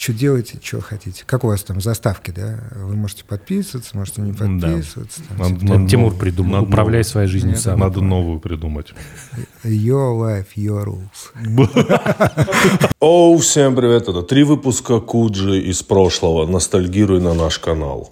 что 0.00 0.14
делаете, 0.14 0.58
что 0.62 0.80
хотите. 0.80 1.24
Как 1.26 1.44
у 1.44 1.48
вас 1.48 1.62
там 1.62 1.82
заставки, 1.82 2.30
да? 2.30 2.58
Вы 2.74 2.96
можете 2.96 3.22
подписываться, 3.22 3.94
можете 3.98 4.22
не 4.22 4.32
подписываться. 4.32 5.20
Да. 5.28 5.36
Там, 5.36 5.52
надо, 5.52 5.64
надо, 5.66 5.88
Тимур 5.90 6.14
придумал, 6.14 6.52
надо 6.52 6.68
управляй 6.68 7.04
своей 7.04 7.28
жизнью 7.28 7.52
Нет, 7.52 7.60
сам. 7.60 7.80
Надо 7.80 8.00
новую 8.00 8.40
придумать. 8.40 8.94
Your 9.62 10.18
life, 10.18 10.46
your 10.56 10.86
rules. 10.86 12.88
Оу, 13.00 13.36
всем 13.36 13.76
привет, 13.76 14.08
это 14.08 14.22
три 14.22 14.42
выпуска 14.42 15.00
Куджи 15.00 15.60
из 15.60 15.82
прошлого. 15.82 16.46
Ностальгируй 16.46 17.20
на 17.20 17.34
наш 17.34 17.58
канал. 17.58 18.10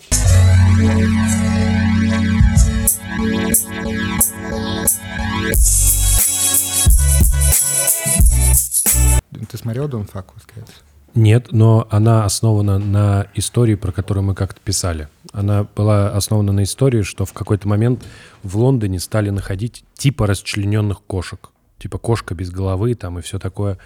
Ты 9.51 9.57
смотрел 9.57 9.89
Fuck 9.89 10.27
with 10.37 10.45
Cats? 10.55 10.88
Нет, 11.15 11.49
но 11.53 11.87
она 11.91 12.25
основана 12.25 12.79
на 12.79 13.27
истории, 13.35 13.75
про 13.75 13.93
которую 13.93 14.25
мы 14.25 14.35
как-то 14.35 14.61
писали. 14.61 15.09
Она 15.33 15.67
была 15.77 16.11
основана 16.11 16.53
на 16.53 16.63
истории, 16.63 17.03
что 17.03 17.25
в 17.25 17.33
какой-то 17.33 17.67
момент 17.67 18.05
в 18.43 18.57
Лондоне 18.57 19.01
стали 19.01 19.31
находить 19.31 19.85
типа 19.95 20.27
расчлененных 20.27 21.03
кошек. 21.03 21.51
Типа 21.79 21.99
кошка 21.99 22.35
без 22.35 22.51
головы 22.51 22.95
там 22.95 23.19
и 23.19 23.23
все 23.23 23.39
такое. 23.39 23.79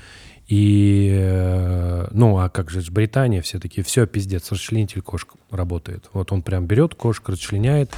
И, 0.48 1.10
э, 1.14 2.08
ну, 2.10 2.38
а 2.38 2.48
как 2.50 2.68
же 2.70 2.82
Британия, 2.90 3.40
все 3.40 3.58
такие, 3.58 3.82
все, 3.84 4.06
пиздец, 4.06 4.50
расчленитель 4.50 5.00
кошек 5.00 5.30
работает. 5.50 6.10
Вот 6.12 6.32
он 6.32 6.42
прям 6.42 6.66
берет 6.66 6.94
кошку, 6.94 7.32
расчленяет, 7.32 7.92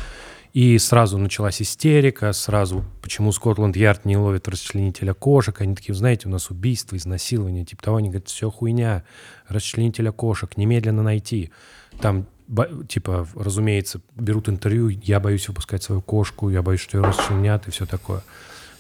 и 0.54 0.78
сразу 0.78 1.18
началась 1.18 1.60
истерика, 1.60 2.32
сразу, 2.32 2.84
почему 3.02 3.32
Скотланд-Ярд 3.32 4.04
не 4.04 4.16
ловит 4.16 4.46
расчленителя 4.46 5.12
кошек. 5.12 5.60
Они 5.60 5.74
такие, 5.74 5.96
знаете, 5.96 6.28
у 6.28 6.30
нас 6.30 6.48
убийство, 6.48 6.96
изнасилование, 6.96 7.64
типа 7.64 7.82
того. 7.82 7.96
Они 7.96 8.08
говорят, 8.08 8.28
все 8.28 8.52
хуйня, 8.52 9.02
расчленителя 9.48 10.12
кошек, 10.12 10.56
немедленно 10.56 11.02
найти. 11.02 11.50
Там, 12.00 12.26
типа, 12.86 13.26
разумеется, 13.34 14.00
берут 14.14 14.48
интервью, 14.48 14.90
я 14.90 15.18
боюсь 15.18 15.48
выпускать 15.48 15.82
свою 15.82 16.00
кошку, 16.00 16.48
я 16.50 16.62
боюсь, 16.62 16.80
что 16.80 16.98
ее 16.98 17.04
расчленят 17.04 17.66
и 17.66 17.72
все 17.72 17.84
такое. 17.84 18.22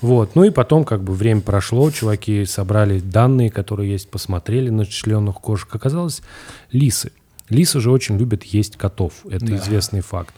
Вот. 0.00 0.36
Ну 0.36 0.44
и 0.44 0.50
потом 0.50 0.84
как 0.84 1.02
бы 1.02 1.12
время 1.12 1.40
прошло, 1.40 1.90
чуваки 1.90 2.44
собрали 2.44 3.00
данные, 3.00 3.50
которые 3.50 3.90
есть, 3.90 4.08
посмотрели 4.10 4.70
на 4.70 4.86
членных 4.86 5.40
кошек. 5.40 5.74
Оказалось, 5.74 6.22
лисы. 6.70 7.10
Лисы 7.48 7.80
же 7.80 7.90
очень 7.90 8.16
любят 8.16 8.44
есть 8.44 8.76
котов. 8.76 9.12
Это 9.28 9.46
да. 9.46 9.56
известный 9.56 10.02
факт. 10.02 10.34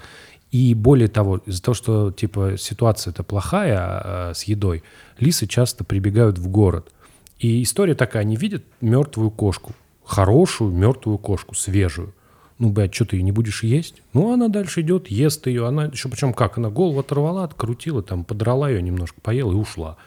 И 0.51 0.75
более 0.75 1.09
того, 1.09 1.39
из-за 1.39 1.63
того, 1.63 1.75
что 1.75 2.11
типа 2.11 2.57
ситуация-то 2.59 3.23
плохая 3.23 3.79
а, 3.79 4.33
с 4.35 4.45
едой, 4.45 4.83
лисы 5.19 5.47
часто 5.47 5.85
прибегают 5.85 6.39
в 6.39 6.49
город. 6.49 6.93
И 7.39 7.63
история 7.63 7.95
такая, 7.95 8.23
они 8.23 8.37
видят 8.37 8.65
мертвую 8.81 9.31
кошку, 9.31 9.75
хорошую 10.05 10.73
мертвую 10.73 11.19
кошку, 11.19 11.55
свежую. 11.55 12.15
Ну, 12.59 12.71
блядь, 12.71 12.95
что 12.95 13.05
ты 13.05 13.17
ее 13.17 13.23
не 13.23 13.33
будешь 13.33 13.63
есть? 13.63 14.03
Ну, 14.15 14.33
она 14.33 14.49
дальше 14.49 14.81
идет, 14.81 15.09
ест 15.09 15.47
ее. 15.47 15.67
Она 15.67 15.87
еще 15.87 16.09
причем 16.09 16.33
как? 16.33 16.57
Она 16.57 16.71
голову 16.71 17.01
оторвала, 17.01 17.45
открутила, 17.45 18.03
там, 18.03 18.25
подрала 18.25 18.71
ее 18.71 18.81
немножко, 18.81 19.21
поела 19.21 19.53
и 19.53 19.57
ушла. 19.57 19.99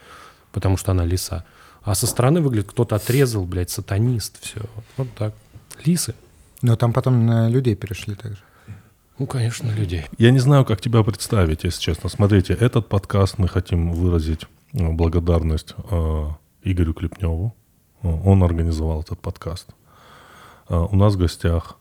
Потому 0.51 0.75
что 0.75 0.91
она 0.91 1.05
лиса. 1.05 1.45
А 1.83 1.93
со 1.93 2.07
стороны 2.07 2.41
выглядит, 2.41 2.71
кто-то 2.71 2.95
отрезал, 2.95 3.45
блядь, 3.45 3.69
сатанист, 3.69 4.41
все. 4.41 4.61
Вот 4.97 5.07
так. 5.15 5.35
Лисы. 5.85 6.15
Но 6.63 6.75
там 6.75 6.91
потом 6.91 7.27
на 7.27 7.49
людей 7.49 7.75
перешли 7.75 8.15
также. 8.15 8.39
Ну, 9.19 9.27
конечно, 9.27 9.69
людей. 9.69 10.05
Я 10.17 10.31
не 10.31 10.39
знаю, 10.39 10.63
как 10.63 10.79
тебя 10.79 11.03
представить, 11.03 11.65
если 11.65 11.81
честно. 11.81 12.09
Смотрите, 12.09 12.53
этот 12.53 12.87
подкаст 12.87 13.37
мы 13.37 13.49
хотим 13.49 13.91
выразить 13.91 14.45
э, 14.71 14.89
благодарность 14.89 15.75
э, 15.91 16.25
Игорю 16.63 16.93
Клепневу. 16.93 17.53
Э, 18.01 18.07
он 18.07 18.41
организовал 18.43 19.01
этот 19.01 19.19
подкаст. 19.19 19.67
Э, 20.69 20.87
у 20.89 20.95
нас 20.95 21.15
в 21.15 21.17
гостях... 21.17 21.77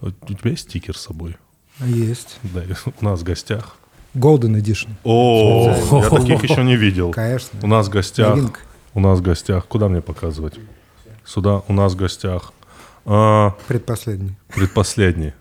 У 0.00 0.10
тебя 0.10 0.50
есть 0.52 0.70
стикер 0.70 0.96
с 0.96 1.00
собой? 1.00 1.36
Есть. 1.80 2.38
Да, 2.42 2.62
у 3.00 3.04
нас 3.04 3.20
в 3.20 3.24
гостях 3.24 3.76
Golden 4.14 4.60
Edition. 4.60 4.90
О, 5.04 5.74
я 6.02 6.08
таких 6.08 6.44
еще 6.44 6.62
не 6.62 6.76
видел. 6.76 7.10
Конечно. 7.10 7.58
У 7.62 7.66
нас 7.66 7.88
в 7.88 7.90
гостях. 7.90 8.38
У 8.94 9.00
нас 9.00 9.18
в 9.18 9.22
гостях. 9.22 9.66
Куда 9.66 9.88
мне 9.88 10.00
показывать? 10.00 10.54
Сюда. 11.24 11.62
У 11.68 11.72
нас 11.72 11.94
в 11.94 11.96
гостях 11.96 12.52
а, 13.04 13.56
предпоследний. 13.68 14.36
Предпоследний. 14.54 15.32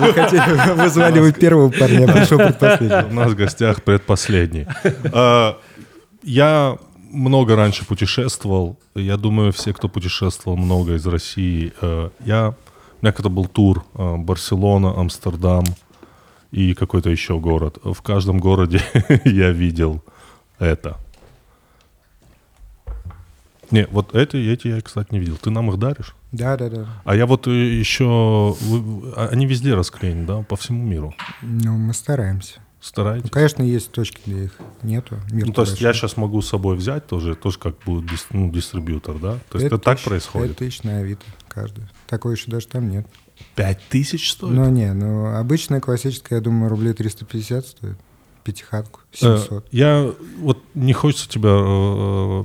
Вы 0.00 0.12
хотели, 0.12 0.74
вы 0.74 0.88
звали 0.88 1.20
вы 1.20 1.32
первого 1.32 1.70
парня, 1.70 2.04
а 2.08 2.12
пришел 2.12 2.38
предпоследний. 2.38 3.10
У 3.10 3.14
нас 3.14 3.32
в 3.32 3.36
гостях 3.36 3.82
предпоследний. 3.82 4.66
А, 5.12 5.58
я 6.22 6.78
много 7.12 7.56
раньше 7.56 7.84
путешествовал. 7.84 8.78
Я 8.94 9.16
думаю, 9.16 9.52
все, 9.52 9.72
кто 9.72 9.88
путешествовал 9.88 10.56
много 10.56 10.94
из 10.94 11.06
России. 11.06 11.72
Э, 11.80 12.10
я, 12.24 12.54
у 13.00 13.04
меня 13.04 13.12
когда 13.12 13.28
был 13.28 13.46
тур 13.46 13.84
э, 13.94 14.16
Барселона, 14.16 14.98
Амстердам 14.98 15.64
и 16.50 16.74
какой-то 16.74 17.10
еще 17.10 17.38
город. 17.38 17.78
В 17.84 18.00
каждом 18.02 18.38
городе 18.38 18.80
я 19.24 19.50
видел 19.50 20.02
это. 20.58 20.96
Не, 23.72 23.86
вот 23.86 24.14
эти, 24.14 24.36
эти 24.36 24.68
я, 24.68 24.80
кстати, 24.80 25.08
не 25.12 25.18
видел. 25.18 25.38
Ты 25.38 25.50
нам 25.50 25.70
их 25.70 25.78
даришь? 25.78 26.14
Да, 26.30 26.56
да, 26.56 26.68
да. 26.68 26.86
А 27.04 27.16
я 27.16 27.26
вот 27.26 27.46
э, 27.48 27.50
еще... 27.50 28.54
А, 29.16 29.28
они 29.32 29.46
везде 29.46 29.74
расклеены, 29.74 30.26
да, 30.26 30.42
по 30.42 30.56
всему 30.56 30.84
миру? 30.84 31.14
Ну, 31.40 31.78
мы 31.78 31.94
стараемся. 31.94 32.60
Стараетесь? 32.82 33.24
Ну, 33.24 33.30
конечно, 33.30 33.62
есть 33.62 33.90
точки, 33.92 34.20
где 34.26 34.44
их 34.44 34.58
нету. 34.82 35.18
Мир 35.30 35.46
ну, 35.46 35.52
то 35.52 35.62
есть 35.62 35.80
я 35.80 35.92
сейчас 35.92 36.16
могу 36.16 36.42
с 36.42 36.48
собой 36.48 36.76
взять 36.76 37.06
тоже, 37.06 37.34
тоже 37.34 37.58
как 37.58 37.76
будет 37.86 38.10
дис, 38.10 38.26
ну, 38.30 38.50
дистрибьютор, 38.50 39.18
да? 39.18 39.38
То 39.50 39.58
есть 39.58 39.66
это 39.66 39.78
тысяч, 39.78 39.84
так 39.84 40.00
происходит? 40.00 40.48
5 40.48 40.56
тысяч 40.58 40.82
на 40.82 40.98
Авито 40.98 41.24
каждый. 41.48 41.84
Такой 42.08 42.34
еще 42.34 42.50
даже 42.50 42.66
там 42.66 42.90
нет. 42.90 43.06
5 43.54 43.80
тысяч 43.88 44.32
стоит? 44.32 44.52
Ну, 44.52 44.68
не, 44.68 44.92
ну, 44.92 45.34
обычная 45.34 45.80
классическая, 45.80 46.36
я 46.36 46.40
думаю, 46.40 46.68
рублей 46.68 46.92
350 46.92 47.66
стоит. 47.66 47.96
Пятихатку, 48.42 49.00
700. 49.12 49.64
Э, 49.64 49.68
я, 49.70 50.12
вот 50.38 50.58
не 50.74 50.92
хочется 50.92 51.28
тебя 51.28 51.50
э, 51.52 52.44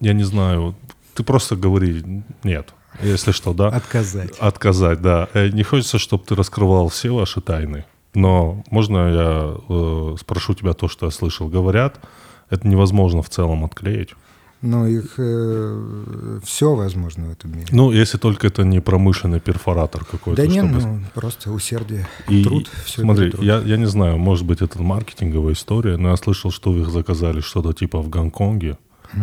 я 0.00 0.12
не 0.12 0.24
знаю, 0.24 0.74
ты 1.14 1.22
просто 1.22 1.56
говори 1.56 2.04
нет, 2.44 2.74
если 3.02 3.32
что, 3.32 3.52
да? 3.52 3.68
Отказать. 3.68 4.38
Отказать, 4.38 5.02
да. 5.02 5.28
Э, 5.34 5.48
не 5.48 5.62
хочется, 5.62 5.98
чтобы 5.98 6.24
ты 6.24 6.34
раскрывал 6.34 6.88
все 6.88 7.10
ваши 7.10 7.40
тайны, 7.40 7.84
но 8.14 8.64
можно 8.70 8.98
я 9.08 9.56
э, 9.68 10.16
спрошу 10.20 10.54
тебя 10.54 10.72
то, 10.72 10.88
что 10.88 11.06
я 11.06 11.12
слышал? 11.12 11.48
Говорят, 11.48 12.00
это 12.50 12.66
невозможно 12.66 13.22
в 13.22 13.30
целом 13.30 13.64
отклеить. 13.64 14.14
Ну, 14.62 14.86
их 14.86 15.14
э, 15.18 16.40
все 16.42 16.74
возможно 16.74 17.26
в 17.26 17.32
этом 17.32 17.52
мире. 17.52 17.66
Ну, 17.70 17.92
если 17.92 18.16
только 18.16 18.46
это 18.46 18.64
не 18.64 18.80
промышленный 18.80 19.38
перфоратор 19.38 20.04
какой-то. 20.04 20.42
Да 20.42 20.48
нет, 20.48 20.64
чтобы... 20.64 20.86
ну, 20.86 21.00
просто 21.14 21.52
усердие, 21.52 22.08
и, 22.28 22.42
труд. 22.42 22.70
Все 22.84 23.02
смотри, 23.02 23.30
труд. 23.30 23.44
Я, 23.44 23.58
я 23.58 23.76
не 23.76 23.86
знаю, 23.86 24.16
может 24.16 24.46
быть, 24.46 24.62
это 24.62 24.82
маркетинговая 24.82 25.52
история, 25.52 25.98
но 25.98 26.10
я 26.10 26.16
слышал, 26.16 26.50
что 26.50 26.72
вы 26.72 26.80
их 26.80 26.88
заказали 26.88 27.40
что-то 27.40 27.74
типа 27.74 28.00
в 28.00 28.08
Гонконге. 28.08 28.78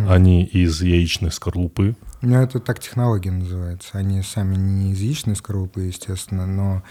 Они 0.08 0.44
из 0.44 0.80
яичной 0.80 1.32
скорлупы. 1.32 1.96
Ну, 2.22 2.40
это 2.40 2.58
так 2.60 2.78
технология 2.80 3.30
называется. 3.30 3.90
Они 3.92 4.22
сами 4.22 4.56
не 4.56 4.92
из 4.92 5.00
яичной 5.00 5.36
скорлупы, 5.36 5.82
естественно, 5.82 6.46
но 6.46 6.82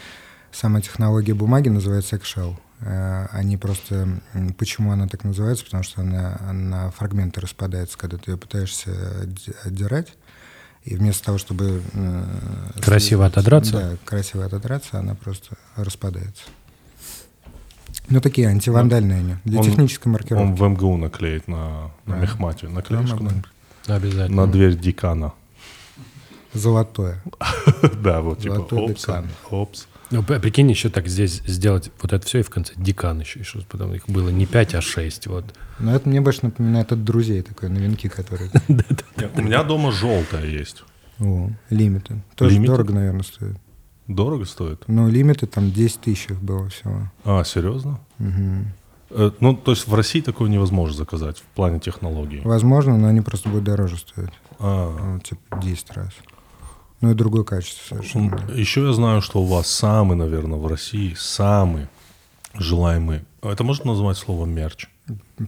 сама 0.51 0.81
технология 0.81 1.33
бумаги 1.33 1.69
называется 1.69 2.15
Eggshell. 2.15 2.55
Э, 2.81 3.27
они 3.31 3.57
просто... 3.57 4.21
Почему 4.57 4.91
она 4.91 5.07
так 5.07 5.23
называется? 5.23 5.65
Потому 5.65 5.83
что 5.83 6.01
она 6.01 6.37
на 6.51 6.91
фрагменты 6.91 7.41
распадается, 7.41 7.97
когда 7.97 8.17
ты 8.17 8.31
ее 8.31 8.37
пытаешься 8.37 8.91
отдирать. 9.63 10.13
И 10.83 10.95
вместо 10.95 11.25
того, 11.25 11.37
чтобы... 11.37 11.81
Э, 11.93 12.79
красиво 12.81 13.25
отодраться? 13.25 13.71
Да, 13.71 13.97
красиво 14.05 14.45
отодраться, 14.45 14.99
она 14.99 15.15
просто 15.15 15.55
распадается. 15.75 16.43
Ну, 18.09 18.21
такие 18.21 18.47
антивандальные 18.47 19.19
они, 19.19 19.35
для 19.45 19.59
он, 19.59 19.65
технической 19.65 20.11
маркировки. 20.11 20.45
Он 20.45 20.55
в 20.55 20.61
МГУ 20.61 20.97
наклеит 20.97 21.47
на, 21.47 21.91
на 22.05 22.15
да. 22.15 22.17
мехмате. 22.17 22.67
Наклеишь 22.67 23.09
да, 23.09 23.95
Обязательно. 23.95 24.45
На 24.45 24.51
дверь 24.51 24.77
декана. 24.77 25.33
Золотое. 26.53 27.21
Да, 28.01 28.21
вот 28.21 28.39
типа 28.39 28.67
опс, 28.71 29.07
опс. 29.49 29.87
Ну, 30.11 30.21
прикинь, 30.21 30.69
еще 30.69 30.89
так 30.89 31.07
здесь 31.07 31.41
сделать 31.47 31.89
вот 32.01 32.13
это 32.13 32.25
все, 32.25 32.39
и 32.39 32.43
в 32.43 32.49
конце 32.49 32.73
декан 32.75 33.19
еще, 33.21 33.39
еще 33.39 33.61
потом 33.61 33.93
их 33.93 34.07
было 34.07 34.29
не 34.29 34.45
5, 34.45 34.75
а 34.75 34.81
6, 34.81 35.27
вот. 35.27 35.45
Ну, 35.79 35.91
это 35.91 36.07
мне 36.07 36.21
больше 36.21 36.41
напоминает 36.43 36.91
от 36.91 37.03
друзей 37.03 37.41
такой, 37.41 37.69
новинки, 37.69 38.07
которые... 38.07 38.51
У 39.35 39.41
меня 39.41 39.63
дома 39.63 39.91
желтая 39.91 40.45
есть. 40.45 40.83
О, 41.19 41.49
лимиты. 41.69 42.21
Тоже 42.35 42.59
дорого, 42.59 42.93
наверное, 42.93 43.23
стоит. 43.23 43.57
Дорого 44.15 44.45
стоит? 44.45 44.83
Ну, 44.87 45.09
лимиты 45.09 45.45
там 45.47 45.71
10 45.71 46.01
тысяч 46.01 46.29
было 46.29 46.69
всего. 46.69 47.11
А, 47.25 47.43
серьезно? 47.43 47.99
Угу. 48.19 49.31
Ну, 49.39 49.55
то 49.55 49.71
есть 49.71 49.87
в 49.87 49.93
России 49.93 50.21
такое 50.21 50.49
невозможно 50.49 50.95
заказать 50.97 51.37
в 51.37 51.43
плане 51.55 51.79
технологий? 51.79 52.41
Возможно, 52.43 52.97
но 52.97 53.07
они 53.07 53.21
просто 53.21 53.49
будут 53.49 53.63
дороже 53.65 53.97
стоить. 53.97 54.31
А. 54.59 54.97
Ну, 55.15 55.19
типа 55.19 55.59
10 55.61 55.91
раз. 55.91 56.09
Ну 57.01 57.11
и 57.11 57.13
другое 57.13 57.43
качество 57.43 57.95
совершенно. 57.95 58.39
Еще 58.53 58.85
я 58.85 58.93
знаю, 58.93 59.21
что 59.21 59.41
у 59.41 59.45
вас 59.45 59.67
самый, 59.67 60.15
наверное, 60.15 60.57
в 60.57 60.65
России 60.67 61.13
самый 61.17 61.87
желаемый. 62.53 63.21
Это 63.41 63.63
можно 63.63 63.87
назвать 63.91 64.17
словом 64.17 64.51
мерч? 64.51 64.87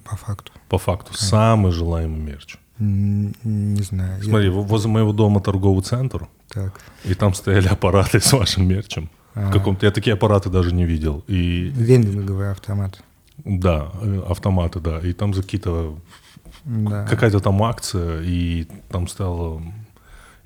По 0.04 0.16
факту. 0.18 0.52
По 0.70 0.78
факту. 0.78 1.14
Самый 1.14 1.72
желаемый 1.72 2.20
мерч. 2.20 2.58
Не 2.78 3.82
знаю. 3.84 4.18
Я- 4.18 4.24
Смотри, 4.24 4.50
в- 4.50 4.64
возле 4.68 4.92
моего 4.92 5.14
дома 5.14 5.40
торговый 5.40 5.82
центр, 5.84 6.28
Так. 6.56 6.82
и 7.04 7.14
там 7.14 7.34
стояли 7.34 7.68
аппараты 7.68 8.20
с 8.22 8.34
вашим 8.34 8.68
мерчем. 8.68 9.10
В 9.36 9.52
каком-то, 9.52 9.86
я 9.86 9.92
такие 9.92 10.14
аппараты 10.14 10.50
даже 10.50 10.74
не 10.74 10.86
видел. 10.86 11.24
И 11.28 11.70
Вендинговый 11.76 12.52
автомат. 12.52 13.04
да, 13.44 13.92
э, 14.02 14.22
автоматы, 14.30 14.80
да. 14.80 15.00
И 15.00 15.12
там 15.14 15.34
за 15.34 15.44
какие-то 15.44 15.98
Да. 16.64 17.06
какая-то 17.06 17.40
там 17.42 17.62
акция, 17.62 18.22
и 18.24 18.66
там 18.90 19.08
стало 19.10 19.62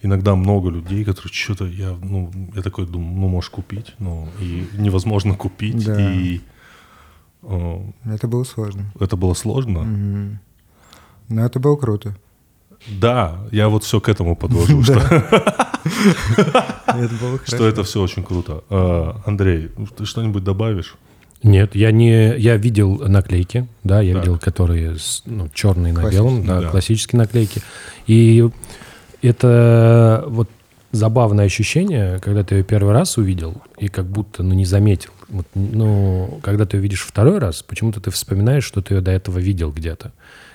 иногда 0.02 0.36
много 0.36 0.70
людей, 0.72 1.06
которые 1.06 1.32
что-то 1.32 1.66
я, 1.68 1.96
ну, 2.02 2.32
я 2.56 2.62
такой 2.64 2.88
думаю, 2.88 3.16
ну, 3.20 3.28
можешь 3.28 3.52
купить, 3.52 3.94
ну, 4.00 4.28
и 4.42 4.68
невозможно 4.74 5.36
купить, 5.36 5.86
Да. 5.86 6.12
и 6.12 6.42
э, 7.44 7.82
Это 8.06 8.28
было 8.28 8.44
сложно. 8.44 8.86
это 9.00 9.16
было 9.18 9.34
сложно. 9.36 9.82
Мгм. 9.82 10.40
Но 11.30 11.46
это 11.46 11.60
было 11.60 11.76
круто. 11.76 12.16
Да, 12.88 13.40
я 13.52 13.70
вот 13.70 13.84
все 13.84 14.00
к 14.00 14.10
этому 14.10 14.36
подвожу, 14.36 14.84
что, 14.84 15.00
что 17.46 17.68
это 17.68 17.84
все 17.84 18.02
очень 18.02 18.24
круто. 18.24 18.64
Э, 18.70 19.14
Андрей, 19.26 19.70
ты 19.98 20.06
что-нибудь 20.06 20.44
добавишь? 20.44 20.96
Нет, 21.44 21.76
я 21.76 21.92
не, 21.92 22.36
я 22.38 22.58
видел 22.58 22.98
наклейки, 23.08 23.68
да, 23.84 24.02
я 24.02 24.14
Так. 24.16 24.24
видел, 24.24 24.38
которые 24.40 24.98
с- 24.98 25.24
ну, 25.26 25.50
черные 25.54 25.94
на 25.94 26.10
белом, 26.10 26.44
Классические, 26.44 26.48
да, 26.56 26.62
да. 26.62 26.70
классические 26.70 27.20
наклейки. 27.20 27.62
И 28.08 28.50
это 29.22 30.26
вот 30.28 30.50
забавное 30.92 31.46
ощущение, 31.46 32.20
когда 32.20 32.44
ты 32.44 32.56
ее 32.56 32.64
первый 32.64 32.94
раз 32.94 33.18
увидел 33.18 33.62
и 33.78 33.88
как 33.88 34.06
будто, 34.08 34.44
ну, 34.44 34.54
не 34.54 34.66
заметил. 34.66 35.12
Вот, 35.30 35.46
ну, 35.54 36.40
когда 36.44 36.66
ты 36.66 36.78
ее 36.78 36.82
видишь 36.84 37.04
второй 37.06 37.38
раз, 37.38 37.62
почему-то 37.62 38.02
ты 38.02 38.12
вспоминаешь, 38.12 38.66
что 38.66 38.82
ты 38.82 38.96
ее 38.96 39.02
до 39.02 39.12
этого 39.12 39.40
видел 39.40 39.72
где-то. 39.72 40.12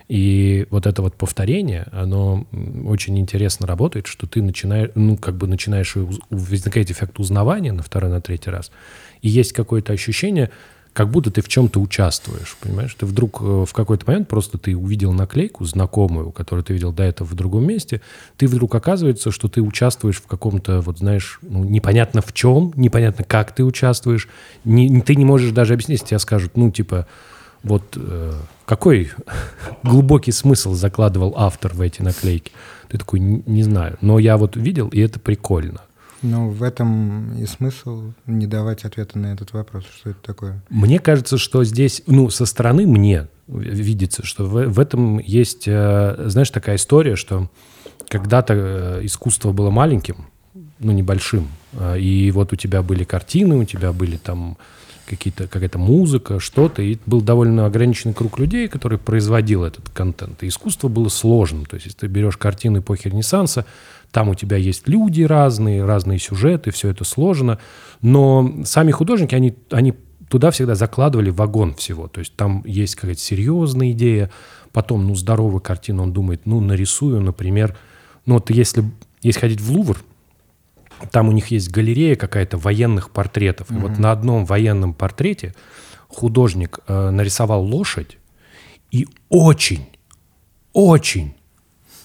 И 0.08 0.66
вот 0.70 0.86
это 0.86 1.00
вот 1.00 1.14
повторение, 1.14 1.86
оно 1.90 2.46
очень 2.84 3.18
интересно 3.18 3.66
работает, 3.66 4.06
что 4.06 4.26
ты 4.26 4.42
начинаешь, 4.42 4.90
ну, 4.94 5.16
как 5.16 5.36
бы 5.36 5.46
начинаешь, 5.46 5.94
возникает 6.28 6.90
эффект 6.90 7.18
узнавания 7.18 7.72
на 7.72 7.82
второй, 7.82 8.10
на 8.10 8.20
третий 8.20 8.50
раз. 8.50 8.70
И 9.22 9.28
есть 9.28 9.52
какое-то 9.52 9.94
ощущение, 9.94 10.50
как 10.92 11.10
будто 11.10 11.30
ты 11.30 11.40
в 11.42 11.48
чем-то 11.48 11.80
участвуешь, 11.80 12.56
понимаешь? 12.60 12.94
Ты 12.94 13.04
вдруг 13.06 13.40
э, 13.40 13.64
в 13.66 13.72
какой-то 13.72 14.06
момент 14.06 14.28
просто 14.28 14.58
ты 14.58 14.76
увидел 14.76 15.12
наклейку 15.12 15.64
знакомую, 15.64 16.30
которую 16.30 16.64
ты 16.64 16.72
видел 16.72 16.92
до 16.92 17.02
этого 17.02 17.26
в 17.26 17.34
другом 17.34 17.66
месте, 17.66 18.00
ты 18.36 18.46
вдруг 18.46 18.74
оказывается, 18.76 19.32
что 19.32 19.48
ты 19.48 19.60
участвуешь 19.60 20.18
в 20.18 20.26
каком-то, 20.26 20.80
вот 20.82 20.98
знаешь, 20.98 21.40
ну, 21.42 21.64
непонятно 21.64 22.22
в 22.22 22.32
чем, 22.32 22.72
непонятно 22.76 23.24
как 23.24 23.52
ты 23.54 23.64
участвуешь, 23.64 24.28
не, 24.64 25.00
ты 25.00 25.16
не 25.16 25.24
можешь 25.24 25.50
даже 25.50 25.74
объяснить, 25.74 26.04
тебе 26.04 26.20
скажут, 26.20 26.56
ну, 26.56 26.70
типа, 26.70 27.08
вот 27.64 27.96
э, 27.96 28.32
какой 28.66 29.10
глубокий 29.82 30.32
смысл 30.32 30.74
закладывал 30.74 31.34
автор 31.36 31.74
в 31.74 31.80
эти 31.80 32.02
наклейки? 32.02 32.52
Ты 32.88 32.98
такой, 32.98 33.18
не, 33.18 33.62
знаю, 33.62 33.96
но 34.00 34.18
я 34.18 34.36
вот 34.36 34.56
видел, 34.56 34.88
и 34.88 35.00
это 35.00 35.18
прикольно. 35.18 35.80
Ну, 36.22 36.50
в 36.50 36.62
этом 36.62 37.36
и 37.36 37.44
смысл 37.46 38.12
не 38.26 38.46
давать 38.46 38.84
ответа 38.84 39.18
на 39.18 39.32
этот 39.32 39.52
вопрос, 39.52 39.84
что 39.98 40.10
это 40.10 40.20
такое. 40.22 40.62
Мне 40.70 40.98
кажется, 40.98 41.36
что 41.36 41.64
здесь, 41.64 42.02
ну, 42.06 42.30
со 42.30 42.46
стороны 42.46 42.86
мне 42.86 43.28
видится, 43.48 44.24
что 44.24 44.44
в, 44.44 44.68
в 44.68 44.78
этом 44.78 45.18
есть, 45.18 45.64
э, 45.66 46.24
знаешь, 46.28 46.50
такая 46.50 46.76
история, 46.76 47.16
что 47.16 47.50
когда-то 48.08 48.54
э, 48.54 49.00
искусство 49.02 49.52
было 49.52 49.70
маленьким, 49.70 50.26
ну, 50.78 50.92
небольшим, 50.92 51.48
и 51.96 52.30
вот 52.34 52.52
у 52.52 52.56
тебя 52.56 52.82
были 52.82 53.04
картины, 53.04 53.56
у 53.56 53.64
тебя 53.64 53.92
были 53.92 54.16
там 54.16 54.58
какие-то, 55.06 55.46
какая-то 55.46 55.78
музыка, 55.78 56.40
что-то, 56.40 56.82
и 56.82 56.98
был 57.06 57.20
довольно 57.20 57.66
ограниченный 57.66 58.14
круг 58.14 58.38
людей, 58.38 58.68
который 58.68 58.98
производил 58.98 59.64
этот 59.64 59.88
контент. 59.90 60.42
И 60.42 60.48
искусство 60.48 60.88
было 60.88 61.08
сложным. 61.08 61.66
То 61.66 61.74
есть, 61.74 61.86
если 61.86 61.98
ты 61.98 62.06
берешь 62.06 62.36
картины 62.36 62.78
эпохи 62.78 63.08
Ренессанса, 63.08 63.66
там 64.10 64.28
у 64.28 64.34
тебя 64.34 64.56
есть 64.56 64.88
люди 64.88 65.22
разные, 65.22 65.84
разные 65.84 66.18
сюжеты, 66.18 66.70
все 66.70 66.88
это 66.88 67.04
сложно. 67.04 67.58
Но 68.00 68.62
сами 68.64 68.92
художники, 68.92 69.34
они, 69.34 69.54
они 69.70 69.94
туда 70.28 70.50
всегда 70.50 70.74
закладывали 70.74 71.30
вагон 71.30 71.74
всего. 71.74 72.08
То 72.08 72.20
есть 72.20 72.34
там 72.34 72.62
есть 72.64 72.94
какая-то 72.94 73.20
серьезная 73.20 73.90
идея, 73.92 74.30
потом, 74.72 75.06
ну, 75.06 75.14
здоровая 75.14 75.60
картина, 75.60 76.02
он 76.02 76.12
думает, 76.12 76.42
ну, 76.44 76.60
нарисую, 76.60 77.20
например, 77.20 77.76
ну, 78.26 78.34
вот 78.34 78.50
если, 78.50 78.84
если 79.22 79.40
ходить 79.40 79.60
в 79.60 79.70
Лувр, 79.70 79.98
там 81.10 81.28
у 81.28 81.32
них 81.32 81.48
есть 81.48 81.70
галерея 81.70 82.16
какая-то 82.16 82.56
военных 82.58 83.10
портретов. 83.10 83.70
И 83.70 83.74
вот 83.74 83.98
на 83.98 84.12
одном 84.12 84.44
военном 84.44 84.94
портрете 84.94 85.54
художник 86.08 86.78
э, 86.86 87.10
нарисовал 87.10 87.64
лошадь 87.64 88.18
и 88.90 89.08
очень, 89.28 89.86
очень, 90.72 91.34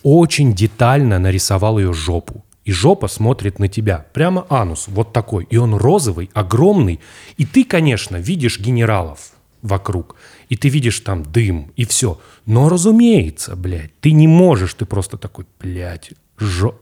очень 0.04 0.54
детально 0.54 1.20
нарисовал 1.20 1.80
ее 1.80 1.94
жопу. 1.94 2.44
И 2.66 2.72
жопа 2.72 3.08
смотрит 3.08 3.60
на 3.60 3.68
тебя. 3.68 4.06
Прямо 4.14 4.46
анус, 4.50 4.88
вот 4.88 5.14
такой. 5.14 5.48
И 5.50 5.58
он 5.58 5.76
розовый, 5.76 6.30
огромный. 6.34 7.00
И 7.38 7.46
ты, 7.46 7.64
конечно, 7.64 8.18
видишь 8.18 8.60
генералов 8.60 9.32
вокруг. 9.62 10.16
И 10.50 10.56
ты 10.56 10.70
видишь 10.70 11.00
там 11.00 11.24
дым, 11.24 11.72
и 11.76 11.86
все. 11.86 12.20
Но, 12.46 12.70
разумеется, 12.70 13.56
блядь, 13.56 14.00
ты 14.02 14.12
не 14.12 14.28
можешь, 14.28 14.74
ты 14.74 14.86
просто 14.86 15.18
такой, 15.18 15.46
блядь, 15.60 16.12
жо- 16.38 16.76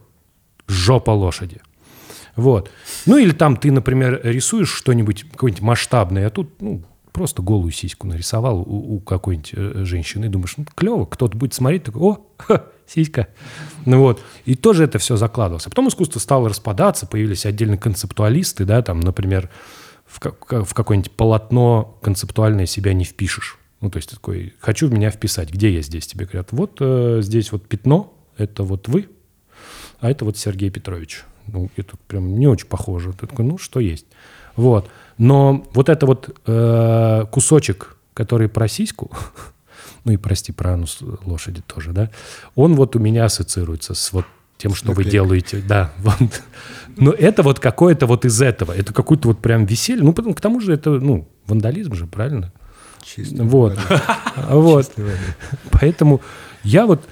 жопа 0.66 1.10
лошади. 1.10 1.60
Вот. 2.38 2.70
Ну 3.04 3.18
или 3.18 3.32
там 3.32 3.56
ты, 3.56 3.72
например, 3.72 4.20
рисуешь 4.22 4.72
что-нибудь 4.72 5.24
какое-нибудь 5.32 5.60
масштабное, 5.60 6.28
а 6.28 6.30
тут 6.30 6.62
ну, 6.62 6.84
просто 7.12 7.42
голую 7.42 7.72
сиську 7.72 8.06
нарисовал 8.06 8.60
у, 8.60 8.94
у 8.94 9.00
какой-нибудь 9.00 9.50
э, 9.54 9.84
женщины 9.84 10.26
и 10.26 10.28
думаешь, 10.28 10.54
ну 10.56 10.64
клево, 10.76 11.04
кто-то 11.04 11.36
будет 11.36 11.52
смотреть, 11.52 11.82
такой, 11.82 12.00
о, 12.00 12.26
ха, 12.38 12.66
сиська. 12.86 13.26
Ну 13.86 13.98
вот. 13.98 14.22
И 14.44 14.54
тоже 14.54 14.84
это 14.84 15.00
все 15.00 15.16
закладывалось. 15.16 15.66
А 15.66 15.70
потом 15.70 15.88
искусство 15.88 16.20
стало 16.20 16.48
распадаться, 16.48 17.08
появились 17.08 17.44
отдельные 17.44 17.76
концептуалисты, 17.76 18.64
да, 18.64 18.82
там, 18.82 19.00
например, 19.00 19.50
в, 20.06 20.20
ка- 20.20 20.64
в 20.64 20.72
какое-нибудь 20.74 21.10
полотно 21.10 21.98
концептуальное 22.02 22.66
себя 22.66 22.92
не 22.92 23.04
впишешь. 23.04 23.58
Ну, 23.80 23.90
то 23.90 23.96
есть 23.96 24.10
такой, 24.10 24.54
хочу 24.60 24.86
в 24.86 24.92
меня 24.92 25.10
вписать. 25.10 25.50
Где 25.52 25.74
я 25.74 25.82
здесь? 25.82 26.06
Тебе 26.06 26.24
говорят, 26.24 26.52
вот 26.52 26.76
э, 26.78 27.18
здесь 27.20 27.50
вот 27.50 27.66
пятно, 27.66 28.14
это 28.36 28.62
вот 28.62 28.86
вы, 28.86 29.08
а 29.98 30.08
это 30.08 30.24
вот 30.24 30.38
Сергей 30.38 30.70
Петрович. 30.70 31.24
Ну, 31.52 31.70
это 31.76 31.96
прям 32.06 32.38
не 32.38 32.46
очень 32.46 32.66
похоже. 32.66 33.12
Ты 33.12 33.26
такой, 33.26 33.44
ну, 33.44 33.58
что 33.58 33.80
есть. 33.80 34.06
Вот. 34.56 34.90
Но 35.18 35.66
вот 35.72 35.88
это 35.88 36.06
вот 36.06 36.36
э, 36.46 37.24
кусочек, 37.30 37.96
который 38.14 38.48
про 38.48 38.68
сиську, 38.68 39.10
ну 40.04 40.12
и 40.12 40.16
прости, 40.16 40.52
про 40.52 40.74
анус 40.74 40.98
лошади 41.24 41.62
тоже, 41.66 41.92
да, 41.92 42.10
он 42.54 42.74
вот 42.74 42.96
у 42.96 42.98
меня 42.98 43.24
ассоциируется 43.24 43.94
с 43.94 44.12
вот 44.12 44.24
тем, 44.58 44.74
что 44.74 44.92
вы 44.92 45.04
делаете. 45.04 45.62
Да, 45.66 45.92
вот. 45.98 46.42
Но 46.96 47.12
это 47.12 47.42
вот 47.42 47.60
какое-то 47.60 48.06
вот 48.06 48.24
из 48.24 48.42
этого. 48.42 48.72
Это 48.72 48.92
какое-то 48.92 49.28
вот 49.28 49.38
прям 49.38 49.64
веселье. 49.64 50.02
Ну, 50.02 50.12
потом, 50.12 50.34
к 50.34 50.40
тому 50.40 50.60
же 50.60 50.72
это, 50.74 50.90
ну, 50.90 51.28
вандализм 51.46 51.94
же, 51.94 52.06
правильно? 52.06 52.52
Чисто. 53.04 53.44
Вот. 53.44 53.78
Вот. 54.50 54.92
Поэтому 55.72 56.20
я 56.62 56.86
вот 56.86 57.04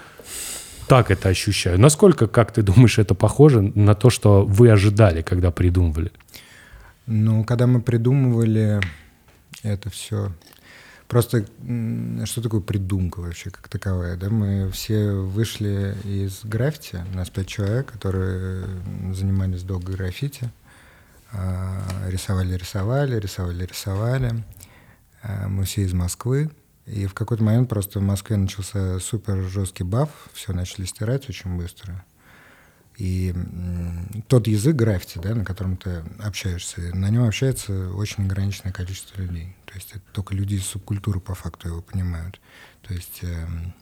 так 0.89 1.11
это 1.11 1.29
ощущаю. 1.29 1.79
Насколько, 1.81 2.27
как 2.27 2.53
ты 2.53 2.63
думаешь, 2.63 2.99
это 2.99 3.15
похоже 3.15 3.61
на 3.63 3.95
то, 3.95 4.11
что 4.11 4.45
вы 4.45 4.71
ожидали, 4.71 5.23
когда 5.23 5.51
придумывали? 5.51 6.13
Ну, 7.07 7.45
когда 7.45 7.67
мы 7.67 7.81
придумывали 7.81 8.81
это 9.63 9.91
все, 9.91 10.33
просто 11.09 11.47
что 12.25 12.43
такое 12.43 12.61
придумка 12.61 13.21
вообще 13.21 13.51
как 13.51 13.69
таковая, 13.69 14.17
да? 14.17 14.29
Мы 14.29 14.71
все 14.73 15.13
вышли 15.13 15.95
из 16.05 16.45
граффити, 16.45 17.05
нас 17.15 17.31
пять 17.31 17.47
человек, 17.49 17.93
которые 17.93 18.65
занимались 19.13 19.63
долго 19.63 19.93
граффити, 19.93 20.51
А, 21.33 21.83
рисовали, 22.09 22.57
рисовали, 22.57 23.19
рисовали, 23.19 23.67
рисовали. 23.67 24.45
А, 25.23 25.49
Мы 25.49 25.65
все 25.65 25.83
из 25.83 25.93
Москвы, 25.93 26.51
и 26.87 27.07
в 27.07 27.15
какой-то 27.15 27.43
момент 27.43 27.69
просто 27.69 27.99
в 27.99 28.03
Москве 28.03 28.37
начался 28.37 29.01
супер 29.01 29.43
жесткий 29.43 29.83
баф, 29.83 30.11
все 30.33 30.53
начали 30.53 30.85
стирать 30.85 31.29
очень 31.29 31.57
быстро. 31.57 32.05
И 32.97 33.35
тот 34.29 34.47
язык 34.47 34.75
граффити, 34.75 35.19
да, 35.19 35.35
на 35.35 35.45
котором 35.45 35.77
ты 35.77 36.03
общаешься, 36.19 36.81
на 36.95 37.11
нем 37.11 37.25
общается 37.25 37.91
очень 37.91 38.25
ограниченное 38.25 38.73
количество 38.73 39.21
людей. 39.21 39.55
То 39.67 39.75
есть 39.75 39.91
это 39.91 40.03
только 40.13 40.35
люди 40.35 40.55
из 40.55 40.65
субкультуры 40.65 41.21
по 41.21 41.35
факту 41.35 41.69
его 41.69 41.83
понимают. 41.83 42.41
То 42.83 42.95
есть 42.95 43.19
эм, 43.23 43.75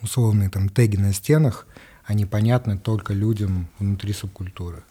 условные 0.00 0.48
там 0.48 0.70
теги 0.70 0.96
на 0.96 1.12
стенах, 1.12 1.66
они 2.04 2.24
понятны 2.24 2.78
только 2.78 3.12
людям 3.12 3.68
внутри 3.78 4.14
субкультуры. 4.14 4.82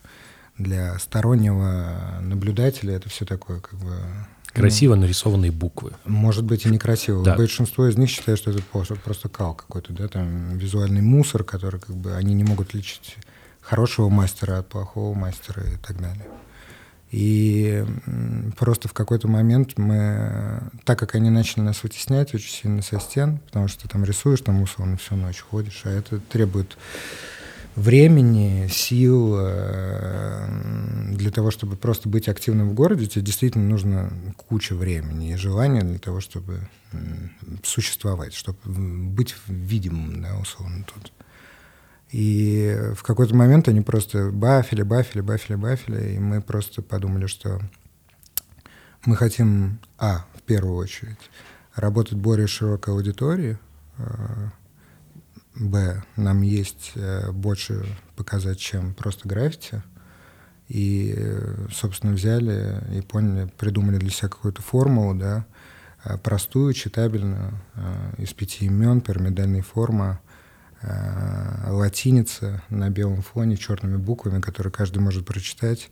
Для 0.58 1.00
стороннего 1.00 2.20
наблюдателя 2.22 2.96
это 2.96 3.10
все 3.10 3.26
такое 3.26 3.60
как 3.60 3.80
бы... 3.80 3.98
ну, 4.54 4.60
Красиво 4.60 4.96
нарисованные 4.96 5.52
буквы. 5.52 5.94
может 6.06 6.44
быть 6.44 6.66
и 6.66 6.70
некрасиво. 6.70 7.24
Да. 7.24 7.36
Большинство 7.36 7.88
из 7.88 7.98
них 7.98 8.10
считает, 8.10 8.38
что 8.38 8.52
это 8.52 8.62
просто, 9.04 9.30
кал 9.30 9.54
какой-то, 9.54 9.94
да, 9.94 10.08
там 10.08 10.58
визуальный 10.58 11.02
мусор, 11.02 11.44
который 11.44 11.80
как 11.80 11.96
бы 11.96 12.16
они 12.16 12.34
не 12.34 12.44
могут 12.44 12.70
отличить 12.70 13.16
хорошего 13.62 14.10
мастера 14.10 14.60
от 14.60 14.68
плохого 14.68 15.14
мастера 15.14 15.64
и 15.64 15.78
так 15.78 16.02
далее. 16.02 16.26
И 17.12 17.86
просто 18.58 18.88
в 18.88 18.94
какой-то 18.94 19.28
момент 19.28 19.78
мы, 19.78 20.62
так 20.86 20.98
как 20.98 21.16
они 21.16 21.30
начали 21.30 21.62
нас 21.62 21.84
вытеснять 21.84 22.34
очень 22.34 22.52
сильно 22.52 22.82
со 22.82 23.00
стен, 23.00 23.40
потому 23.48 23.68
что 23.68 23.88
там 23.90 24.06
рисуешь, 24.06 24.40
там 24.42 24.62
условно 24.62 24.98
всю 24.98 25.16
ночь 25.16 25.42
ходишь, 25.42 25.82
а 25.84 25.90
это 25.90 26.20
требует 26.20 26.78
времени, 27.76 28.68
сил 28.68 29.36
э, 29.40 30.48
для 31.12 31.32
того, 31.32 31.52
чтобы 31.52 31.76
просто 31.76 32.10
быть 32.10 32.28
активным 32.28 32.70
в 32.70 32.74
городе, 32.74 33.08
тебе 33.08 33.24
действительно 33.24 33.68
нужно 33.68 34.12
куча 34.36 34.76
времени 34.76 35.32
и 35.32 35.36
желания 35.36 35.82
для 35.82 36.00
того, 36.00 36.20
чтобы 36.20 36.68
существовать, 37.64 38.34
чтобы 38.34 38.60
быть 38.66 39.36
видимым, 39.48 40.22
да, 40.22 40.38
условно 40.38 40.86
тут. 40.94 41.12
И 42.12 42.78
в 42.96 43.04
какой-то 43.04 43.34
момент 43.36 43.70
они 43.70 43.82
просто 43.82 44.32
бафили, 44.32 44.82
бафили, 44.82 45.22
бафили, 45.22 45.56
бафили, 45.56 46.16
и 46.16 46.20
мы 46.20 46.42
просто 46.42 46.82
подумали, 46.82 47.28
что 47.28 47.62
мы 49.06 49.16
хотим, 49.16 49.80
а, 49.98 50.26
в 50.36 50.42
первую 50.42 50.76
очередь, 50.76 51.18
работать 51.74 52.18
более 52.18 52.48
широкой 52.48 52.94
аудитории, 52.94 53.58
э, 53.98 54.50
б, 55.56 56.04
нам 56.16 56.42
есть 56.42 56.92
э, 56.96 57.32
больше 57.32 57.86
показать, 58.16 58.60
чем 58.60 58.94
просто 58.94 59.28
граффити, 59.28 59.84
и, 60.68 61.16
собственно, 61.72 62.14
взяли 62.14 62.98
и 62.98 63.02
поняли, 63.02 63.52
придумали 63.58 63.98
для 63.98 64.10
себя 64.10 64.30
какую-то 64.30 64.62
формулу, 64.62 65.16
да, 65.16 65.46
э, 66.06 66.18
простую, 66.18 66.74
читабельную, 66.74 67.60
из 68.18 68.34
пяти 68.34 68.66
имен, 68.66 69.02
пирамидальная 69.02 69.62
форма, 69.62 70.22
Э, 70.84 71.70
латиница 71.70 72.64
на 72.70 72.90
белом 72.90 73.22
фоне 73.22 73.56
черными 73.56 73.98
буквами, 73.98 74.42
которые 74.42 74.74
каждый 74.74 74.98
может 75.00 75.26
прочитать. 75.26 75.90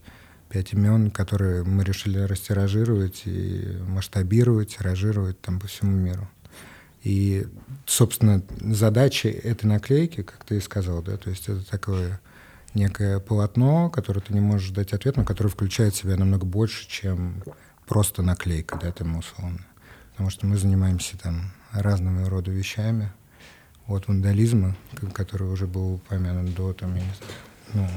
Пять 0.50 0.74
имен, 0.74 1.12
которые 1.12 1.64
мы 1.64 1.84
решили 1.84 2.18
растиражировать 2.20 3.24
и 3.26 3.78
масштабировать, 3.88 4.78
тиражировать 4.78 5.40
там 5.42 5.60
по 5.60 5.68
всему 5.68 5.92
миру. 5.92 6.28
И, 7.04 7.48
собственно, 7.86 8.44
задача 8.60 9.30
этой 9.30 9.66
наклейки, 9.66 10.24
как 10.24 10.44
ты 10.44 10.58
и 10.58 10.62
сказал, 10.62 11.02
да, 11.02 11.18
то 11.18 11.30
есть 11.30 11.48
это 11.48 11.66
такое 11.70 12.20
некое 12.74 13.20
полотно, 13.20 13.90
которое 13.90 14.20
ты 14.22 14.34
не 14.34 14.42
можешь 14.42 14.72
дать 14.72 14.94
ответ, 14.94 15.18
но 15.18 15.24
которое 15.24 15.50
включает 15.50 15.94
в 15.94 15.98
себя 15.98 16.18
намного 16.18 16.46
больше, 16.46 16.88
чем 16.88 17.44
просто 17.88 18.22
наклейка, 18.22 18.78
да, 18.82 18.92
там 18.92 19.18
условно. 19.18 19.66
Потому 20.12 20.30
что 20.30 20.46
мы 20.46 20.58
занимаемся 20.58 21.18
там 21.18 21.54
разными 21.72 22.28
рода 22.28 22.52
вещами, 22.52 23.12
от 23.90 24.08
вандализма, 24.08 24.76
который 25.14 25.48
уже 25.48 25.66
был 25.66 25.96
упомянут 25.96 26.54
до, 26.54 26.74
там, 26.74 26.96
я 26.96 27.02
не 27.02 27.14
знаю, 27.14 27.34
ну, 27.74 27.88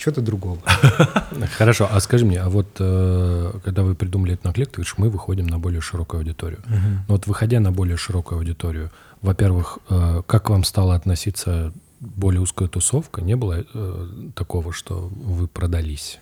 чего-то 0.00 0.20
другого. 0.20 0.58
Хорошо, 1.58 1.88
а 1.90 2.00
скажи 2.00 2.24
мне, 2.24 2.40
а 2.40 2.48
вот 2.48 2.76
э, 2.78 3.52
когда 3.64 3.82
вы 3.82 3.94
придумали 3.94 4.34
эту 4.34 4.48
наклейку, 4.48 4.72
ты 4.72 4.76
говоришь, 4.78 4.94
мы 4.98 5.10
выходим 5.10 5.46
на 5.46 5.58
более 5.58 5.80
широкую 5.80 6.20
аудиторию. 6.20 6.60
Но 7.08 7.14
вот 7.14 7.26
выходя 7.26 7.60
на 7.60 7.70
более 7.70 7.96
широкую 7.96 8.38
аудиторию, 8.38 8.90
во-первых, 9.22 9.78
э, 9.88 10.22
как 10.26 10.50
вам 10.50 10.64
стала 10.64 10.94
относиться 10.94 11.72
более 12.00 12.40
узкая 12.40 12.68
тусовка? 12.68 13.20
Не 13.20 13.36
было 13.36 13.64
э, 13.72 14.06
такого, 14.34 14.72
что 14.72 15.10
вы 15.14 15.46
продались? 15.46 16.18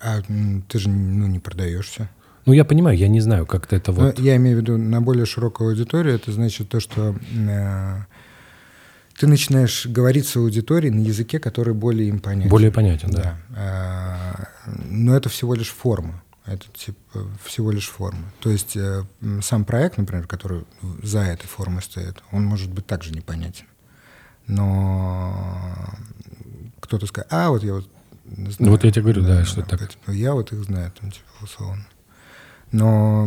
А 0.00 0.20
ты 0.68 0.78
же 0.78 0.90
ну, 0.90 1.26
не 1.26 1.38
продаешься. 1.38 2.10
Ну, 2.44 2.52
я 2.52 2.64
понимаю, 2.64 2.96
я 2.96 3.08
не 3.08 3.20
знаю, 3.20 3.46
как-то 3.46 3.76
это 3.76 3.92
вот... 3.92 4.18
Но 4.18 4.24
я 4.24 4.36
имею 4.36 4.58
в 4.58 4.60
виду 4.60 4.78
на 4.78 5.00
более 5.00 5.26
широкую 5.26 5.70
аудиторию, 5.70 6.14
это 6.14 6.32
значит 6.32 6.68
то, 6.68 6.80
что 6.80 7.14
э, 7.14 7.96
ты 9.18 9.26
начинаешь 9.26 9.86
говорить 9.86 10.28
с 10.28 10.36
аудиторией 10.36 10.94
на 10.94 11.00
языке, 11.00 11.40
который 11.40 11.74
более 11.74 12.08
им 12.08 12.20
понятен. 12.20 12.48
Более 12.48 12.70
понятен, 12.70 13.10
да. 13.10 13.22
да. 13.22 13.38
А, 13.56 14.48
но 14.88 15.16
это 15.16 15.28
всего 15.28 15.54
лишь 15.54 15.70
форма. 15.70 16.22
Это 16.46 16.66
типа 16.72 17.26
всего 17.44 17.72
лишь 17.72 17.88
форма. 17.88 18.32
То 18.40 18.50
есть 18.50 18.76
э, 18.76 19.04
сам 19.42 19.64
проект, 19.64 19.98
например, 19.98 20.26
который 20.26 20.64
за 21.02 21.20
этой 21.20 21.46
формой 21.46 21.82
стоит, 21.82 22.22
он 22.30 22.44
может 22.44 22.70
быть 22.70 22.86
также 22.86 23.10
непонятен. 23.10 23.66
Но 24.46 25.34
кто-то 26.80 27.06
скажет, 27.06 27.30
а 27.32 27.50
вот 27.50 27.62
я 27.64 27.74
вот 27.74 27.88
знаю. 28.24 28.56
Ну 28.60 28.70
вот 28.70 28.84
я 28.84 28.92
тебе 28.92 29.02
говорю, 29.02 29.22
да, 29.22 29.40
да 29.40 29.44
что 29.44 29.62
да, 29.62 29.76
так. 29.76 29.90
Типа, 29.90 30.10
я 30.12 30.32
вот 30.32 30.52
их 30.52 30.62
знаю, 30.64 30.92
там, 30.98 31.10
типа, 31.10 31.26
условно. 31.42 31.86
Но 32.70 33.26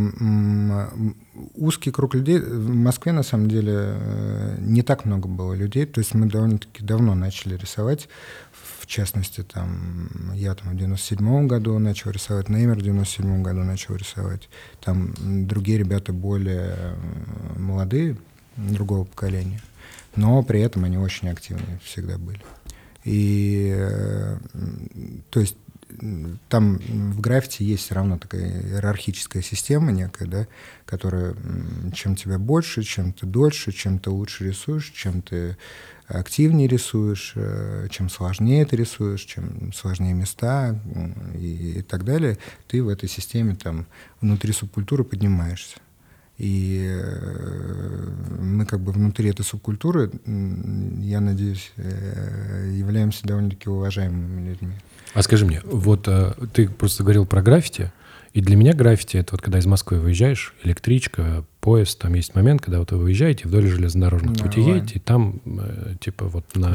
узкий 1.55 1.91
круг 1.91 2.13
людей 2.13 2.39
в 2.39 2.69
Москве 2.69 3.11
на 3.11 3.23
самом 3.23 3.47
деле 3.47 3.73
э, 3.75 4.57
не 4.59 4.81
так 4.81 5.05
много 5.05 5.27
было 5.27 5.53
людей. 5.53 5.85
То 5.85 5.99
есть 5.99 6.13
мы 6.13 6.27
довольно-таки 6.27 6.83
давно 6.83 7.15
начали 7.15 7.55
рисовать. 7.55 8.09
В 8.79 8.87
частности, 8.87 9.43
там 9.43 10.09
я 10.33 10.53
там 10.55 10.73
в 10.73 10.77
97 10.77 11.47
году 11.47 11.77
начал 11.79 12.11
рисовать, 12.11 12.49
Неймер 12.49 12.77
в 12.77 12.81
97 12.81 13.41
году 13.41 13.63
начал 13.63 13.95
рисовать. 13.95 14.49
Там 14.83 15.13
другие 15.47 15.77
ребята 15.77 16.11
более 16.11 16.75
э, 16.75 16.95
молодые, 17.57 18.17
другого 18.57 19.05
поколения. 19.05 19.61
Но 20.15 20.43
при 20.43 20.59
этом 20.59 20.83
они 20.83 20.97
очень 20.97 21.29
активные 21.29 21.79
всегда 21.83 22.17
были. 22.17 22.41
И 23.03 23.73
э, 23.73 24.37
то 25.29 25.39
есть 25.39 25.55
там 26.49 26.77
в 26.77 27.19
граффити 27.21 27.63
есть 27.63 27.83
все 27.83 27.95
равно 27.95 28.17
такая 28.17 28.61
иерархическая 28.63 29.41
система 29.41 29.91
некая, 29.91 30.27
да, 30.27 30.47
которая 30.85 31.35
чем 31.93 32.15
тебя 32.15 32.39
больше, 32.39 32.83
чем 32.83 33.13
ты 33.13 33.25
дольше, 33.25 33.71
чем 33.71 33.99
ты 33.99 34.09
лучше 34.09 34.47
рисуешь, 34.47 34.91
чем 34.91 35.21
ты 35.21 35.57
активнее 36.07 36.67
рисуешь, 36.67 37.33
э, 37.35 37.87
чем 37.89 38.09
сложнее 38.09 38.65
ты 38.65 38.75
рисуешь, 38.75 39.21
чем 39.21 39.71
сложнее 39.73 40.13
места 40.13 40.79
и, 41.35 41.79
и 41.79 41.81
так 41.81 42.03
далее, 42.03 42.37
ты 42.67 42.83
в 42.83 42.89
этой 42.89 43.07
системе 43.07 43.55
там 43.55 43.85
внутри 44.19 44.53
субкультуры 44.53 45.03
поднимаешься. 45.03 45.77
И 46.37 46.87
э, 46.89 48.09
мы 48.39 48.65
как 48.65 48.79
бы 48.79 48.91
внутри 48.91 49.29
этой 49.29 49.45
субкультуры, 49.45 50.11
я 50.25 51.21
надеюсь, 51.21 51.71
э, 51.77 52.73
являемся 52.73 53.27
довольно-таки 53.27 53.69
уважаемыми 53.69 54.49
людьми. 54.49 54.73
А 55.13 55.21
скажи 55.21 55.45
мне, 55.45 55.61
вот 55.65 56.07
э, 56.07 56.33
ты 56.53 56.69
просто 56.69 57.03
говорил 57.03 57.25
про 57.25 57.41
граффити, 57.41 57.91
и 58.33 58.41
для 58.41 58.55
меня 58.55 58.73
граффити— 58.73 59.17
это 59.17 59.33
вот 59.33 59.41
когда 59.41 59.59
из 59.59 59.65
Москвы 59.65 59.99
выезжаешь, 59.99 60.53
электричка, 60.63 61.43
поезд, 61.59 61.99
там 61.99 62.13
есть 62.13 62.33
момент, 62.33 62.61
когда 62.61 62.79
вот 62.79 62.91
вы 62.91 62.99
выезжаете 62.99 63.47
вдоль 63.47 63.67
железнодорожных 63.67 64.37
да, 64.37 64.43
путей 64.45 64.63
едете, 64.63 64.95
и 64.95 64.99
там 64.99 65.41
э, 65.45 65.95
типа 65.99 66.25
вот 66.25 66.45
на, 66.55 66.73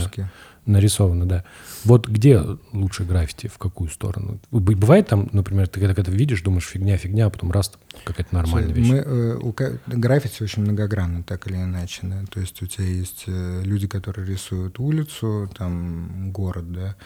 нарисовано, 0.67 1.27
да. 1.27 1.45
Вот 1.85 2.09
где 2.09 2.43
лучше 2.73 3.05
граффити, 3.05 3.47
в 3.47 3.57
какую 3.57 3.89
сторону? 3.89 4.39
Бывает 4.51 5.09
там, 5.09 5.31
например, 5.33 5.69
ты 5.69 5.81
когда 5.81 6.03
это 6.03 6.11
видишь, 6.11 6.43
думаешь, 6.43 6.67
фигня, 6.67 6.99
фигня, 6.99 7.27
а 7.27 7.31
потом 7.31 7.53
раз, 7.53 7.73
какая-то 8.05 8.35
нормальная 8.35 8.75
вещь. 8.75 8.89
Мы, 8.89 8.97
э, 8.97 9.37
у, 9.37 9.55
граффити 9.87 10.43
очень 10.43 10.63
многогранно, 10.63 11.23
так 11.23 11.47
или 11.47 11.57
иначе, 11.57 12.01
да. 12.03 12.23
То 12.31 12.41
есть 12.41 12.61
у 12.63 12.67
тебя 12.67 12.87
есть 12.87 13.25
э, 13.29 13.63
люди, 13.65 13.87
которые 13.87 14.29
рисуют 14.29 14.79
улицу, 14.79 15.51
там 15.57 16.33
город, 16.33 16.71
да, 16.71 16.97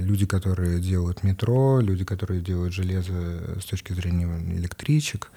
люди, 0.00 0.26
которые 0.26 0.80
делают 0.80 1.22
метро, 1.22 1.80
люди, 1.80 2.04
которые 2.04 2.40
делают 2.40 2.72
железо 2.72 3.60
с 3.60 3.64
точки 3.64 3.92
зрения 3.92 4.26
электричек, 4.56 5.30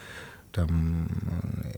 там 0.51 1.09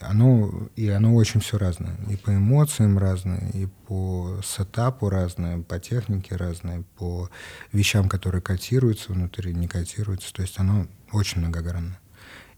оно 0.01 0.67
и 0.75 0.89
оно 0.89 1.15
очень 1.15 1.39
все 1.39 1.57
разное. 1.57 1.95
И 2.09 2.15
по 2.15 2.35
эмоциям 2.35 2.97
разное 2.97 3.51
и 3.53 3.67
по 3.87 4.39
сетапу 4.43 5.09
разное 5.09 5.61
по 5.61 5.79
технике 5.79 6.35
разное 6.35 6.83
по 6.97 7.29
вещам 7.71 8.09
которые 8.09 8.41
котируются 8.41 9.13
внутри 9.13 9.53
не 9.53 9.67
котируются. 9.67 10.33
То 10.33 10.41
есть 10.41 10.59
оно 10.59 10.87
очень 11.11 11.41
многогранно 11.41 11.99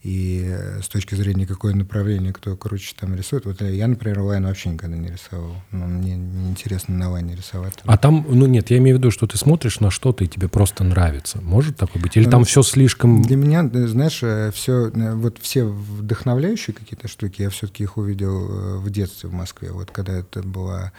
и 0.06 0.44
э, 0.46 0.82
с 0.84 0.88
точки 0.88 1.16
зрения, 1.16 1.48
какое 1.48 1.74
направление 1.74 2.32
кто 2.32 2.56
круче 2.56 2.94
там 2.96 3.16
рисует. 3.16 3.46
Вот 3.46 3.60
я, 3.62 3.88
например, 3.88 4.20
лайн 4.20 4.46
вообще 4.46 4.70
никогда 4.70 4.96
не 4.96 5.10
рисовал. 5.10 5.56
Но 5.72 5.88
мне 5.88 6.16
неинтересно 6.16 6.94
на 6.94 7.10
лайне 7.10 7.36
рисовать. 7.36 7.74
А 7.86 7.98
там, 7.98 8.24
ну 8.30 8.46
нет, 8.46 8.70
я 8.70 8.78
имею 8.78 8.98
в 8.98 9.00
виду, 9.00 9.10
что 9.10 9.26
ты 9.26 9.36
смотришь 9.40 9.80
на 9.80 9.90
что-то, 9.90 10.24
и 10.24 10.28
тебе 10.28 10.48
просто 10.48 10.84
нравится. 10.84 11.42
Может 11.42 11.78
такое 11.78 12.04
быть? 12.04 12.16
Или 12.18 12.30
там 12.30 12.44
все 12.44 12.62
слишком... 12.62 13.24
Для 13.24 13.36
меня, 13.36 13.68
знаешь, 13.88 14.20
э, 14.22 14.52
все, 14.54 14.90
э, 14.90 15.16
вот 15.16 15.40
все 15.40 15.66
вдохновляющие 15.66 16.76
какие-то 16.76 17.08
штуки, 17.08 17.42
я 17.42 17.50
все-таки 17.50 17.82
их 17.82 17.98
увидел 17.98 18.80
в 18.80 18.90
детстве 18.92 19.30
в 19.30 19.34
Москве. 19.34 19.72
Вот 19.72 19.90
когда 19.90 20.14
это 20.14 20.44
было... 20.44 20.92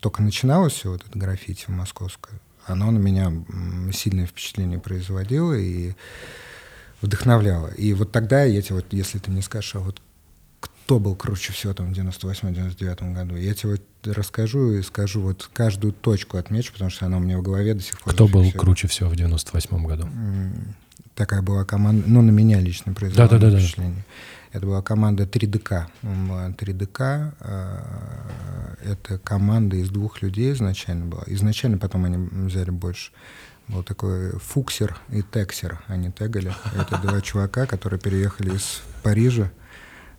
Только 0.00 0.22
начиналось 0.22 0.72
все 0.72 0.90
вот 0.90 1.04
это 1.08 1.16
граффити 1.16 1.66
в 1.66 1.68
московское, 1.68 2.34
оно 2.66 2.90
на 2.90 2.98
меня 2.98 3.32
сильное 3.92 4.26
впечатление 4.26 4.80
производило, 4.80 5.52
и 5.52 5.94
вдохновляло. 7.04 7.68
И 7.68 7.92
вот 7.92 8.12
тогда 8.12 8.44
я 8.44 8.60
тебе, 8.62 8.76
вот, 8.76 8.86
если 8.90 9.18
ты 9.18 9.30
мне 9.30 9.42
скажешь, 9.42 9.74
а 9.74 9.80
вот 9.80 10.00
кто 10.60 10.98
был 10.98 11.14
круче 11.14 11.52
всего 11.52 11.72
там 11.72 11.92
в 11.92 11.96
98-99 11.96 13.14
году, 13.14 13.36
я 13.36 13.54
тебе 13.54 13.72
вот 13.72 13.82
расскажу 14.04 14.72
и 14.72 14.82
скажу 14.82 15.20
вот 15.20 15.48
каждую 15.52 15.92
точку 15.92 16.36
отмечу, 16.36 16.72
потому 16.72 16.90
что 16.90 17.06
она 17.06 17.18
у 17.18 17.20
меня 17.20 17.38
в 17.38 17.42
голове 17.42 17.74
до 17.74 17.82
сих 17.82 18.00
пор. 18.00 18.12
Кто 18.12 18.28
был 18.28 18.50
круче 18.52 18.88
всего 18.88 19.08
в 19.08 19.16
98 19.16 19.86
году? 19.86 20.08
Такая 21.14 21.42
была 21.42 21.64
команда, 21.64 22.04
ну, 22.06 22.22
на 22.22 22.30
меня 22.30 22.60
лично 22.60 22.92
произвела 22.92 23.28
да, 23.28 23.38
да, 23.38 23.50
да, 23.50 23.58
впечатление. 23.58 24.04
Да. 24.52 24.58
Это 24.58 24.66
была 24.66 24.82
команда 24.82 25.24
3ДК. 25.24 25.86
3ДК 26.02 27.32
э, 27.40 27.78
это 28.84 29.18
команда 29.18 29.76
из 29.76 29.90
двух 29.90 30.22
людей 30.22 30.52
изначально 30.52 31.06
была. 31.06 31.24
Изначально 31.26 31.78
потом 31.78 32.04
они 32.04 32.16
взяли 32.16 32.70
больше. 32.70 33.10
Был 33.68 33.82
такой 33.82 34.32
Фуксер 34.38 34.96
и 35.10 35.22
Тексер, 35.22 35.80
они 35.88 36.10
тегали. 36.12 36.54
Это 36.78 36.98
два 36.98 37.20
чувака, 37.20 37.66
которые 37.66 37.98
переехали 37.98 38.54
из 38.56 38.82
Парижа, 39.02 39.50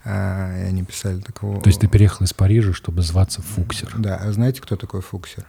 а, 0.03 0.51
и 0.57 0.61
они 0.63 0.83
писали 0.83 1.19
такого... 1.19 1.61
То 1.61 1.69
есть 1.69 1.79
ты 1.79 1.87
переехал 1.87 2.25
из 2.25 2.33
Парижа, 2.33 2.73
чтобы 2.73 3.01
зваться 3.03 3.41
Фуксер? 3.41 3.93
Да, 3.97 4.17
а 4.17 4.31
знаете, 4.31 4.61
кто 4.61 4.75
такой 4.75 5.01
Фуксер? 5.01 5.45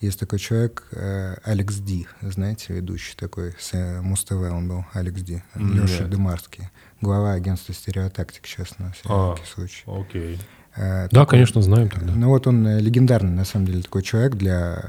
Есть 0.00 0.18
такой 0.18 0.40
человек, 0.40 0.84
э, 0.90 1.36
Алекс 1.44 1.76
Ди, 1.76 2.08
знаете, 2.20 2.74
ведущий 2.74 3.14
такой, 3.16 3.54
с 3.60 3.72
э, 3.72 4.00
Муз-ТВ 4.00 4.32
он 4.32 4.68
был, 4.68 4.84
Алекс 4.94 5.20
Ди, 5.22 5.42
Леша. 5.54 6.04
Демарский, 6.04 6.70
глава 7.00 7.34
агентства 7.34 7.72
«Стереотактик» 7.72 8.44
сейчас 8.46 8.76
на 8.80 8.92
А, 9.04 9.34
всякий 9.36 9.48
случай. 9.48 9.84
окей. 9.86 10.40
Э, 10.74 11.04
Да, 11.04 11.20
такой- 11.20 11.26
конечно, 11.38 11.62
знаем 11.62 11.88
тогда. 11.88 12.12
Ну 12.14 12.28
вот 12.30 12.48
он 12.48 12.66
легендарный, 12.78 13.30
на 13.30 13.44
самом 13.44 13.66
деле, 13.66 13.82
такой 13.82 14.02
человек 14.02 14.34
для 14.34 14.82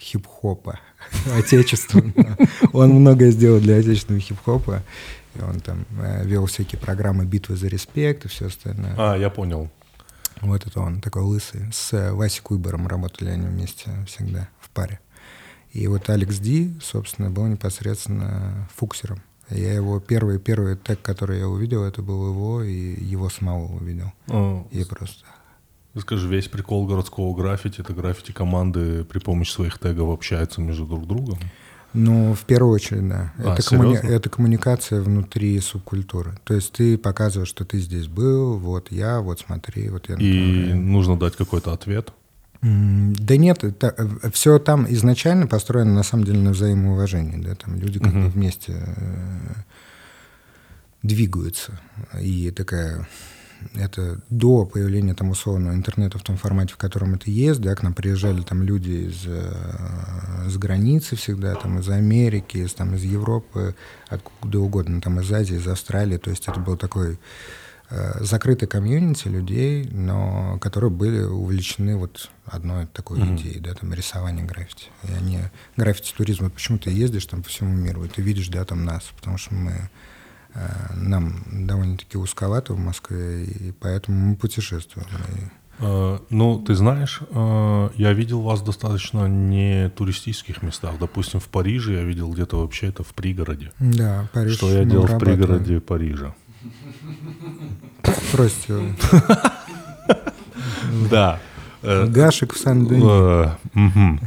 хип-хопа 0.00 0.80
отечественного. 1.36 2.36
Он 2.72 2.90
многое 2.90 3.30
сделал 3.30 3.60
для 3.60 3.76
отечественного 3.76 4.20
хип-хопа. 4.20 4.82
И 5.36 5.42
он 5.42 5.60
там 5.60 5.86
э, 6.02 6.24
вел 6.24 6.46
всякие 6.46 6.80
программы 6.80 7.24
«Битвы 7.24 7.56
за 7.56 7.68
респект» 7.68 8.24
и 8.24 8.28
все 8.28 8.46
остальное. 8.46 8.94
А, 8.98 9.16
я 9.16 9.30
понял. 9.30 9.70
Вот 10.40 10.66
это 10.66 10.80
он, 10.80 11.00
такой 11.00 11.22
лысый. 11.22 11.70
С 11.72 11.92
э, 11.92 12.12
Васей 12.12 12.42
Куйбером 12.42 12.88
работали 12.88 13.30
они 13.30 13.46
вместе 13.46 13.90
всегда 14.06 14.48
в 14.58 14.70
паре. 14.70 14.98
И 15.72 15.86
вот 15.86 16.10
Алекс 16.10 16.38
Ди, 16.38 16.74
собственно, 16.82 17.30
был 17.30 17.46
непосредственно 17.46 18.68
фуксером. 18.74 19.22
Я 19.50 19.72
его 19.72 20.00
первый 20.00 20.38
первый 20.38 20.76
тег, 20.76 21.00
который 21.02 21.40
я 21.40 21.48
увидел, 21.48 21.84
это 21.84 22.02
был 22.02 22.28
его, 22.28 22.62
и 22.62 22.72
его 23.04 23.28
самого 23.28 23.76
увидел. 23.76 24.12
А, 24.28 24.64
И 24.70 24.84
просто... 24.84 25.24
Скажи, 25.98 26.28
весь 26.28 26.46
прикол 26.48 26.86
городского 26.86 27.34
граффити, 27.34 27.80
это 27.80 27.92
граффити 27.92 28.32
команды 28.32 29.04
при 29.04 29.18
помощи 29.18 29.52
своих 29.52 29.78
тегов 29.78 30.12
общаются 30.14 30.60
между 30.60 30.86
друг 30.86 31.06
другом. 31.06 31.38
Ну, 31.92 32.34
в 32.34 32.44
первую 32.44 32.74
очередь, 32.74 33.08
да. 33.08 33.32
А, 33.38 33.54
это, 33.54 33.62
коммуни- 33.62 33.96
это 33.96 34.30
коммуникация 34.30 35.00
внутри 35.00 35.58
субкультуры. 35.58 36.38
То 36.44 36.54
есть 36.54 36.72
ты 36.72 36.96
показываешь, 36.96 37.48
что 37.48 37.64
ты 37.64 37.80
здесь 37.80 38.06
был, 38.06 38.58
вот 38.58 38.92
я, 38.92 39.20
вот 39.20 39.40
смотри, 39.40 39.88
вот 39.88 40.08
я. 40.08 40.14
И 40.14 40.72
нужно 40.72 41.18
дать 41.18 41.34
какой-то 41.34 41.72
ответ. 41.72 42.12
Да 42.62 43.36
нет, 43.36 43.64
все 44.32 44.58
там 44.58 44.86
изначально 44.92 45.46
построено 45.46 45.94
на 45.94 46.02
самом 46.02 46.24
деле 46.24 46.40
на 46.40 46.50
взаимоуважении, 46.50 47.42
да, 47.42 47.54
там 47.54 47.74
люди 47.76 47.98
как 47.98 48.12
бы 48.12 48.28
вместе 48.28 48.74
э, 48.76 49.54
двигаются. 51.02 51.80
И 52.20 52.50
такая 52.50 53.08
это 53.74 54.20
до 54.30 54.64
появления 54.64 55.14
там 55.14 55.30
условного 55.30 55.74
интернета 55.74 56.18
в 56.18 56.22
том 56.22 56.36
формате, 56.36 56.74
в 56.74 56.76
котором 56.76 57.14
это 57.14 57.30
есть, 57.30 57.60
да, 57.60 57.74
к 57.74 57.82
нам 57.82 57.94
приезжали 57.94 58.42
там 58.42 58.62
люди 58.62 59.08
из, 59.08 59.22
э, 59.26 60.48
с 60.48 60.56
границы 60.56 61.16
всегда, 61.16 61.54
там 61.54 61.78
из 61.78 61.88
Америки, 61.88 62.58
из, 62.58 62.74
там, 62.74 62.94
из 62.94 63.04
Европы, 63.04 63.74
откуда 64.08 64.58
угодно, 64.60 65.00
там 65.00 65.20
из 65.20 65.32
Азии, 65.32 65.56
из 65.56 65.66
Австралии, 65.66 66.16
то 66.18 66.30
есть 66.30 66.48
это 66.48 66.60
был 66.60 66.76
такой 66.76 67.18
э, 67.90 68.24
закрытый 68.24 68.68
комьюнити 68.68 69.28
людей, 69.28 69.88
но 69.90 70.58
которые 70.60 70.90
были 70.90 71.22
увлечены 71.22 71.96
вот 71.96 72.30
одной 72.46 72.86
такой 72.86 73.18
Мгм. 73.18 73.36
идеей, 73.36 73.60
да, 73.60 73.74
там 73.74 73.92
рисование 73.92 74.44
граффити. 74.44 74.86
И 75.08 75.12
они 75.12 75.38
граффити-туризм, 75.76 76.44
вот 76.44 76.54
почему 76.54 76.78
ты 76.78 76.90
ездишь 76.90 77.26
там 77.26 77.42
по 77.42 77.48
всему 77.48 77.74
миру, 77.74 78.04
и 78.04 78.08
ты 78.08 78.22
видишь, 78.22 78.48
да, 78.48 78.64
там 78.64 78.84
нас, 78.84 79.02
потому 79.16 79.38
что 79.38 79.54
мы 79.54 79.72
э, 79.72 79.88
нам 80.94 81.34
довольно-таки 81.66 82.18
узковато 82.18 82.74
в 82.74 82.78
Москве, 82.78 83.44
и 83.44 83.72
поэтому 83.80 84.16
мы 84.30 84.34
путешествуем. 84.36 85.06
Э, 85.82 86.18
Ну, 86.30 86.58
ты 86.58 86.74
знаешь, 86.74 87.20
э, 87.30 87.88
я 87.96 88.12
видел 88.12 88.42
вас 88.42 88.60
достаточно 88.62 89.26
не 89.28 89.88
туристических 89.90 90.62
местах. 90.62 90.92
Допустим, 91.00 91.40
в 91.40 91.48
Париже 91.48 91.94
я 91.94 92.02
видел 92.04 92.30
где-то 92.32 92.58
вообще 92.60 92.88
это 92.88 93.02
в 93.02 93.14
пригороде. 93.14 93.72
Да, 93.78 94.28
Париж. 94.34 94.54
Что 94.56 94.70
я 94.70 94.84
делал 94.84 95.06
в 95.06 95.18
пригороде 95.18 95.80
Парижа. 95.80 96.34
Бросьте. 98.32 98.74
Да. 101.10 101.38
Э, 101.82 102.06
Гашек 102.06 102.52
в 102.54 102.58
Сан-Дени. 102.58 103.02
э. 103.02 103.48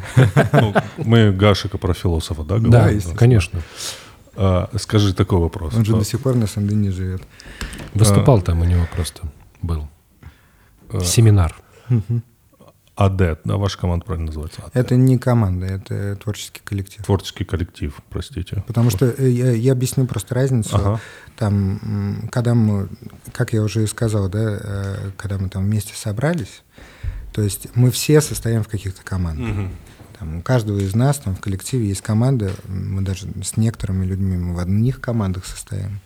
Ну, 0.54 0.74
Мы 0.98 1.32
Гашика 1.32 1.78
про 1.78 1.94
философа, 1.94 2.44
да, 2.44 2.58
Да, 2.58 2.70
говорим? 2.70 2.88
естественно. 2.96 3.18
конечно. 3.20 3.60
А, 4.36 4.70
Скажи 4.78 5.14
такой 5.14 5.40
вопрос. 5.40 5.74
Он 5.76 5.86
же 5.86 5.94
А, 5.96 6.00
до 6.00 6.06
сих 6.06 6.20
пор 6.22 6.36
на 6.36 6.48
Сан-Дени 6.48 6.90
живет. 6.90 7.22
Выступал 7.94 8.42
там 8.42 8.62
у 8.62 8.66
него 8.66 8.86
просто 8.94 9.22
был. 9.62 9.88
э, 10.92 11.02
Семинар. 11.02 11.56
АДЭТ, 12.96 13.40
да, 13.44 13.58
ваша 13.58 13.80
команда 13.80 14.06
правильно 14.06 14.28
называется? 14.28 14.62
АДЭТ. 14.62 14.76
Это 14.76 14.96
не 14.96 15.18
команда, 15.18 15.66
это 15.66 16.16
творческий 16.18 16.62
коллектив. 16.64 17.04
Творческий 17.04 17.44
коллектив, 17.44 18.00
простите. 18.12 18.64
Потому 18.68 18.92
что 18.92 19.08
э, 19.08 19.30
я, 19.30 19.52
я 19.52 19.72
объясню 19.72 20.06
просто 20.06 20.36
разницу. 20.36 20.76
Ага. 20.76 21.00
Там, 21.36 22.28
когда 22.32 22.54
мы, 22.54 22.88
как 23.32 23.52
я 23.54 23.64
уже 23.64 23.84
и 23.84 23.88
сказал, 23.88 24.30
да, 24.30 24.60
э, 24.62 25.12
когда 25.18 25.40
мы 25.40 25.50
там 25.50 25.64
вместе 25.64 25.96
собрались, 25.96 26.62
то 27.34 27.42
есть 27.42 27.68
мы 27.74 27.90
все 27.90 28.22
состоим 28.22 28.62
в 28.62 28.68
каких-то 28.68 29.02
командах. 29.04 29.48
Мгм. 29.48 29.70
Там, 30.24 30.38
у 30.38 30.42
каждого 30.42 30.80
из 30.80 30.96
нас 30.96 31.18
там 31.18 31.36
в 31.36 31.42
коллективе 31.42 31.90
есть 31.90 32.02
команда, 32.02 32.54
мы 32.70 33.02
даже 33.02 33.28
с 33.44 33.58
некоторыми 33.58 34.06
людьми 34.06 34.38
мы 34.38 34.56
в 34.56 34.60
одних 34.60 35.02
командах 35.02 35.46
состоим, 35.46 36.00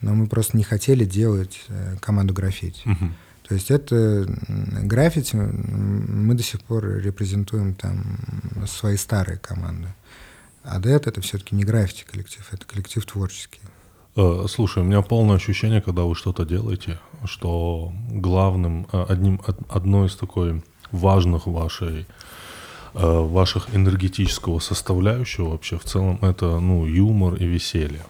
но 0.00 0.12
мы 0.12 0.26
просто 0.26 0.56
не 0.56 0.64
хотели 0.64 1.04
делать 1.04 1.60
э, 1.68 1.96
команду 2.00 2.34
граффити. 2.34 2.82
Мгм. 2.84 3.14
То 3.46 3.54
есть 3.54 3.70
это 3.70 4.26
граффити, 4.82 5.36
мы 5.36 6.34
до 6.34 6.42
сих 6.42 6.62
пор 6.62 6.84
репрезентуем 6.84 7.74
там 7.74 8.18
свои 8.66 8.96
старые 8.96 9.38
команды. 9.38 9.94
А 10.64 10.80
ДЭТ 10.80 11.06
это 11.06 11.20
все-таки 11.20 11.54
не 11.54 11.62
граффити 11.62 12.04
коллектив, 12.10 12.44
это 12.50 12.66
коллектив 12.66 13.06
творческий. 13.06 13.60
Э, 14.16 14.46
Слушай, 14.48 14.82
у 14.82 14.86
меня 14.86 15.00
полное 15.02 15.36
ощущение, 15.36 15.80
когда 15.80 16.02
вы 16.02 16.16
что-то 16.16 16.44
делаете, 16.44 16.98
что 17.24 17.92
главным, 18.10 18.88
э, 18.92 19.04
одним, 19.08 19.40
од- 19.46 19.60
одной 19.68 20.08
из 20.08 20.16
такой 20.16 20.64
важных 20.90 21.46
вашей 21.46 22.08
ваших 22.94 23.74
энергетического 23.74 24.58
составляющего 24.58 25.50
вообще 25.50 25.78
в 25.78 25.84
целом 25.84 26.18
это 26.22 26.58
ну 26.60 26.86
юмор 26.86 27.34
и 27.34 27.44
веселье. 27.46 28.02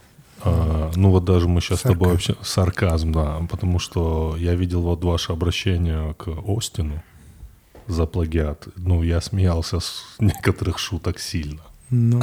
А, 0.42 0.90
ну 0.96 1.10
вот 1.10 1.24
даже 1.24 1.48
мы 1.48 1.60
сейчас 1.60 1.80
с 1.80 1.82
тобой 1.82 2.08
Сарказм. 2.08 2.12
вообще 2.12 2.36
сарказм, 2.42 3.12
да, 3.12 3.40
потому 3.50 3.78
что 3.78 4.36
я 4.38 4.54
видел 4.54 4.80
вот 4.82 5.04
ваше 5.04 5.32
обращение 5.32 6.14
к 6.14 6.28
Остину 6.46 7.02
за 7.86 8.06
плагиат. 8.06 8.68
Ну 8.76 9.02
я 9.02 9.20
смеялся 9.20 9.80
с 9.80 10.04
некоторых 10.18 10.78
шуток 10.78 11.18
сильно. 11.18 11.60
Ну, 11.90 12.20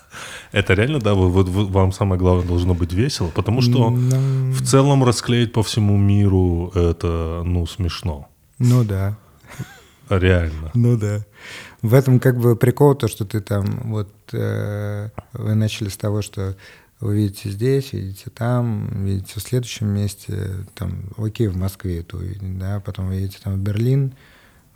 Это 0.52 0.74
реально, 0.74 1.00
да, 1.00 1.14
вы, 1.14 1.28
вы- 1.42 1.66
вам 1.66 1.92
самое 1.92 2.18
главное 2.18 2.46
должно 2.46 2.72
быть 2.74 2.92
весело, 2.92 3.28
потому 3.28 3.60
что 3.60 3.90
ну, 3.90 4.52
в 4.52 4.62
целом 4.64 5.04
расклеить 5.04 5.52
по 5.52 5.62
всему 5.62 5.96
миру 5.98 6.70
это, 6.74 7.42
ну, 7.44 7.66
смешно. 7.66 8.28
ну 8.58 8.84
да, 8.84 9.16
Реально. 10.08 10.70
ну 10.74 10.96
да. 10.96 11.24
В 11.82 11.94
этом 11.94 12.20
как 12.20 12.38
бы 12.38 12.56
прикол 12.56 12.94
то, 12.94 13.08
что 13.08 13.24
ты 13.24 13.40
там, 13.40 13.64
вот 13.84 14.10
э, 14.32 15.10
вы 15.32 15.54
начали 15.54 15.88
с 15.88 15.96
того, 15.96 16.22
что 16.22 16.56
вы 17.00 17.16
видите 17.16 17.50
здесь, 17.50 17.92
видите 17.92 18.30
там, 18.30 19.04
видите 19.04 19.34
в 19.36 19.42
следующем 19.42 19.88
месте, 19.88 20.64
там, 20.74 21.04
окей, 21.16 21.46
в 21.46 21.56
Москве 21.56 22.00
это 22.00 22.16
увидеть, 22.16 22.58
да, 22.58 22.80
потом 22.80 23.08
вы 23.08 23.16
едете 23.16 23.38
там 23.42 23.54
в 23.54 23.58
Берлин, 23.58 24.14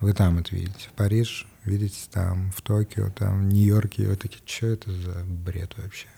вы 0.00 0.12
там 0.12 0.38
это 0.38 0.54
видите, 0.54 0.88
в 0.88 0.92
Париж 0.92 1.46
видите 1.64 2.00
там, 2.10 2.52
в 2.52 2.62
Токио, 2.62 3.10
там, 3.10 3.40
в 3.40 3.52
Нью-Йорке, 3.52 4.04
и 4.04 4.06
вы 4.06 4.16
такие, 4.16 4.42
что 4.44 4.66
это 4.66 4.92
за 4.92 5.24
бред 5.24 5.72
вообще? 5.76 6.08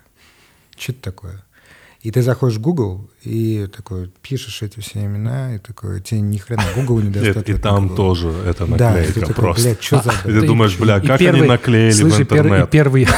Что 0.76 0.92
это 0.92 1.02
такое? 1.02 1.44
И 2.04 2.10
ты 2.10 2.20
заходишь 2.20 2.58
в 2.58 2.60
Google 2.60 3.10
и 3.22 3.66
такой 3.74 4.10
пишешь 4.20 4.60
эти 4.60 4.78
все 4.78 5.06
имена, 5.06 5.54
и 5.54 5.58
такой, 5.58 6.02
тебе 6.02 6.20
ни 6.20 6.36
хрена 6.36 6.62
Google 6.76 7.00
не 7.00 7.08
даст 7.08 7.48
и 7.48 7.54
там 7.54 7.96
тоже 7.96 8.28
это 8.46 8.66
Да, 8.66 8.90
наклейка 8.90 9.20
такой, 9.20 9.34
просто. 9.34 9.62
блядь, 9.62 9.82
что 9.82 10.02
за... 10.02 10.10
И 10.28 10.32
ты 10.40 10.46
думаешь, 10.46 10.78
бля, 10.78 11.00
как 11.00 11.18
они 11.22 11.40
наклеили 11.40 12.02
в 12.02 12.20
интернет? 12.20 12.70
первый 12.70 13.08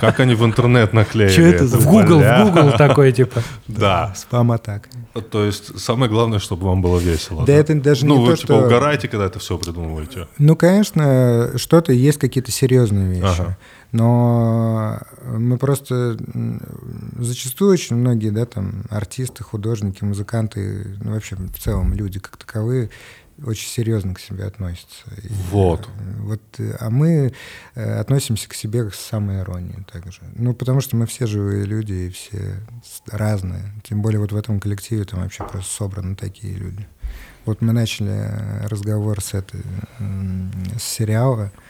Как 0.00 0.18
они 0.18 0.34
в 0.34 0.42
интернет 0.46 0.94
наклеили? 0.94 1.30
Чё 1.30 1.44
это 1.44 1.66
за- 1.66 1.76
в 1.76 1.84
Google, 1.84 2.20
Бля. 2.20 2.42
в 2.42 2.48
Google 2.48 2.72
такой, 2.78 3.12
типа. 3.12 3.42
Да. 3.68 4.14
Спам-атака. 4.16 4.88
То 5.30 5.44
есть 5.44 5.78
самое 5.78 6.10
главное, 6.10 6.38
чтобы 6.38 6.68
вам 6.68 6.80
было 6.80 6.98
весело. 6.98 7.44
Да 7.44 7.52
это 7.52 7.74
даже 7.74 8.06
ну, 8.06 8.16
не 8.16 8.24
вы 8.24 8.30
то, 8.30 8.36
типа 8.38 8.54
что- 8.54 8.64
угораете, 8.64 9.08
когда 9.08 9.26
это 9.26 9.38
все 9.40 9.58
придумываете. 9.58 10.26
Ну, 10.38 10.56
конечно, 10.56 11.50
что-то 11.56 11.92
есть 11.92 12.18
какие-то 12.18 12.50
серьезные 12.50 13.20
вещи. 13.20 13.56
Но 13.92 15.00
мы 15.26 15.58
просто 15.58 16.16
зачастую 17.18 17.72
очень 17.72 17.96
многие, 17.96 18.30
да, 18.30 18.46
там, 18.46 18.84
артисты, 18.88 19.42
художники, 19.42 20.04
музыканты, 20.04 20.96
ну, 21.02 21.12
вообще 21.12 21.36
в 21.36 21.58
целом 21.58 21.92
люди 21.94 22.20
как 22.20 22.36
таковые 22.36 22.90
очень 23.46 23.68
серьезно 23.68 24.14
к 24.14 24.20
себе 24.20 24.44
относятся. 24.44 25.04
И, 25.22 25.28
Вот. 25.50 25.88
э, 25.88 26.20
вот, 26.20 26.42
э, 26.58 26.76
а 26.78 26.90
мы 26.90 27.32
э, 27.74 27.98
относимся 27.98 28.48
к 28.48 28.54
себе 28.54 28.90
с 28.90 28.96
самой 28.96 29.40
иронией 29.40 29.84
также. 29.90 30.20
Ну, 30.36 30.52
потому 30.52 30.80
что 30.80 30.96
мы 30.96 31.06
все 31.06 31.26
живые 31.26 31.64
люди 31.64 31.92
и 31.92 32.10
все 32.10 32.60
разные. 33.06 33.72
Тем 33.82 34.02
более 34.02 34.20
вот 34.20 34.32
в 34.32 34.36
этом 34.36 34.60
коллективе 34.60 35.04
там 35.04 35.22
вообще 35.22 35.44
просто 35.44 35.72
собраны 35.72 36.16
такие 36.16 36.54
люди. 36.54 36.86
Вот 37.46 37.62
мы 37.62 37.72
начали 37.72 38.10
э, 38.10 38.66
разговор 38.66 39.22
с 39.22 39.34
этой, 39.34 39.62
с 40.78 40.82
сериала 40.82 41.50
э, 41.54 41.69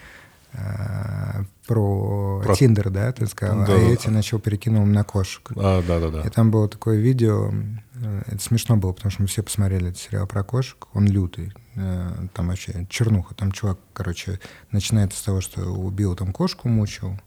про, 1.66 2.40
Про- 2.42 2.54
Тиндер, 2.56 2.90
да, 2.90 3.12
ты 3.12 3.26
сказал, 3.26 3.64
Да. 3.66 3.74
а 3.74 3.78
я 3.78 3.96
тебе 3.96 4.12
начал 4.12 4.38
перекинул 4.38 4.84
на 4.84 5.04
кошек. 5.04 5.50
А, 5.56 5.82
да-да-да. 5.82 6.22
И 6.22 6.28
там 6.30 6.50
было 6.50 6.68
такое 6.68 6.98
видео, 6.98 7.52
э, 7.94 8.22
это 8.26 8.42
смешно 8.42 8.76
было, 8.76 8.92
потому 8.92 9.10
что 9.12 9.22
мы 9.22 9.28
все 9.28 9.42
посмотрели 9.42 9.88
этот 9.90 9.98
сериал 9.98 10.26
про 10.26 10.42
кошек, 10.42 10.86
он 10.94 11.06
лютый, 11.06 11.52
э, 11.76 12.10
там 12.34 12.48
вообще 12.48 12.86
чернуха, 12.88 13.34
там 13.34 13.52
чувак, 13.52 13.78
короче, 13.92 14.40
начинает 14.72 15.12
с 15.14 15.22
того, 15.22 15.40
что 15.40 15.62
убил 15.62 16.16
там 16.16 16.32
кошку, 16.32 16.68
мучил, 16.68 17.18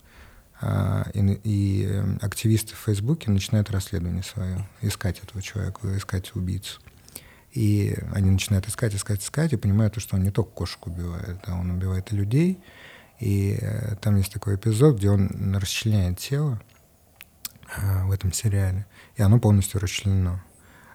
а, 0.61 1.07
и, 1.13 1.19
и 1.43 1.87
э, 1.89 2.17
активисты 2.21 2.75
в 2.75 2.79
Фейсбуке 2.79 3.31
начинают 3.31 3.71
расследование 3.71 4.23
свое, 4.23 4.67
искать 4.81 5.19
этого 5.23 5.41
человека, 5.41 5.95
искать 5.97 6.35
убийцу. 6.35 6.79
И 7.51 7.95
они 8.13 8.31
начинают 8.31 8.67
искать, 8.67 8.95
искать, 8.95 9.21
искать, 9.21 9.53
и 9.53 9.57
понимают, 9.57 9.93
что 9.99 10.15
он 10.15 10.23
не 10.23 10.31
только 10.31 10.49
кошек 10.51 10.87
убивает, 10.87 11.37
а 11.45 11.53
он 11.55 11.69
убивает 11.71 12.11
и 12.11 12.15
людей. 12.15 12.59
И 13.23 13.57
э, 13.61 13.95
там 14.01 14.17
есть 14.17 14.33
такой 14.33 14.55
эпизод, 14.55 14.97
где 14.97 15.09
он 15.09 15.55
расчленяет 15.55 16.19
тело 16.19 16.61
а, 17.73 18.05
в 18.05 18.11
этом 18.11 18.33
сериале, 18.33 18.85
и 19.15 19.21
оно 19.21 19.39
полностью 19.39 19.79
расчленено. 19.79 20.43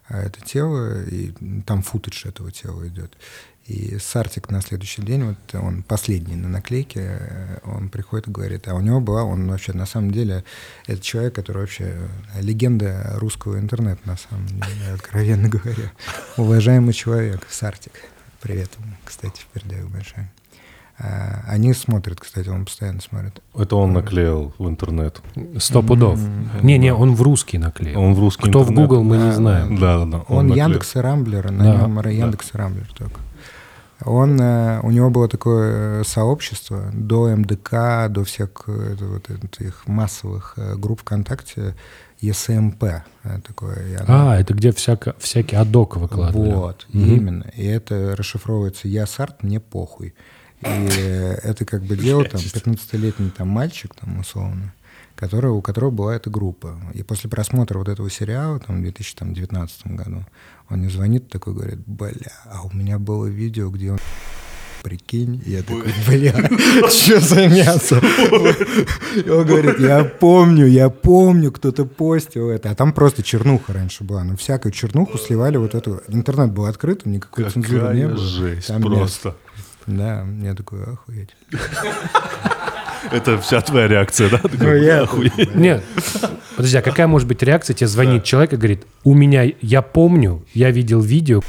А 0.09 0.21
это 0.21 0.43
тело, 0.43 1.05
и 1.05 1.33
там 1.63 1.81
футаж 1.81 2.27
этого 2.27 2.53
тела 2.53 2.87
идет. 2.87 3.17
И 3.65 3.97
Сартик 3.99 4.51
на 4.51 4.61
следующий 4.61 5.01
день, 5.01 5.25
вот 5.25 5.55
он 5.55 5.83
последний 5.83 6.37
на 6.37 6.51
наклейке, 6.51 7.01
э, 7.01 7.59
он 7.65 7.89
приходит 7.89 8.29
и 8.29 8.31
говорит, 8.31 8.69
а 8.69 8.75
у 8.75 8.81
него 8.81 9.01
была, 9.01 9.25
он 9.25 9.49
вообще 9.49 9.73
на 9.73 9.87
самом 9.87 10.11
деле, 10.11 10.45
это 10.87 11.01
человек, 11.01 11.35
который 11.35 11.63
вообще 11.63 11.97
э, 12.35 12.43
легенда 12.43 13.15
русского 13.15 13.59
интернета, 13.59 14.03
на 14.05 14.19
самом 14.19 14.49
деле, 14.49 14.93
откровенно 14.93 15.49
говоря. 15.49 15.93
Уважаемый 16.37 16.93
человек, 16.93 17.47
Сартик, 17.49 17.93
привет 18.43 18.69
кстати, 19.03 19.45
передаю 19.55 19.89
большое. 19.89 20.31
А, 21.01 21.45
Они 21.47 21.73
смотрят, 21.75 22.19
кстати, 22.21 22.49
он 22.49 22.65
постоянно 22.65 23.01
смотрит. 23.01 23.41
Это 23.55 23.77
он 23.77 23.93
наклеил 23.93 24.53
в 24.59 24.69
интернет. 24.69 25.21
Сто 25.59 25.83
пудов. 25.83 26.19
Не-не, 26.63 26.93
он 26.93 27.15
в 27.15 27.23
русский 27.23 27.59
наклеил. 27.59 28.01
Он 28.01 28.15
в 28.15 28.19
русский 28.21 28.49
Кто 28.51 28.61
в 28.65 28.71
интернет. 28.71 28.89
Google, 28.89 29.05
мы 29.05 29.17
не 29.17 29.25
Да, 29.31 29.33
знаем. 29.33 29.77
Да-да-да. 29.79 30.25
Он, 30.29 30.49
наклеил. 30.49 30.69
Яндекс 30.69 30.97
и 30.97 30.99
Рамблер, 30.99 31.51
на 31.53 31.65
Да, 31.65 31.77
нем 31.87 32.01
да. 32.03 32.11
Яндекс 32.11 32.51
и 32.55 32.57
Рамблер 32.59 32.89
только. 32.97 33.21
Он, 34.05 34.41
э, 34.41 34.81
у 34.83 34.91
него 34.93 35.11
было 35.11 35.29
такое 35.29 36.01
э, 36.01 36.05
сообщество 36.05 36.85
до 36.93 37.35
МДК, 37.35 38.09
до 38.09 38.23
всех 38.25 38.51
э, 38.69 38.95
вот 39.01 39.29
этих 39.29 39.87
массовых 39.89 40.55
э, 40.57 40.77
групп 40.77 41.01
ВКонтакте, 41.01 41.75
ЕСМП 42.21 42.83
э, 42.85 43.03
такое. 43.47 43.99
оно- 44.01 44.31
А, 44.31 44.37
это 44.39 44.55
где 44.55 44.71
всяко, 44.73 45.15
всякий 45.19 45.57
адок 45.57 45.97
выкладывали. 45.97 46.53
Вот, 46.53 46.87
Мгм. 46.93 47.05
именно. 47.15 47.45
И 47.57 47.65
это 47.65 48.15
расшифровывается 48.17 48.87
«Я 48.89 49.07
Сарт, 49.07 49.43
мне 49.43 49.59
похуй». 49.61 50.15
И 50.61 50.89
это 51.43 51.65
как 51.65 51.83
бы 51.85 51.97
делал 51.97 52.25
там 52.25 52.41
15-летний 52.41 53.31
там 53.31 53.49
мальчик, 53.49 53.95
там 53.95 54.19
условно, 54.19 54.75
который, 55.15 55.51
у 55.51 55.61
которого 55.61 55.91
была 55.91 56.17
эта 56.17 56.31
группа. 56.31 56.79
И 56.95 57.03
после 57.03 57.31
просмотра 57.31 57.79
вот 57.79 57.89
этого 57.89 58.11
сериала, 58.11 58.59
там, 58.59 58.79
в 58.79 58.83
2019 58.83 59.87
году, 59.89 60.25
он 60.69 60.79
мне 60.79 60.91
звонит 60.91 61.29
такой, 61.29 61.55
говорит, 61.55 61.79
бля, 61.87 62.33
а 62.47 62.63
у 62.63 62.75
меня 62.75 62.99
было 62.99 63.27
видео, 63.27 63.71
где 63.71 63.93
он 63.93 63.99
прикинь, 64.83 65.43
я 65.47 65.63
такой, 65.63 65.93
бля, 66.09 66.35
что 66.91 67.21
за 67.21 67.47
мясо? 67.49 68.03
И 69.15 69.29
он 69.29 69.47
говорит, 69.47 69.79
я 69.79 70.05
помню, 70.05 70.67
я 70.67 70.91
помню, 70.91 71.53
кто-то 71.53 71.85
постил 71.85 72.51
это. 72.51 72.71
А 72.71 72.75
там 72.75 72.93
просто 72.93 73.23
чернуха 73.23 73.73
раньше 73.73 74.03
была. 74.03 74.25
Ну, 74.25 74.37
всякую 74.37 74.73
чернуху 74.73 75.19
сливали 75.19 75.57
вот 75.57 75.77
эту. 75.77 76.03
Интернет 76.09 76.51
был 76.51 76.67
открыт, 76.67 77.07
никакой 77.07 77.49
цензуры 77.49 77.95
не 77.95 78.09
было. 78.09 78.19
жесть 78.19 78.67
Там 78.67 78.83
просто. 78.83 79.37
Да, 79.89 80.25
я 80.43 80.55
такой, 80.55 80.85
охуеть. 80.85 81.31
Это 83.11 83.41
вся 83.41 83.61
твоя 83.63 83.89
реакция, 83.89 84.29
да? 84.29 84.41
Ну, 84.43 84.75
я- 84.75 85.03
«Охуеть». 85.03 85.55
Нет, 85.55 85.83
подожди, 86.57 86.77
а 86.77 86.83
какая 86.83 87.07
может 87.07 87.27
быть 87.29 87.43
реакция? 87.43 87.75
Тебе 87.75 87.87
звонит 87.87 88.25
человек 88.25 88.53
и 88.53 88.57
говорит, 88.57 88.85
у 89.05 89.15
меня, 89.15 89.45
я 89.63 89.83
помню, 89.83 90.45
я 90.53 90.71
видел 90.71 91.01
видео, 91.01 91.41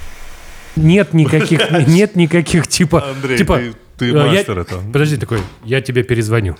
нет 0.75 1.13
никаких, 1.13 1.59
нет 1.87 2.15
никаких, 2.15 2.67
типа, 2.67 3.09
Андрей, 3.09 3.37
типа, 3.39 3.57
ты- 3.57 3.73
ты 3.99 4.05
э, 4.11 4.17
я- 4.17 4.25
мастер 4.25 4.59
этого. 4.59 4.81
Подожди, 4.91 5.17
такой, 5.17 5.39
я 5.65 5.81
тебе 5.81 6.03
перезвоню. 6.03 6.55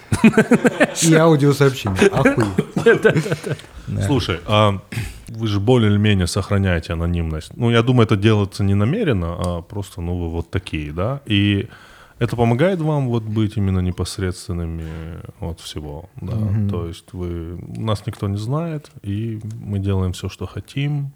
И 1.01 1.13
аудиосообщение. 1.15 2.09
Да. 3.87 4.01
Слушай, 4.05 4.39
а 4.45 4.79
вы 5.27 5.47
же 5.47 5.59
более 5.59 5.89
или 5.91 5.97
менее 5.97 6.27
сохраняете 6.27 6.93
анонимность. 6.93 7.51
Ну, 7.55 7.71
я 7.71 7.81
думаю, 7.81 8.05
это 8.05 8.15
делается 8.17 8.63
не 8.63 8.75
намеренно, 8.75 9.35
а 9.39 9.61
просто, 9.61 10.01
ну, 10.01 10.15
вы 10.15 10.29
вот 10.29 10.51
такие, 10.51 10.91
да? 10.91 11.21
И 11.25 11.67
это 12.19 12.35
помогает 12.35 12.81
вам 12.81 13.07
вот 13.07 13.23
быть 13.23 13.57
именно 13.57 13.79
непосредственными 13.79 14.87
от 15.39 15.59
всего, 15.59 16.09
да? 16.21 16.33
То 16.69 16.87
есть 16.87 17.13
вы... 17.13 17.57
Нас 17.77 18.05
никто 18.05 18.27
не 18.27 18.37
знает, 18.37 18.91
и 19.01 19.39
мы 19.65 19.79
делаем 19.79 20.11
все, 20.11 20.29
что 20.29 20.45
хотим. 20.45 21.11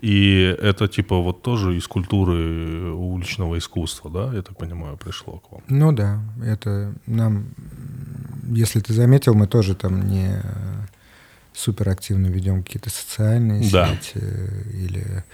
И 0.00 0.56
это, 0.62 0.88
типа, 0.88 1.18
вот 1.20 1.42
тоже 1.42 1.76
из 1.76 1.86
культуры 1.86 2.92
уличного 2.92 3.56
искусства, 3.58 4.10
да, 4.10 4.34
я 4.34 4.42
так 4.42 4.56
понимаю, 4.56 4.96
пришло 4.96 5.38
к 5.38 5.52
вам. 5.52 5.62
Ну 5.68 5.92
да, 5.92 6.20
это 6.44 6.94
нам, 7.06 7.46
если 8.48 8.80
ты 8.80 8.92
заметил, 8.92 9.34
мы 9.34 9.46
тоже 9.46 9.74
там 9.74 10.06
не 10.08 10.40
супер 11.54 11.88
активно 11.88 12.26
ведем 12.26 12.62
какие-то 12.62 12.90
социальные 12.90 13.70
Да. 13.70 13.88
сети 13.88 14.18
или 14.74 15.24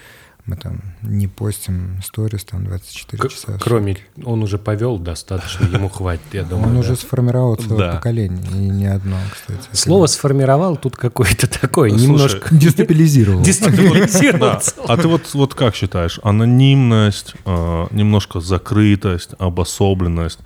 мы 0.45 0.57
там 0.57 0.81
не 1.03 1.29
постим 1.29 2.01
сторис 2.05 2.43
там 2.45 2.65
24 2.65 3.17
К- 3.23 3.29
часа. 3.31 3.59
в 3.59 3.61
Кроме, 3.61 3.97
он 4.25 4.43
уже 4.43 4.59
повел 4.59 4.99
достаточно, 4.99 5.65
ему 5.67 5.89
хватит, 5.89 6.25
я 6.33 6.43
думаю. 6.43 6.67
Он 6.69 6.75
да. 6.75 6.81
уже 6.81 6.97
сформировал 6.97 7.55
целое 7.55 7.79
Да. 7.79 7.93
поколение, 7.97 8.43
и 8.51 8.55
не 8.69 8.87
одно, 8.87 9.17
кстати. 9.33 9.61
Слово 9.73 10.07
сформировал 10.07 10.77
тут 10.77 10.97
какое-то 10.97 11.47
такое, 11.47 11.91
Слушай, 11.91 12.03
немножко 12.03 12.55
дестабилизировал. 12.55 13.41
дестабилизировал. 13.43 14.59
А 14.89 14.97
ты 14.97 15.07
вот, 15.07 15.33
вот 15.35 15.55
как 15.55 15.77
считаешь, 15.77 16.19
анонимность, 16.25 17.35
э, 17.45 17.87
немножко 17.93 18.41
закрытость, 18.41 19.31
обособленность, 19.39 20.41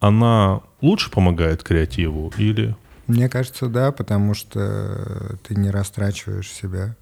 она 0.00 0.60
лучше 0.82 1.10
помогает 1.10 1.62
креативу 1.62 2.32
или... 2.36 2.74
Мне 3.06 3.28
кажется, 3.28 3.68
да, 3.68 3.92
потому 3.92 4.34
что 4.34 5.36
ты 5.46 5.54
не 5.54 5.70
растрачиваешь 5.70 6.50
себя. 6.50 6.96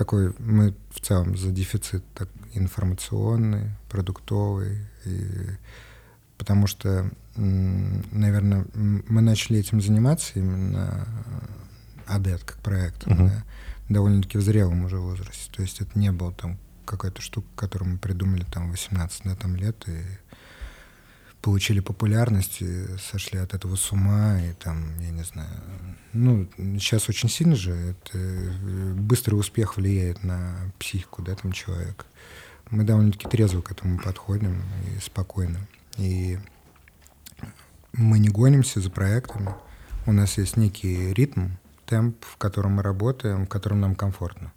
Такой, 0.00 0.32
мы 0.38 0.74
в 0.94 1.00
целом 1.00 1.36
за 1.36 1.50
дефицит 1.50 2.02
так, 2.14 2.26
информационный, 2.54 3.72
продуктовый. 3.90 4.78
И, 5.04 5.26
потому 6.38 6.66
что, 6.66 7.10
наверное, 7.36 8.64
мы 8.72 9.20
начали 9.20 9.58
этим 9.58 9.82
заниматься 9.82 10.32
именно 10.36 11.06
э, 12.06 12.14
АДЭТ 12.14 12.44
как 12.44 12.56
проектом, 12.60 13.12
Мгм. 13.12 13.26
да, 13.26 13.44
довольно-таки 13.90 14.38
в 14.38 14.40
зрелом 14.40 14.86
уже 14.86 14.96
возрасте. 14.96 15.52
То 15.54 15.60
есть 15.60 15.82
это 15.82 15.98
не 15.98 16.12
было 16.12 16.32
там 16.32 16.56
какая-то 16.86 17.20
штука, 17.20 17.48
которую 17.54 17.90
мы 17.92 17.98
придумали 17.98 18.46
там 18.50 18.70
18 18.70 19.20
да, 19.24 19.34
там, 19.36 19.54
лет 19.54 19.86
и 19.86 20.00
получили 21.42 21.80
популярность 21.80 22.60
и 22.60 22.86
сошли 22.98 23.38
от 23.38 23.54
этого 23.54 23.76
с 23.76 23.92
ума, 23.92 24.40
и 24.40 24.52
там, 24.52 24.98
я 25.00 25.10
не 25.10 25.22
знаю, 25.22 25.50
ну, 26.12 26.48
сейчас 26.78 27.08
очень 27.08 27.28
сильно 27.28 27.54
же 27.54 27.72
это 27.72 28.18
э, 28.18 28.92
быстрый 28.94 29.34
успех 29.34 29.76
влияет 29.76 30.24
на 30.24 30.56
психику, 30.78 31.22
да, 31.22 31.34
там 31.34 31.52
человека. 31.52 32.04
Мы 32.70 32.84
довольно-таки 32.84 33.28
трезво 33.28 33.62
к 33.62 33.70
этому 33.70 33.98
подходим 33.98 34.62
и 34.86 35.00
спокойно. 35.00 35.58
И 35.96 36.38
мы 37.92 38.18
не 38.18 38.28
гонимся 38.28 38.80
за 38.80 38.90
проектами. 38.90 39.54
У 40.06 40.12
нас 40.12 40.38
есть 40.38 40.56
некий 40.56 41.12
ритм, 41.12 41.50
темп, 41.86 42.24
в 42.24 42.36
котором 42.36 42.72
мы 42.72 42.82
работаем, 42.82 43.46
в 43.46 43.48
котором 43.48 43.80
нам 43.80 43.94
комфортно. 43.94 44.52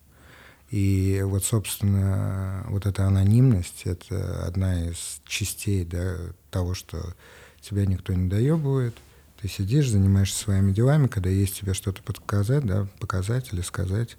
И 0.73 1.21
вот, 1.23 1.43
собственно, 1.43 2.65
вот 2.67 2.87
эта 2.87 3.05
анонимность— 3.05 3.83
это 3.85 4.43
одна 4.43 4.89
из 4.89 5.21
частей 5.23 5.85
да, 5.85 6.15
того, 6.49 6.73
что 6.73 7.13
тебя 7.61 7.85
никто 7.85 8.11
не 8.13 8.27
доебывает. 8.27 8.95
Ты 9.39 9.49
сидишь, 9.49 9.91
занимаешься 9.91 10.35
своими 10.35 10.71
делами, 10.71 11.05
когда 11.05 11.29
есть 11.29 11.59
тебе 11.59 11.75
что-то 11.75 12.01
показать, 12.01 12.65
да, 12.65 12.87
показать 12.99 13.53
или 13.53 13.61
сказать, 13.61 14.17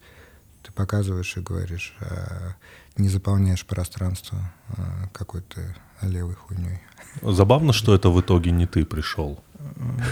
ты 0.63 0.71
показываешь 0.71 1.37
и 1.37 1.41
говоришь, 1.41 1.97
а 1.99 2.55
не 2.97 3.09
заполняешь 3.09 3.67
пространство 3.67 4.39
а, 4.69 5.09
какой-то 5.13 5.61
левой 6.03 6.37
хуйней. 6.37 6.79
Забавно, 7.21 7.73
что 7.73 7.97
это 7.97 8.11
в 8.11 8.21
итоге 8.21 8.53
не 8.53 8.69
ты 8.69 8.85
пришел. 8.85 9.43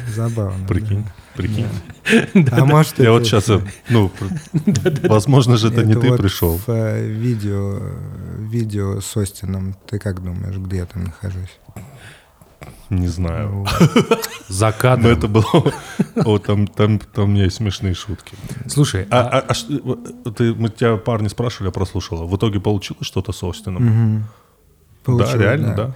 Забавно. 0.08 0.66
Прикинь, 0.66 1.04
да. 1.04 1.12
прикинь. 1.34 1.66
А 2.52 2.64
может, 2.64 2.98
Я 2.98 3.12
вот 3.12 3.24
сейчас, 3.24 3.48
ну, 3.88 4.10
возможно 5.04 5.56
же 5.56 5.68
это 5.68 5.84
не 5.84 5.94
ты 5.94 6.10
вот 6.10 6.18
пришел. 6.20 6.58
В 6.66 6.68
э, 6.68 7.06
видео, 7.06 7.78
видео 8.38 9.00
с 9.00 9.16
Остином, 9.16 9.74
ты 9.86 9.98
как 9.98 10.22
думаешь, 10.22 10.56
где 10.56 10.78
я 10.78 10.86
там 10.86 11.04
нахожусь? 11.04 11.58
Не 12.90 13.08
знаю. 13.08 13.66
Вот. 13.92 14.28
За 14.48 14.66
Но 14.66 14.72
кадром. 14.78 15.06
это 15.12 15.28
было... 15.28 15.72
О, 16.16 16.38
там, 16.38 16.66
там, 16.66 16.98
там 16.98 17.34
есть 17.34 17.56
смешные 17.56 17.94
шутки. 17.94 18.34
Слушай, 18.68 19.06
А, 19.10 19.20
а- 19.20 19.38
а- 19.48 19.98
а 20.26 20.30
ты, 20.30 20.54
мы 20.54 20.68
тебя 20.68 20.96
парни 20.98 21.28
спрашивали, 21.28 21.68
я 21.68 21.72
прослушала. 21.72 22.26
В 22.26 22.36
итоге 22.36 22.60
получилось 22.60 23.06
что-то 23.06 23.32
с 23.32 23.42
Остином? 23.42 24.20
Да, 24.20 24.28
Получилось, 25.04 25.34
реально, 25.40 25.74
да. 25.74 25.94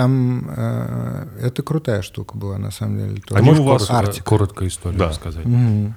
Там 0.00 0.46
э, 0.48 1.26
это 1.42 1.62
крутая 1.62 2.00
штука 2.00 2.38
была, 2.38 2.56
на 2.56 2.70
самом 2.70 2.96
деле. 2.96 3.22
А 3.32 3.42
можешь 3.42 3.60
у 3.60 3.64
вас 3.64 3.86
коротко, 3.86 4.24
коротко 4.24 4.66
историю 4.66 4.98
Да. 4.98 5.08
рассказать? 5.08 5.44
Знал. 5.44 5.92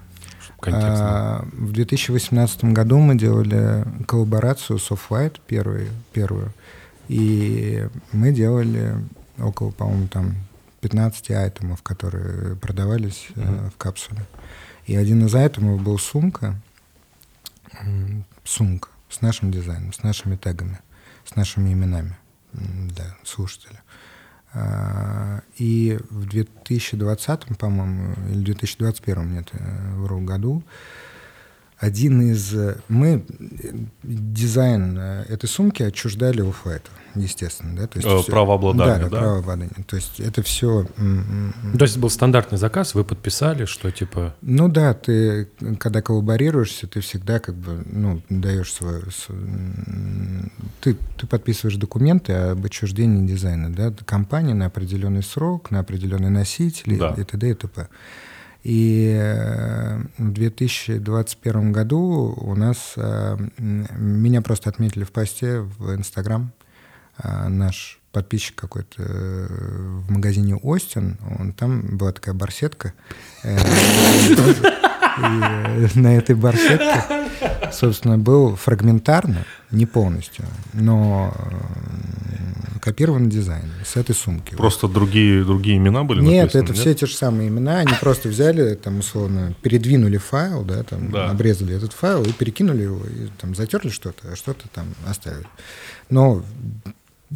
А, 0.66 1.46
В 1.54 1.72
2018 1.72 2.66
году 2.66 2.98
мы 2.98 3.16
делали 3.18 3.86
коллаборацию 4.06 4.78
с 4.78 4.92
Off-White, 4.92 5.39
первую, 5.48 5.88
первую. 6.12 6.52
И 7.08 7.88
мы 8.12 8.34
делали 8.34 8.98
около, 9.39 9.72
по-моему, 9.72 10.10
там 10.10 10.36
15 10.82 11.32
айтемов, 11.32 11.82
которые 11.82 12.58
продавались 12.58 13.28
э, 13.38 13.70
в 13.74 13.78
капсуле. 13.78 14.26
И 14.86 14.98
один 14.98 15.26
из 15.26 15.34
айтемов 15.34 15.82
был 15.82 15.98
сумка, 15.98 16.60
сумка 18.44 18.89
с 19.08 19.22
нашим 19.22 19.50
дизайном, 19.50 19.94
с 19.94 20.04
нашими 20.04 20.36
тегами, 20.36 20.80
с 21.24 21.38
нашими 21.38 21.72
именами 21.72 22.18
для 22.54 23.16
слушателя. 23.24 23.83
А, 24.54 25.42
И 25.58 25.98
в 26.10 26.26
2020, 26.28 27.58
по-моему, 27.58 28.13
или 28.30 28.44
2021, 28.44 29.34
нет, 29.34 29.50
э, 29.54 29.96
вру, 29.96 30.20
году, 30.22 30.63
один 31.84 32.22
из... 32.32 32.54
э, 32.54 32.78
Мы 32.88 33.24
э, 33.62 33.72
дизайн 34.04 34.98
э, 34.98 35.24
этой 35.30 35.48
сумки 35.48 35.84
отчуждали 35.84 36.41
у 36.41 36.52
Флайта, 36.52 36.89
естественно. 37.15 37.76
Да? 37.76 37.88
То 37.88 38.00
Э, 38.00 38.02
всё- 38.02 38.24
правообладание, 38.32 39.04
да? 39.04 39.10
да? 39.10 39.17
правообладание. 39.19 39.76
То 39.88 39.96
есть 39.98 40.19
это 40.19 40.41
все... 40.43 40.86
То 41.78 41.84
есть 41.86 41.98
был 41.98 42.10
стандартный 42.10 42.58
заказ, 42.58 42.96
вы 42.96 43.04
подписали, 43.04 43.65
что 43.65 43.91
типа... 43.91 44.34
Ну 44.41 44.67
да, 44.69 44.93
ты, 44.93 45.50
когда 45.80 46.02
коллаборируешься, 46.02 46.88
ты 46.88 47.02
всегда 47.02 47.39
как 47.39 47.56
бы, 47.56 47.84
ну, 47.91 48.22
даешь 48.30 48.72
свою... 48.74 49.02
с- 49.12 49.30
м, 49.30 50.52
Ты, 50.82 50.96
ты 51.17 51.28
подписываешь 51.28 51.78
документы 51.78 52.34
об 52.34 52.65
отчуждении 52.65 53.28
дизайна, 53.28 53.74
да, 53.74 53.93
компания 54.06 54.54
на 54.54 54.67
определенный 54.67 55.24
срок, 55.24 55.72
на 55.72 55.80
определенный 55.80 56.30
носитель 56.30 56.98
Да. 56.98 57.13
и 57.17 57.24
т.д. 57.24 57.50
и 57.50 57.54
т.п. 57.54 57.88
И 58.63 59.13
э, 59.19 59.97
в 60.17 60.32
2021 60.32 61.73
году 61.73 62.34
у 62.38 62.56
нас... 62.56 62.93
э, 62.95 63.38
Меня 63.58 64.41
просто 64.41 64.69
отметили 64.69 65.04
в 65.04 65.12
посте 65.12 65.60
в 65.60 65.93
Инстаграм. 65.93 66.54
А, 67.17 67.49
Наш 67.49 67.99
подписчик 68.13 68.56
какой-то 68.56 69.04
э, 69.04 69.47
в 70.08 70.12
магазине 70.12 70.56
Остин, 70.56 71.17
он, 71.39 71.52
там 71.52 71.97
была 71.97 72.13
такая 72.13 72.36
барсетка. 72.36 72.93
Э, 73.43 73.58
э, 73.58 75.88
на 75.95 76.15
этой 76.15 76.36
барсетке, 76.36 77.04
собственно, 77.71 78.17
был 78.17 78.56
фрагментарно, 78.56 79.45
не 79.71 79.86
полностью, 79.86 80.45
но 80.73 81.34
копированный 82.84 83.30
дизайн 83.30 83.72
с 83.86 83.96
этой 83.96 84.13
сумки. 84.13 84.56
Просто 84.56 84.89
другие, 84.89 85.46
другие 85.46 85.78
имена 85.78 86.04
были 86.04 86.19
Нет, 86.22 86.54
написаны, 86.54 86.63
это 86.65 86.74
все 86.74 86.93
те 86.93 87.06
же 87.06 87.15
самые 87.15 87.48
имена. 87.48 87.80
Они 87.80 87.93
просто 88.02 88.28
взяли, 88.28 88.76
там, 88.76 89.00
условно, 89.00 89.56
передвинули 89.62 90.17
файл, 90.17 90.63
да, 90.65 90.84
там, 90.84 91.10
Да. 91.10 91.30
обрезали 91.30 91.74
этот 91.74 91.93
файл 91.93 92.24
и 92.24 92.34
перекинули 92.34 92.82
его, 92.82 93.00
и 93.06 93.30
там 93.39 93.56
затерли 93.56 93.88
что-то, 93.88 94.34
а 94.34 94.36
что-то 94.36 94.67
там 94.67 94.88
оставили. 95.08 95.48
Но 96.10 96.43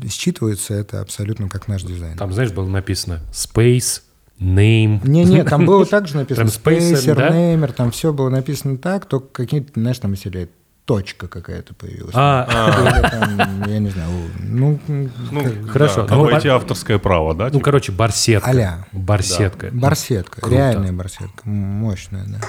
считывается 0.04 0.74
это 0.74 1.00
абсолютно 1.00 1.48
как 1.48 1.70
наш 1.70 1.84
дизайн. 1.84 2.18
Там, 2.18 2.34
знаешь, 2.34 2.52
было 2.52 2.68
написано 2.68 3.22
Space, 3.32 4.02
Name. 4.42 5.00
Не-не, 5.08 5.46
там 5.46 5.66
было 5.66 5.86
также 5.88 6.18
написано 6.18 6.48
Spacer, 6.48 7.16
да? 7.16 7.30
Namer, 7.30 7.72
там 7.72 7.92
все 7.92 8.12
было 8.12 8.28
написано 8.28 8.78
так, 8.78 9.06
только 9.06 9.28
какие-то, 9.32 9.80
знаешь, 9.80 10.00
там 10.00 10.12
если 10.12 10.50
точка 10.88 11.28
какая-то 11.28 11.74
появилась. 11.74 12.14
А, 12.16 12.48
Или 12.80 13.10
там, 13.10 13.64
я 13.70 13.80
не 13.80 13.90
знаю, 13.90 14.10
ну, 14.40 14.80
Ну, 14.88 15.44
как- 15.44 15.70
Хорошо, 15.70 16.08
Да, 16.08 16.16
ну, 16.16 16.26
обойти 16.26 16.48
авторское 16.48 16.98
право, 16.98 17.36
да? 17.36 17.46
ну, 17.46 17.52
типа? 17.52 17.66
короче, 17.66 17.92
барсетка. 17.92 18.50
А-ля. 18.50 18.86
Барсетка. 18.94 19.70
Барсетка, 19.74 20.40
Круто. 20.40 20.56
реальная 20.56 20.94
барсетка, 20.94 21.42
мощная, 21.44 22.24
да. 22.28 22.40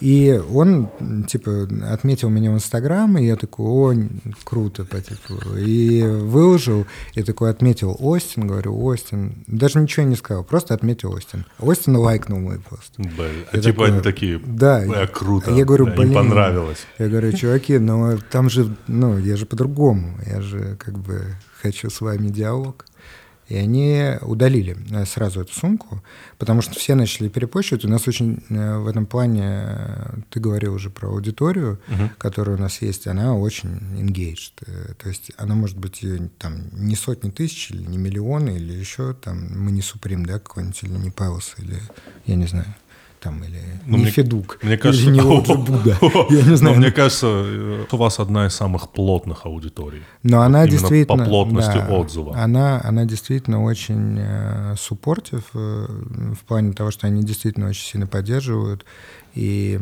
И 0.00 0.38
он, 0.52 0.88
типа, 1.26 1.68
отметил 1.90 2.28
меня 2.28 2.50
в 2.50 2.54
Инстаграм, 2.54 3.16
и 3.16 3.24
я 3.24 3.36
такой, 3.36 3.66
о, 3.66 4.08
круто, 4.44 4.84
по 4.84 5.00
типу. 5.00 5.34
И 5.56 6.02
выложил, 6.02 6.86
и 7.14 7.22
такой 7.22 7.50
отметил 7.50 7.96
Остин, 7.98 8.46
говорю, 8.46 8.78
Остин. 8.84 9.44
Даже 9.46 9.80
ничего 9.80 10.04
не 10.04 10.16
сказал, 10.16 10.44
просто 10.44 10.74
отметил 10.74 11.12
Остин. 11.12 11.46
Остин 11.58 11.96
лайкнул 11.96 12.40
мой 12.40 12.58
пост. 12.58 12.92
Блин, 12.98 13.46
а 13.50 13.56
Я 13.56 13.62
типа 13.62 13.72
такой, 13.72 13.90
они 13.90 14.00
такие, 14.00 14.38
да. 14.38 14.84
«Бля, 14.86 15.06
круто, 15.06 15.50
Я 15.52 15.64
говорю, 15.64 15.86
да, 15.86 15.92
им 15.92 15.96
блин. 15.98 16.14
понравилось. 16.14 16.86
Я 16.98 17.08
говорю, 17.08 17.32
чуваки, 17.32 17.78
ну 17.78 18.18
там 18.30 18.50
же, 18.50 18.76
ну, 18.86 19.16
я 19.18 19.36
же 19.36 19.46
по-другому, 19.46 20.18
я 20.26 20.42
же 20.42 20.76
как 20.78 20.98
бы 20.98 21.22
хочу 21.62 21.88
с 21.88 22.02
вами 22.02 22.28
диалог. 22.28 22.84
И 23.48 23.56
они 23.56 24.14
удалили 24.22 24.76
э, 24.90 25.04
сразу 25.06 25.40
эту 25.40 25.52
сумку, 25.52 26.02
потому 26.38 26.62
что 26.62 26.74
все 26.74 26.94
начали 26.94 27.28
перепощивать. 27.28 27.84
У 27.84 27.88
нас 27.88 28.08
очень 28.08 28.42
э, 28.48 28.78
в 28.78 28.88
этом 28.88 29.06
плане, 29.06 29.42
э, 29.44 30.14
ты 30.30 30.40
говорил 30.40 30.74
уже 30.74 30.90
про 30.90 31.08
аудиторию, 31.08 31.80
которая 32.18 32.56
у 32.56 32.60
нас 32.60 32.82
есть, 32.82 33.06
она 33.06 33.36
очень 33.36 33.70
engaged. 33.98 34.96
То 34.96 35.08
есть 35.08 35.30
она 35.36 35.54
может 35.54 35.78
быть 35.78 36.04
там 36.38 36.64
не 36.72 36.96
сотни 36.96 37.30
тысяч, 37.30 37.70
или 37.70 37.82
не 37.82 37.98
миллионы, 37.98 38.56
или 38.56 38.72
еще 38.72 39.14
там 39.14 39.48
мы 39.56 39.70
не 39.70 39.82
Суприм, 39.86 40.26
да, 40.26 40.40
какой-нибудь, 40.40 40.82
или 40.82 40.92
не 40.92 41.10
Паус, 41.10 41.54
или 41.58 41.80
я 42.26 42.34
не 42.34 42.46
знаю, 42.46 42.66
там, 43.20 43.42
или 43.44 43.60
Ну, 43.86 43.96
не 43.96 44.04
мне- 44.04 44.12
Федук, 44.12 44.58
Мне 44.62 44.76
кажется, 44.76 45.08
или 45.08 45.14
не 45.14 45.20
Оджи 45.20 45.54
Будда. 45.54 45.98
Я 46.30 46.42
не 46.42 46.50
Но 46.50 46.56
знаю, 46.56 46.76
мне 46.76 46.90
кажется, 46.92 47.26
э, 47.26 47.84
у 47.90 47.96
вас 47.96 48.18
одна 48.18 48.46
из 48.46 48.54
самых 48.54 48.90
плотных 48.90 49.46
аудиторий. 49.46 50.02
Но 50.22 50.42
она 50.42 50.66
действительно... 50.66 51.24
по 51.24 51.24
плотности 51.24 51.74
да, 51.74 51.88
отзыва. 51.88 52.36
Она, 52.36 52.80
она 52.84 53.04
действительно 53.04 53.62
очень 53.62 54.76
суппортив 54.76 55.44
в 55.52 56.38
плане 56.46 56.72
того, 56.72 56.90
что 56.90 57.06
они 57.06 57.22
действительно 57.22 57.68
очень 57.68 57.84
сильно 57.84 58.06
поддерживают. 58.06 58.84
И 59.34 59.80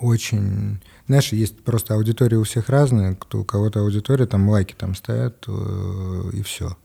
очень... 0.00 0.80
Знаешь, 1.06 1.32
есть 1.32 1.62
просто 1.62 1.94
аудитория 1.94 2.38
у 2.38 2.44
всех 2.44 2.68
разная. 2.68 3.14
Кто, 3.14 3.40
у 3.40 3.44
кого-то 3.44 3.80
аудитория, 3.80 4.26
там 4.26 4.48
лайки 4.48 4.74
там 4.76 4.94
стоят, 4.94 5.44
э, 5.46 6.30
и 6.32 6.42
все. 6.42 6.76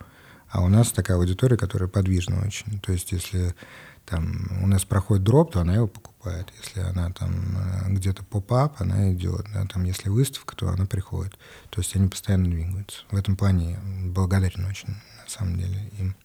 А 0.49 0.61
у 0.61 0.67
нас 0.67 0.91
такая 0.91 1.17
аудитория, 1.17 1.57
которая 1.57 1.87
подвижна 1.87 2.41
очень. 2.45 2.79
То 2.79 2.91
есть 2.91 3.11
если 3.11 3.53
там 4.09 4.47
у 4.63 4.67
нас 4.67 4.85
проходит 4.85 5.23
дроп, 5.23 5.53
то 5.53 5.61
она 5.61 5.75
его 5.75 5.87
покупает. 5.87 6.47
Если 6.63 6.79
она 6.79 7.11
там 7.11 7.57
э, 7.57 7.91
где-то 7.93 8.23
поп-ап, 8.23 8.81
она 8.81 9.13
идет. 9.13 9.45
Да? 9.53 9.65
Там, 9.65 9.83
если 9.83 10.09
выставка, 10.09 10.55
то 10.55 10.69
она 10.69 10.85
приходит. 10.85 11.37
То 11.69 11.81
есть 11.81 11.95
они 11.95 12.07
постоянно 12.07 12.49
двигаются. 12.49 13.03
В 13.11 13.15
этом 13.15 13.35
плане 13.35 13.79
благодарен 14.05 14.65
очень, 14.65 14.89
на 14.89 15.29
самом 15.29 15.57
деле, 15.57 15.91
им. 15.99 16.15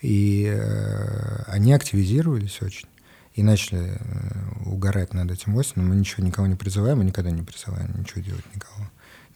И 0.00 0.44
э, 0.48 1.42
они 1.48 1.72
активизировались 1.72 2.62
очень. 2.62 2.88
И 3.34 3.42
начали 3.42 3.98
э, 3.98 4.64
угорать 4.66 5.12
над 5.12 5.30
этим 5.30 5.56
осенью. 5.56 5.88
Мы 5.88 5.96
ничего 5.96 6.24
никого 6.24 6.46
не 6.46 6.54
призываем, 6.54 6.98
мы 6.98 7.04
никогда 7.04 7.30
не 7.30 7.42
призываем 7.42 7.92
ничего 7.98 8.20
делать 8.20 8.44
никого. 8.54 8.88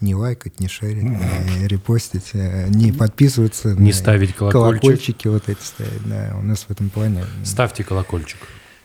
Не 0.03 0.15
лайкать, 0.17 0.59
не 0.61 0.67
шерить, 0.69 1.05
не 1.05 1.67
репостить, 1.69 2.31
э, 2.35 2.67
не 2.69 2.91
подписываться. 2.93 3.75
Не 3.75 3.91
на 3.91 3.97
ставить 3.97 4.35
колокольчик. 4.35 4.81
Колокольчики 4.83 5.29
вот 5.29 5.49
эти 5.49 5.62
ставить, 5.62 6.03
да. 6.07 6.35
У 6.38 6.43
нас 6.43 6.65
в 6.69 6.71
этом 6.71 6.91
плане 6.91 7.25
Ставьте 7.45 7.85
колокольчик. 7.85 8.38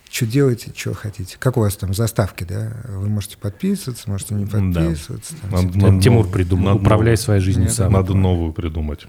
что 0.10 0.26
делаете, 0.28 0.72
что 0.76 0.94
хотите. 0.94 1.36
Как 1.40 1.58
у 1.58 1.62
вас 1.62 1.76
там 1.76 1.94
заставки, 1.96 2.44
да? 2.44 2.72
Вы 2.88 3.10
можете 3.10 3.38
подписываться, 3.38 4.08
можете 4.10 4.36
не 4.36 4.46
Да. 4.46 4.52
подписываться. 4.60 5.34
там 5.42 5.52
Надо- 5.66 5.78
надо 5.80 6.00
Тимур 6.02 6.28
придумал. 6.30 6.66
надо 6.66 6.80
Управляй 6.82 7.14
новую- 7.14 7.18
своей 7.18 7.42
жизнью 7.42 7.66
Нет, 7.66 7.74
сам. 7.74 7.92
Надо 7.94 8.14
новую 8.14 8.54
придумать. 8.54 9.08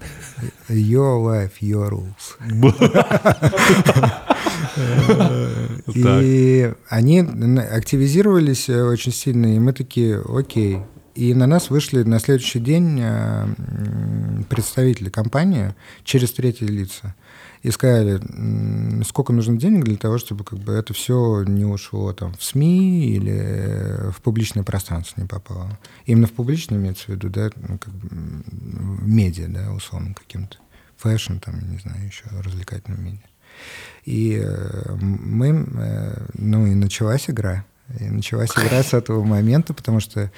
Your 0.67 1.21
life, 1.23 1.51
your 1.61 1.89
rules. 1.91 2.37
И 5.95 6.73
они 6.89 7.19
активизировались 7.19 8.69
э, 8.69 8.81
очень 8.83 9.11
сильно, 9.11 9.55
и 9.55 9.59
мы 9.59 9.73
такие, 9.73 10.21
окей. 10.21 10.79
И 11.15 11.33
на 11.33 11.47
нас 11.47 11.69
вышли 11.69 12.03
на 12.03 12.19
следующий 12.19 12.59
день 12.59 12.99
э, 13.01 13.47
представители 14.49 15.09
компании 15.09 15.75
через 16.03 16.31
третьи 16.31 16.65
лица. 16.65 17.15
И 17.61 17.71
сказали, 17.71 18.21
сколько 19.03 19.33
нужно 19.33 19.57
денег 19.57 19.83
для 19.83 19.97
того, 19.97 20.17
чтобы 20.17 20.45
как 20.45 20.59
бы 20.59 20.71
это 20.71 20.93
все 20.93 21.43
не 21.43 21.65
ушло 21.65 22.13
там, 22.13 22.33
в 22.35 22.43
СМИ 22.43 23.15
или 23.15 24.11
в 24.11 24.21
публичное 24.21 24.63
пространство 24.63 25.19
не 25.19 25.27
попало. 25.27 25.77
Именно 26.05 26.27
в 26.27 26.31
публичное 26.31 26.77
имеется 26.77 27.05
в 27.05 27.09
виду, 27.09 27.29
да, 27.29 27.49
ну, 27.67 27.77
как 27.77 27.93
бы, 27.93 28.07
медиа, 29.05 29.47
да, 29.49 29.73
условно 29.73 30.13
каким-то. 30.13 30.57
Фэшн, 30.97 31.37
там, 31.37 31.59
не 31.69 31.79
знаю, 31.79 32.05
еще 32.05 32.23
развлекательным 32.43 33.03
медиа. 33.03 33.27
И 34.05 34.41
э, 34.41 34.95
мы, 34.95 35.67
э, 35.75 36.25
ну 36.35 36.65
и 36.65 36.75
началась 36.75 37.29
игра. 37.29 37.65
И 37.99 38.05
началась 38.05 38.51
игра 38.51 38.83
с 38.83 38.93
этого 38.93 39.23
момента, 39.23 39.73
потому 39.73 39.99
что 39.99 40.31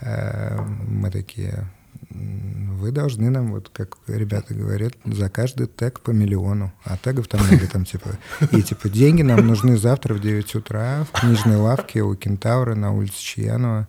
мы 0.00 1.10
такие, 1.10 1.66
«М, 2.10 2.76
вы 2.78 2.92
должны 2.92 3.30
нам, 3.30 3.52
вот 3.52 3.70
как 3.70 3.96
ребята 4.06 4.54
говорят, 4.54 4.94
за 5.04 5.28
каждый 5.28 5.66
тег 5.66 6.00
по 6.00 6.10
миллиону. 6.10 6.72
А 6.84 6.96
тегов 6.96 7.28
там 7.28 7.40
много, 7.46 7.66
там 7.66 7.84
типа, 7.84 8.10
и 8.52 8.62
типа 8.62 8.88
деньги 8.88 9.22
нам 9.22 9.46
нужны 9.46 9.76
завтра 9.76 10.14
в 10.14 10.20
9 10.20 10.54
утра 10.54 11.04
в 11.04 11.20
книжной 11.20 11.56
лавке 11.56 12.02
у 12.02 12.14
Кентавра 12.14 12.74
на 12.74 12.92
улице 12.92 13.18
Чаянова. 13.18 13.88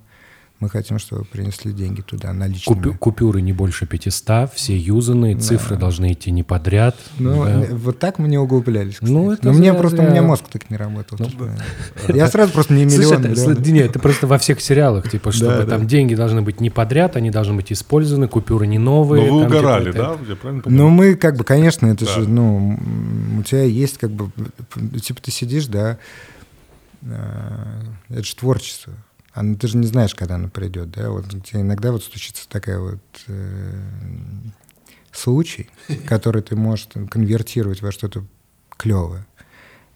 Мы 0.59 0.69
хотим, 0.69 0.99
чтобы 0.99 1.21
вы 1.21 1.25
принесли 1.25 1.71
деньги 1.71 2.01
туда 2.01 2.33
наличными. 2.33 2.77
Купю- 2.77 2.97
купюры 2.97 3.41
не 3.41 3.53
больше 3.53 3.85
500, 3.85 4.51
все 4.53 4.75
юзанные, 4.77 5.37
цифры 5.37 5.77
должны 5.77 6.11
идти 6.11 6.31
не 6.31 6.43
подряд. 6.43 6.97
Ну, 7.17 7.45
Да. 7.45 7.65
вот 7.71 7.97
так 7.99 8.19
мы 8.19 8.27
не 8.27 8.37
углублялись. 8.37 8.95
Кстати. 8.95 9.09
Ну, 9.09 9.31
это 9.31 9.47
Но 9.47 9.53
мне 9.53 9.73
просто 9.73 9.97
зря. 9.99 10.07
у 10.07 10.11
меня 10.11 10.21
мозг 10.21 10.43
так 10.51 10.69
не 10.69 10.75
работал. 10.75 11.17
типа. 11.17 11.49
Я 12.09 12.27
сразу 12.27 12.51
просто 12.51 12.73
не 12.73 12.83
миллион. 12.83 13.21
нет, 13.71 13.89
это 13.91 13.99
просто 13.99 14.27
во 14.27 14.37
всех 14.37 14.59
сериалах, 14.59 15.09
типа, 15.09 15.31
чтобы 15.31 15.51
Да, 15.59 15.65
там 15.65 15.81
да. 15.83 15.85
деньги 15.87 16.13
должны 16.13 16.41
быть 16.41 16.59
не 16.59 16.69
подряд, 16.69 17.15
они 17.15 17.31
должны 17.31 17.53
быть 17.55 17.71
использованы, 17.71 18.27
купюры 18.27 18.67
не 18.67 18.79
новые. 18.79 19.27
Но 19.31 19.37
вы 19.39 19.45
типа, 19.45 19.55
угорали, 19.57 19.91
да? 19.93 20.17
Ну, 20.65 20.89
мы 20.89 21.15
как 21.15 21.37
бы, 21.37 21.45
конечно, 21.45 21.87
это 21.87 22.03
Да. 22.05 22.11
же, 22.11 22.27
ну, 22.27 22.77
у 23.39 23.43
тебя 23.43 23.63
есть 23.63 23.97
как 23.97 24.11
бы, 24.11 24.29
типа 25.01 25.21
ты 25.21 25.31
сидишь, 25.31 25.67
да, 25.67 25.97
э, 27.03 27.81
это 28.09 28.23
же 28.23 28.35
творчество. 28.35 28.93
А 29.33 29.43
ну, 29.43 29.55
ты 29.55 29.67
же 29.67 29.77
не 29.77 29.87
знаешь, 29.87 30.15
когда 30.15 30.35
оно 30.35 30.49
придет, 30.49 30.91
да, 30.91 31.09
вот 31.09 31.25
иногда 31.53 31.91
вот 31.91 32.03
случится 32.03 32.47
такая 32.49 32.79
вот 32.79 32.99
э, 33.27 33.81
случай, 35.11 35.69
который 36.07 36.41
ты 36.41 36.55
можешь 36.55 36.87
там 36.87 37.07
конвертировать 37.07 37.81
во 37.81 37.91
что-то 37.91 38.25
клевое. 38.77 39.25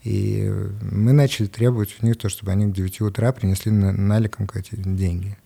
И 0.03 0.51
мы 0.81 1.13
начали 1.13 1.47
требовать 1.47 1.95
у 2.01 2.05
них 2.05 2.17
то, 2.17 2.27
чтобы 2.27 2.51
они 2.51 2.67
к 2.67 2.75
9 2.75 3.01
утра 3.01 3.31
принесли 3.31 3.71
на, 3.71 3.91
наликом 3.93 4.47
какие-то 4.47 4.87
деньги. 4.89 5.37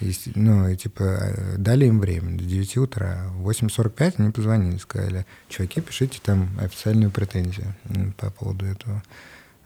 И 0.00 0.12
ну, 0.34 0.68
и 0.68 0.76
типа 0.76 1.02
э, 1.02 1.56
дали 1.58 1.86
им 1.86 2.00
время 2.00 2.36
до 2.36 2.44
9 2.44 2.76
утра. 2.78 3.28
В 3.34 3.48
8.45 3.48 4.14
они 4.18 4.30
позвонили, 4.30 4.78
сказали, 4.78 5.26
чуваки, 5.48 5.80
пишите 5.80 6.20
там 6.22 6.48
официальную 6.60 7.10
претензию 7.10 7.74
по 8.16 8.30
поводу 8.30 8.66
этого. 8.66 9.02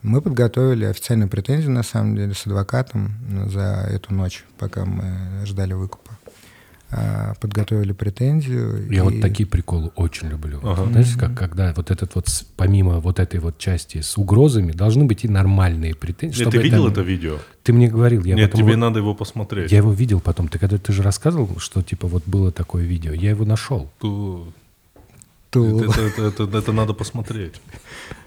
Мы 0.03 0.23
подготовили 0.23 0.85
официальную 0.85 1.29
претензию, 1.29 1.73
на 1.73 1.83
самом 1.83 2.15
деле, 2.17 2.33
с 2.35 2.47
адвокатом 2.47 3.13
м, 3.29 3.51
за 3.51 3.87
эту 3.91 4.15
ночь, 4.15 4.45
пока 4.59 4.85
мы 4.85 5.45
ждали 5.45 5.73
выкупа. 5.73 6.13
А, 6.91 7.35
Подготовили 7.41 7.93
претензию. 7.93 8.91
Я 8.91 9.05
вот 9.05 9.13
и- 9.13 9.21
такие 9.21 9.47
приколы 9.47 9.89
очень 9.97 10.29
люблю. 10.29 10.59
Ага. 10.63 10.87
Знаете, 10.87 11.19
как 11.19 11.35
когда 11.37 11.75
вот 11.77 11.91
этот 11.91 12.15
вот, 12.15 12.27
помимо 12.57 13.01
вот 13.01 13.19
этой 13.19 13.41
вот 13.41 13.59
части 13.59 14.01
с 14.01 14.17
угрозами, 14.17 14.73
должны 14.73 15.05
быть 15.05 15.25
и 15.25 15.29
нормальные 15.29 15.95
претензии. 15.95 16.45
Нет, 16.45 16.51
ты 16.53 16.59
видел 16.59 16.85
это- 16.87 17.01
это 17.01 17.03
видео? 17.03 17.39
Ты 17.63 17.75
мне 17.75 17.89
говорил, 17.89 18.25
я 18.25 18.37
Нет, 18.37 18.53
потом 18.53 18.65
тебе 18.65 18.73
его- 18.73 18.81
надо 18.87 19.01
его 19.01 19.15
посмотреть. 19.15 19.71
Я 19.71 19.79
его 19.79 19.93
видел 19.93 20.21
потом. 20.21 20.49
Ты 20.49 20.59
когда 20.59 20.79
ты 20.79 20.93
же 20.95 21.03
рассказывал, 21.03 21.59
что 21.59 21.83
типа 21.83 22.07
вот 22.09 22.23
было 22.25 22.51
такое 22.53 22.85
видео. 22.85 23.13
Я 23.13 23.31
его 23.31 23.45
нашел. 23.45 23.91
Ту- 23.99 24.53
Ту- 25.51 25.81
Это, 25.81 26.01
это- 26.03 26.23
это- 26.23 26.43
это- 26.45 26.59
это 26.59 26.73
надо 26.73 26.95
посмотреть. 26.95 27.61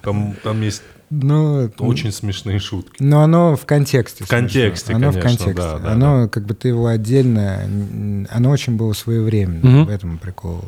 Там, 0.01 0.35
там 0.43 0.61
есть 0.61 0.81
Ну, 1.11 1.69
очень 1.79 2.11
смешные 2.13 2.57
шутки. 2.59 2.95
Но 3.03 3.21
оно 3.21 3.55
в 3.57 3.65
контексте. 3.65 4.23
В 4.23 4.27
контексте, 4.29 4.93
смешно. 4.93 5.09
Оно 5.09 5.11
в 5.11 5.21
конечно, 5.21 5.45
контексте. 5.45 5.71
да, 5.73 5.77
да, 5.79 5.91
оно 5.91 6.29
как 6.29 6.45
бы 6.45 6.53
ты 6.53 6.69
его 6.69 6.87
отдельно, 6.87 7.59
оно 8.29 8.49
очень 8.49 8.77
было 8.77 8.93
своевременно, 8.93 9.69
Мгм. 9.69 9.85
в 9.85 9.89
этом 9.89 10.17
прикол. 10.17 10.63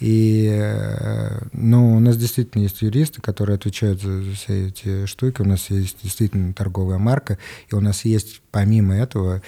И, 0.00 0.48
э, 0.50 1.40
ну, 1.52 1.96
у 1.96 2.00
нас 2.00 2.16
действительно 2.16 2.62
есть 2.62 2.80
юристы, 2.82 3.20
которые 3.20 3.56
отвечают 3.56 4.00
за, 4.00 4.22
за 4.22 4.32
все 4.32 4.68
эти 4.68 5.06
штуки. 5.06 5.42
У 5.42 5.44
нас 5.44 5.70
есть 5.70 5.98
действительно 6.02 6.52
торговая 6.54 6.98
марка, 6.98 7.36
и 7.70 7.74
у 7.74 7.80
нас 7.80 8.04
есть 8.04 8.40
помимо 8.52 8.94
этого 8.96 9.42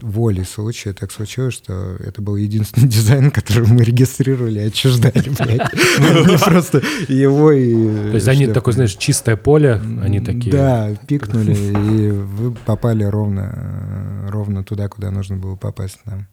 волей 0.00 0.44
случая 0.44 0.92
так 0.92 1.12
случилось, 1.12 1.54
что 1.54 1.96
это 2.00 2.22
был 2.22 2.36
единственный 2.36 2.88
дизайн, 2.88 3.30
который 3.30 3.68
мы 3.68 3.84
регистрировали 3.84 4.60
и 4.60 4.66
отчуждали, 4.66 5.28
блядь. 5.28 6.40
Просто 6.44 6.82
его 7.08 7.52
и... 7.52 8.10
То 8.10 8.14
есть 8.14 8.28
они 8.28 8.46
такое, 8.46 8.74
знаешь, 8.74 8.94
чистое 8.94 9.36
поле, 9.36 9.80
они 10.02 10.20
такие. 10.20 10.52
да, 10.52 10.94
пикнули, 11.06 11.54
и 11.54 12.10
вы 12.10 12.52
попали 12.52 13.04
ровно, 13.04 14.26
э, 14.26 14.30
ровно 14.30 14.64
туда, 14.64 14.88
куда 14.88 15.10
нужно 15.10 15.36
было 15.36 15.56
попасть 15.56 15.98
нам. 16.04 16.26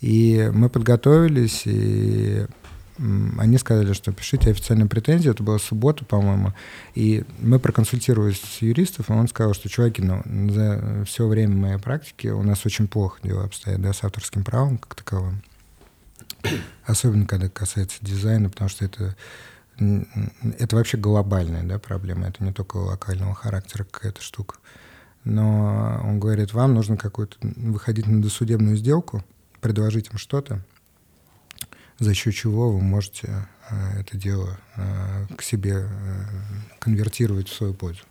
И 0.00 0.50
мы 0.52 0.68
подготовились, 0.68 1.62
и 1.64 2.46
они 2.96 3.58
сказали, 3.58 3.92
что 3.92 4.12
пишите 4.12 4.50
официальную 4.50 4.88
претензию, 4.88 5.32
это 5.34 5.42
была 5.42 5.58
суббота, 5.58 6.04
по-моему, 6.04 6.52
и 6.94 7.24
мы 7.40 7.58
проконсультировались 7.58 8.40
с 8.40 8.62
юристом, 8.62 9.04
и 9.08 9.12
он 9.12 9.28
сказал, 9.28 9.54
что, 9.54 9.68
чуваки, 9.68 10.02
ну, 10.02 10.22
за 10.50 11.04
все 11.06 11.26
время 11.26 11.56
моей 11.56 11.78
практики 11.78 12.28
у 12.28 12.42
нас 12.42 12.64
очень 12.64 12.86
плохо 12.86 13.18
дела 13.22 13.44
обстоят, 13.44 13.80
да, 13.82 13.92
с 13.92 14.04
авторским 14.04 14.44
правом 14.44 14.78
как 14.78 14.94
таковым. 14.94 15.42
Особенно, 16.84 17.26
когда 17.26 17.48
касается 17.48 17.98
дизайна, 18.00 18.50
потому 18.50 18.68
что 18.68 18.84
это 18.84 19.16
это 19.78 20.76
вообще 20.76 20.96
глобальная 20.96 21.64
да, 21.64 21.78
проблема, 21.78 22.28
это 22.28 22.44
не 22.44 22.52
только 22.52 22.76
локального 22.76 23.34
характера 23.34 23.84
какая-то 23.84 24.22
штука. 24.22 24.56
Но 25.24 26.00
он 26.04 26.20
говорит, 26.20 26.52
вам 26.52 26.74
нужно 26.74 26.96
какую-то 26.96 27.36
выходить 27.40 28.06
на 28.06 28.22
досудебную 28.22 28.76
сделку, 28.76 29.24
предложить 29.60 30.10
им 30.12 30.18
что-то, 30.18 30.60
за 31.98 32.14
счет 32.14 32.34
чего 32.34 32.72
вы 32.72 32.80
можете 32.80 33.46
э, 33.70 34.00
это 34.00 34.16
дело 34.16 34.58
э, 34.76 35.26
к 35.36 35.42
себе 35.42 35.86
э, 35.86 36.24
конвертировать 36.78 37.48
в 37.48 37.54
свою 37.54 37.74
пользу. 37.74 38.02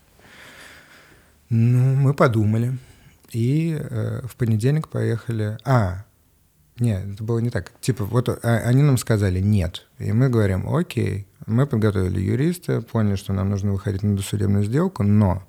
Ну, 1.50 1.96
мы 1.96 2.14
подумали. 2.14 2.78
И 3.32 3.76
в 4.26 4.36
понедельник 4.36 4.90
поехали. 4.90 5.58
А, 5.66 6.06
нет, 6.78 7.04
это 7.14 7.24
было 7.24 7.40
не 7.40 7.50
так. 7.50 7.72
Типа, 7.82 8.06
вот 8.06 8.30
они 8.44 8.84
нам 8.84 8.98
сказали 9.00 9.40
нет. 9.40 9.88
И 9.98 10.12
мы 10.12 10.30
говорим, 10.30 10.70
окей. 10.72 11.26
Мы 11.48 11.66
подготовили 11.66 12.22
юриста, 12.22 12.82
поняли, 12.84 13.16
что 13.16 13.34
нам 13.34 13.50
нужно 13.50 13.72
выходить 13.72 14.04
на 14.04 14.16
досудебную 14.16 14.64
сделку, 14.64 15.02
но 15.02 15.44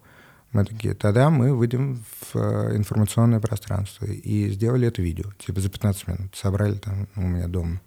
мы 0.52 0.64
такие, 0.64 0.94
тогда 0.94 1.28
мы 1.28 1.54
выйдем 1.54 2.02
в 2.32 2.36
информационное 2.74 3.40
пространство. 3.40 4.06
И 4.06 4.48
сделали 4.48 4.88
это 4.88 5.02
видео, 5.02 5.30
типа 5.38 5.60
за 5.60 5.68
15 5.68 6.08
минут. 6.08 6.34
Собрали 6.34 6.76
там 6.76 7.06
у 7.16 7.20
меня 7.22 7.48
дома 7.48 7.80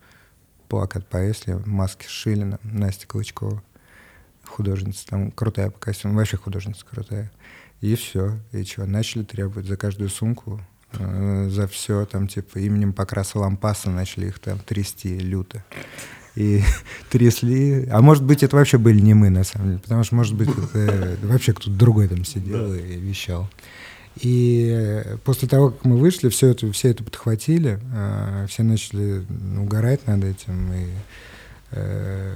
плакат 0.67 1.07
повесили, 1.07 1.59
маски 1.65 2.05
сшили 2.07 2.43
нам, 2.43 2.59
Настя 2.63 3.07
Клычкова, 3.07 3.61
художница, 4.45 5.05
там 5.07 5.31
крутая 5.31 5.69
по 5.69 5.79
костюму, 5.79 6.15
вообще 6.15 6.37
художница 6.37 6.85
крутая. 6.85 7.31
И 7.81 7.95
все. 7.95 8.37
И 8.51 8.63
что, 8.63 8.85
начали 8.85 9.23
требовать 9.23 9.67
за 9.67 9.77
каждую 9.77 10.09
сумку, 10.09 10.59
э, 10.93 11.49
за 11.49 11.67
все, 11.67 12.05
там, 12.05 12.27
типа, 12.27 12.59
именем 12.59 12.93
Покраса 12.93 13.39
Лампаса 13.39 13.89
начали 13.89 14.27
их 14.27 14.39
там 14.39 14.59
трясти 14.59 15.17
люто. 15.17 15.63
И 16.35 16.63
трясли. 17.09 17.87
А 17.91 18.01
может 18.01 18.23
быть, 18.23 18.43
это 18.43 18.55
вообще 18.55 18.77
были 18.77 18.99
не 18.99 19.13
мы, 19.13 19.29
на 19.29 19.43
самом 19.43 19.67
деле, 19.67 19.79
потому 19.79 20.03
что, 20.03 20.15
может 20.15 20.35
быть, 20.35 20.49
это 20.73 21.17
вообще 21.23 21.53
кто-то 21.53 21.71
другой 21.71 22.07
там 22.07 22.25
сидел 22.25 22.73
и 22.73 22.97
вещал. 22.97 23.49
И 24.21 24.69
э, 24.71 25.17
после 25.23 25.47
того, 25.47 25.71
как 25.71 25.85
мы 25.85 25.97
вышли, 25.97 26.29
все 26.29 26.47
это, 26.47 26.71
все 26.71 26.89
это 26.89 27.03
подхватили, 27.03 27.79
э, 27.93 28.45
все 28.49 28.63
начали 28.63 29.23
ну, 29.29 29.63
угорать 29.63 30.05
над 30.07 30.23
этим. 30.23 30.73
И, 30.73 30.87
э, 31.71 32.35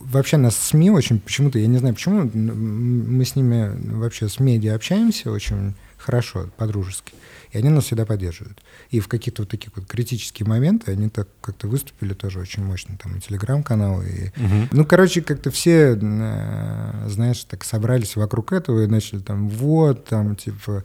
вообще 0.00 0.36
нас 0.36 0.56
СМИ 0.56 0.90
очень 0.90 1.18
почему-то, 1.20 1.58
я 1.58 1.66
не 1.66 1.78
знаю 1.78 1.94
почему, 1.94 2.30
мы 2.32 3.24
с 3.24 3.36
ними 3.36 3.72
вообще 3.96 4.28
с 4.28 4.38
медиа 4.38 4.74
общаемся 4.74 5.30
очень 5.30 5.74
хорошо, 5.96 6.48
по-дружески. 6.56 7.12
И 7.52 7.58
они 7.58 7.68
нас 7.68 7.84
всегда 7.84 8.06
поддерживают. 8.06 8.62
И 8.90 8.98
в 9.00 9.08
какие-то 9.08 9.42
вот 9.42 9.50
такие 9.50 9.70
вот 9.76 9.86
критические 9.86 10.48
моменты 10.48 10.90
они 10.92 11.08
так 11.10 11.28
как-то 11.42 11.68
выступили 11.68 12.14
тоже 12.14 12.40
очень 12.40 12.64
мощно. 12.64 12.96
Там 13.00 13.16
и 13.16 13.20
телеграм-канал, 13.20 14.02
и... 14.02 14.30
Ну, 14.72 14.84
короче, 14.86 15.20
как-то 15.20 15.50
все, 15.50 15.98
э, 16.00 17.08
знаешь, 17.08 17.44
так 17.44 17.62
собрались 17.64 18.16
вокруг 18.16 18.52
этого 18.52 18.82
и 18.82 18.86
начали 18.86 19.20
там, 19.20 19.48
вот, 19.50 20.06
там, 20.06 20.34
типа, 20.34 20.82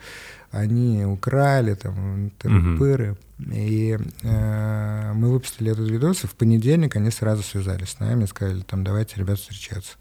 они 0.52 1.06
украли, 1.06 1.74
там, 1.76 2.32
тыры-пыры. 2.40 3.18
И 3.54 3.98
э, 4.24 5.12
мы 5.14 5.32
выпустили 5.32 5.72
этот 5.72 5.90
видос, 5.90 6.24
и 6.24 6.28
в 6.28 6.36
понедельник 6.36 6.96
они 6.98 7.12
сразу 7.12 7.44
связались 7.44 7.90
с 7.92 8.00
нами 8.00 8.26
и 8.26 8.28
сказали, 8.28 8.62
там, 8.62 8.84
давайте, 8.84 9.16
ребят, 9.18 9.40
встречаться. 9.40 9.94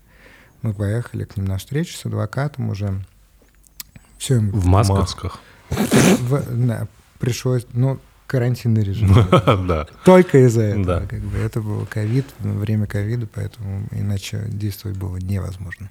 Мы 0.63 0.75
поехали 0.75 1.25
к 1.25 1.37
ним 1.37 1.47
на 1.47 1.59
встречу 1.59 1.97
с 1.97 2.07
адвокатом 2.07 2.71
уже. 2.71 3.05
Все, 4.19 4.37
им 4.37 4.51
В 4.51 4.63
В 4.63 4.67
масках. 4.67 4.99
масках. 4.99 5.33
в- 5.35 5.39
да, 5.39 5.41
пришлось, 7.19 7.67
ну, 7.73 7.99
карантинный 8.27 8.83
режим. 8.83 9.15
Да. 9.67 9.87
Только 10.05 10.47
из-за 10.47 10.63
этого. 10.63 10.85
Да. 10.85 11.07
Как 11.07 11.21
бы, 11.21 11.39
это 11.39 11.61
был 11.61 11.87
ковид, 11.89 12.27
время 12.41 12.87
ковида, 12.87 13.27
поэтому 13.33 13.87
иначе 13.93 14.45
действовать 14.49 14.97
было 14.97 15.17
невозможно. 15.17 15.91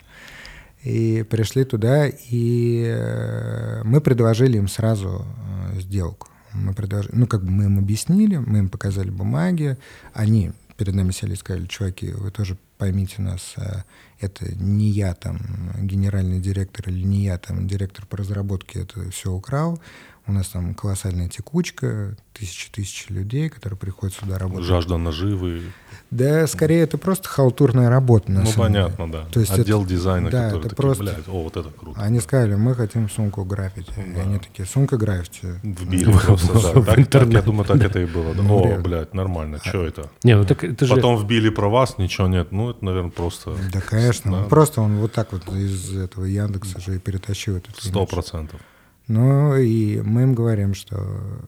И 0.83 1.25
пришли 1.27 1.63
туда, 1.63 2.07
и 2.07 2.85
э, 2.87 3.81
мы 3.83 4.01
предложили 4.01 4.57
им 4.57 4.67
сразу 4.67 5.25
э, 5.73 5.79
сделку. 5.79 6.27
Мы 6.53 6.73
предложили, 6.73 7.15
ну, 7.15 7.27
как 7.27 7.43
бы 7.43 7.49
мы 7.49 7.63
им 7.65 7.79
объяснили, 7.79 8.37
мы 8.37 8.59
им 8.59 8.69
показали 8.69 9.09
бумаги, 9.09 9.77
они 10.13 10.51
перед 10.77 10.93
нами 10.93 11.11
сели 11.11 11.33
и 11.33 11.37
сказали, 11.37 11.65
чуваки, 11.67 12.11
вы 12.11 12.31
тоже 12.31 12.57
поймите 12.77 13.21
нас, 13.21 13.53
э, 13.57 13.83
это 14.19 14.53
не 14.55 14.89
я 14.89 15.13
там 15.13 15.39
генеральный 15.81 16.39
директор 16.39 16.89
или 16.89 17.03
не 17.03 17.23
я 17.23 17.37
там 17.37 17.67
директор 17.67 18.05
по 18.05 18.17
разработке 18.17 18.81
это 18.81 19.09
все 19.11 19.31
украл, 19.31 19.81
У 20.27 20.31
нас 20.31 20.47
там 20.47 20.73
колоссальная 20.73 21.29
текучка, 21.29 22.15
тысячи-тысячи 22.33 23.11
людей, 23.11 23.47
которые 23.47 23.77
приходят 23.77 24.15
сюда 24.15 24.39
работать. 24.39 24.65
Жажда 24.65 24.97
наживы. 24.97 25.61
Да, 26.09 26.47
скорее 26.47 26.81
это 26.81 26.97
просто 26.97 27.29
халтурная 27.29 27.89
работа. 27.89 28.31
На 28.31 28.41
Ну, 28.41 28.47
самом 28.47 28.73
деле. 28.73 28.85
понятно, 28.85 29.11
да. 29.11 29.25
То 29.31 29.39
есть 29.39 29.51
Отдел 29.51 29.81
это- 29.81 29.89
дизайна, 29.91 30.31
да, 30.31 30.45
который 30.45 30.59
это 30.61 30.69
такие, 30.69 30.75
просто- 30.75 31.03
блядь, 31.03 31.27
о, 31.27 31.43
вот 31.43 31.57
это 31.57 31.69
круто. 31.69 32.01
Они 32.01 32.19
сказали, 32.19 32.55
мы 32.55 32.73
хотим 32.73 33.07
сумку 33.07 33.43
граффити. 33.45 33.91
И 34.15 34.19
они 34.19 34.39
такие, 34.39 34.65
сумка 34.65 34.97
граффити. 34.97 35.59
Вбили 35.61 36.11
просто, 36.11 36.53
да. 36.53 36.59
в 36.59 36.73
Так- 36.73 36.85
так, 36.85 36.97
я 36.97 37.03
интернет. 37.03 37.45
думаю, 37.45 37.65
так 37.65 37.81
это 37.83 37.99
и 37.99 38.05
было. 38.05 38.33
да. 38.33 38.41
Ну, 38.41 38.59
О, 38.61 38.65
реально. 38.67 38.83
блядь, 38.83 39.13
нормально, 39.13 39.59
что 39.63 39.85
это? 39.85 40.09
Не, 40.23 40.35
ну 40.35 40.43
так 40.45 40.63
это 40.63 40.87
же... 40.87 40.95
Потом 40.95 41.17
вбили 41.23 41.49
про 41.49 41.69
вас, 41.69 41.99
ничего 41.99 42.27
нет. 42.27 42.51
Ну, 42.51 42.71
это, 42.71 42.83
наверное, 42.83 43.11
просто 43.11 43.55
Да, 43.71 43.79
конечно. 43.79 44.31
Да. 44.31 44.37
Он 44.39 44.49
Просто 44.49 44.81
он 44.81 44.97
вот 44.97 45.11
так 45.13 45.31
вот 45.33 45.47
из 45.53 45.95
этого 45.95 46.25
Яндекса 46.25 46.79
же 46.81 46.95
и 46.95 46.99
перетащил 46.99 47.57
этот 47.57 47.75
сто 47.77 48.05
процентов. 48.07 48.59
Ну 49.07 49.55
и 49.55 50.01
мы 50.01 50.23
им 50.23 50.33
говорим, 50.33 50.73
что 50.73 51.43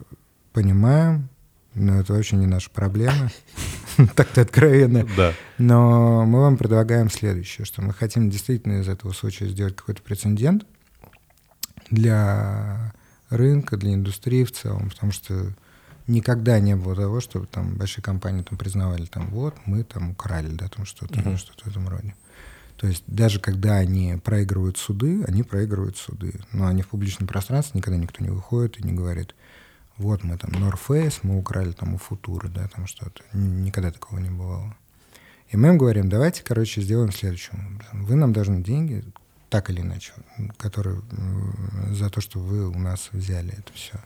понимаем, 0.53 1.29
но 1.73 1.99
это 1.99 2.13
вообще 2.13 2.35
не 2.35 2.47
наша 2.47 2.69
проблема. 2.69 3.31
Так-то 4.15 4.41
откровенно. 4.41 5.07
Да. 5.15 5.33
Но 5.57 6.25
мы 6.25 6.41
вам 6.41 6.57
предлагаем 6.57 7.09
следующее, 7.09 7.65
что 7.65 7.81
мы 7.81 7.93
хотим 7.93 8.29
действительно 8.29 8.81
из 8.81 8.87
этого 8.87 9.11
случая 9.11 9.47
сделать 9.47 9.75
какой-то 9.75 10.01
прецедент 10.01 10.65
для 11.89 12.93
рынка, 13.29 13.77
для 13.77 13.93
индустрии 13.93 14.43
в 14.43 14.51
целом, 14.51 14.89
потому 14.89 15.11
что 15.11 15.53
никогда 16.07 16.59
не 16.59 16.75
было 16.75 16.95
того, 16.95 17.19
чтобы 17.21 17.47
там 17.47 17.75
большие 17.75 18.03
компании 18.03 18.43
там 18.43 18.57
признавали, 18.57 19.05
там, 19.05 19.27
вот, 19.27 19.55
мы 19.65 19.83
там 19.83 20.11
украли, 20.11 20.49
да, 20.49 20.67
там 20.69 20.85
что-то, 20.85 21.19
или 21.19 21.35
что-то 21.35 21.65
в 21.65 21.67
этом 21.67 21.87
роде. 21.87 22.15
То 22.77 22.87
есть 22.87 23.03
даже 23.07 23.39
когда 23.39 23.75
они 23.75 24.17
проигрывают 24.23 24.77
суды, 24.77 25.23
они 25.27 25.43
проигрывают 25.43 25.97
суды. 25.97 26.39
Но 26.53 26.67
они 26.67 26.83
в 26.83 26.89
публичном 26.89 27.27
пространстве 27.27 27.79
никогда 27.79 27.99
никто 27.99 28.23
не 28.23 28.29
выходит 28.29 28.79
и 28.79 28.83
не 28.83 28.93
говорит, 28.93 29.35
вот 29.97 30.23
мы 30.23 30.37
там 30.37 30.51
North 30.51 31.19
мы 31.23 31.37
украли 31.37 31.71
там 31.71 31.95
у 31.95 31.97
Футуры, 31.97 32.49
да, 32.49 32.67
там 32.67 32.85
что-то. 32.85 33.23
Никогда 33.33 33.91
такого 33.91 34.19
не 34.19 34.29
бывало. 34.29 34.75
И 35.49 35.57
мы 35.57 35.69
им 35.69 35.77
говорим, 35.77 36.07
давайте, 36.07 36.43
короче, 36.43 36.81
сделаем 36.81 37.11
следующим. 37.11 37.81
Вы 37.93 38.15
нам 38.15 38.31
должны 38.31 38.61
деньги, 38.61 39.03
так 39.49 39.69
или 39.69 39.81
иначе, 39.81 40.13
которые 40.57 41.01
за 41.91 42.09
то, 42.09 42.21
что 42.21 42.39
вы 42.39 42.67
у 42.67 42.77
нас 42.77 43.09
взяли 43.11 43.53
это 43.57 43.73
все. 43.73 43.99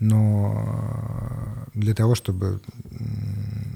Но 0.00 1.66
для 1.74 1.94
того, 1.94 2.14
чтобы 2.14 2.60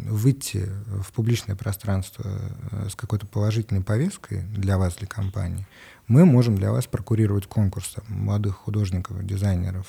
выйти 0.06 0.68
в 0.86 1.12
публичное 1.12 1.56
пространство 1.56 2.24
э, 2.26 2.88
с 2.88 2.94
какой-то 2.94 3.26
положительной 3.26 3.82
повесткой 3.82 4.42
для 4.42 4.78
вас, 4.78 4.96
для 4.96 5.06
компании, 5.06 5.66
мы 6.06 6.24
можем 6.24 6.56
для 6.56 6.72
вас 6.72 6.86
прокурировать 6.86 7.46
конкурс 7.46 7.94
там, 7.94 8.04
молодых 8.08 8.56
художников, 8.56 9.24
дизайнеров, 9.24 9.86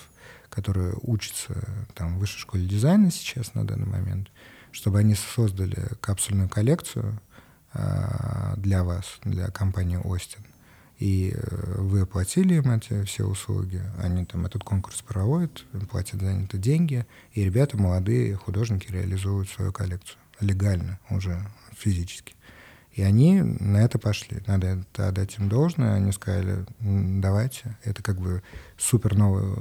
которые 0.50 0.96
учатся 1.02 1.54
там, 1.94 2.16
в 2.16 2.20
высшей 2.20 2.40
школе 2.40 2.66
дизайна 2.66 3.12
сейчас 3.12 3.54
на 3.54 3.66
данный 3.66 3.88
момент, 3.88 4.30
чтобы 4.72 5.00
они 5.00 5.16
создали 5.16 5.90
капсульную 6.02 6.50
коллекцию 6.50 7.20
э, 7.74 8.54
для 8.58 8.84
вас, 8.84 9.20
для 9.24 9.48
компании 9.48 9.98
Остин. 10.04 10.44
И 11.00 11.34
э, 11.36 11.82
вы 11.82 12.02
оплатили 12.02 12.56
им 12.56 12.72
эти 12.72 13.04
все 13.04 13.26
услуги, 13.26 13.82
они 14.02 14.26
там 14.26 14.46
этот 14.46 14.64
конкурс 14.64 15.02
проводят, 15.02 15.66
платят 15.90 16.22
за 16.22 16.28
это 16.28 16.58
деньги, 16.58 17.06
и 17.34 17.44
ребята, 17.44 17.78
молодые 17.78 18.36
художники, 18.36 18.92
реализуют 18.92 19.50
свою 19.50 19.74
коллекцию 19.74 20.18
легально 20.40 21.00
уже 21.10 21.40
физически. 21.76 22.36
И 22.94 23.02
они 23.02 23.42
на 23.42 23.78
это 23.78 24.00
пошли. 24.00 24.42
Надо 24.48 24.68
это 24.68 25.10
отдать 25.10 25.38
им 25.38 25.50
должное. 25.50 25.96
Они 25.96 26.14
сказали, 26.14 26.66
«М, 26.80 27.20
давайте. 27.20 27.78
Это 27.84 28.02
как 28.02 28.20
бы 28.20 28.42
супер 28.78 29.16
новый 29.16 29.54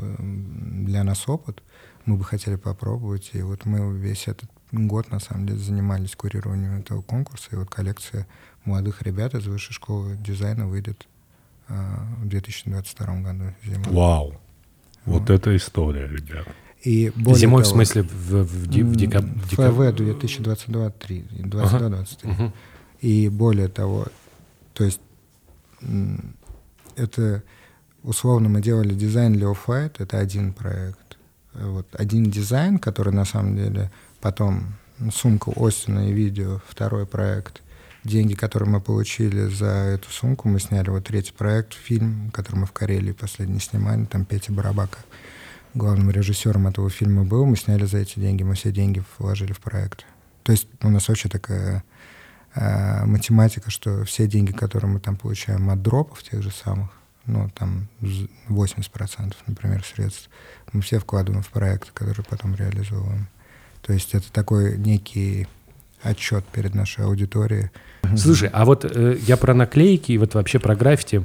для 0.84 1.02
нас 1.02 1.28
опыт. 1.28 1.62
Мы 2.06 2.16
бы 2.16 2.24
хотели 2.24 2.54
попробовать. 2.54 3.30
И 3.32 3.42
вот 3.42 3.64
мы 3.64 3.92
весь 3.98 4.28
этот 4.28 4.48
год, 4.70 5.10
на 5.10 5.18
самом 5.18 5.46
деле, 5.48 5.58
занимались 5.58 6.14
курированием 6.14 6.78
этого 6.78 7.02
конкурса. 7.02 7.48
И 7.50 7.56
вот 7.56 7.70
коллекция 7.70 8.28
молодых 8.64 9.02
ребят 9.02 9.34
из 9.34 9.46
высшей 9.46 9.74
школы 9.74 10.16
дизайна 10.16 10.68
выйдет 10.68 11.08
в 11.68 12.26
2022 12.28 13.06
году 13.20 13.44
зимой. 13.64 13.92
Вау. 13.92 14.40
Вот 15.04 15.30
это 15.30 15.54
история, 15.56 16.06
ребят. 16.06 16.46
И 16.82 17.10
более 17.16 17.38
Зимой, 17.40 17.62
в 17.62 17.64
того, 17.66 17.76
смысле, 17.76 18.02
в, 18.02 18.42
в, 18.44 18.66
ди- 18.68 18.82
в 18.82 18.94
декаб- 18.96 19.24
м, 19.24 19.40
декабре? 19.50 19.92
ФВ 19.92 19.98
2022-2023. 20.00 21.48
22-23. 21.48 22.28
Мгм. 22.28 22.52
И 23.00 23.28
более 23.28 23.68
того, 23.68 24.06
то 24.74 24.84
есть 24.84 25.00
это 26.96 27.42
условно 28.02 28.48
мы 28.48 28.60
делали 28.62 28.94
дизайн 28.94 29.32
для 29.32 29.46
Off-White, 29.46 29.96
это 29.98 30.18
один 30.18 30.52
проект. 30.52 31.18
Вот 31.54 31.86
один 31.94 32.30
дизайн, 32.30 32.78
который 32.78 33.12
на 33.12 33.24
самом 33.24 33.56
деле 33.56 33.90
потом 34.20 34.74
сумка 35.12 35.52
Остина 35.56 36.08
и 36.08 36.12
видео, 36.12 36.60
второй 36.68 37.06
проект. 37.06 37.62
Деньги, 38.04 38.34
которые 38.34 38.68
мы 38.68 38.80
получили 38.80 39.48
за 39.48 39.66
эту 39.66 40.10
сумку, 40.10 40.48
мы 40.48 40.60
сняли 40.60 40.90
вот 40.90 41.04
третий 41.04 41.32
проект, 41.32 41.72
фильм, 41.72 42.30
который 42.32 42.56
мы 42.56 42.66
в 42.66 42.72
Карелии 42.72 43.12
последний 43.12 43.60
снимали, 43.60 44.04
там 44.04 44.24
Петя 44.24 44.52
Барабака 44.52 44.98
главным 45.74 46.10
режиссером 46.10 46.68
этого 46.68 46.88
фильма 46.88 47.24
был, 47.24 47.44
мы 47.44 47.56
сняли 47.56 47.84
за 47.84 47.98
эти 47.98 48.18
деньги, 48.20 48.42
мы 48.42 48.54
все 48.54 48.70
деньги 48.70 49.02
вложили 49.18 49.52
в 49.52 49.60
проект. 49.60 50.06
То 50.44 50.52
есть 50.52 50.68
у 50.82 50.88
нас 50.88 51.08
вообще 51.08 51.28
такая 51.28 51.82
э, 52.54 53.04
математика, 53.04 53.70
что 53.70 54.04
все 54.04 54.26
деньги, 54.26 54.52
которые 54.52 54.90
мы 54.90 55.00
там 55.00 55.16
получаем 55.16 55.70
от 55.70 55.82
дропов 55.82 56.22
тех 56.22 56.42
же 56.42 56.50
самых, 56.50 56.90
ну, 57.26 57.50
там 57.54 57.88
з- 58.00 58.28
80%, 58.48 59.34
например, 59.46 59.84
средств, 59.84 60.30
мы 60.72 60.80
все 60.82 60.98
вкладываем 61.00 61.42
в 61.42 61.48
проект, 61.48 61.90
который 61.90 62.24
потом 62.24 62.54
реализовываем. 62.54 63.28
То 63.82 63.92
есть 63.92 64.14
это 64.14 64.30
такой 64.32 64.78
некий 64.78 65.48
отчет 66.02 66.44
перед 66.46 66.74
нашей 66.74 67.04
аудиторией. 67.04 67.70
Слушай, 68.16 68.50
а 68.52 68.64
вот 68.64 68.84
э, 68.84 69.18
я 69.26 69.36
про 69.36 69.54
наклейки 69.54 70.12
и 70.12 70.18
вот 70.18 70.34
вообще 70.34 70.58
про 70.58 70.74
граффити, 70.76 71.24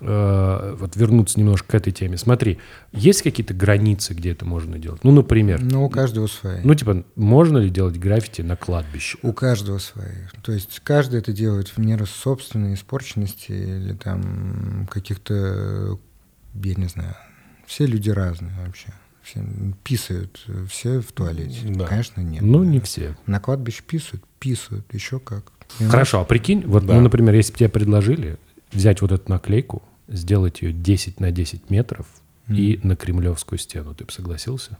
э, 0.00 0.76
вот 0.78 0.96
вернуться 0.96 1.38
немножко 1.40 1.68
к 1.68 1.74
этой 1.74 1.92
теме. 1.92 2.16
Смотри, 2.16 2.58
есть 2.92 3.22
какие-то 3.22 3.54
границы, 3.54 4.14
где 4.14 4.30
это 4.32 4.44
можно 4.44 4.78
делать? 4.78 5.02
Ну, 5.04 5.10
например, 5.12 5.60
Ну, 5.62 5.84
у 5.84 5.90
каждого 5.90 6.26
свои. 6.26 6.60
ну, 6.62 6.74
типа, 6.74 7.04
можно 7.16 7.58
ли 7.58 7.70
делать 7.70 7.98
граффити 7.98 8.42
на 8.42 8.56
кладбище? 8.56 9.18
У 9.22 9.32
каждого 9.32 9.78
свои. 9.78 10.12
То 10.42 10.52
есть 10.52 10.80
каждый 10.84 11.18
это 11.20 11.32
делает 11.32 11.68
в 11.68 11.78
меру 11.78 12.06
собственной 12.06 12.74
испорченности 12.74 13.52
или 13.52 13.94
там 13.94 14.86
каких-то, 14.90 15.98
я 16.54 16.74
не 16.74 16.86
знаю, 16.86 17.14
все 17.66 17.86
люди 17.86 18.10
разные 18.10 18.52
вообще. 18.64 18.88
Все 19.22 19.44
писают, 19.84 20.42
все 20.70 21.00
в 21.00 21.12
туалете. 21.12 21.58
Да. 21.66 21.86
Конечно, 21.86 22.22
нет. 22.22 22.40
Ну, 22.40 22.64
не 22.64 22.80
все. 22.80 23.14
На 23.26 23.40
кладбище 23.40 23.82
писают, 23.86 24.24
писают, 24.38 24.86
еще 24.94 25.18
как. 25.20 25.52
Хорошо, 25.88 26.20
а 26.20 26.24
прикинь, 26.24 26.64
вот, 26.66 26.86
Да. 26.86 26.94
ну, 26.94 27.00
например, 27.02 27.34
если 27.34 27.52
бы 27.52 27.58
тебе 27.58 27.68
предложили 27.68 28.36
взять 28.72 29.00
вот 29.02 29.12
эту 29.12 29.30
наклейку, 29.30 29.82
сделать 30.08 30.62
ее 30.62 30.72
10 30.72 31.20
на 31.20 31.30
10 31.30 31.70
метров 31.70 32.06
и 32.48 32.80
на 32.82 32.96
Кремлевскую 32.96 33.58
стену, 33.58 33.94
ты 33.94 34.04
бы 34.04 34.12
согласился? 34.12 34.78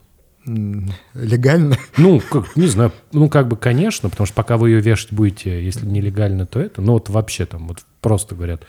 Легально? 1.14 1.76
Ну, 1.98 2.20
как, 2.20 2.56
не 2.56 2.66
знаю, 2.68 2.92
ну, 3.12 3.28
как 3.28 3.48
бы, 3.48 3.56
конечно, 3.56 4.08
потому 4.08 4.26
что 4.26 4.34
пока 4.34 4.56
вы 4.56 4.70
ее 4.70 4.80
вешать 4.80 5.12
будете, 5.12 5.62
если 5.62 5.84
нелегально, 5.86 6.46
то 6.46 6.58
это, 6.60 6.80
ну, 6.80 6.92
вот 6.94 7.10
вообще 7.10 7.44
там, 7.44 7.68
вот 7.68 7.78
просто 8.00 8.34
говорят, 8.34 8.62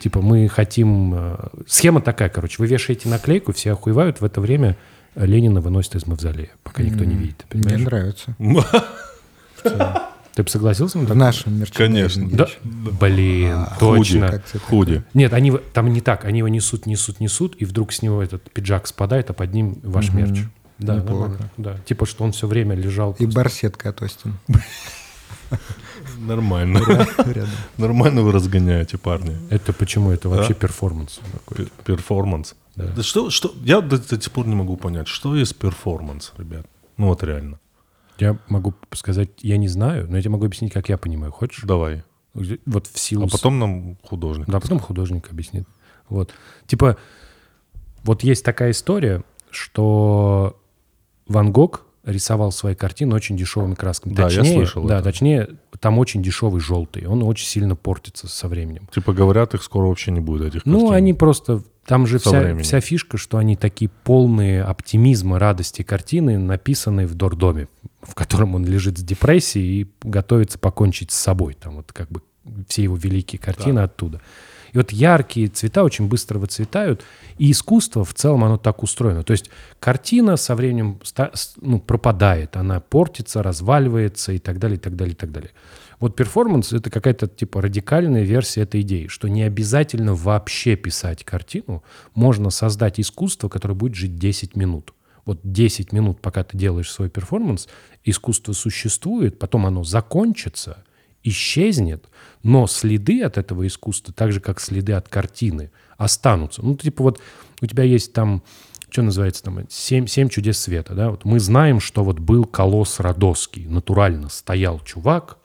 типа, 0.00 0.20
мы 0.20 0.48
хотим... 0.48 1.14
э, 1.14 1.36
Схема 1.68 2.00
такая, 2.00 2.28
короче, 2.28 2.56
вы 2.58 2.66
вешаете 2.66 3.08
наклейку, 3.08 3.52
все 3.52 3.72
охуевают, 3.72 4.20
в 4.20 4.24
это 4.24 4.40
время 4.40 4.76
Ленина 5.14 5.60
выносит 5.60 5.94
из 5.94 6.06
мавзолея, 6.06 6.50
пока 6.64 6.82
никто 6.82 7.04
не 7.04 7.14
видит, 7.14 7.44
Мне 7.52 7.62
понимаешь? 7.62 7.84
нравится. 7.86 8.36
Ты 10.34 10.42
бы 10.42 10.48
согласился 10.48 10.98
на 10.98 11.06
В 11.06 11.14
нашем 11.16 11.60
мерчендайзинге. 11.60 12.36
Да, 12.36 12.48
блин, 12.64 13.52
А, 13.52 13.76
точно. 13.78 14.28
Как 14.28 14.44
тебе 14.46 14.60
Худи. 14.60 15.04
Нет, 15.14 15.32
они 15.32 15.52
там 15.72 15.92
не 15.92 16.00
так. 16.00 16.24
Они 16.24 16.38
его 16.38 16.48
несут, 16.48 16.86
несут, 16.86 17.20
несут, 17.20 17.54
и 17.56 17.64
вдруг 17.64 17.92
с 17.92 18.02
него 18.02 18.20
этот 18.22 18.50
пиджак 18.50 18.86
спадает, 18.88 19.30
а 19.30 19.32
под 19.32 19.52
ним 19.54 19.78
ваш 19.84 20.08
Мгм. 20.08 20.16
мерч. 20.18 20.40
Да, 20.80 20.96
нормально. 20.96 21.50
Да. 21.56 21.78
Типа, 21.86 22.04
что 22.04 22.24
он 22.24 22.32
все 22.32 22.48
время 22.48 22.74
лежал. 22.74 23.14
И 23.20 23.26
барсетка 23.26 23.90
от 23.90 24.02
Остина. 24.02 24.34
Нормально. 26.18 26.80
Нормально 27.78 28.22
вы 28.22 28.32
разгоняете, 28.32 28.98
парни. 28.98 29.36
Это 29.50 29.72
почему? 29.72 30.10
Это 30.10 30.28
вообще 30.28 30.52
Да? 30.54 30.58
перформанс. 30.60 31.20
Перформанс. 31.84 32.54
Да. 32.76 32.86
Да 32.96 33.02
что, 33.02 33.30
что, 33.30 33.54
я 33.62 33.80
до, 33.80 33.98
до 33.98 34.20
сих 34.20 34.32
пор 34.32 34.46
не 34.48 34.54
могу 34.56 34.76
понять, 34.76 35.06
что 35.06 35.36
есть 35.36 35.56
перформанс, 35.56 36.32
ребят. 36.38 36.66
Ну 36.96 37.06
вот 37.06 37.22
реально. 37.22 37.58
Я 38.18 38.38
могу 38.48 38.74
сказать, 38.92 39.30
я 39.38 39.56
не 39.56 39.68
знаю, 39.68 40.08
но 40.08 40.16
я 40.16 40.22
тебе 40.22 40.32
могу 40.32 40.46
объяснить, 40.46 40.72
как 40.72 40.88
я 40.88 40.98
понимаю. 40.98 41.32
Хочешь? 41.32 41.64
Давай. 41.64 42.04
Вот 42.32 42.86
в 42.86 42.98
силу... 42.98 43.26
А 43.26 43.28
потом 43.28 43.58
нам 43.58 43.96
художник. 44.02 44.46
Да, 44.46 44.60
потом 44.60 44.78
художник 44.78 45.30
объяснит. 45.30 45.68
Вот. 46.08 46.32
Типа, 46.66 46.96
вот 48.02 48.22
есть 48.22 48.44
такая 48.44 48.72
история, 48.72 49.22
что 49.50 50.60
Ван 51.26 51.52
Гог 51.52 51.86
рисовал 52.04 52.52
свои 52.52 52.74
картины 52.74 53.14
очень 53.14 53.36
дешевыми 53.36 53.74
красками. 53.74 54.14
Да, 54.14 54.24
я 54.24 54.28
точнее, 54.28 54.54
слышал 54.56 54.84
Да, 54.84 54.96
это. 54.96 55.04
точнее, 55.04 55.48
там 55.80 55.98
очень 55.98 56.22
дешевый 56.22 56.60
желтый. 56.60 57.06
Он 57.06 57.22
очень 57.22 57.46
сильно 57.46 57.76
портится 57.76 58.28
со 58.28 58.48
временем. 58.48 58.88
Типа 58.94 59.12
говорят, 59.12 59.54
их 59.54 59.62
скоро 59.62 59.86
вообще 59.86 60.10
не 60.10 60.20
будет, 60.20 60.54
этих 60.54 60.66
Ну, 60.66 60.80
картин. 60.80 60.94
они 60.94 61.14
просто... 61.14 61.62
Там 61.86 62.06
же 62.06 62.18
Со 62.18 62.30
вся, 62.30 62.56
вся 62.58 62.80
фишка, 62.80 63.18
что 63.18 63.36
они 63.36 63.56
такие 63.56 63.90
полные 64.04 64.62
оптимизма, 64.62 65.38
радости 65.38 65.82
картины, 65.82 66.38
написанные 66.38 67.06
в 67.06 67.14
дордоме, 67.14 67.68
в 68.02 68.14
котором 68.14 68.54
он 68.54 68.64
лежит 68.64 68.96
с 68.96 69.02
депрессией 69.02 69.82
и 69.82 69.90
готовится 70.02 70.58
покончить 70.58 71.10
с 71.10 71.14
собой. 71.16 71.54
Там 71.60 71.76
вот 71.76 71.92
как 71.92 72.08
бы 72.10 72.22
все 72.68 72.84
его 72.84 72.96
великие 72.96 73.38
картины 73.38 73.80
оттуда. 73.80 74.22
И 74.74 74.76
вот 74.76 74.90
яркие 74.90 75.46
цвета 75.46 75.84
очень 75.84 76.08
быстро 76.08 76.40
выцветают, 76.40 77.04
и 77.38 77.52
искусство 77.52 78.04
в 78.04 78.12
целом 78.12 78.42
оно 78.42 78.58
так 78.58 78.82
устроено. 78.82 79.22
То 79.22 79.30
есть 79.30 79.48
картина 79.78 80.36
со 80.36 80.56
временем 80.56 81.00
ну, 81.60 81.78
пропадает, 81.78 82.56
она 82.56 82.80
портится, 82.80 83.42
разваливается 83.42 84.32
и 84.32 84.38
так 84.38 84.58
далее, 84.58 84.76
и 84.76 84.80
так 84.80 84.96
далее, 84.96 85.14
и 85.14 85.16
так 85.16 85.30
далее. 85.30 85.52
Вот 86.00 86.16
перформанс— 86.16 86.72
это 86.72 86.90
какая-то 86.90 87.28
типа 87.28 87.62
радикальная 87.62 88.24
версия 88.24 88.62
этой 88.62 88.80
идеи, 88.80 89.06
что 89.06 89.28
не 89.28 89.44
обязательно 89.44 90.14
вообще 90.14 90.74
писать 90.74 91.22
картину, 91.22 91.84
можно 92.16 92.50
создать 92.50 92.98
искусство, 92.98 93.48
которое 93.48 93.74
будет 93.74 93.94
жить 93.94 94.16
10 94.16 94.56
минут. 94.56 94.92
Вот 95.24 95.38
10 95.44 95.92
минут, 95.92 96.20
пока 96.20 96.42
ты 96.42 96.58
делаешь 96.58 96.90
свой 96.90 97.08
перформанс, 97.10 97.68
искусство 98.02 98.52
существует, 98.52 99.38
потом 99.38 99.66
оно 99.66 99.84
закончится, 99.84 100.82
исчезнет, 101.24 102.04
но 102.42 102.66
следы 102.66 103.22
от 103.22 103.38
этого 103.38 103.66
искусства, 103.66 104.14
так 104.14 104.32
же 104.32 104.40
как 104.40 104.60
следы 104.60 104.92
от 104.92 105.08
картины, 105.08 105.70
останутся. 105.96 106.62
Ну, 106.62 106.76
типа 106.76 107.02
вот 107.02 107.20
у 107.60 107.66
тебя 107.66 107.82
есть 107.82 108.12
там, 108.12 108.42
что 108.90 109.02
называется 109.02 109.42
там, 109.42 109.60
семь, 109.68 110.06
семь 110.06 110.28
чудес 110.28 110.58
света, 110.58 110.94
да, 110.94 111.10
вот 111.10 111.24
мы 111.24 111.40
знаем, 111.40 111.80
что 111.80 112.04
вот 112.04 112.20
был 112.20 112.44
колосс 112.44 113.00
Родосский, 113.00 113.66
натурально 113.66 114.28
стоял 114.28 114.78
чувак, 114.80 115.38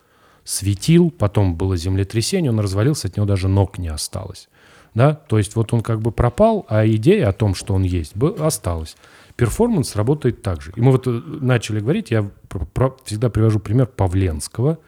светил, 0.44 1.12
потом 1.12 1.56
было 1.56 1.78
землетрясение, 1.78 2.52
он 2.52 2.60
развалился, 2.60 3.08
от 3.08 3.18
него 3.18 3.26
даже 3.26 3.48
ног 3.48 3.78
не 3.78 3.88
осталось. 3.88 4.50
Да? 4.96 5.14
То 5.14 5.38
есть 5.38 5.56
вот 5.56 5.72
он 5.74 5.82
как 5.82 6.02
бы 6.02 6.12
пропал, 6.12 6.66
а 6.68 6.86
идея 6.88 7.30
о 7.30 7.34
том, 7.34 7.54
что 7.54 7.76
он 7.76 7.84
есть, 7.84 8.14
осталась. 8.40 8.98
Перформанс 9.36 9.96
работает 9.96 10.42
так 10.42 10.62
же. 10.62 10.74
И 10.76 10.82
мы 10.82 10.92
вот 10.92 11.08
э, 11.08 11.12
начали 11.12 11.80
говорить, 11.80 12.12
я 12.12 12.30
про- 12.50 12.66
про- 12.66 12.98
всегда 13.06 13.30
привожу 13.30 13.60
пример 13.60 13.86
Павленского. 13.86 14.80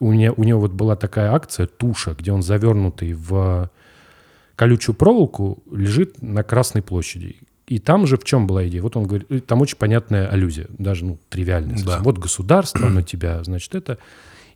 У, 0.00 0.10
меня, 0.10 0.32
у 0.32 0.42
него 0.42 0.60
вот 0.60 0.72
была 0.72 0.96
такая 0.96 1.32
акция 1.32 1.66
«Туша», 1.66 2.14
где 2.18 2.32
он 2.32 2.42
завернутый 2.42 3.12
в 3.12 3.70
колючую 4.56 4.96
проволоку 4.96 5.62
лежит 5.70 6.20
на 6.22 6.42
Красной 6.42 6.82
площади. 6.82 7.36
И 7.66 7.78
там 7.78 8.06
же 8.06 8.16
в 8.16 8.24
чем 8.24 8.46
была 8.46 8.66
идея? 8.66 8.82
Вот 8.82 8.96
он 8.96 9.06
говорит, 9.06 9.30
и 9.30 9.38
там 9.38 9.60
очень 9.60 9.76
понятная 9.76 10.26
аллюзия, 10.26 10.66
даже 10.76 11.04
ну, 11.04 11.18
тривиальная. 11.28 11.76
совсем. 11.76 11.98
Да. 11.98 12.02
Вот 12.02 12.18
государство 12.18 12.88
на 12.88 13.02
тебя, 13.02 13.44
значит, 13.44 13.74
это... 13.74 13.98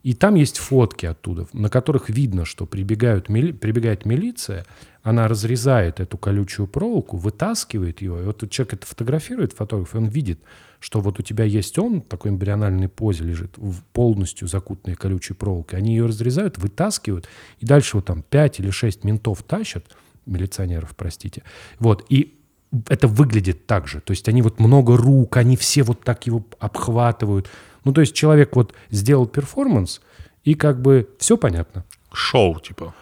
И 0.02 0.12
там 0.12 0.34
есть 0.34 0.58
фотки 0.58 1.06
оттуда, 1.06 1.46
на 1.54 1.70
которых 1.70 2.10
видно, 2.10 2.44
что 2.44 2.66
прибегают, 2.66 3.30
мили- 3.30 3.52
прибегает 3.52 4.04
милиция, 4.04 4.66
она 5.02 5.28
разрезает 5.28 6.00
эту 6.00 6.18
колючую 6.18 6.66
проволоку, 6.66 7.16
вытаскивает 7.16 8.02
ее, 8.02 8.20
и 8.20 8.24
вот 8.24 8.50
человек 8.50 8.74
это 8.74 8.86
фотографирует, 8.86 9.54
фотограф, 9.54 9.94
и 9.94 9.98
он 9.98 10.06
видит, 10.06 10.40
что 10.84 11.00
вот 11.00 11.18
у 11.18 11.22
тебя 11.22 11.44
есть 11.44 11.78
он, 11.78 12.02
такой 12.02 12.30
эмбриональной 12.30 12.90
позе 12.90 13.24
лежит, 13.24 13.56
в 13.56 13.82
полностью 13.94 14.46
закутанной 14.46 14.96
колючей 14.96 15.32
проволокой. 15.32 15.78
Они 15.78 15.96
ее 15.96 16.04
разрезают, 16.04 16.58
вытаскивают, 16.58 17.26
и 17.58 17.64
дальше 17.64 17.96
вот 17.96 18.04
там 18.04 18.20
5 18.20 18.60
или 18.60 18.68
6 18.68 19.02
ментов 19.02 19.42
тащат, 19.44 19.86
милиционеров, 20.26 20.94
простите. 20.94 21.42
Вот, 21.78 22.04
и 22.10 22.38
это 22.88 23.08
выглядит 23.08 23.66
так 23.66 23.88
же. 23.88 24.02
То 24.02 24.10
есть 24.10 24.28
они 24.28 24.42
вот 24.42 24.60
много 24.60 24.98
рук, 24.98 25.38
они 25.38 25.56
все 25.56 25.84
вот 25.84 26.04
так 26.04 26.26
его 26.26 26.44
обхватывают. 26.58 27.48
Ну, 27.84 27.94
то 27.94 28.02
есть 28.02 28.12
человек 28.12 28.54
вот 28.54 28.74
сделал 28.90 29.26
перформанс, 29.26 30.02
и 30.42 30.54
как 30.54 30.82
бы 30.82 31.08
все 31.18 31.38
понятно. 31.38 31.86
Шоу, 32.12 32.60
типа. 32.60 32.94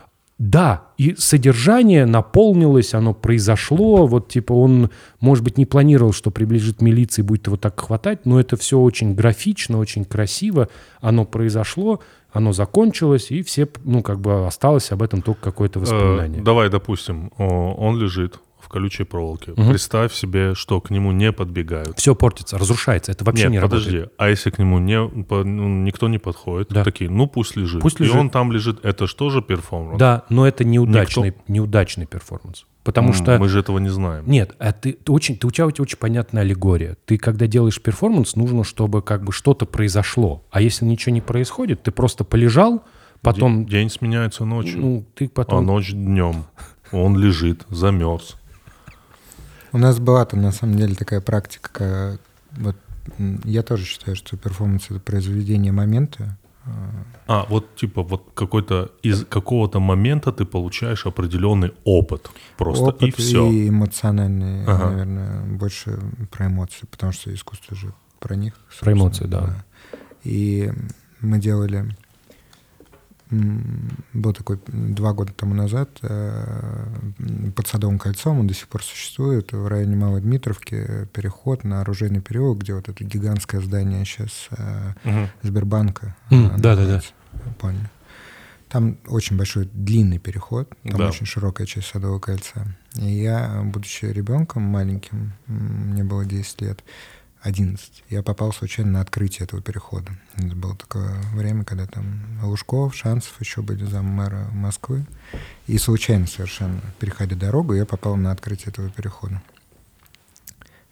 Да, 0.43 0.89
и 0.99 1.15
содержание 1.15 2.05
наполнилось, 2.05 2.95
оно 2.95 3.15
произошло, 3.15 4.09
вот 4.09 4.29
типа 4.29 4.53
он, 4.53 4.91
может 5.21 5.45
быть, 5.45 5.57
не 5.57 5.67
планировал, 5.67 6.13
что 6.13 6.33
приближит 6.33 6.83
милиция 6.83 7.23
и 7.23 7.27
будет 7.27 7.47
его 7.47 7.57
так 7.57 7.79
хватать, 7.79 8.27
но 8.27 8.41
это 8.41 8.57
все 8.57 8.81
очень 8.81 9.15
графично, 9.15 9.79
очень 9.79 10.05
красиво, 10.05 10.69
оно 11.01 11.25
произошло, 11.25 12.01
оно 12.33 12.53
закончилось, 12.53 13.31
и 13.31 13.45
все, 13.45 13.69
ну, 13.85 14.03
как 14.03 14.19
бы 14.19 14.45
осталось 14.45 14.91
об 14.91 15.05
этом 15.05 15.23
только 15.23 15.43
какое-то 15.43 15.79
воспоминание. 15.79 16.41
Э, 16.41 16.45
давай, 16.45 16.71
допустим, 16.71 17.31
он 17.39 18.01
лежит 18.01 18.41
колючей 18.73 19.05
проволоке. 19.05 19.53
Представь 19.53 20.13
себе, 20.15 20.55
что 20.55 20.81
к 20.81 20.91
нему 20.91 21.13
не 21.13 21.31
подбегают. 21.33 21.99
Все 21.99 22.15
портится, 22.15 22.59
разрушается, 22.59 23.13
это 23.13 23.25
вообще 23.25 23.45
Нет, 23.45 23.53
не 23.53 23.61
подожди, 23.61 23.91
работает. 23.99 24.15
а 24.19 24.29
если 24.29 24.51
к 24.51 24.59
нему 24.59 24.79
не, 24.79 25.23
по- 25.25 25.45
ну, 25.45 25.69
никто 25.85 26.09
не 26.09 26.19
подходит, 26.19 26.69
Да. 26.71 26.83
такие, 26.85 27.11
ну 27.11 27.27
пусть 27.27 27.55
лежит. 27.57 27.81
Пусть 27.83 28.01
И 28.01 28.05
лежит. 28.05 28.17
он 28.17 28.31
там 28.31 28.51
лежит, 28.51 28.85
это 28.85 29.07
же 29.07 29.15
тоже 29.15 29.43
перформанс? 29.43 29.99
Да, 29.99 30.25
но 30.31 30.47
это 30.49 30.65
неудачный, 30.65 31.35
неудачный 31.49 32.07
перформанс. 32.07 32.65
Потому 32.85 33.09
М, 33.11 33.15
что... 33.15 33.39
Мы 33.39 33.49
же 33.49 33.61
этого 33.61 33.79
не 33.79 33.91
знаем. 33.91 34.25
Нет, 34.27 34.57
а 34.59 34.73
ты, 34.73 34.95
ты 34.95 35.13
очень, 35.13 35.37
ты, 35.37 35.47
у 35.47 35.51
тебя 35.53 35.67
очень 35.67 35.99
понятная 35.99 36.43
аллегория. 36.43 36.97
Ты, 37.05 37.17
когда 37.17 37.47
делаешь 37.47 37.81
перформанс, 37.81 38.35
нужно, 38.35 38.65
чтобы 38.65 39.03
как 39.03 39.23
бы 39.23 39.31
что-то 39.31 39.67
произошло. 39.67 40.43
А 40.51 40.61
если 40.61 40.85
ничего 40.85 41.15
не 41.15 41.21
происходит, 41.21 41.85
ты 41.85 41.93
просто 41.93 42.25
полежал, 42.25 42.83
потом... 43.21 43.67
День 43.67 43.89
сменяется 43.89 44.45
ночью, 44.45 44.81
Ну, 44.81 45.05
ты 45.15 45.27
а 45.27 45.29
потом... 45.29 45.65
ночь 45.67 45.93
днем. 45.93 46.45
Он 46.91 47.17
лежит, 47.17 47.65
замерз. 47.71 48.37
У 49.73 49.79
нас 49.79 49.99
была 49.99 50.25
там 50.25 50.43
на 50.43 50.53
самом 50.53 50.77
деле 50.77 50.95
такая 50.95 51.21
практика, 51.21 52.19
вот 52.53 52.77
я 53.45 53.63
тоже 53.63 53.85
считаю, 53.85 54.17
что 54.17 54.37
перформанс 54.37 54.87
это 54.91 55.01
произведение 55.01 55.73
момента. 55.73 56.37
А, 57.27 57.47
вот 57.49 57.75
типа 57.75 58.03
вот 58.03 58.23
какой-то 58.35 58.93
из 59.03 59.25
какого-то 59.25 59.81
момента 59.81 60.31
ты 60.31 60.45
получаешь 60.45 61.07
определенный 61.07 61.73
опыт 61.85 62.31
просто 62.57 62.85
Опыт 62.85 63.03
и 63.03 63.11
все. 63.11 63.51
и 63.51 63.69
эмоциональный, 63.69 64.65
Ага. 64.65 64.91
наверное, 64.91 65.43
больше 65.57 65.99
про 66.31 66.47
эмоции, 66.47 66.87
потому 66.89 67.13
что 67.13 67.35
искусство 67.35 67.77
же 67.77 67.93
про 68.21 68.37
них. 68.37 68.55
Про 68.81 68.93
эмоции, 68.93 69.25
да. 69.27 69.65
И 70.23 70.73
мы 71.21 71.41
делали, 71.41 71.97
был 74.13 74.33
такой 74.35 74.61
два 74.67 75.13
года 75.15 75.33
тому 75.33 75.55
назад 75.55 75.89
э, 76.03 76.95
под 77.57 77.67
Садовым 77.67 77.99
кольцом, 77.99 78.41
он 78.41 78.47
до 78.47 78.55
сих 78.55 78.69
пор 78.69 78.83
существует, 78.83 79.53
в 79.53 79.67
районе 79.67 79.97
Малой 79.97 80.21
Дмитровки, 80.21 81.09
переход 81.13 81.65
на 81.65 81.81
оружейный 81.81 82.21
переулок, 82.21 82.59
где 82.59 82.75
вот 82.75 82.89
это 82.89 83.03
гигантское 83.05 83.61
здание 83.61 84.05
сейчас 84.05 84.49
Мгм. 85.05 85.29
Сбербанка. 85.43 86.15
Да-да-да. 86.31 87.01
Понял. 87.59 87.81
Там 88.69 88.97
очень 89.07 89.37
большой 89.37 89.69
длинный 89.73 90.19
переход, 90.19 90.69
там 90.83 90.99
Да. 90.99 91.09
очень 91.09 91.27
широкая 91.27 91.67
часть 91.67 91.89
Садового 91.89 92.19
кольца. 92.21 92.67
И 92.97 93.05
я, 93.07 93.61
будучи 93.65 94.07
ребенком 94.07 94.63
маленьким, 94.63 95.33
мне 95.47 96.05
было 96.05 96.25
10 96.25 96.61
лет, 96.63 96.83
11, 97.43 98.05
я 98.09 98.23
попал 98.23 98.53
случайно 98.53 98.93
на 98.93 99.01
открытие 99.01 99.45
этого 99.45 99.61
перехода. 99.61 100.13
Это 100.37 100.55
было 100.55 100.77
такое 100.77 101.21
время, 101.35 101.65
когда 101.65 101.87
там 101.87 102.39
Лужков, 102.41 102.95
Шансов 102.95 103.41
еще 103.41 103.63
были 103.63 103.85
зам 103.85 104.07
мэра 104.07 104.49
Москвы. 104.53 105.05
И 105.67 105.77
случайно 105.79 106.29
совершенно, 106.29 106.81
переходя 107.01 107.35
дорогу, 107.35 107.75
я 107.75 107.85
попал 107.85 108.17
на 108.17 108.31
открытие 108.31 108.69
этого 108.69 108.91
перехода. 108.91 109.43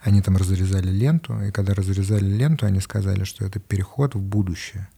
Они 0.01 0.23
там 0.23 0.37
разрезали 0.37 0.91
ленту, 0.91 1.41
и 1.41 1.53
когда 1.53 1.73
разрезали 1.73 2.25
ленту, 2.25 2.67
они 2.67 2.81
сказали, 2.81 3.23
что 3.23 3.45
это 3.45 3.61
переход 3.61 4.17
в 4.17 4.21
будущее. 4.21 4.89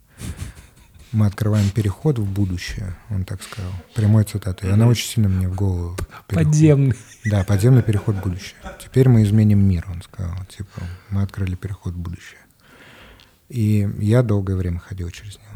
Мы 1.13 1.27
открываем 1.27 1.69
переход 1.71 2.19
в 2.19 2.25
будущее, 2.25 2.97
он 3.11 3.25
так 3.25 3.43
сказал. 3.43 3.71
Прямой 3.95 4.25
цитатой. 4.25 4.71
И 4.71 4.73
она 4.73 4.87
очень 4.87 5.07
сильно 5.07 5.29
мне 5.29 5.47
в 5.47 5.55
голову. 5.55 5.97
переходит. 6.27 6.49
Подземный. 6.49 6.97
Да, 7.27 7.45
подземный 7.45 7.83
переход 7.83 8.17
в 8.17 8.23
будущее. 8.23 8.57
Теперь 8.83 9.09
мы 9.09 9.23
изменим 9.23 9.59
мир, 9.59 9.85
он 9.91 10.01
сказал. 10.03 10.35
Типа, 10.47 10.81
мы 11.11 11.23
открыли 11.23 11.55
переход 11.55 11.93
в 11.93 11.99
будущее. 11.99 12.41
И 13.51 13.87
я 13.99 14.23
долгое 14.23 14.57
время 14.57 14.79
ходил 14.79 15.11
через 15.11 15.37
него. 15.37 15.49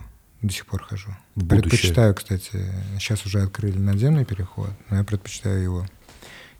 До 0.43 0.53
сих 0.53 0.67
пор 0.67 0.83
хожу. 0.83 1.17
В 1.35 1.45
будущее. 1.45 1.63
Предпочитаю, 1.63 2.15
кстати, 2.15 2.63
сейчас 2.99 3.25
уже 3.25 3.41
открыли 3.41 3.79
надземный 3.79 4.27
переход, 4.27 4.71
но 4.91 4.99
я 4.99 5.05
предпочитаю 5.05 5.63
его. 5.63 5.87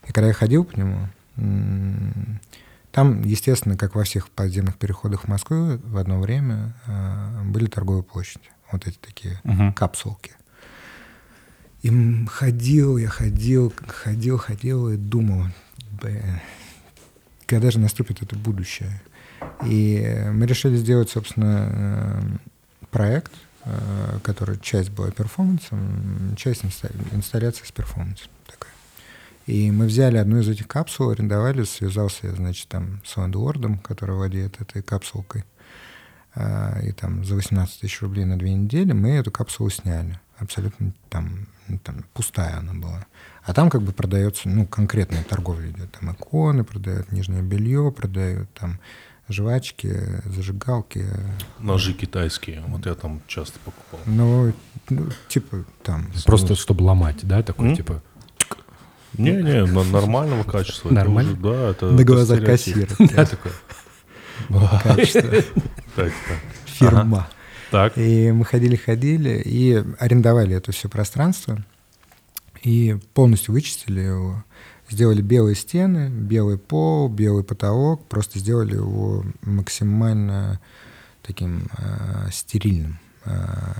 И 0.07 0.11
когда 0.11 0.27
я 0.27 0.33
ходил 0.33 0.65
по 0.65 0.75
нему, 0.75 1.07
там, 2.91 3.21
естественно, 3.21 3.77
как 3.77 3.93
во 3.93 4.03
всех 4.03 4.29
подземных 4.29 4.77
переходах 4.77 5.27
Москвы, 5.27 5.77
в 5.77 5.97
одно 5.97 6.19
время 6.19 6.73
э, 6.87 7.43
были 7.43 7.67
торговые 7.67 8.01
площади. 8.01 8.49
Вот 8.71 8.85
эти 8.87 8.97
такие 8.97 9.39
Мгм. 9.43 9.73
капсулки. 9.73 10.31
И 11.83 12.25
ходил, 12.27 12.97
я 12.97 13.07
ходил, 13.07 13.73
ходил, 13.87 14.37
ходил 14.37 14.89
и 14.89 14.97
думал, 14.97 15.45
«Блин, 16.01 16.39
когда 17.45 17.71
же 17.71 17.79
наступит 17.79 18.21
это 18.21 18.35
будущее. 18.35 19.01
И 19.65 20.25
мы 20.33 20.45
решили 20.47 20.75
сделать, 20.75 21.09
собственно, 21.09 21.69
э, 21.71 22.21
проект, 22.91 23.31
э, 23.63 24.19
который 24.23 24.59
часть 24.59 24.89
была 24.89 25.11
перформансом, 25.11 26.35
часть 26.35 26.63
инста- 26.63 26.91
инсталляция 27.15 27.65
с 27.65 27.71
перформансом 27.71 28.29
такая. 28.47 28.73
И 29.45 29.71
мы 29.71 29.85
взяли 29.85 30.17
одну 30.17 30.39
из 30.39 30.49
этих 30.49 30.67
капсул, 30.67 31.09
арендовали, 31.11 31.63
связался 31.63 32.27
я, 32.27 32.33
значит, 32.33 32.67
там 32.67 33.01
с 33.05 33.15
ландлордом, 33.15 33.77
который 33.79 34.15
владеет 34.15 34.59
этой 34.59 34.81
капсулкой. 34.81 35.45
А, 36.39 36.79
И 36.81 36.91
там 36.91 37.25
за 37.25 37.35
18 37.35 37.81
тысяч 37.81 38.01
рублей 38.01 38.25
на 38.25 38.37
две 38.37 38.53
недели 38.53 38.93
мы 38.93 39.09
эту 39.11 39.31
капсулу 39.31 39.71
сняли. 39.71 40.19
Абсолютно 40.37 40.93
там, 41.09 41.47
там 41.83 42.05
пустая 42.13 42.57
она 42.57 42.73
была. 42.73 43.07
А 43.43 43.53
там 43.53 43.71
как 43.71 43.81
бы 43.81 43.91
продается, 43.91 44.47
ну, 44.47 44.67
конкретная 44.67 45.23
торговля 45.23 45.71
идет. 45.71 45.91
Там 45.93 46.11
иконы 46.11 46.63
продают, 46.63 47.11
нижнее 47.11 47.41
белье 47.41 47.91
продают, 47.91 48.53
там 48.53 48.79
жвачки, 49.29 50.21
зажигалки. 50.25 51.05
Ножи 51.57 51.93
китайские. 51.93 52.63
Вот 52.67 52.85
я 52.85 52.93
там 52.93 53.21
часто 53.25 53.57
покупал. 53.65 53.99
Ну, 54.05 54.53
ну, 54.89 55.07
типа 55.27 55.65
там... 55.81 56.11
Просто 56.23 56.53
чтобы 56.53 56.83
ломать, 56.83 57.17
да, 57.23 57.41
такой 57.41 57.75
типа. 57.75 58.03
Не-не, 59.17 59.65
нормального 59.65 60.43
качества. 60.43 60.91
Нормально? 60.91 61.35
да, 61.35 61.69
это... 61.71 61.91
на 61.91 62.03
глазах 62.03 62.45
кассира. 62.45 62.89
Да, 62.99 63.25
такой. 63.25 63.51
Фирма. 66.65 67.27
Так, 67.71 67.97
И 67.97 68.31
мы 68.31 68.45
ходили-ходили 68.45 69.41
и 69.43 69.83
арендовали 69.99 70.55
это 70.55 70.71
все 70.71 70.87
пространство. 70.87 71.63
И 72.63 72.97
полностью 73.13 73.53
вычистили 73.53 73.99
его. 73.99 74.43
Сделали 74.89 75.21
белые 75.21 75.55
стены, 75.55 76.07
белый 76.09 76.57
пол, 76.57 77.09
белый 77.09 77.43
потолок. 77.43 78.05
Просто 78.07 78.39
сделали 78.39 78.75
его 78.75 79.25
максимально 79.41 80.61
таким 81.23 81.67
э, 81.77 82.29
стерильным. 82.31 82.99
Э, 83.25 83.73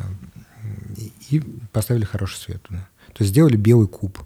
и, 0.98 1.14
и 1.30 1.40
поставили 1.72 2.04
хороший 2.04 2.38
свет 2.38 2.62
туда. 2.64 2.88
То 3.14 3.24
есть 3.24 3.32
сделали 3.32 3.56
белый 3.56 3.88
куб. 3.88 4.20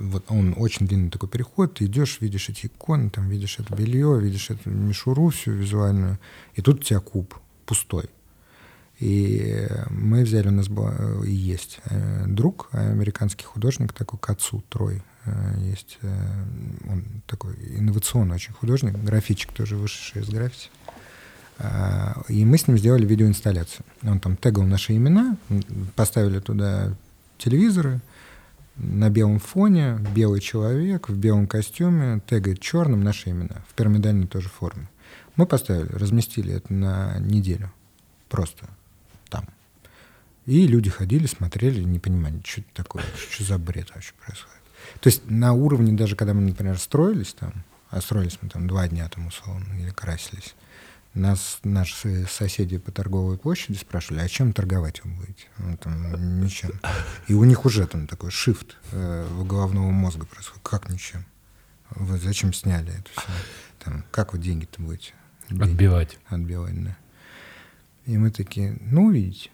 Вот 0.00 0.24
он 0.28 0.54
очень 0.56 0.88
длинный 0.88 1.10
такой 1.10 1.28
переход, 1.28 1.74
ты 1.74 1.84
идешь, 1.84 2.18
видишь 2.20 2.48
эти 2.48 2.66
иконы, 2.66 3.10
там 3.10 3.28
видишь 3.28 3.58
это 3.58 3.74
белье, 3.76 4.18
видишь 4.18 4.48
эту 4.48 4.70
мишуру 4.70 5.28
всю 5.28 5.52
визуальную, 5.52 6.18
и 6.54 6.62
тут 6.62 6.80
у 6.80 6.82
тебя 6.82 7.00
куб 7.00 7.34
пустой. 7.66 8.08
И 8.98 9.68
мы 9.90 10.24
взяли, 10.24 10.48
у 10.48 10.52
нас 10.52 10.68
был, 10.68 10.88
э, 10.88 11.26
и 11.26 11.32
есть 11.32 11.80
э, 11.84 12.24
друг, 12.26 12.68
американский 12.72 13.44
художник, 13.44 13.92
такой 13.92 14.18
Кацу 14.18 14.64
Трой, 14.70 15.02
э, 15.26 15.54
есть, 15.58 15.98
э, 16.00 16.44
он 16.88 17.04
такой 17.26 17.54
инновационный 17.76 18.36
очень 18.36 18.54
художник, 18.54 18.94
графичик 18.96 19.52
тоже 19.52 19.76
вышедший 19.76 20.22
из 20.22 20.30
граффити. 20.30 20.70
А, 21.58 22.22
И 22.28 22.44
мы 22.46 22.56
с 22.56 22.66
ним 22.68 22.78
сделали 22.78 23.04
видеоинсталляцию. 23.04 23.84
Он 24.02 24.18
там 24.18 24.36
тегал 24.38 24.64
наши 24.64 24.96
имена, 24.96 25.36
поставили 25.94 26.40
туда 26.40 26.94
телевизоры, 27.36 28.00
на 28.80 29.10
белом 29.10 29.38
фоне, 29.38 29.98
белый 30.14 30.40
человек 30.40 31.08
в 31.08 31.16
белом 31.16 31.46
костюме, 31.46 32.20
тегает 32.26 32.60
черным 32.60 33.02
наши 33.02 33.30
имена, 33.30 33.62
в 33.68 33.74
пирамидальной 33.74 34.26
тоже 34.26 34.48
форме. 34.48 34.88
Мы 35.36 35.46
поставили, 35.46 35.92
разместили 35.92 36.54
это 36.54 36.72
на 36.72 37.18
неделю. 37.18 37.72
Просто 38.28 38.66
там. 39.28 39.44
И 40.46 40.66
люди 40.66 40.90
ходили, 40.90 41.26
смотрели, 41.26 41.82
не 41.82 41.98
понимали, 41.98 42.40
что 42.44 42.62
это 42.62 42.70
такое, 42.74 43.04
что 43.16 43.44
за 43.44 43.58
бред 43.58 43.90
вообще 43.94 44.12
происходит. 44.24 44.60
То 45.00 45.08
есть 45.08 45.28
на 45.28 45.52
уровне, 45.52 45.92
даже 45.92 46.16
когда 46.16 46.32
мы, 46.32 46.40
например, 46.40 46.78
строились 46.78 47.34
там, 47.34 47.52
а 47.90 48.00
строились 48.00 48.38
мы 48.40 48.48
там 48.48 48.66
два 48.66 48.88
дня 48.88 49.08
там 49.08 49.26
условно, 49.26 49.74
или 49.78 49.90
красились, 49.90 50.54
нас 51.14 51.58
наши 51.64 52.26
соседи 52.26 52.78
по 52.78 52.92
торговой 52.92 53.36
площади 53.36 53.76
спрашивали, 53.76 54.20
а 54.20 54.28
чем 54.28 54.52
торговать 54.52 55.02
вы 55.04 55.10
будете? 55.10 55.46
Ну, 55.58 55.76
там, 55.76 56.40
ничем. 56.40 56.70
И 57.26 57.34
у 57.34 57.44
них 57.44 57.64
уже 57.64 57.86
там 57.86 58.06
такой 58.06 58.30
шифт 58.30 58.76
э, 58.92 59.26
головного 59.44 59.90
мозга 59.90 60.26
происходит. 60.26 60.62
Как 60.62 60.88
ничем? 60.88 61.24
Вы 61.90 62.18
зачем 62.18 62.52
сняли 62.52 62.92
это 62.92 63.10
все? 63.10 63.30
Там, 63.84 64.04
как 64.10 64.32
вы 64.32 64.38
деньги-то 64.38 64.80
будете 64.80 65.14
Отбивать. 65.48 66.18
отбивать, 66.28 66.84
да. 66.84 66.96
И 68.06 68.16
мы 68.16 68.30
такие, 68.30 68.76
ну, 68.80 69.06
увидите, 69.06 69.50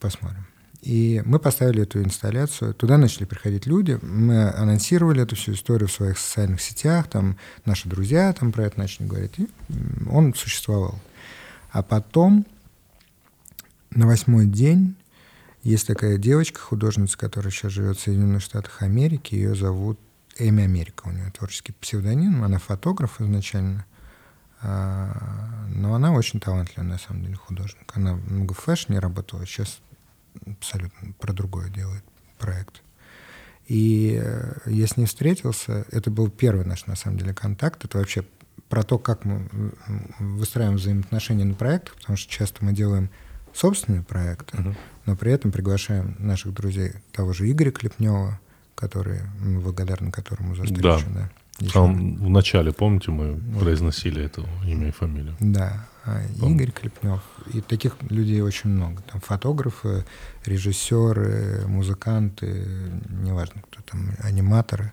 посмотрим. 0.00 0.46
И 0.82 1.22
мы 1.24 1.38
поставили 1.38 1.82
эту 1.82 2.02
инсталляцию, 2.02 2.74
туда 2.74 2.98
начали 2.98 3.24
приходить 3.24 3.66
люди, 3.66 4.00
мы 4.02 4.50
анонсировали 4.50 5.22
эту 5.22 5.36
всю 5.36 5.52
историю 5.52 5.88
в 5.88 5.92
своих 5.92 6.18
социальных 6.18 6.60
сетях, 6.60 7.08
там 7.08 7.36
наши 7.64 7.88
друзья 7.88 8.32
там 8.32 8.50
про 8.50 8.64
это 8.64 8.80
начали 8.80 9.06
говорить, 9.06 9.38
и 9.38 9.48
он 10.10 10.34
существовал. 10.34 10.98
А 11.70 11.84
потом, 11.84 12.44
на 13.90 14.08
восьмой 14.08 14.46
день, 14.46 14.96
есть 15.62 15.86
такая 15.86 16.18
девочка, 16.18 16.58
художница, 16.58 17.16
которая 17.16 17.52
сейчас 17.52 17.70
живет 17.70 17.96
в 17.96 18.02
Соединенных 18.02 18.42
Штатах 18.42 18.82
Америки, 18.82 19.36
ее 19.36 19.54
зовут 19.54 20.00
Эми 20.36 20.64
Америка, 20.64 21.04
у 21.04 21.12
нее 21.12 21.30
творческий 21.30 21.72
псевдоним, 21.74 22.42
она 22.42 22.58
фотограф 22.58 23.20
изначально, 23.20 23.86
а, 24.60 25.64
но 25.68 25.94
она 25.94 26.10
очень 26.12 26.40
талантливая, 26.40 26.88
на 26.88 26.98
самом 26.98 27.22
деле, 27.22 27.36
художник. 27.36 27.88
Она 27.94 28.14
много 28.14 28.52
в 28.52 28.58
фэшне 28.58 28.98
работала, 28.98 29.46
сейчас 29.46 29.80
абсолютно 30.46 31.12
про 31.18 31.32
другое 31.32 31.68
делает 31.68 32.04
проект. 32.38 32.82
И 33.66 34.20
э, 34.22 34.54
я 34.66 34.86
с 34.86 34.96
ней 34.96 35.06
встретился. 35.06 35.86
Это 35.90 36.10
был 36.10 36.28
первый 36.30 36.64
наш, 36.64 36.86
на 36.86 36.96
самом 36.96 37.18
деле, 37.18 37.32
контакт. 37.32 37.84
Это 37.84 37.98
вообще 37.98 38.24
про 38.68 38.82
то, 38.82 38.98
как 38.98 39.24
мы 39.24 39.48
выстраиваем 40.18 40.76
взаимоотношения 40.76 41.44
на 41.44 41.54
проектах, 41.54 41.94
потому 41.96 42.16
что 42.16 42.30
часто 42.30 42.64
мы 42.64 42.72
делаем 42.72 43.10
собственные 43.52 44.02
проекты, 44.02 44.56
Мгм. 44.56 44.76
но 45.06 45.16
при 45.16 45.30
этом 45.32 45.52
приглашаем 45.52 46.16
наших 46.18 46.54
друзей, 46.54 46.92
того 47.12 47.32
же 47.34 47.50
Игоря 47.50 47.70
Клепнева, 47.70 48.40
который, 48.74 49.20
мы 49.40 49.60
благодарны 49.60 50.10
которому 50.10 50.54
за 50.56 50.64
встречу. 50.64 50.82
Да. 50.82 50.96
Еще 50.96 51.30
там 51.72 52.16
в 52.16 52.28
начале, 52.28 52.72
помните, 52.72 53.10
мы 53.10 53.38
произносили 53.58 54.24
это 54.24 54.42
имя 54.66 54.88
и 54.88 54.90
фамилию. 54.90 55.36
Да, 55.40 55.86
а. 56.04 56.22
Игорь 56.42 56.70
Клепнев. 56.70 57.20
И 57.52 57.60
таких 57.60 57.96
людей 58.08 58.40
очень 58.40 58.70
много. 58.70 59.02
Там 59.02 59.20
фотографы, 59.20 60.04
режиссеры, 60.44 61.66
музыканты, 61.66 62.66
неважно 63.08 63.62
кто 63.62 63.82
там, 63.82 64.10
аниматоры. 64.18 64.92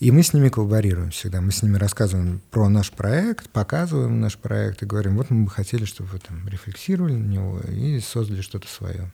И 0.00 0.10
мы 0.10 0.22
с 0.22 0.32
ними 0.32 0.48
коллаборируем 0.48 1.10
всегда. 1.10 1.40
Мы 1.40 1.52
с 1.52 1.62
ними 1.62 1.76
рассказываем 1.76 2.40
про 2.50 2.68
наш 2.68 2.90
проект, 2.90 3.48
показываем 3.50 4.20
наш 4.20 4.36
проект 4.36 4.82
и 4.82 4.86
говорим, 4.86 5.16
вот 5.16 5.30
мы 5.30 5.44
бы 5.44 5.50
хотели, 5.50 5.84
чтобы 5.84 6.10
вы 6.10 6.18
там 6.18 6.46
рефлексировали 6.48 7.14
на 7.14 7.26
него 7.26 7.60
и 7.60 8.00
создали 8.00 8.40
что-то 8.40 8.66
свое. 8.68 9.10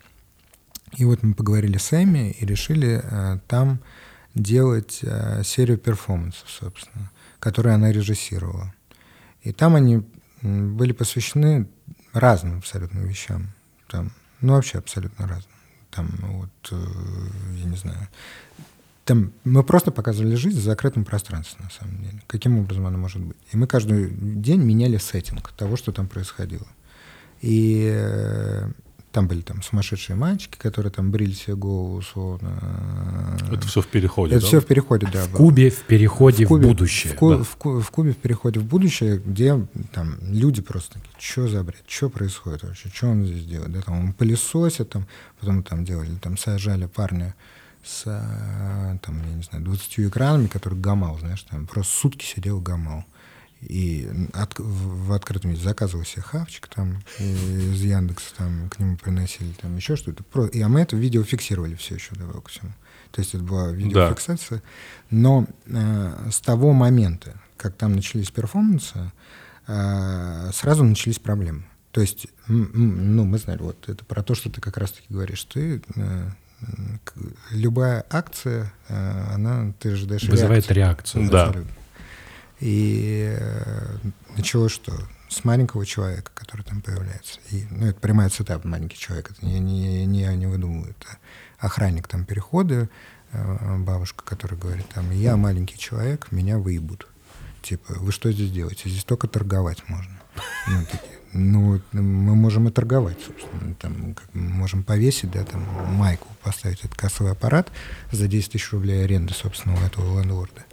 И 0.96 1.04
вот 1.04 1.22
мы 1.22 1.34
поговорили 1.34 1.76
с 1.76 1.92
Эми 1.92 2.30
и 2.32 2.46
решили 2.46 3.00
э, 3.02 3.38
там 3.46 3.80
делать 4.34 5.00
э, 5.02 5.42
серию 5.44 5.78
перформансов, 5.78 6.48
собственно, 6.48 7.10
которые 7.38 7.74
она 7.74 7.92
режиссировала. 7.92 8.72
И 9.42 9.52
там 9.52 9.74
они 9.74 10.02
были 10.42 10.92
посвящены 10.92 11.68
разным 12.12 12.58
абсолютно 12.58 13.00
вещам. 13.00 13.50
Там, 13.88 14.12
ну, 14.40 14.54
вообще 14.54 14.78
абсолютно 14.78 15.26
разным. 15.26 15.54
Там, 15.90 16.08
вот, 16.22 16.50
э, 16.70 16.86
я 17.56 17.64
не 17.64 17.76
знаю. 17.76 18.08
Там 19.04 19.32
мы 19.44 19.64
просто 19.64 19.90
показывали 19.90 20.36
жизнь 20.36 20.58
в 20.58 20.62
закрытом 20.62 21.04
пространстве, 21.04 21.64
на 21.64 21.70
самом 21.70 22.02
деле. 22.02 22.22
Каким 22.26 22.58
образом 22.58 22.86
она 22.86 22.96
может 22.96 23.20
быть. 23.20 23.36
И 23.50 23.56
мы 23.56 23.66
каждый 23.66 24.10
день 24.10 24.62
меняли 24.62 24.98
сеттинг 24.98 25.50
того, 25.52 25.76
что 25.76 25.90
там 25.90 26.06
происходило. 26.06 26.66
И 27.40 27.90
э, 27.92 28.70
там 29.12 29.26
были 29.26 29.40
там 29.40 29.60
сумасшедшие 29.62 30.14
мальчики, 30.16 30.56
которые 30.56 30.92
там 30.92 31.10
брили 31.10 31.32
себе 31.32 31.56
голову, 31.56 31.96
условно. 31.96 33.38
Это 33.50 33.66
все 33.66 33.80
в 33.82 33.86
переходе, 33.88 34.34
Это 34.36 34.42
да? 34.42 34.46
все 34.46 34.60
в 34.60 34.66
переходе, 34.66 35.08
да. 35.12 35.24
В 35.24 35.30
было. 35.30 35.36
Кубе 35.38 35.70
в 35.70 35.82
переходе 35.82 36.44
в, 36.46 36.48
Кубе- 36.48 36.66
будущее. 36.68 37.12
В, 37.14 37.16
Ку- 37.16 37.30
да. 37.36 37.42
в 37.42 37.56
Ку- 37.56 37.80
в 37.80 37.90
Кубе 37.90 38.12
в 38.12 38.16
переходе 38.16 38.60
в 38.60 38.64
будущее, 38.64 39.18
где 39.18 39.66
там 39.92 40.16
люди 40.22 40.62
просто 40.62 40.94
такие, 40.94 41.14
что 41.18 41.48
за 41.48 41.64
бред, 41.64 41.82
что 41.88 42.08
происходит 42.08 42.62
вообще, 42.62 42.88
что 42.92 43.08
он 43.08 43.24
здесь 43.26 43.44
делает, 43.44 43.72
да, 43.72 43.82
там 43.82 43.98
он 43.98 44.12
пылесосит, 44.12 44.90
там, 44.90 45.06
потом 45.40 45.62
там 45.64 45.84
делали, 45.84 46.14
там 46.22 46.36
сажали 46.38 46.86
парня 46.86 47.34
с, 47.84 48.04
а, 48.06 48.96
там, 49.02 49.20
я 49.28 49.34
не 49.34 49.42
знаю, 49.42 49.64
20 49.64 50.00
экранами, 50.00 50.46
который 50.46 50.78
гамал, 50.78 51.18
знаешь, 51.18 51.42
там 51.42 51.66
просто 51.66 51.92
сутки 51.92 52.24
сидел 52.24 52.60
гамал. 52.60 53.04
И 53.62 54.08
от- 54.32 54.58
в, 54.58 55.12
открытом 55.12 55.50
виде 55.50 55.62
заказывал 55.62 56.04
себе 56.04 56.22
хавчик 56.22 56.66
там 56.68 57.02
из 57.18 57.82
Яндекса 57.82 58.34
там 58.38 58.70
к 58.70 58.78
нему 58.78 58.96
приносили 58.96 59.52
там 59.60 59.76
еще 59.76 59.96
что-то. 59.96 60.24
И, 60.46 60.60
а 60.62 60.68
мы 60.68 60.80
это 60.80 60.96
видео 60.96 61.22
фиксировали 61.22 61.74
все 61.74 61.96
еще 61.96 62.14
добавил 62.14 62.40
ко 62.40 62.50
всему. 62.50 62.70
То 63.12 63.20
есть 63.20 63.34
это 63.34 63.44
была 63.44 63.70
видеофиксация. 63.72 64.62
Но 65.10 65.46
э, 65.66 66.28
с 66.30 66.40
того 66.40 66.72
момента, 66.72 67.34
как 67.58 67.74
там 67.74 67.94
начались 67.96 68.30
перформансы, 68.30 69.12
э, 69.66 70.50
сразу 70.54 70.84
начались 70.84 71.18
проблемы. 71.18 71.64
То 71.90 72.00
есть, 72.00 72.28
ну, 72.46 73.24
мы 73.24 73.38
знали, 73.38 73.58
вот 73.58 73.88
это 73.88 74.04
про 74.04 74.22
то, 74.22 74.34
что 74.34 74.48
ты 74.48 74.60
как 74.60 74.76
раз-таки 74.76 75.06
говоришь. 75.10 75.42
Ты 75.44 75.82
э, 75.96 76.30
к- 77.04 77.14
любая 77.50 78.06
акция, 78.10 78.72
э, 78.88 79.24
она, 79.34 79.72
ты 79.80 79.90
ожидаешь 79.92 80.22
Вызывает 80.22 80.70
реакцию. 80.70 81.22
реакцию. 81.24 81.30
Да. 81.30 81.46
Абсолютно. 81.48 81.72
И 82.60 83.36
э, 83.38 83.96
началось 84.36 84.72
что? 84.72 84.92
С 85.28 85.44
маленького 85.44 85.86
человека, 85.86 86.30
который 86.34 86.62
там 86.62 86.82
появляется. 86.82 87.40
И, 87.50 87.64
ну, 87.70 87.86
это 87.86 88.00
прямая 88.00 88.28
цитата 88.28 88.66
«маленький 88.66 88.98
человек». 88.98 89.30
Это 89.30 89.46
не, 89.46 89.60
не, 89.60 90.04
не 90.04 90.24
не 90.36 90.46
выдумываю. 90.46 90.90
Это 90.90 91.18
охранник 91.58 92.08
там 92.08 92.24
перехода 92.24 92.88
э, 93.32 93.76
бабушка, 93.78 94.24
которая 94.24 94.58
говорит, 94.60 94.88
там, 94.88 95.10
я 95.12 95.36
маленький 95.36 95.78
человек, 95.78 96.32
меня 96.32 96.58
выебут. 96.58 97.06
Типа, 97.62 97.94
вы 97.94 98.12
что 98.12 98.32
здесь 98.32 98.50
делаете? 98.50 98.88
Здесь 98.88 99.04
только 99.04 99.28
торговать 99.28 99.88
можно. 99.88 100.20
Ну, 100.68 100.84
такие, 100.84 101.18
ну, 101.32 101.80
мы 101.92 102.34
можем 102.34 102.68
и 102.68 102.70
торговать, 102.70 103.18
собственно. 103.24 103.74
Там, 103.74 104.14
как, 104.14 104.34
можем 104.34 104.82
повесить, 104.82 105.30
да, 105.30 105.44
там, 105.44 105.62
майку, 105.94 106.26
поставить 106.42 106.80
этот 106.80 106.94
кассовый 106.94 107.32
аппарат 107.32 107.70
за 108.10 108.26
10 108.26 108.52
тысяч 108.52 108.72
рублей 108.72 109.04
аренды, 109.04 109.34
собственно, 109.34 109.74
у 109.74 109.78
этого 109.78 110.20
лендворда, 110.20 110.64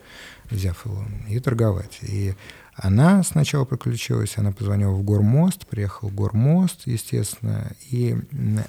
взяв 0.50 0.86
его, 0.86 1.04
и 1.28 1.39
торговать. 1.39 2.00
И 2.02 2.36
она 2.76 3.24
сначала 3.24 3.66
подключилась, 3.66 4.38
она 4.38 4.52
позвонила 4.52 4.91
в 4.91 5.04
Гормост, 5.04 5.66
приехал 5.66 6.10
в 6.10 6.16
Гормост, 6.16 6.84
естественно, 6.86 7.72
и, 7.89 8.16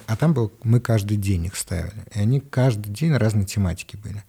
а 0.07 0.15
там 0.15 0.33
был, 0.33 0.51
мы 0.63 0.79
каждый 0.79 1.17
день 1.17 1.45
их 1.45 1.55
ставили, 1.55 2.03
и 2.13 2.19
они 2.19 2.39
каждый 2.39 2.91
день 2.91 3.13
разные 3.13 3.45
тематики 3.45 3.97
были. 3.97 4.23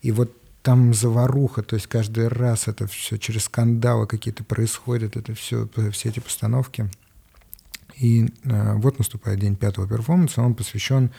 И 0.00 0.10
вот 0.10 0.34
там 0.62 0.94
заваруха, 0.94 1.62
то 1.62 1.74
есть 1.74 1.86
каждый 1.86 2.28
раз 2.28 2.68
это 2.68 2.86
все 2.86 3.18
через 3.18 3.44
скандалы 3.44 4.06
какие-то 4.06 4.44
происходят, 4.44 5.16
это 5.16 5.34
все, 5.34 5.68
все 5.92 6.08
эти 6.08 6.20
постановки. 6.20 6.90
И 7.96 8.32
э, 8.44 8.74
вот 8.76 8.98
наступает 8.98 9.40
день 9.40 9.56
пятого 9.56 9.86
перформанса, 9.86 10.40
он 10.40 10.54
посвящен 10.54 11.10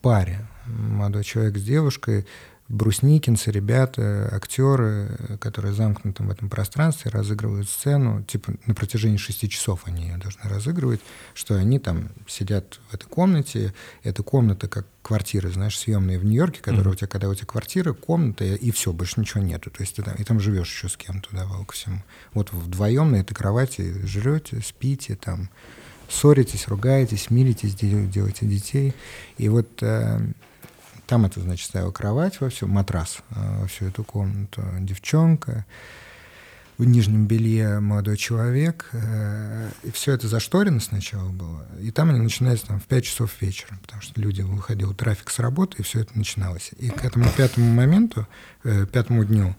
паре. 0.00 0.46
Молодой 0.66 1.24
человек 1.24 1.58
с 1.58 1.62
девушкой, 1.62 2.26
брусникинцы, 2.68 3.50
ребята, 3.50 4.28
актеры, 4.30 5.38
которые 5.40 5.72
замкнуты 5.72 6.22
в 6.22 6.30
этом 6.30 6.50
пространстве, 6.50 7.10
разыгрывают 7.10 7.68
сцену, 7.68 8.22
типа 8.22 8.52
на 8.66 8.74
протяжении 8.74 9.16
шести 9.16 9.48
часов 9.48 9.82
они 9.86 10.04
ее 10.04 10.18
должны 10.18 10.42
разыгрывать, 10.44 11.00
что 11.34 11.54
они 11.54 11.78
там 11.78 12.10
сидят 12.26 12.78
в 12.90 12.94
этой 12.94 13.06
комнате, 13.06 13.72
эта 14.02 14.22
комната 14.22 14.68
как 14.68 14.86
квартиры, 15.02 15.50
знаешь, 15.50 15.78
съемные 15.78 16.18
в 16.18 16.24
Нью-Йорке, 16.24 16.60
которые 16.60 16.84
mm-hmm. 16.84 16.92
у 16.92 16.96
тебя, 16.96 17.08
когда 17.08 17.28
у 17.30 17.34
тебя 17.34 17.46
квартира, 17.46 17.92
комната, 17.94 18.44
и 18.44 18.70
все, 18.70 18.92
больше 18.92 19.20
ничего 19.20 19.42
нету. 19.42 19.70
То 19.70 19.80
есть 19.80 19.96
ты 19.96 20.02
там, 20.02 20.14
и 20.16 20.24
там 20.24 20.38
живешь 20.38 20.68
еще 20.68 20.90
с 20.90 20.96
кем-то, 20.98 21.30
да, 21.32 21.46
ко 21.66 21.72
всему. 21.72 22.02
Вот 22.34 22.52
вдвоем 22.52 23.12
на 23.12 23.16
этой 23.16 23.34
кровати 23.34 23.94
жрете, 24.04 24.60
спите, 24.60 25.16
там, 25.16 25.48
ссоритесь, 26.08 26.68
ругаетесь, 26.68 27.30
миритесь, 27.30 27.74
делаете 27.74 28.46
детей. 28.46 28.94
И 29.38 29.48
вот 29.48 29.68
э, 29.82 30.20
там 31.08 31.24
это, 31.24 31.40
значит, 31.40 31.66
стояла 31.66 31.90
кровать 31.90 32.38
во 32.40 32.50
всю, 32.50 32.68
матрас 32.68 33.18
э, 33.30 33.60
во 33.60 33.66
всю 33.66 33.86
эту 33.86 34.04
комнату, 34.04 34.62
девчонка, 34.80 35.64
в 36.76 36.84
нижнем 36.84 37.26
белье 37.26 37.80
молодой 37.80 38.18
человек. 38.18 38.90
Э, 38.92 39.70
и 39.82 39.90
все 39.90 40.12
это 40.12 40.28
зашторено 40.28 40.80
сначала 40.80 41.30
было. 41.30 41.66
И 41.80 41.90
там 41.90 42.10
они 42.10 42.20
начинаются 42.20 42.66
там, 42.66 42.78
в 42.78 42.84
5 42.84 43.04
часов 43.04 43.32
вечера, 43.40 43.78
потому 43.80 44.02
что 44.02 44.20
люди 44.20 44.42
выходил 44.42 44.94
трафик 44.94 45.30
с 45.30 45.38
работы, 45.38 45.78
и 45.78 45.82
все 45.82 46.00
это 46.00 46.16
начиналось. 46.16 46.70
И 46.78 46.90
к 46.90 47.02
этому 47.02 47.24
пятому 47.36 47.72
моменту, 47.72 48.28
э, 48.64 48.84
пятому 48.84 49.24
дню, 49.24 49.56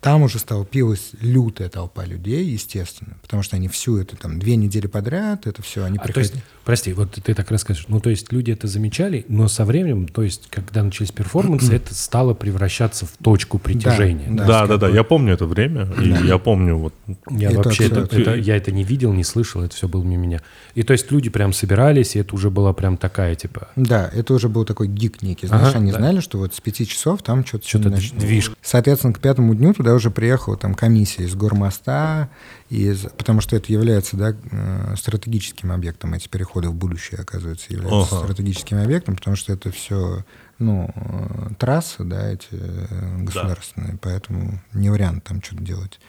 там 0.00 0.22
уже 0.22 0.38
столпилась 0.38 1.10
лютая 1.20 1.68
толпа 1.68 2.04
людей, 2.04 2.44
естественно, 2.44 3.16
потому 3.20 3.42
что 3.42 3.56
они 3.56 3.66
всю 3.66 3.98
это 3.98 4.16
там 4.16 4.38
две 4.38 4.54
недели 4.54 4.86
подряд, 4.86 5.48
это 5.48 5.60
все, 5.62 5.84
они 5.84 5.98
а, 5.98 6.02
приходили. 6.02 6.30
То 6.30 6.36
есть, 6.36 6.46
прости, 6.68 6.92
вот 6.92 7.12
ты 7.12 7.32
так 7.32 7.50
расскажешь, 7.50 7.86
ну 7.88 7.98
то 7.98 8.10
есть 8.10 8.30
люди 8.30 8.50
это 8.50 8.66
замечали, 8.66 9.24
но 9.28 9.48
со 9.48 9.64
временем, 9.64 10.06
то 10.06 10.22
есть 10.22 10.48
когда 10.50 10.82
начались 10.82 11.10
перформансы, 11.10 11.72
это 11.74 11.94
стало 11.94 12.34
превращаться 12.34 13.06
в 13.06 13.12
точку 13.24 13.58
притяжения. 13.58 14.26
Да, 14.28 14.44
да, 14.44 14.66
да, 14.66 14.76
да, 14.76 14.88
я 14.90 15.02
помню 15.02 15.32
это 15.32 15.46
время, 15.46 15.86
да. 15.86 16.02
и 16.02 16.26
я 16.26 16.36
помню 16.36 16.76
вот. 16.76 16.92
Я 17.30 17.52
вообще 17.52 17.86
это, 17.86 18.00
это, 18.00 18.34
я 18.34 18.54
это 18.54 18.70
не 18.70 18.84
видел, 18.84 19.14
не 19.14 19.24
слышал, 19.24 19.62
это 19.62 19.74
все 19.74 19.88
было 19.88 20.02
мимо 20.02 20.24
меня. 20.24 20.42
И 20.74 20.82
то 20.82 20.92
есть 20.92 21.10
люди 21.10 21.30
прям 21.30 21.54
собирались, 21.54 22.16
и 22.16 22.18
это 22.18 22.34
уже 22.34 22.50
была 22.50 22.74
прям 22.74 22.98
такая 22.98 23.34
типа. 23.34 23.68
Да, 23.74 24.10
это 24.12 24.34
уже 24.34 24.50
был 24.50 24.66
такой 24.66 24.88
гик 24.88 25.22
некий, 25.22 25.46
знаешь, 25.46 25.68
ага, 25.70 25.78
они 25.78 25.90
да. 25.90 25.96
знали, 25.96 26.20
что 26.20 26.36
вот 26.36 26.54
с 26.54 26.60
пяти 26.60 26.86
часов 26.86 27.22
там 27.22 27.46
что-то 27.46 27.66
что-то 27.66 27.88
движ. 27.88 28.52
Соответственно, 28.60 29.14
к 29.14 29.20
пятому 29.20 29.54
дню 29.54 29.72
туда 29.72 29.94
уже 29.94 30.10
приехала 30.10 30.58
там 30.58 30.74
комиссия 30.74 31.22
из 31.22 31.34
гормоста, 31.34 32.28
из, 32.70 33.00
потому 33.16 33.40
что 33.40 33.56
это 33.56 33.72
является 33.72 34.16
да, 34.16 34.34
э, 34.50 34.94
стратегическим 34.96 35.72
объектом, 35.72 36.14
эти 36.14 36.28
переходы 36.28 36.68
в 36.68 36.74
будущее, 36.74 37.20
оказывается, 37.20 37.72
являются 37.72 38.16
ага. 38.16 38.24
стратегическим 38.24 38.78
объектом, 38.78 39.16
потому 39.16 39.36
что 39.36 39.52
это 39.52 39.70
все 39.70 40.24
ну, 40.58 40.90
э, 40.94 41.54
трассы, 41.58 42.04
да, 42.04 42.30
эти 42.30 42.48
э, 42.50 43.18
государственные, 43.22 43.92
да. 43.92 43.98
поэтому 44.02 44.60
не 44.74 44.90
вариант 44.90 45.24
там 45.24 45.42
что-то 45.42 45.62
делать 45.62 46.00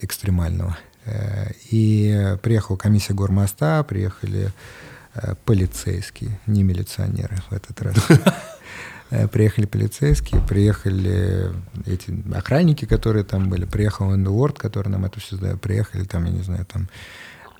экстремального. 0.00 0.76
И 1.70 2.36
приехала 2.42 2.76
комиссия 2.76 3.14
гормоста, 3.14 3.84
приехали 3.84 4.52
полицейские, 5.44 6.40
не 6.46 6.64
милиционеры 6.64 7.36
в 7.48 7.52
этот 7.52 7.80
раз. 7.80 7.96
Э, 9.12 9.28
приехали 9.28 9.66
полицейские, 9.66 10.40
приехали 10.40 11.52
эти 11.84 12.14
охранники, 12.34 12.86
которые 12.86 13.24
там 13.24 13.50
были, 13.50 13.66
приехал 13.66 14.10
Лендуорд, 14.10 14.58
который 14.58 14.88
нам 14.88 15.04
это 15.04 15.20
все 15.20 15.36
сдает, 15.36 15.60
приехали 15.60 16.04
там, 16.04 16.24
я 16.24 16.30
не 16.30 16.42
знаю, 16.42 16.64
там 16.64 16.88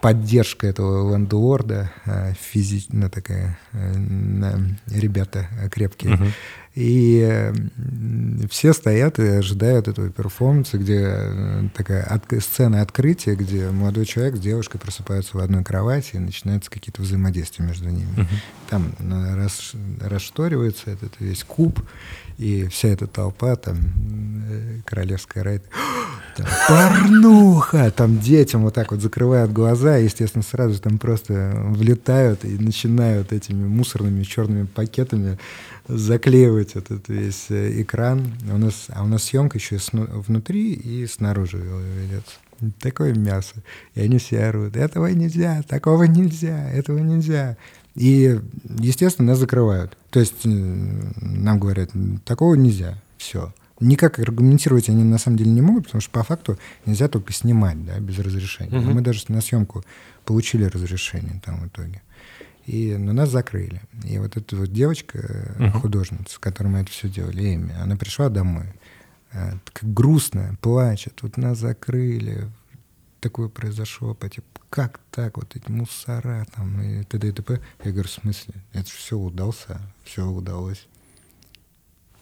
поддержка 0.02 0.66
этого 0.66 1.14
лендуорда, 1.14 1.92
э, 2.04 2.34
физично 2.38 3.08
такая, 3.08 3.56
э, 3.72 3.94
ребята 4.88 5.48
крепкие. 5.70 6.14
Uh-huh. 6.14 6.28
И 6.74 7.52
все 8.50 8.72
стоят 8.72 9.18
и 9.18 9.26
ожидают 9.26 9.88
этого 9.88 10.08
перформанса, 10.08 10.78
где 10.78 11.68
такая 11.74 12.02
от, 12.02 12.24
сцена 12.42 12.80
открытия, 12.80 13.36
где 13.36 13.70
молодой 13.70 14.06
человек 14.06 14.36
с 14.36 14.40
девушкой 14.40 14.78
просыпаются 14.78 15.36
в 15.36 15.40
одной 15.40 15.62
кровати 15.62 16.16
и 16.16 16.18
начинаются 16.18 16.70
какие-то 16.70 17.02
взаимодействия 17.02 17.64
между 17.64 17.88
ними. 17.88 18.08
Uh-huh. 18.16 18.26
Там 18.70 18.94
рас, 19.36 19.72
расшторивается 20.00 20.90
этот 20.90 21.12
весь 21.20 21.44
куб, 21.44 21.78
и 22.38 22.66
вся 22.68 22.88
эта 22.88 23.06
толпа, 23.06 23.54
там, 23.54 23.76
королевская 24.84 25.44
райд, 25.44 25.62
там, 26.36 26.46
порнуха, 26.68 27.90
там 27.90 28.18
детям 28.18 28.62
вот 28.62 28.74
так 28.74 28.90
вот 28.92 29.00
закрывают 29.00 29.52
глаза, 29.52 29.98
и, 29.98 30.04
естественно, 30.04 30.42
сразу 30.42 30.80
там 30.80 30.98
просто 30.98 31.52
влетают 31.70 32.44
и 32.44 32.58
начинают 32.58 33.32
этими 33.32 33.66
мусорными 33.66 34.22
черными 34.22 34.66
пакетами 34.66 35.38
заклеивать 35.88 36.76
этот 36.76 37.08
весь 37.08 37.46
э, 37.50 37.82
экран. 37.82 38.32
У 38.52 38.58
нас, 38.58 38.86
а 38.88 39.02
у 39.02 39.06
нас 39.06 39.24
съемка 39.24 39.58
еще 39.58 39.78
внутри 39.92 40.72
и 40.72 41.06
снаружи 41.06 41.58
ведется. 41.58 42.34
Такое 42.80 43.14
мясо. 43.14 43.54
И 43.94 44.00
они 44.00 44.18
все 44.18 44.44
орут, 44.44 44.76
этого 44.76 45.08
нельзя, 45.08 45.62
такого 45.66 46.04
нельзя, 46.04 46.70
этого 46.70 46.98
нельзя. 46.98 47.56
И, 47.94 48.38
естественно, 48.78 49.28
нас 49.28 49.38
закрывают. 49.38 49.96
То 50.10 50.20
есть 50.20 50.44
нам 50.44 51.58
говорят, 51.58 51.90
такого 52.24 52.54
нельзя, 52.54 52.98
все. 53.18 53.52
Никак 53.82 54.18
аргументировать 54.18 54.88
они 54.88 55.02
на 55.04 55.18
самом 55.18 55.36
деле 55.36 55.50
не 55.50 55.60
могут, 55.60 55.84
потому 55.84 56.00
что 56.00 56.10
по 56.10 56.22
факту 56.22 56.58
нельзя 56.86 57.08
только 57.08 57.32
снимать, 57.32 57.84
да, 57.84 57.98
без 57.98 58.18
разрешения. 58.18 58.78
Угу. 58.78 58.90
Мы 58.90 59.00
даже 59.00 59.24
на 59.28 59.40
съемку 59.40 59.84
получили 60.24 60.64
разрешение 60.64 61.40
там 61.44 61.60
в 61.60 61.66
итоге. 61.66 62.02
И 62.66 62.96
на 62.96 63.12
нас 63.12 63.30
закрыли. 63.30 63.82
И 64.04 64.18
вот 64.18 64.36
эта 64.36 64.54
вот 64.56 64.72
девочка, 64.72 65.54
угу. 65.58 65.80
художница, 65.80 66.34
с 66.34 66.38
которой 66.38 66.68
мы 66.68 66.78
это 66.78 66.90
все 66.90 67.08
делали, 67.08 67.54
Эми, 67.54 67.74
она 67.74 67.96
пришла 67.96 68.28
домой, 68.28 68.66
э, 69.32 69.54
грустная, 69.82 70.56
плачет, 70.60 71.18
вот 71.22 71.36
нас 71.36 71.58
закрыли, 71.58 72.48
такое 73.20 73.48
произошло, 73.48 74.14
по 74.14 74.28
типу, 74.28 74.46
как 74.68 75.00
так, 75.10 75.36
вот 75.36 75.54
эти 75.56 75.70
мусора 75.70 76.46
там 76.54 76.80
и 76.82 77.04
т.д. 77.04 77.28
и 77.28 77.32
т.п. 77.32 77.60
Я 77.84 77.90
говорю, 77.90 78.08
в 78.08 78.12
смысле? 78.12 78.54
Это 78.72 78.90
все 78.90 79.16
удался, 79.16 79.80
все 80.04 80.26
удалось. 80.26 80.86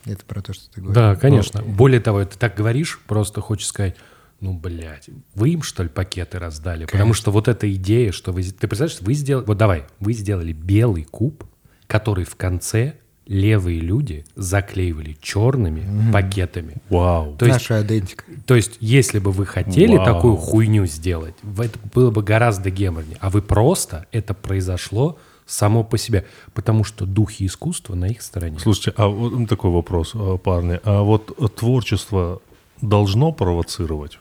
Это 0.04 0.24
про 0.24 0.40
то, 0.42 0.52
что 0.52 0.70
ты 0.70 0.80
говоришь. 0.80 0.94
Да, 0.94 1.16
конечно. 1.16 1.62
Но... 1.62 1.72
Более 1.72 2.00
того, 2.00 2.24
ты 2.24 2.38
так 2.38 2.54
говоришь, 2.56 3.00
просто 3.06 3.40
хочешь 3.40 3.66
сказать, 3.66 3.96
ну, 4.40 4.54
блядь, 4.54 5.10
вы 5.34 5.50
им, 5.50 5.62
что 5.62 5.82
ли, 5.82 5.88
пакеты 5.88 6.38
раздали? 6.38 6.80
Конечно. 6.80 6.92
Потому 6.92 7.14
что 7.14 7.30
вот 7.30 7.48
эта 7.48 7.72
идея, 7.74 8.12
что 8.12 8.32
вы... 8.32 8.42
Ты 8.42 8.66
представляешь, 8.66 9.00
вы 9.00 9.12
сделали... 9.14 9.44
Вот 9.44 9.58
давай, 9.58 9.84
вы 9.98 10.14
сделали 10.14 10.52
белый 10.52 11.04
куб, 11.04 11.44
который 11.86 12.24
в 12.24 12.36
конце 12.36 12.94
левые 13.26 13.78
люди 13.78 14.24
заклеивали 14.34 15.16
черными 15.20 15.80
mm. 15.80 16.12
пакетами. 16.12 16.76
Вау. 16.88 17.36
То 17.36 17.46
Наша 17.46 17.76
есть, 17.76 17.86
идентика. 17.86 18.24
То 18.44 18.56
есть, 18.56 18.78
если 18.80 19.20
бы 19.20 19.30
вы 19.30 19.46
хотели 19.46 19.96
Вау. 19.96 20.04
такую 20.04 20.36
хуйню 20.36 20.86
сделать, 20.86 21.34
это 21.58 21.78
было 21.94 22.10
бы 22.10 22.24
гораздо 22.24 22.70
геморнее. 22.70 23.18
А 23.20 23.30
вы 23.30 23.40
просто, 23.40 24.06
это 24.10 24.34
произошло 24.34 25.18
само 25.50 25.84
по 25.84 25.98
себе, 25.98 26.26
потому 26.54 26.84
что 26.84 27.06
духи 27.06 27.46
искусства 27.46 27.94
на 27.94 28.06
их 28.06 28.22
стороне. 28.22 28.58
Слушайте, 28.58 28.92
а 28.96 29.08
вот 29.08 29.48
такой 29.48 29.70
вопрос, 29.70 30.12
э, 30.14 30.38
парни. 30.42 30.80
А 30.84 31.02
вот 31.02 31.36
творчество 31.56 32.40
должно 32.80 33.32
провоцировать? 33.32 34.18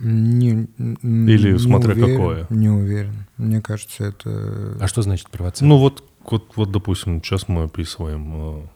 Не, 0.00 0.66
Или 1.02 1.52
не 1.52 1.58
смотря 1.58 1.92
уверен, 1.92 2.16
какое? 2.16 2.46
Не 2.50 2.68
уверен. 2.68 3.26
Мне 3.36 3.62
кажется, 3.62 4.04
это... 4.04 4.76
А 4.80 4.88
что 4.88 5.02
значит 5.02 5.30
провоцировать? 5.30 5.70
Ну 5.70 5.78
вот, 5.78 6.04
вот, 6.24 6.56
вот 6.56 6.72
допустим, 6.72 7.22
сейчас 7.22 7.48
мы 7.48 7.64
описываем 7.64 8.34
э, 8.34 8.66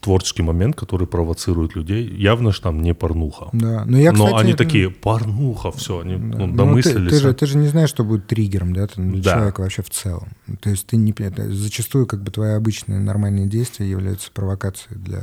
творческий 0.00 0.42
момент, 0.42 0.76
который 0.76 1.06
провоцирует 1.06 1.74
людей. 1.74 2.08
Явно 2.08 2.52
же 2.52 2.60
там 2.60 2.82
не 2.82 2.94
порнуха. 2.94 3.48
Да, 3.52 3.84
но 3.84 3.98
я, 3.98 4.12
Но 4.12 4.26
кстати, 4.26 4.42
они 4.42 4.50
ну, 4.52 4.56
такие, 4.56 4.90
порнуха, 4.90 5.70
все, 5.72 6.00
они 6.00 6.16
Да. 6.16 6.38
ну, 6.38 6.46
Ну, 6.46 6.54
домыслились. 6.56 7.10
Ты, 7.10 7.16
ты 7.16 7.22
же, 7.22 7.34
ты 7.34 7.46
же 7.46 7.58
не 7.58 7.68
знаешь, 7.68 7.88
что 7.88 8.04
будет 8.04 8.26
триггером, 8.26 8.72
да, 8.72 8.86
ты, 8.86 9.00
для 9.00 9.22
Да. 9.22 9.34
человека 9.34 9.60
вообще 9.62 9.82
в 9.82 9.90
целом. 9.90 10.28
То 10.60 10.70
есть 10.70 10.86
ты 10.86 10.96
не 10.96 11.14
зачастую 11.52 12.06
как 12.06 12.22
бы 12.22 12.30
твои 12.30 12.52
обычные 12.52 13.00
нормальные 13.00 13.46
действия 13.46 13.88
являются 13.90 14.30
провокацией 14.32 14.98
для 14.98 15.22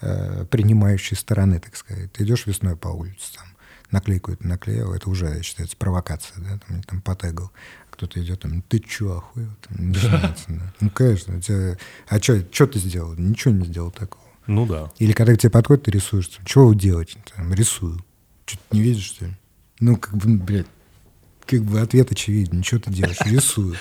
э, 0.00 0.44
принимающей 0.50 1.16
стороны, 1.16 1.58
так 1.58 1.76
сказать. 1.76 2.12
Ты 2.12 2.24
идешь 2.24 2.46
весной 2.46 2.76
по 2.76 2.88
улице, 2.88 3.34
там 3.34 3.46
наклейку 3.90 4.32
это 4.32 4.46
наклеил, 4.46 4.92
это 4.92 5.08
уже 5.08 5.42
считается 5.42 5.76
провокация, 5.76 6.36
да, 6.42 6.58
там, 6.66 6.82
там 6.82 7.00
потегал. 7.00 7.50
Кто-то 7.96 8.22
идет 8.22 8.40
там, 8.40 8.60
ты 8.62 8.78
чё, 8.78 9.18
охуел? 9.18 9.48
Там, 9.66 9.88
начинается, 9.90 10.44
да. 10.48 10.72
Ну, 10.80 10.90
конечно, 10.90 11.36
у 11.36 11.40
тебя- 11.40 11.78
а 12.08 12.20
что 12.20 12.66
ты 12.66 12.78
сделал? 12.78 13.14
Ничего 13.14 13.54
не 13.54 13.64
сделал 13.66 13.90
такого. 13.90 14.22
Ну 14.46 14.66
да. 14.66 14.90
Или 14.98 15.12
когда 15.12 15.34
к 15.34 15.38
тебе 15.38 15.50
подходит, 15.50 15.84
ты 15.84 15.90
рисуешь. 15.92 16.30
Что 16.44 16.66
вы 16.66 16.76
делаете? 16.76 17.18
Там, 17.34 17.52
рисую. 17.54 18.04
Что 18.44 18.58
ты 18.68 18.76
не 18.76 18.82
видишь, 18.82 19.04
что 19.04 19.24
ли? 19.24 19.34
Ну, 19.80 19.96
как 19.96 20.14
бы, 20.16 20.36
блядь, 20.36 20.66
как 21.46 21.62
бы 21.62 21.80
ответ 21.80 22.12
очевиден. 22.12 22.58
Ничего 22.58 22.80
ты 22.80 22.90
делаешь? 22.92 23.16
Рисую. 23.24 23.76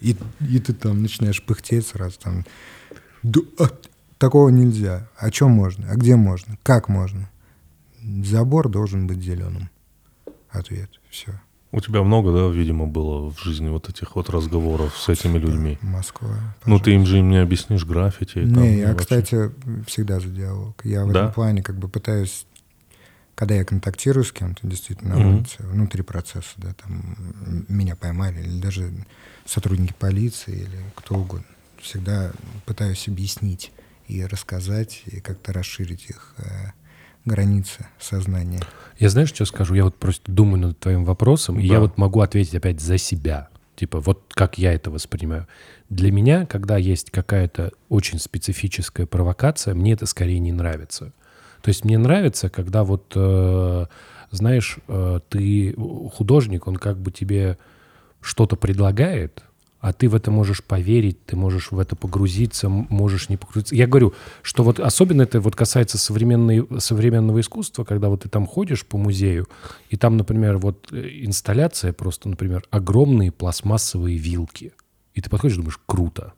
И, 0.00 0.16
и 0.40 0.58
ты 0.58 0.74
там 0.74 1.00
начинаешь 1.02 1.42
пыхтеть 1.42 1.86
сразу. 1.86 2.18
Там, 2.18 2.44
«Да, 3.22 3.40
а, 3.58 3.70
такого 4.18 4.48
нельзя. 4.50 5.08
А 5.16 5.30
что 5.32 5.48
можно? 5.48 5.88
А 5.90 5.94
где 5.94 6.16
можно? 6.16 6.58
Как 6.62 6.88
можно? 6.88 7.30
Забор 8.24 8.68
должен 8.68 9.06
быть 9.06 9.22
зеленым. 9.22 9.70
Ответ. 10.50 10.90
Все. 11.10 11.40
У 11.76 11.80
тебя 11.80 12.04
много, 12.04 12.32
да, 12.32 12.46
видимо, 12.54 12.86
было 12.86 13.30
в 13.32 13.40
жизни 13.42 13.68
вот 13.68 13.88
этих 13.88 14.14
вот 14.14 14.30
разговоров 14.30 14.96
с 14.96 15.08
этими 15.08 15.38
людьми. 15.38 15.76
Москва. 15.82 16.28
Ну, 16.66 16.78
ты 16.78 16.92
им 16.94 17.04
же 17.04 17.18
им 17.18 17.30
не 17.30 17.38
объяснишь 17.38 17.84
граффити. 17.84 18.44
там, 18.44 18.62
Не, 18.62 18.76
и 18.76 18.78
я, 18.78 18.88
вообще. 18.92 19.02
кстати, 19.02 19.50
всегда 19.88 20.20
за 20.20 20.28
диалог. 20.28 20.80
Я 20.84 21.04
в 21.04 21.12
Да? 21.12 21.20
этом 21.22 21.32
плане 21.32 21.62
как 21.64 21.76
бы 21.76 21.88
пытаюсь, 21.88 22.46
когда 23.34 23.56
я 23.56 23.64
контактирую 23.64 24.22
с 24.24 24.30
кем-то, 24.30 24.64
действительно, 24.68 25.18
на 25.18 25.36
улице, 25.36 25.56
внутри 25.58 26.02
процесса, 26.02 26.52
да, 26.58 26.74
там 26.74 27.16
меня 27.68 27.96
поймали, 27.96 28.40
или 28.40 28.60
даже 28.60 28.92
сотрудники 29.44 29.94
полиции, 29.98 30.54
или 30.54 30.78
кто 30.94 31.16
угодно, 31.16 31.44
всегда 31.82 32.30
пытаюсь 32.66 33.08
объяснить 33.08 33.72
и 34.06 34.24
рассказать, 34.24 35.02
и 35.06 35.18
как-то 35.18 35.52
расширить 35.52 36.06
их 36.08 36.34
э, 36.38 36.44
границы 37.24 37.86
сознания. 37.98 38.60
Я 38.98 39.08
знаешь, 39.08 39.28
что 39.30 39.44
скажу? 39.44 39.74
Я 39.74 39.84
вот 39.84 39.96
просто 39.96 40.30
думаю 40.30 40.60
над 40.68 40.78
твоим 40.78 41.04
вопросом, 41.04 41.58
и 41.58 41.66
Да. 41.68 41.74
я 41.74 41.80
вот 41.80 41.98
могу 41.98 42.20
ответить 42.20 42.54
опять 42.54 42.80
за 42.80 42.98
себя. 42.98 43.48
Типа, 43.76 43.98
вот 44.00 44.22
как 44.34 44.56
я 44.58 44.72
это 44.72 44.90
воспринимаю. 44.90 45.48
Для 45.90 46.12
меня, 46.12 46.46
когда 46.46 46.76
есть 46.76 47.10
какая-то 47.10 47.72
очень 47.88 48.18
специфическая 48.20 49.06
провокация, 49.06 49.74
мне 49.74 49.92
это 49.94 50.06
скорее 50.06 50.38
не 50.38 50.52
нравится. 50.52 51.12
То 51.60 51.70
есть 51.70 51.84
мне 51.84 51.98
нравится, 51.98 52.50
когда 52.50 52.84
вот, 52.84 53.12
э, 53.16 53.86
знаешь, 54.30 54.78
э, 54.86 55.20
ты 55.28 55.74
художник, 56.14 56.68
он 56.68 56.76
как 56.76 56.98
бы 56.98 57.10
тебе 57.10 57.58
что-то 58.20 58.54
предлагает, 58.56 59.42
а 59.84 59.92
ты 59.92 60.08
в 60.08 60.14
это 60.14 60.30
можешь 60.30 60.64
поверить, 60.64 61.26
ты 61.26 61.36
можешь 61.36 61.70
в 61.70 61.78
это 61.78 61.94
погрузиться, 61.94 62.70
можешь 62.70 63.28
не 63.28 63.36
погрузиться. 63.36 63.74
Я 63.74 63.86
говорю, 63.86 64.14
что 64.40 64.62
вот 64.62 64.80
особенно 64.80 65.20
это 65.20 65.42
вот 65.42 65.54
касается 65.54 65.98
современной, 65.98 66.66
современного 66.80 67.40
искусства, 67.40 67.84
когда 67.84 68.08
вот 68.08 68.22
ты 68.22 68.30
там 68.30 68.46
ходишь 68.46 68.86
по 68.86 68.96
музею, 68.96 69.46
и 69.90 69.98
там, 69.98 70.16
например, 70.16 70.56
вот 70.56 70.88
э, 70.90 71.06
инсталляция 71.26 71.92
просто, 71.92 72.30
например, 72.30 72.64
огромные 72.70 73.30
пластмассовые 73.30 74.16
вилки. 74.16 74.72
И 75.12 75.20
ты 75.20 75.28
подходишь 75.28 75.56
и 75.56 75.58
думаешь, 75.58 75.78
круто. 75.84 76.32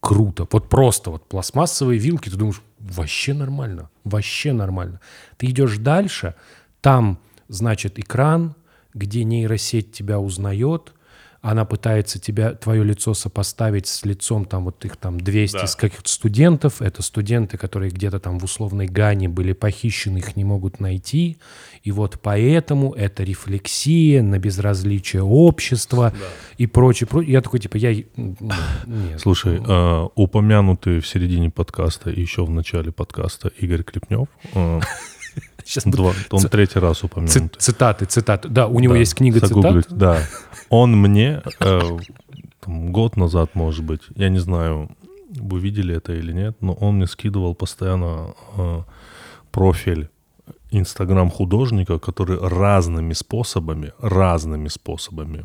Круто. 0.00 0.48
Вот 0.50 0.68
просто 0.68 1.10
вот 1.12 1.28
пластмассовые 1.28 2.00
вилки, 2.00 2.30
ты 2.30 2.36
думаешь, 2.36 2.62
вообще 2.80 3.32
нормально, 3.32 3.90
вообще 4.02 4.52
нормально. 4.52 4.98
Ты 5.36 5.46
идешь 5.46 5.78
дальше, 5.78 6.34
там, 6.80 7.20
значит, 7.46 8.00
экран, 8.00 8.56
где 8.92 9.22
нейросеть 9.22 9.92
тебя 9.92 10.18
узнает, 10.18 10.94
она 11.42 11.64
пытается 11.64 12.18
тебя, 12.18 12.52
твое 12.52 12.84
лицо 12.84 13.14
сопоставить 13.14 13.86
с 13.86 14.04
лицом, 14.04 14.44
там 14.44 14.64
вот 14.64 14.84
их 14.84 14.96
там 14.96 15.18
200 15.18 15.56
Да. 15.56 15.66
с 15.66 15.74
каких-то 15.74 16.08
студентов. 16.10 16.82
Это 16.82 17.02
студенты, 17.02 17.56
которые 17.56 17.90
где-то 17.90 18.20
там 18.20 18.38
в 18.38 18.44
условной 18.44 18.86
Гане 18.86 19.28
были 19.30 19.54
похищены, 19.54 20.18
их 20.18 20.36
не 20.36 20.44
могут 20.44 20.80
найти. 20.80 21.38
И 21.82 21.92
вот 21.92 22.18
поэтому 22.22 22.92
это 22.92 23.22
рефлексия 23.24 24.22
на 24.22 24.38
безразличие 24.38 25.22
общества 25.22 26.12
и 26.58 26.66
прочее, 26.66 27.06
прочее. 27.06 27.32
Я 27.32 27.40
такой, 27.40 27.60
типа, 27.60 27.76
я... 27.78 27.94
Нет. 27.94 29.18
Слушай, 29.18 29.62
э, 29.66 30.08
упомянутый 30.14 31.00
в 31.00 31.06
середине 31.06 31.48
подкаста 31.50 32.10
и 32.10 32.20
еще 32.20 32.44
в 32.44 32.50
начале 32.50 32.92
подкаста 32.92 33.48
Игорь 33.58 33.82
Клепнев, 33.82 34.28
э, 34.54 34.80
Сейчас 35.70 35.84
два- 35.84 36.12
он 36.30 36.40
Ц- 36.40 36.48
третий 36.48 36.80
раз 36.80 37.04
упомянут. 37.04 37.56
цитаты, 37.58 38.04
цитаты. 38.06 38.48
Да, 38.48 38.66
у 38.66 38.80
него 38.80 38.94
Да, 38.94 38.98
есть 39.00 39.14
книга 39.14 39.38
загуглить, 39.38 39.84
цитат. 39.84 39.98
Да. 39.98 40.18
Он 40.68 40.92
мне 40.96 41.42
э, 41.60 41.80
там, 42.60 42.90
год 42.92 43.16
назад, 43.16 43.54
может 43.54 43.84
быть, 43.84 44.00
я 44.16 44.28
не 44.30 44.40
знаю, 44.40 44.90
вы 45.30 45.60
видели 45.60 45.94
это 45.96 46.12
или 46.12 46.32
нет, 46.32 46.56
но 46.60 46.72
он 46.72 46.96
мне 46.96 47.06
скидывал 47.06 47.54
постоянно 47.54 48.34
э, 48.56 48.82
профиль 49.52 50.08
Инстаграм 50.72 51.30
художника, 51.30 51.98
который 51.98 52.38
разными 52.40 53.12
способами, 53.12 53.92
разными 54.00 54.68
способами, 54.68 55.44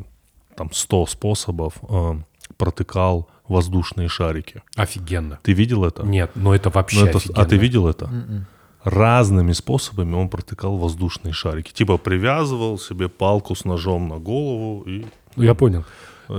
там 0.56 0.70
100 0.72 1.06
способов 1.06 1.74
э, 1.88 2.14
протыкал 2.56 3.28
воздушные 3.48 4.08
шарики. 4.08 4.62
Офигенно. 4.76 5.38
Ты 5.42 5.52
видел 5.52 5.84
это? 5.84 6.02
Нет, 6.04 6.30
но 6.34 6.52
это 6.54 6.70
вообще 6.70 7.00
Ну, 7.00 7.06
это- 7.06 7.18
офигенно. 7.18 7.42
а 7.42 7.44
ты 7.46 7.56
видел 7.58 7.86
это? 7.88 8.04
М-м. 8.06 8.46
Разными 8.86 9.52
способами 9.52 10.14
он 10.14 10.28
протыкал 10.28 10.76
воздушные 10.78 11.32
шарики. 11.32 11.72
Типа 11.72 11.98
привязывал 11.98 12.78
себе 12.78 13.08
палку 13.08 13.54
с 13.56 13.64
ножом 13.64 14.08
на 14.08 14.18
голову 14.18 14.82
и... 14.86 15.04
Ну, 15.34 15.42
я 15.42 15.54
понял. 15.54 15.84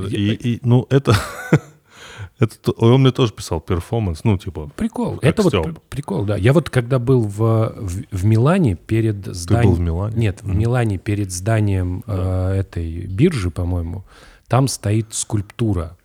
и, 0.10 0.32
и, 0.32 0.60
ну, 0.64 0.88
это... 0.90 1.14
это... 2.40 2.58
то- 2.58 2.72
Он 2.78 3.02
мне 3.02 3.12
тоже 3.12 3.34
писал 3.34 3.60
перформанс, 3.60 4.24
ну, 4.24 4.38
типа... 4.38 4.72
Прикол. 4.78 5.20
Это 5.22 5.42
вот 5.44 5.50
Стёб. 5.52 5.66
пр- 5.66 5.82
прикол, 5.90 6.24
да. 6.26 6.38
Я 6.38 6.54
вот 6.54 6.70
когда 6.70 7.00
был 7.00 7.22
в, 7.24 7.74
в, 7.76 8.04
в 8.12 8.26
Милане 8.26 8.76
перед 8.76 9.26
Ты 9.26 9.34
зданием... 9.34 9.70
был 9.70 9.76
в 9.76 9.80
Милане? 9.82 10.16
Нет, 10.16 10.42
в 10.42 10.56
Милане 10.56 10.98
перед 10.98 11.32
зданием 11.34 12.04
э, 12.08 12.52
этой 12.60 13.08
биржи, 13.08 13.52
по-моему, 13.52 14.06
там 14.48 14.70
стоит 14.70 15.14
скульптура, 15.14 15.98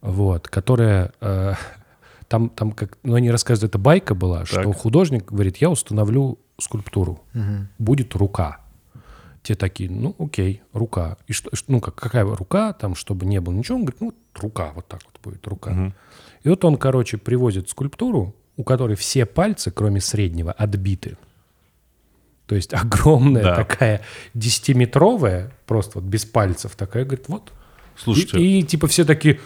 вот, 0.00 0.48
которая... 0.48 1.12
э, 1.20 1.52
там, 2.34 2.48
там 2.48 2.72
как... 2.72 2.98
Ну, 3.04 3.14
они 3.14 3.30
рассказывают, 3.30 3.70
это 3.70 3.78
байка 3.78 4.14
была, 4.16 4.44
что 4.44 4.72
художник 4.72 5.26
говорит, 5.30 5.58
я 5.58 5.70
установлю 5.70 6.38
скульптуру, 6.60 7.20
будет 7.78 8.14
рука. 8.16 8.58
Те 9.44 9.54
такие, 9.54 9.90
ну, 9.90 10.16
окей, 10.18 10.62
рука. 10.72 11.16
И 11.28 11.32
что, 11.32 11.50
ну, 11.68 11.80
как, 11.80 11.94
какая 11.94 12.24
рука, 12.24 12.72
там, 12.72 12.94
чтобы 12.96 13.26
не 13.26 13.40
было 13.40 13.52
ничего, 13.54 13.76
он 13.76 13.84
говорит, 13.84 14.00
ну, 14.00 14.14
рука, 14.40 14.72
вот 14.74 14.88
так 14.88 15.00
вот 15.04 15.20
будет 15.22 15.46
рука. 15.46 15.92
И 16.42 16.48
вот 16.48 16.64
он, 16.64 16.76
короче, 16.76 17.18
привозит 17.18 17.68
скульптуру, 17.68 18.34
у 18.56 18.64
которой 18.64 18.96
все 18.96 19.26
пальцы, 19.26 19.70
кроме 19.70 20.00
среднего, 20.00 20.50
отбиты. 20.50 21.16
То 22.46 22.54
есть 22.56 22.74
огромная 22.74 23.42
Да. 23.44 23.54
такая, 23.56 24.00
десятиметровая, 24.34 25.52
просто 25.66 26.00
вот 26.00 26.04
без 26.08 26.24
пальцев 26.24 26.74
такая, 26.74 27.04
говорит, 27.04 27.28
вот. 27.28 27.52
Слушайте, 27.96 28.40
И, 28.40 28.58
и, 28.60 28.62
типа 28.64 28.88
все 28.88 29.04
такие, 29.04 29.38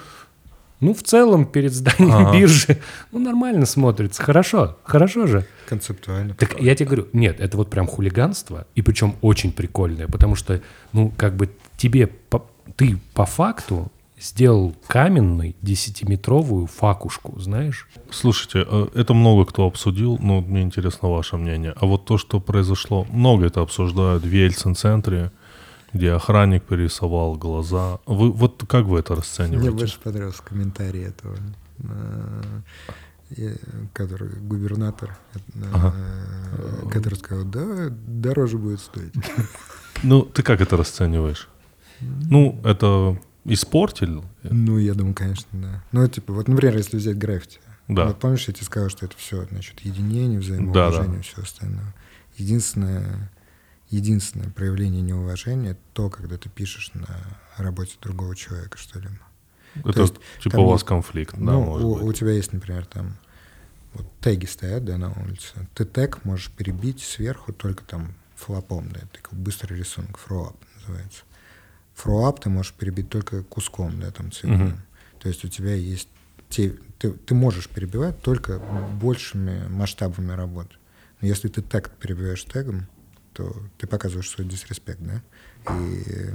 ну, 0.81 0.95
в 0.95 1.03
целом, 1.03 1.45
перед 1.47 1.73
зданием 1.73 2.27
Ага. 2.27 2.33
биржи, 2.33 2.79
ну, 3.13 3.19
нормально 3.19 3.67
смотрится, 3.67 4.23
хорошо, 4.23 4.77
хорошо 4.85 5.27
же. 5.27 5.45
Концептуально. 5.69 6.35
Так 6.35 6.61
я 6.61 6.75
тебе 6.75 6.87
говорю, 6.87 7.09
нет, 7.13 7.41
это 7.41 7.57
вот 7.57 7.69
прям 7.71 7.87
хулиганство, 7.87 8.67
и 8.75 8.83
причем 8.83 9.17
очень 9.21 9.53
прикольное, 9.53 10.07
потому 10.07 10.35
что, 10.37 10.61
ну, 10.93 11.13
как 11.17 11.37
бы 11.37 11.51
тебе, 11.77 12.07
по- 12.07 12.47
ты 12.77 12.97
по 13.15 13.25
факту 13.27 13.91
сделал 14.21 14.75
каменный 14.89 15.55
десятиметровую 15.63 16.67
факушку, 16.67 17.39
знаешь? 17.41 17.87
слушайте, 18.11 18.67
э, 18.69 18.87
это 18.95 19.15
много 19.15 19.45
кто 19.45 19.65
обсудил, 19.67 20.19
но 20.21 20.41
мне 20.41 20.63
интересно 20.63 21.09
ваше 21.09 21.37
мнение. 21.37 21.73
А 21.81 21.87
вот 21.87 22.05
то, 22.05 22.19
что 22.19 22.41
произошло, 22.41 23.07
много 23.11 23.47
это 23.47 23.61
обсуждают 23.61 24.25
в 24.25 24.33
Ельцин-центре, 24.33 25.31
где 25.93 26.13
охранник 26.13 26.65
перерисовал 26.65 27.37
глаза. 27.37 27.99
Вы, 28.07 28.31
вот 28.31 28.65
как 28.69 28.85
вы 28.87 28.99
это 29.01 29.13
Мне 29.15 29.21
расцениваете? 29.21 29.71
больше 29.71 30.01
понравился 30.01 30.43
комментарий 30.43 31.05
этого, 31.05 31.37
э, 33.37 33.57
который 33.93 34.31
губернатор, 34.41 35.17
э, 35.35 35.39
Ага. 35.73 35.95
который 36.91 37.15
сказал, 37.15 37.45
да, 37.45 37.89
дороже 37.91 38.59
будет 38.59 38.81
стоить. 38.81 39.13
Ну, 40.03 40.23
ты 40.23 40.43
как 40.43 40.61
это 40.61 40.77
расцениваешь? 40.77 41.49
Ну, 42.01 42.61
это 42.65 43.19
испортил? 43.45 44.25
Ну, 44.45 44.79
я 44.79 44.95
думаю, 44.95 45.15
конечно, 45.15 45.49
да. 45.53 45.83
Ну, 45.93 46.07
типа, 46.09 46.33
вот, 46.33 46.49
например, 46.49 46.77
если 46.77 46.97
взять 46.97 47.19
граффити. 47.19 47.59
Да. 47.89 48.07
Вот 48.07 48.19
помнишь, 48.21 48.47
я 48.47 48.55
тебе 48.55 48.67
сказал, 48.67 48.91
что 48.91 49.07
это 49.07 49.17
все, 49.17 49.45
значит, 49.47 49.81
единение, 49.81 50.39
Да, 50.39 50.45
взаимоуважение, 50.45 51.17
да. 51.17 51.23
все 51.23 51.43
остальное. 51.43 51.95
Единственное, 52.37 53.31
единственное 53.91 54.51
проявление 54.51 55.03
неуважения— 55.03 55.77
то, 55.93 56.11
когда 56.11 56.37
ты 56.37 56.49
пишешь 56.49 56.93
на 56.95 57.09
работе 57.57 57.97
другого 58.01 58.37
человека 58.37 58.79
что-либо. 58.79 59.19
Это 59.85 60.03
есть 60.03 60.15
типа 60.43 60.57
у 60.59 60.67
вас 60.67 60.81
есть- 60.81 60.87
конфликт, 60.87 61.35
да, 61.37 61.53
ну, 61.53 61.65
может 61.65 61.85
у, 61.87 61.95
быть. 61.95 62.05
у 62.05 62.13
тебя 62.13 62.33
есть, 62.33 62.53
например, 62.53 62.87
там 62.87 63.17
вот 63.95 64.07
теги 64.21 64.47
стоят, 64.47 64.85
да, 64.85 64.99
на 64.99 65.13
улице. 65.13 65.69
Ты 65.75 65.85
тег 65.85 66.25
можешь 66.25 66.51
перебить 66.51 67.03
сверху 67.03 67.53
только 67.53 67.85
там 67.85 68.15
флопом, 68.35 68.91
да, 68.91 69.01
такой 69.13 69.39
быстрый 69.39 69.77
рисунок, 69.77 70.19
фроап 70.19 70.57
называется. 70.77 71.23
Фроап 71.95 72.41
ты 72.41 72.49
можешь 72.49 72.73
перебить 72.73 73.09
только 73.09 73.43
куском, 73.43 74.01
да, 74.01 74.11
там 74.11 74.31
цветным. 74.31 74.69
Мгм. 74.69 74.83
То 75.21 75.29
есть 75.29 75.45
у 75.45 75.49
тебя 75.49 75.75
есть 75.75 76.09
те, 76.49 76.77
ты, 76.99 77.11
ты 77.13 77.35
можешь 77.35 77.69
перебивать 77.69 78.21
только 78.23 78.59
большими 79.01 79.67
масштабами 79.69 80.33
работы. 80.33 80.77
Но 81.21 81.27
если 81.27 81.49
ты 81.49 81.61
тег 81.63 81.91
перебиваешь 81.91 82.45
тегом, 82.45 82.87
то 83.33 83.55
ты 83.79 83.87
показываешь 83.87 84.29
свой 84.31 84.47
дисреспект, 84.47 85.01
да? 85.01 85.23
И 85.75 86.31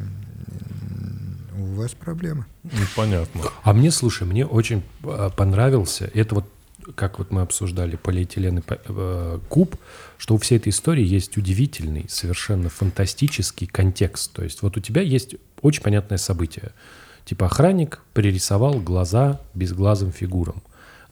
у 1.58 1.66
вас 1.76 1.94
проблемы. 1.94 2.46
Ну, 2.64 2.86
понятно. 2.96 3.42
А 3.64 3.74
мне, 3.74 3.92
слушай, 3.92 4.28
мне 4.28 4.46
очень 4.46 4.84
а, 5.04 5.30
понравился, 5.30 6.10
это 6.14 6.36
вот 6.36 6.46
как 6.96 7.18
вот 7.18 7.32
мы 7.32 7.42
обсуждали 7.42 7.96
полиэтилен 7.96 8.60
и 8.60 8.62
э, 8.68 9.40
куб, 9.48 9.78
что 10.18 10.36
у 10.36 10.38
всей 10.38 10.58
этой 10.58 10.70
истории 10.70 11.06
есть 11.06 11.38
удивительный, 11.38 12.06
совершенно 12.10 12.68
фантастический 12.68 13.68
контекст. 13.68 14.34
То 14.34 14.44
есть 14.44 14.62
вот 14.62 14.76
у 14.76 14.82
тебя 14.82 15.02
есть 15.02 15.36
очень 15.62 15.82
понятное 15.82 16.18
событие. 16.18 16.74
Типа 17.26 17.46
охранник 17.46 18.02
пририсовал 18.14 18.82
глаза 18.82 19.40
безглазым 19.54 20.12
фигурам. 20.12 20.62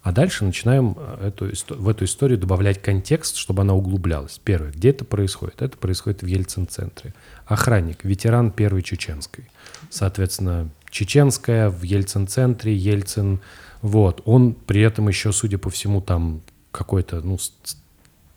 А 0.01 0.11
дальше 0.11 0.45
начинаем 0.45 0.95
э, 0.97 1.27
эту, 1.27 1.51
в 1.75 1.87
эту 1.87 2.05
историю 2.05 2.39
добавлять 2.39 2.81
контекст, 2.81 3.35
чтобы 3.35 3.61
она 3.61 3.75
углублялась. 3.75 4.39
Первое, 4.43 4.71
где 4.71 4.89
это 4.89 5.05
происходит? 5.05 5.61
Это 5.61 5.77
происходит 5.77 6.23
в 6.23 6.25
Ельцин-центре. 6.25 7.13
Охранник, 7.45 8.03
ветеран 8.03 8.51
Первой 8.51 8.81
Чеченской. 8.81 9.45
Соответственно, 9.89 10.69
Чеченская 10.89 11.69
в 11.69 11.83
Ельцин-центре, 11.83 12.75
Ельцин. 12.75 13.41
Вот. 13.81 14.21
Он 14.25 14.53
при 14.53 14.81
этом 14.81 15.07
еще, 15.07 15.31
судя 15.31 15.59
по 15.59 15.69
всему, 15.69 16.01
там 16.01 16.41
какой-то, 16.71 17.21
ну, 17.21 17.37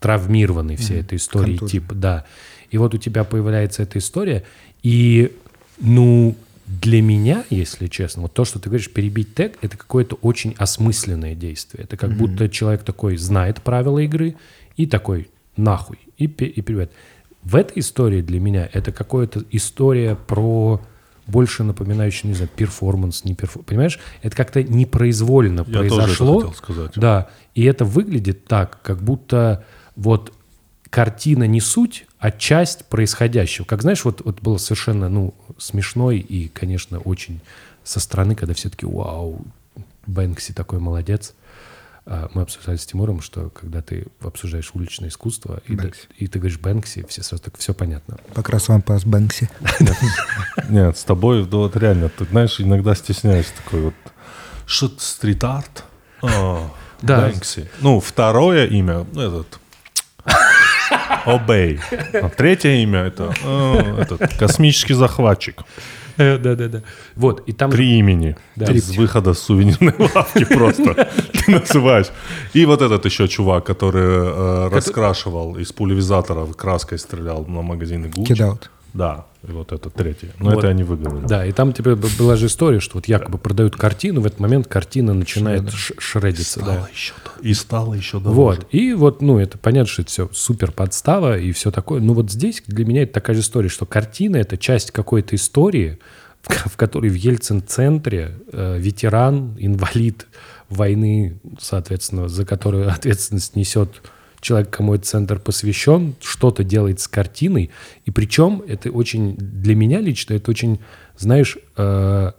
травмированный 0.01 0.77
всей 0.77 1.01
этой 1.01 1.17
истории 1.17 1.57
Контузен. 1.57 1.81
тип, 1.81 1.93
да. 1.95 2.27
И 2.71 2.77
вот 2.77 2.93
у 2.93 2.99
тебя 2.99 3.25
появляется 3.25 3.83
эта 3.83 3.99
история, 3.99 4.45
и, 4.83 5.35
ну, 5.81 6.37
для 6.67 7.03
меня, 7.03 7.45
если 7.51 7.89
честно, 7.89 8.23
вот 8.23 8.33
то, 8.33 8.45
что 8.45 8.59
ты 8.59 8.71
говоришь, 8.71 8.91
перебить 8.91 9.35
тег, 9.35 9.59
это 9.61 9.77
какое-то 9.77 10.17
очень 10.17 10.55
осмысленное 10.59 11.35
действие. 11.35 11.85
Это 11.85 11.97
как 11.97 12.17
будто 12.17 12.49
человек 12.49 12.83
такой 12.85 13.17
знает 13.17 13.61
правила 13.63 13.99
игры 13.99 14.37
и 14.77 14.87
такой 14.87 15.29
нахуй, 15.57 15.99
и, 16.17 16.25
и 16.25 16.29
перебивает. 16.29 16.91
В 17.43 17.57
этой 17.57 17.81
истории 17.81 18.23
для 18.23 18.41
меня 18.41 18.69
это 18.73 18.93
какая-то 18.93 19.45
история 19.51 20.17
про 20.17 20.81
больше 21.27 21.63
напоминающую, 21.63 22.31
не 22.31 22.35
знаю, 22.35 22.51
перформанс, 22.55 23.25
не 23.25 23.35
перформанс. 23.35 23.69
Понимаешь, 23.69 23.99
это 24.23 24.37
как-то 24.37 24.63
непроизвольно 24.63 25.61
Я 25.61 25.65
тоже 25.65 25.87
это 25.87 25.95
произошло. 25.97 26.39
хотел 26.41 26.55
сказать. 26.55 26.93
Да, 26.97 27.29
и 27.55 27.65
это 27.65 27.85
выглядит 27.85 28.47
так, 28.47 28.81
как 28.83 29.03
будто 29.03 29.65
вот 29.97 30.33
картина 30.91 31.45
не 31.45 31.61
суть, 31.61 32.07
а 32.25 32.31
часть 32.31 32.87
происходящего. 32.87 33.67
Как 33.67 33.83
знаешь, 33.83 34.03
вот, 34.07 34.23
вот 34.25 34.41
было 34.41 34.57
совершенно 34.57 35.11
ну, 35.11 35.35
смешной 35.59 36.21
и, 36.21 36.49
конечно, 36.49 36.99
очень 36.99 37.43
со 37.83 38.01
стороны, 38.01 38.35
когда 38.35 38.55
все 38.55 38.71
таки 38.71 38.87
вау, 38.87 39.45
Бэнкси 40.07 40.55
такой 40.55 40.79
молодец. 40.79 41.35
А, 42.07 42.31
Мы 42.33 42.41
обсуждали 42.41 42.79
с 42.79 42.87
Тимуром, 42.87 43.21
что 43.21 43.51
когда 43.51 43.83
ты 43.83 44.07
обсуждаешь 44.23 44.71
уличное 44.73 45.11
искусство, 45.11 45.61
и, 45.67 45.77
да- 45.77 45.91
и 46.17 46.27
ты 46.27 46.39
говоришь 46.39 46.59
Бэнкси, 46.59 47.05
все 47.11 47.23
сразу 47.23 47.43
так, 47.45 47.59
все 47.59 47.75
понятно. 47.75 48.17
Покрас 48.33 48.69
вам 48.69 48.81
пас 48.81 49.05
Бэнкси. 49.05 49.51
Нет, 50.71 50.97
с 50.97 51.05
тобой, 51.05 51.45
да 51.47 51.59
вот 51.59 51.77
реально, 51.77 52.09
ты 52.09 52.25
знаешь, 52.25 52.59
иногда 52.59 52.95
стесняюсь 52.95 53.53
такой 53.65 53.83
вот. 53.83 53.95
Что 54.65 54.91
стрит-арт? 54.97 55.85
А, 56.23 56.71
Да. 57.03 57.21
Бэнкси. 57.21 57.69
Ну, 57.83 58.01
второе 58.01 58.67
имя, 58.67 59.05
ну, 59.13 59.21
этот... 59.21 59.61
Обей. 61.25 61.81
А 62.13 62.29
третье 62.29 62.71
имя 62.83 63.01
это 63.01 63.35
а, 63.45 64.03
этот 64.03 64.37
космический 64.39 64.95
захватчик. 64.95 65.63
Да-да-да. 66.17 66.83
Вот, 67.17 67.43
и 67.49 67.53
там... 67.53 67.71
Три 67.71 67.99
имени. 67.99 68.37
Да. 68.57 68.73
Из 68.73 68.97
выхода 68.97 69.35
с 69.35 69.41
сувенирной 69.41 69.95
лавки 70.15 70.45
просто 70.45 71.09
ты 71.33 71.51
называешь. 71.51 72.07
И 72.53 72.65
вот 72.67 72.83
этот 72.83 73.05
еще 73.05 73.27
чувак, 73.27 73.65
который 73.65 74.03
э, 74.03 74.69
раскрашивал 74.69 75.57
из 75.57 75.73
пульверизатора 75.73 76.47
краской 76.47 76.99
стрелял 76.99 77.45
на 77.47 77.63
магазины 77.63 78.09
Гуччи. 78.09 78.35
Кидаут. 78.35 78.71
Да, 78.95 79.27
и 79.47 79.51
вот 79.51 79.73
это 79.73 79.91
третье. 79.91 80.31
Но 80.39 80.51
Вот. 80.51 80.59
это 80.59 80.69
я 80.69 80.73
не 80.73 80.85
выговорил. 80.85 81.27
Да, 81.29 81.45
и 81.45 81.53
там 81.53 81.73
тебе 81.73 81.97
была 81.97 82.37
же 82.37 82.47
история, 82.47 82.79
что 82.81 82.99
вот 82.99 83.07
якобы 83.09 83.39
продают 83.39 83.77
картину, 83.77 84.21
в 84.21 84.27
этот 84.27 84.39
момент 84.41 84.69
картина 84.69 85.13
начинает 85.15 85.71
ш- 85.73 85.95
шредиться. 85.99 86.61
да. 86.61 86.67
Стало 86.75 86.89
еще, 86.93 87.13
д- 87.43 87.49
и 87.49 87.55
стало 87.55 87.95
еще 87.95 88.19
дороже. 88.21 88.35
Вот. 88.37 88.67
И 88.71 88.93
вот, 88.95 89.21
ну, 89.21 89.39
это 89.39 89.59
понятно, 89.59 89.89
что 89.91 90.03
это 90.03 90.11
все 90.11 90.29
супер 90.33 90.71
подстава 90.73 91.37
и 91.39 91.51
все 91.53 91.71
такое. 91.73 92.01
Но 92.01 92.15
вот 92.15 92.31
здесь 92.31 92.63
для 92.69 92.85
меня 92.87 93.03
это 93.03 93.15
такая 93.15 93.35
же 93.35 93.43
история, 93.43 93.69
что 93.69 93.85
картина— 93.85 94.37
это 94.39 94.57
часть 94.57 94.93
какой-то 94.93 95.35
истории, 95.37 95.99
в 96.45 96.77
которой 96.77 97.11
в 97.11 97.15
Ельцин-центре 97.15 98.39
э, 98.53 98.79
ветеран, 98.79 99.57
инвалид 99.59 100.27
войны, 100.69 101.39
соответственно, 101.61 102.29
за 102.29 102.45
которую 102.47 102.89
ответственность 102.91 103.57
несет 103.57 104.03
человек, 104.45 104.71
кому 104.71 104.95
этот 104.95 105.07
центр 105.07 105.41
посвящен, 105.41 106.15
что-то 106.21 106.63
делает 106.63 107.01
с 107.01 107.09
картиной. 107.09 107.71
И 108.05 108.11
причем 108.11 108.63
это 108.69 108.91
очень, 108.91 109.37
для 109.37 109.75
меня 109.75 110.01
лично, 110.01 110.35
это 110.35 110.51
очень, 110.51 110.79
знаешь, 111.17 111.59
э, 111.77 112.33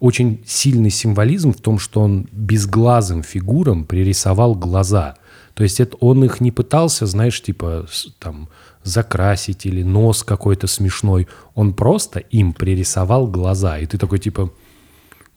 очень 0.00 0.42
сильный 0.44 0.90
символизм 0.90 1.52
в 1.52 1.60
том, 1.60 1.78
что 1.78 2.00
он 2.00 2.26
безглазым 2.32 3.22
фигурам 3.22 3.84
пририсовал 3.84 4.54
глаза. 4.54 5.14
То 5.54 5.62
есть 5.62 5.80
это 5.80 5.96
он 6.00 6.24
их 6.24 6.40
не 6.40 6.50
пытался, 6.50 7.06
знаешь, 7.06 7.40
типа 7.40 7.86
там 8.18 8.48
закрасить 8.82 9.64
или 9.64 9.84
нос 9.84 10.24
какой-то 10.24 10.66
смешной. 10.66 11.28
Он 11.54 11.72
просто 11.72 12.18
им 12.18 12.52
пририсовал 12.52 13.28
глаза. 13.28 13.78
И 13.78 13.86
ты 13.86 13.96
такой 13.96 14.18
типа, 14.18 14.50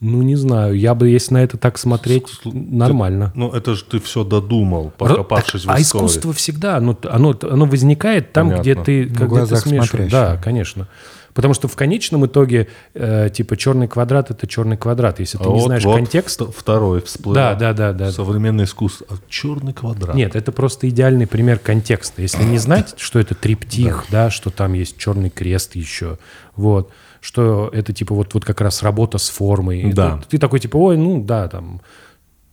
ну 0.00 0.22
не 0.22 0.36
знаю, 0.36 0.78
я 0.78 0.94
бы, 0.94 1.08
если 1.08 1.34
на 1.34 1.42
это 1.42 1.56
так 1.56 1.78
смотреть, 1.78 2.24
нормально. 2.44 3.32
Ну, 3.34 3.50
это 3.50 3.74
же 3.74 3.84
ты 3.84 3.98
все 4.00 4.24
додумал, 4.24 4.92
покопавшись 4.96 5.62
Так, 5.62 5.70
в 5.72 5.78
а 5.78 5.80
истории. 5.80 6.04
искусство 6.06 6.32
всегда, 6.32 6.76
оно, 6.76 6.98
оно, 7.10 7.34
оно 7.42 7.64
возникает 7.66 8.32
там, 8.32 8.48
Понятно. 8.50 8.62
где 8.62 8.74
ты, 8.74 9.04
В 9.06 9.18
когда 9.18 9.46
ты 9.46 9.56
смотрящего. 9.56 10.08
Да, 10.10 10.36
конечно. 10.36 10.88
Потому 11.32 11.52
что 11.52 11.68
в 11.68 11.76
конечном 11.76 12.24
итоге, 12.24 12.68
э, 12.94 13.28
типа, 13.30 13.58
черный 13.58 13.88
квадрат— 13.88 14.30
это 14.32 14.46
черный 14.46 14.78
квадрат. 14.78 15.20
Если 15.20 15.36
ты 15.36 15.44
А 15.44 15.48
не 15.48 15.52
вот- 15.52 15.64
знаешь 15.66 15.84
вот 15.84 15.96
контекст... 15.96 16.40
вт- 16.40 16.50
Второй 16.56 17.02
всплыл. 17.02 17.34
Да, 17.34 17.54
да, 17.54 17.74
да, 17.74 17.92
да. 17.92 18.10
Современное 18.10 18.64
искусство. 18.64 19.06
А 19.10 19.14
черный 19.28 19.74
квадрат. 19.74 20.14
Нет, 20.16 20.34
это 20.34 20.50
просто 20.50 20.88
идеальный 20.88 21.26
пример 21.26 21.58
контекста. 21.58 22.22
Если 22.22 22.42
не 22.42 22.56
знать, 22.56 22.94
что 22.96 23.18
это 23.18 23.34
триптих, 23.34 24.06
да, 24.10 24.30
что 24.30 24.48
там 24.48 24.72
есть 24.72 24.96
черный 24.96 25.28
крест 25.28 25.76
еще, 25.76 26.16
вот, 26.54 26.90
что 27.26 27.68
это 27.72 27.92
типа 27.92 28.14
вот, 28.14 28.32
вот 28.34 28.44
как 28.44 28.60
раз 28.60 28.82
работа 28.82 29.18
с 29.18 29.28
формой. 29.28 29.92
Да. 29.92 30.18
Это- 30.18 30.28
ты 30.28 30.38
такой 30.38 30.60
типа, 30.60 30.76
ой, 30.76 30.96
ну 30.96 31.22
да, 31.22 31.48
там 31.48 31.80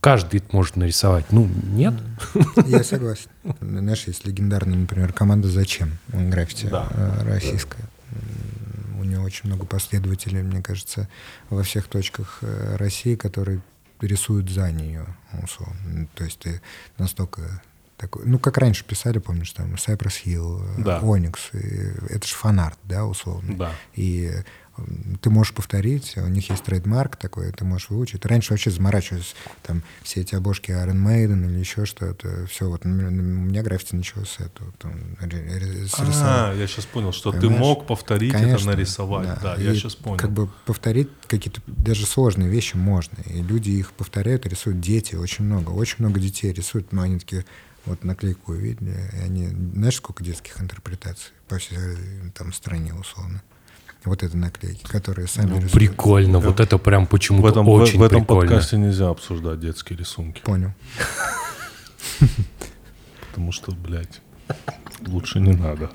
каждый 0.00 0.42
может 0.52 0.76
нарисовать. 0.76 1.26
Ну, 1.30 1.48
нет. 1.72 1.94
Я 2.66 2.82
согласен. 2.84 3.28
Знаешь, 3.60 4.04
есть 4.06 4.26
легендарная, 4.26 4.76
например, 4.76 5.12
команда 5.12 5.48
«Зачем?» 5.48 5.92
граффити 6.08 6.66
Да. 6.66 6.88
э, 6.90 7.22
российская. 7.24 7.84
У 9.00 9.04
нее 9.04 9.20
очень 9.20 9.48
много 9.48 9.64
последователей, 9.64 10.42
мне 10.42 10.60
кажется, 10.62 11.08
во 11.50 11.62
всех 11.62 11.86
точках 11.86 12.38
э, 12.42 12.76
России, 12.76 13.14
которые 13.14 13.60
рисуют 14.00 14.50
за 14.50 14.70
нее, 14.72 15.06
условно. 15.42 15.76
Ну, 15.86 16.08
То 16.14 16.24
есть 16.24 16.38
ты 16.40 16.60
настолько 16.98 17.62
такой... 17.96 18.26
Ну, 18.26 18.38
как 18.38 18.58
раньше 18.58 18.84
писали, 18.84 19.18
помнишь, 19.18 19.52
там, 19.52 19.74
Cypress 19.74 20.24
Hill, 20.26 20.62
э, 20.78 20.82
Да. 20.82 21.00
Onyx. 21.00 21.36
и 21.52 22.12
Это 22.12 22.26
же 22.26 22.34
фанарт, 22.34 22.78
да, 22.84 23.06
условно. 23.06 23.56
Да. 23.56 23.70
И 23.94 24.30
ты 25.20 25.30
можешь 25.30 25.54
повторить, 25.54 26.16
у 26.16 26.26
них 26.28 26.50
есть 26.50 26.64
trademark 26.64 27.16
такой, 27.16 27.52
ты 27.52 27.64
можешь 27.64 27.90
выучить. 27.90 28.24
Раньше 28.26 28.52
вообще 28.52 28.70
заморачивались 28.70 29.34
там 29.62 29.82
все 30.02 30.20
эти 30.20 30.34
обложки 30.34 30.70
Iron 30.70 31.02
Maiden 31.02 31.48
или 31.48 31.58
еще 31.58 31.84
что-то. 31.86 32.46
Все, 32.46 32.68
вот 32.68 32.84
у 32.84 32.88
меня 32.88 33.62
граффити 33.62 33.94
началось 33.94 34.30
с 34.30 34.40
этого. 34.40 34.72
Там, 34.78 34.92
А, 35.20 36.54
я 36.54 36.66
сейчас 36.66 36.86
понял, 36.86 37.12
что 37.12 37.32
ты 37.32 37.40
Понимаешь? 37.40 37.60
мог 37.60 37.86
повторить 37.86 38.32
Конечно, 38.32 38.70
это, 38.70 38.76
нарисовать. 38.76 39.28
Да, 39.42 39.56
я 39.56 39.72
И 39.72 39.74
сейчас 39.74 39.94
понял. 39.94 40.18
Как 40.18 40.30
бы 40.30 40.48
повторить 40.66 41.08
какие-то 41.26 41.60
даже 41.66 42.06
сложные 42.06 42.48
вещи 42.48 42.76
можно. 42.76 43.16
И 43.26 43.42
люди 43.42 43.70
их 43.70 43.92
повторяют, 43.92 44.46
рисуют 44.46 44.80
дети 44.80 45.14
очень 45.14 45.44
много. 45.44 45.70
Очень 45.70 45.96
много 46.00 46.20
детей 46.20 46.52
рисуют, 46.52 46.92
но 46.92 47.02
они 47.02 47.18
такие, 47.18 47.44
вот 47.86 48.02
наклейку 48.04 48.52
увидели, 48.52 49.10
и 49.12 49.18
они, 49.18 49.48
знаешь, 49.48 49.96
сколько 49.96 50.24
детских 50.24 50.60
интерпретаций 50.60 51.32
по 51.48 51.58
всей 51.58 51.76
э, 51.78 51.96
там 52.34 52.52
стране 52.52 52.94
условно. 52.94 53.42
Вот 54.04 54.22
это 54.22 54.36
наклейки, 54.36 54.82
которые 54.86 55.26
сами 55.28 55.46
Ну, 55.50 55.54
рисуют. 55.56 55.72
прикольно. 55.72 56.38
Вот 56.38 56.60
это 56.60 56.76
прям 56.78 57.06
в 57.06 57.08
почему-то 57.08 57.48
этом, 57.48 57.64
в- 57.64 57.70
очень 57.70 57.98
в 57.98 58.02
этом 58.02 58.20
прикольно. 58.20 58.50
подкасте 58.50 58.76
нельзя 58.76 59.08
обсуждать 59.08 59.60
детские 59.60 59.98
рисунки. 59.98 60.40
Понял. 60.42 60.72
Потому 63.30 63.50
что, 63.52 63.72
блядь, 63.72 64.20
лучше 65.06 65.40
не 65.40 65.52
надо. 65.52 65.90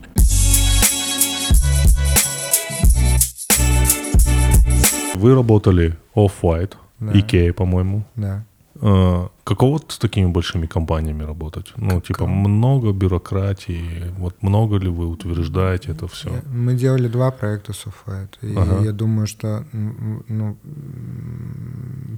Вы 5.16 5.36
работали 5.36 5.98
Off-White, 6.16 6.74
Да. 7.00 7.20
Икея, 7.20 7.54
по-моему. 7.54 8.06
Да. 8.16 8.46
Э, 8.82 9.28
Каково 9.44 9.82
с 9.88 9.98
такими 9.98 10.28
большими 10.28 10.68
компаниями 10.68 11.24
работать? 11.24 11.74
Ну, 11.76 12.00
типа, 12.02 12.28
много 12.28 12.92
бюрократии, 12.92 14.14
вот 14.18 14.42
много 14.44 14.78
ли 14.78 14.90
вы 14.90 15.08
утверждаете 15.08 15.92
это 15.92 16.08
все? 16.08 16.30
Э, 16.30 16.42
Мы 16.48 16.76
делали 16.76 17.08
два 17.08 17.32
проекта 17.32 17.74
Софайт, 17.74 18.38
и 18.42 18.56
Ага. 18.56 18.84
я 18.84 18.92
думаю, 18.92 19.28
что, 19.28 19.66
ну, 19.74 20.56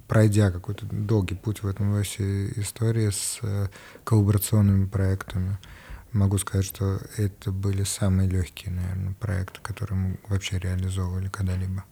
пройдя 0.08 0.52
какой-то 0.52 0.86
долгий 0.92 1.36
путь 1.36 1.64
в 1.64 1.68
этом 1.68 1.94
во 1.94 2.02
всей 2.04 2.52
истории 2.58 3.10
с 3.10 3.40
э, 3.42 3.68
коллаборационными 4.04 4.86
проектами, 4.86 5.58
могу 6.12 6.38
сказать, 6.38 6.66
что 6.66 7.00
это 7.18 7.52
были 7.52 7.84
самые 7.84 8.30
легкие, 8.30 8.74
наверное, 8.74 9.14
проекты, 9.20 9.60
которые 9.62 9.98
мы 9.98 10.18
вообще 10.28 10.60
реализовывали 10.60 11.30
когда-либо. 11.30 11.84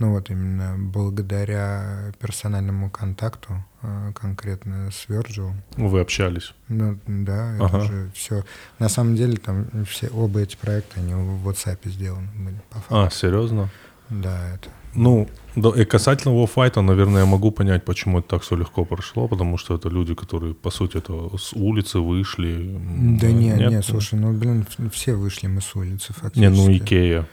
Ну 0.00 0.12
вот 0.12 0.30
именно 0.30 0.76
благодаря 0.78 2.10
персональному 2.18 2.88
контакту, 2.88 3.62
э, 3.82 4.12
конкретно 4.14 4.90
с 4.90 5.06
Virgil, 5.08 5.52
Вы 5.76 6.00
общались? 6.00 6.54
ну 6.68 6.98
да, 7.06 7.54
это 7.54 7.64
Ага. 7.66 7.80
же 7.80 8.10
все. 8.14 8.42
На 8.78 8.88
самом 8.88 9.14
деле 9.14 9.36
там 9.36 9.66
все 9.86 10.08
оба 10.08 10.40
эти 10.40 10.56
проекта 10.56 11.00
они 11.00 11.12
в 11.12 11.46
WhatsApp 11.46 11.80
сделаны 11.84 12.28
были 12.34 12.56
по 12.70 12.78
факту. 12.78 12.96
А, 12.96 13.10
серьезно? 13.10 13.68
Да, 14.08 14.54
это. 14.54 14.70
Ну, 14.94 15.28
да, 15.54 15.68
и 15.68 15.84
касательно 15.84 16.32
Warfight, 16.32 16.80
наверное, 16.80 17.20
я 17.20 17.26
могу 17.26 17.50
понять, 17.52 17.84
почему 17.84 18.20
это 18.20 18.28
так 18.28 18.42
все 18.42 18.56
легко 18.56 18.86
прошло, 18.86 19.28
потому 19.28 19.58
что 19.58 19.76
это 19.76 19.90
люди, 19.90 20.14
которые, 20.14 20.54
по 20.54 20.70
сути, 20.70 20.96
это 20.96 21.12
с 21.36 21.52
улицы 21.52 22.00
вышли. 22.00 22.80
Да 23.20 23.30
не, 23.30 23.50
нет? 23.50 23.70
не, 23.70 23.82
слушай, 23.82 24.18
ну 24.18 24.32
блин, 24.32 24.66
все 24.92 25.14
вышли 25.14 25.46
мы 25.46 25.60
с 25.60 25.76
улицы 25.76 26.14
фактически. 26.14 26.40
Не, 26.40 26.48
ну 26.48 26.74
Икея. 26.74 27.26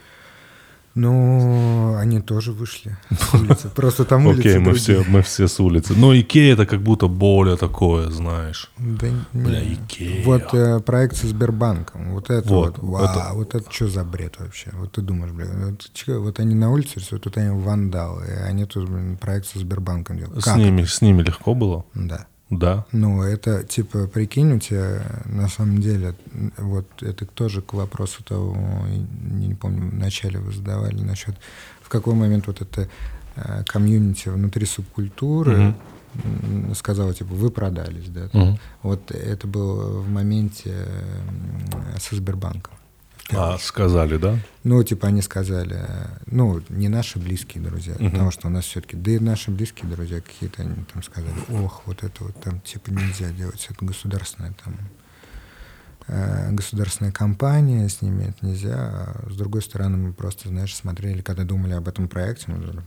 Ну, 0.98 1.96
они 1.96 2.22
тоже 2.22 2.52
вышли 2.52 2.98
с 3.12 3.34
улицы. 3.36 3.70
Просто 3.70 4.04
там 4.04 4.26
улицы 4.26 4.40
Окей, 4.50 4.58
мы 4.58 4.74
все, 4.74 5.04
мы 5.08 5.22
все 5.22 5.48
с 5.48 5.60
улицы. 5.60 5.94
Но 5.96 6.12
Икея 6.20 6.54
это 6.54 6.66
как 6.66 6.82
будто 6.82 7.08
более 7.08 7.56
такое, 7.56 8.10
знаешь. 8.10 8.72
Да 8.80 9.08
Бля. 9.32 9.62
Икея. 9.64 10.26
Вот 10.26 10.54
э, 10.54 10.80
проект 10.80 11.16
со 11.16 11.28
Сбербанком. 11.28 12.14
Вот 12.14 12.32
это 12.32 12.50
Вот, 12.50 12.80
вот. 12.80 13.02
Вау, 13.02 13.04
это- 13.06 13.30
вот 13.34 13.54
это 13.54 13.72
что 13.72 13.88
за 13.88 14.04
бред 14.04 14.40
вообще? 14.40 14.72
Вот 14.74 14.94
ты 14.94 15.02
думаешь, 15.02 15.32
блин, 15.32 15.78
вот, 15.78 16.18
вот 16.20 16.40
они 16.40 16.56
на 16.56 16.72
улице 16.72 16.94
рисуют, 16.96 17.24
тут 17.24 17.38
они 17.38 17.50
вандалы, 17.50 18.26
и 18.26 18.50
они 18.50 18.66
тут, 18.66 18.90
блин, 18.90 19.18
проект 19.18 19.46
со 19.46 19.60
Сбербанком 19.60 20.18
делают. 20.18 20.44
С 20.44 20.56
ними, 20.56 20.84
с 20.84 21.02
ними 21.02 21.22
легко 21.22 21.54
было? 21.54 21.86
Да. 21.94 22.26
Да. 22.50 22.86
Ну, 22.94 23.22
это, 23.24 23.64
типа, 23.64 24.08
прикинь, 24.08 24.54
у 24.54 24.60
тебя, 24.60 25.02
на 25.26 25.50
самом 25.50 25.82
деле, 25.82 26.16
вот 26.58 26.88
это 27.02 27.26
тоже 27.26 27.62
к 27.62 27.74
вопросу 27.74 28.24
того, 28.24 28.56
не, 28.88 29.48
не 29.48 29.56
помню, 29.56 29.90
вначале 29.92 30.40
вы 30.40 30.54
задавали 30.54 31.02
насчет, 31.02 31.36
в 31.82 31.90
какой 31.90 32.14
момент 32.14 32.48
вот 32.48 32.62
это 32.62 32.88
э, 33.36 33.64
комьюнити 33.66 34.30
внутри 34.30 34.66
субкультуры 34.66 35.76
м, 36.24 36.74
сказала, 36.74 37.14
типа, 37.14 37.34
вы 37.34 37.52
продались, 37.52 38.08
да. 38.10 38.30
Мгм. 38.32 38.60
Вот 38.82 39.12
это 39.12 39.46
было 39.46 40.00
в 40.00 40.10
моменте 40.10 40.74
со 42.00 42.16
Сбербанком. 42.16 42.77
А, 43.32 43.58
сказали, 43.58 44.18
да? 44.18 44.40
Ну, 44.64 44.82
типа, 44.84 45.08
они 45.10 45.22
сказали, 45.22 45.86
ну, 46.28 46.62
не 46.70 46.88
наши 46.88 47.20
близкие 47.20 47.64
друзья, 47.64 47.96
Мгм. 48.00 48.12
потому 48.12 48.32
что 48.32 48.48
у 48.48 48.50
нас 48.50 48.66
все-таки, 48.66 48.96
да 48.96 49.12
и 49.12 49.20
наши 49.20 49.52
близкие 49.52 49.90
друзья 49.92 50.22
какие-то, 50.22 50.62
они 50.62 50.76
там 50.94 51.04
сказали, 51.04 51.34
ох, 51.50 51.84
вот 51.86 52.04
это 52.04 52.24
вот 52.24 52.40
там, 52.42 52.62
типа, 52.62 52.90
нельзя 52.90 53.30
делать, 53.32 53.68
это 53.70 53.84
государственная 53.86 54.54
там, 54.64 54.76
э, 56.08 56.52
государственная 56.52 57.12
компания, 57.12 57.90
с 57.90 58.02
ними 58.02 58.26
это 58.30 58.46
нельзя. 58.46 58.76
А 58.78 59.26
с 59.30 59.36
другой 59.36 59.62
стороны, 59.62 59.98
мы 59.98 60.14
просто, 60.14 60.48
знаешь, 60.50 60.74
смотрели, 60.76 61.22
когда 61.22 61.44
думали 61.44 61.74
об 61.74 61.88
этом 61.88 62.08
проекте, 62.08 62.46
мы 62.52 62.60
думали, 62.60 62.82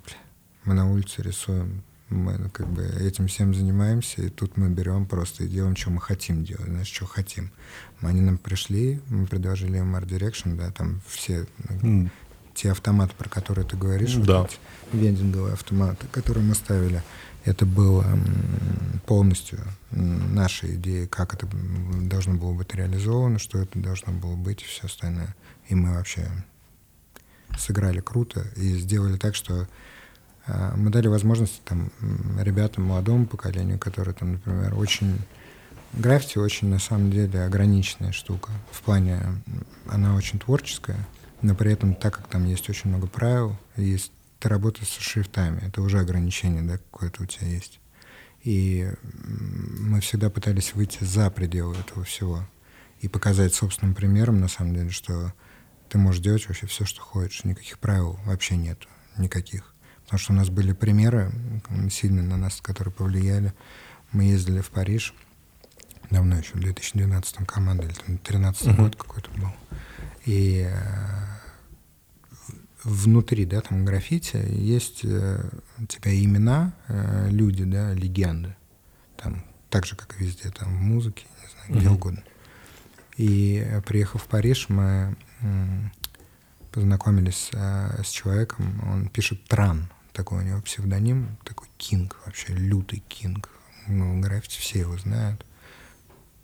мы 0.65 0.75
на 0.75 0.91
улице 0.91 1.23
рисуем, 1.23 1.83
мы 2.11 2.37
ну, 2.39 2.51
как 2.51 2.69
бы 2.69 2.83
этим 2.85 3.27
всем 3.29 3.55
занимаемся, 3.55 4.23
и 4.23 4.29
тут 4.29 4.57
мы 4.57 4.69
берем 4.69 5.07
просто 5.07 5.45
и 5.45 5.49
делаем, 5.49 5.77
что 5.77 5.91
мы 5.91 6.01
хотим 6.01 6.45
делать, 6.45 6.67
знаешь, 6.67 6.89
что 6.89 7.07
хотим. 7.07 7.51
Они 8.01 8.21
нам 8.21 8.37
пришли, 8.39 9.01
мы 9.09 9.27
предложили 9.27 9.79
им 9.79 9.95
Art 9.97 10.07
Direction, 10.07 10.57
да, 10.57 10.71
там 10.71 11.01
все 11.07 11.47
М, 11.83 12.11
те 12.55 12.73
автоматы, 12.73 13.15
про 13.17 13.29
которые 13.29 13.65
ты 13.67 13.77
говоришь, 13.77 14.17
вот 14.17 14.27
Да. 14.27 14.45
эти 14.47 14.59
вендинговые 14.97 15.53
автоматы, 15.55 16.07
которые 16.11 16.45
мы 16.45 16.55
ставили, 16.55 17.03
это 17.45 17.65
было 17.65 18.05
полностью 19.07 19.61
наша 19.91 20.75
идея, 20.75 21.07
как 21.07 21.33
это 21.35 21.49
должно 22.03 22.35
было 22.35 22.53
быть 22.53 22.75
реализовано, 22.75 23.39
что 23.39 23.59
это 23.59 23.79
должно 23.79 24.13
было 24.13 24.35
быть 24.37 24.63
и 24.63 24.67
все 24.67 24.87
остальное. 24.87 25.35
И 25.69 25.75
мы 25.75 25.95
вообще 25.95 26.29
сыграли 27.59 28.01
круто 28.01 28.47
и 28.57 28.77
сделали 28.79 29.17
так, 29.17 29.35
что 29.35 29.69
мы 30.77 30.91
дали 30.91 31.09
возможность 31.09 31.63
там 31.65 31.91
ребятам, 32.41 32.85
молодому 32.85 33.27
поколению, 33.27 33.79
которые 33.79 34.15
там, 34.15 34.33
например, 34.33 34.75
очень... 34.75 35.19
Граффити 35.93 36.39
очень, 36.39 36.69
на 36.69 36.79
самом 36.79 37.11
деле, 37.11 37.43
ограниченная 37.43 38.13
штука. 38.13 38.53
В 38.71 38.81
плане, 38.83 39.21
она 39.89 40.15
очень 40.15 40.39
творческая, 40.39 41.05
но 41.43 41.57
при 41.57 41.73
этом, 41.73 41.97
так 41.97 42.15
как 42.15 42.29
там 42.29 42.47
есть 42.47 42.71
очень 42.71 42.91
много 42.91 43.09
правил, 43.09 43.57
есть 43.77 44.13
ты 44.39 44.49
работаешь 44.49 44.89
со 44.89 45.03
шрифтами, 45.03 45.61
это 45.67 45.83
уже 45.83 45.99
ограничение, 45.99 46.63
да, 46.63 46.79
какое-то 46.79 47.25
у 47.25 47.27
тебя 47.27 47.49
есть. 47.49 47.81
И 48.45 48.89
мы 49.03 50.01
всегда 50.01 50.31
пытались 50.31 50.75
выйти 50.75 51.03
за 51.03 51.29
пределы 51.29 51.75
этого 51.77 52.05
всего 52.05 52.49
и 53.01 53.09
показать 53.09 53.53
собственным 53.53 53.97
примером, 53.97 54.41
на 54.41 54.47
самом 54.47 54.75
деле, 54.75 54.91
что 54.91 55.33
ты 55.89 55.99
можешь 55.99 56.23
делать 56.23 56.47
вообще 56.47 56.69
все, 56.69 56.85
что 56.85 57.03
хочешь, 57.03 57.43
никаких 57.43 57.81
правил 57.81 58.17
вообще 58.27 58.57
нет, 58.57 58.87
никаких. 59.19 59.70
Потому 60.11 60.19
что 60.25 60.33
у 60.33 60.37
нас 60.37 60.51
были 60.51 60.73
примеры, 60.73 61.31
сильно 61.89 62.21
на 62.25 62.37
нас, 62.37 62.61
которые 62.61 62.93
повлияли. 62.93 63.55
Мы 64.11 64.25
ездили 64.25 64.61
в 64.61 64.69
Париж, 64.71 65.15
давно 66.11 66.37
еще, 66.37 66.55
в 66.55 66.59
2012 66.59 67.47
команда, 67.47 67.85
или 67.85 67.93
там 67.93 68.07
2013 68.17 68.77
год 68.77 68.97
какой-то 68.97 69.31
был. 69.31 69.51
И 70.27 70.69
э, 70.69 70.75
внутри, 72.83 73.45
да, 73.45 73.61
там 73.61 73.85
граффити 73.85 74.37
есть 74.49 75.03
э, 75.05 75.49
у 75.79 75.87
тебя 75.87 76.13
имена, 76.13 76.73
э, 76.89 77.29
люди, 77.31 77.63
да, 77.63 77.95
легенды. 77.95 78.57
Там, 79.17 79.45
так 79.69 79.87
же, 79.87 79.95
как 79.95 80.21
и 80.21 80.25
везде, 80.25 80.51
там, 80.51 80.77
в 80.77 80.81
музыке, 80.81 81.25
не 81.41 81.49
знаю, 81.53 81.79
где 81.79 81.87
Мгм. 81.89 81.95
угодно. 81.95 82.23
И 83.17 83.81
приехав 83.87 84.25
в 84.25 84.27
Париж, 84.27 84.69
мы 84.71 85.15
познакомились 86.73 87.51
с 87.53 88.09
человеком, 88.11 88.83
он 88.91 89.09
пишет 89.09 89.45
Тран, 89.45 89.89
такой 90.13 90.39
у 90.39 90.43
него 90.43 90.61
псевдоним, 90.61 91.37
такой 91.45 91.69
Кинг, 91.77 92.19
вообще 92.25 92.53
лютый 92.53 93.03
Кинг. 93.09 93.49
Ну, 93.87 94.21
граффити 94.21 94.59
все 94.59 94.81
его 94.81 94.97
знают. 94.99 95.45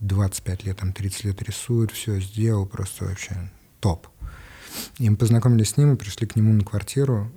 25 0.01 0.65
лет, 0.65 0.79
там 0.79 0.93
30 0.93 1.25
лет 1.25 1.43
рисует, 1.43 1.91
все 1.91 2.21
сделал, 2.21 2.67
просто 2.67 3.07
вообще 3.07 3.51
топ. 3.81 4.09
И 4.99 5.09
мы 5.09 5.17
познакомились 5.17 5.71
с 5.71 5.77
ним 5.77 5.95
и 5.95 5.97
пришли 5.97 6.27
к 6.27 6.37
нему 6.37 6.53
на 6.53 6.65
квартиру. 6.65 7.33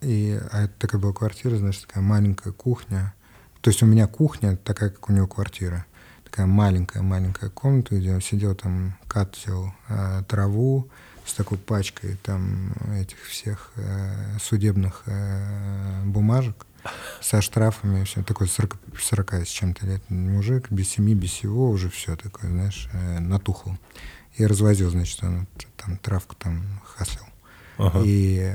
И, 0.00 0.38
а 0.52 0.64
это 0.64 0.74
такая 0.78 1.00
была 1.00 1.12
квартира, 1.12 1.56
знаешь, 1.56 1.78
такая 1.78 2.02
маленькая 2.02 2.52
кухня. 2.52 3.14
То 3.60 3.70
есть 3.70 3.82
у 3.82 3.86
меня 3.86 4.06
кухня 4.06 4.56
такая, 4.56 4.90
как 4.90 5.08
у 5.08 5.12
него 5.12 5.26
квартира. 5.26 5.86
Такая 6.24 6.46
маленькая-маленькая 6.46 7.50
комната, 7.50 7.96
где 7.96 8.12
он 8.12 8.20
сидел 8.20 8.54
там, 8.54 8.98
катил 9.08 9.72
э, 9.88 10.22
траву 10.28 10.90
с 11.24 11.34
такой 11.34 11.58
пачкой 11.58 12.16
там 12.22 12.72
этих 12.94 13.22
всех 13.24 13.72
э, 13.76 14.38
судебных 14.40 15.02
э, 15.06 16.02
бумажек 16.04 16.66
со 17.20 17.40
штрафами, 17.40 18.04
все 18.04 18.22
такой 18.22 18.46
40, 18.46 18.76
40 19.00 19.34
с 19.34 19.48
чем-то 19.48 19.86
лет 19.86 20.02
мужик, 20.10 20.70
без 20.70 20.90
семьи, 20.90 21.14
без 21.14 21.30
всего, 21.30 21.70
уже 21.70 21.88
все 21.88 22.16
такое, 22.16 22.50
знаешь, 22.50 22.88
э, 22.92 23.20
натухло. 23.20 23.78
И 24.36 24.44
развозил, 24.44 24.90
значит, 24.90 25.22
он 25.22 25.46
там 25.76 25.96
травку 25.96 26.34
там 26.34 26.82
хаслил. 26.84 27.24
Ага. 27.78 28.02
И 28.04 28.54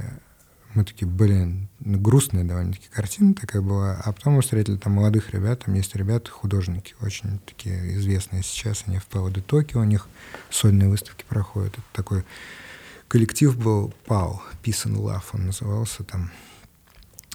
мы 0.79 0.85
такие, 0.85 1.07
блин, 1.07 1.67
ну, 1.79 1.99
грустная 1.99 2.45
довольно-таки 2.45 2.87
картина 2.89 3.33
такая 3.33 3.61
была. 3.61 4.01
А 4.01 4.13
потом 4.13 4.33
мы 4.33 4.41
встретили 4.41 4.77
там 4.77 4.93
молодых 4.93 5.31
ребят, 5.31 5.65
там 5.65 5.73
есть 5.73 5.93
ребята, 5.93 6.31
художники, 6.31 6.95
очень 7.01 7.39
такие 7.39 7.97
известные 7.97 8.43
сейчас, 8.43 8.85
они 8.87 8.97
в 8.97 9.05
ПВД 9.07 9.45
Токио, 9.45 9.81
у 9.81 9.83
них 9.83 10.07
сольные 10.49 10.87
выставки 10.87 11.25
проходят. 11.27 11.73
Это 11.73 11.83
такой 11.91 12.23
коллектив 13.09 13.57
был 13.57 13.93
ПАУ, 14.05 14.41
Peace 14.63 14.85
and 14.85 14.95
Love 14.95 15.23
он 15.33 15.47
назывался, 15.47 16.03
там 16.05 16.31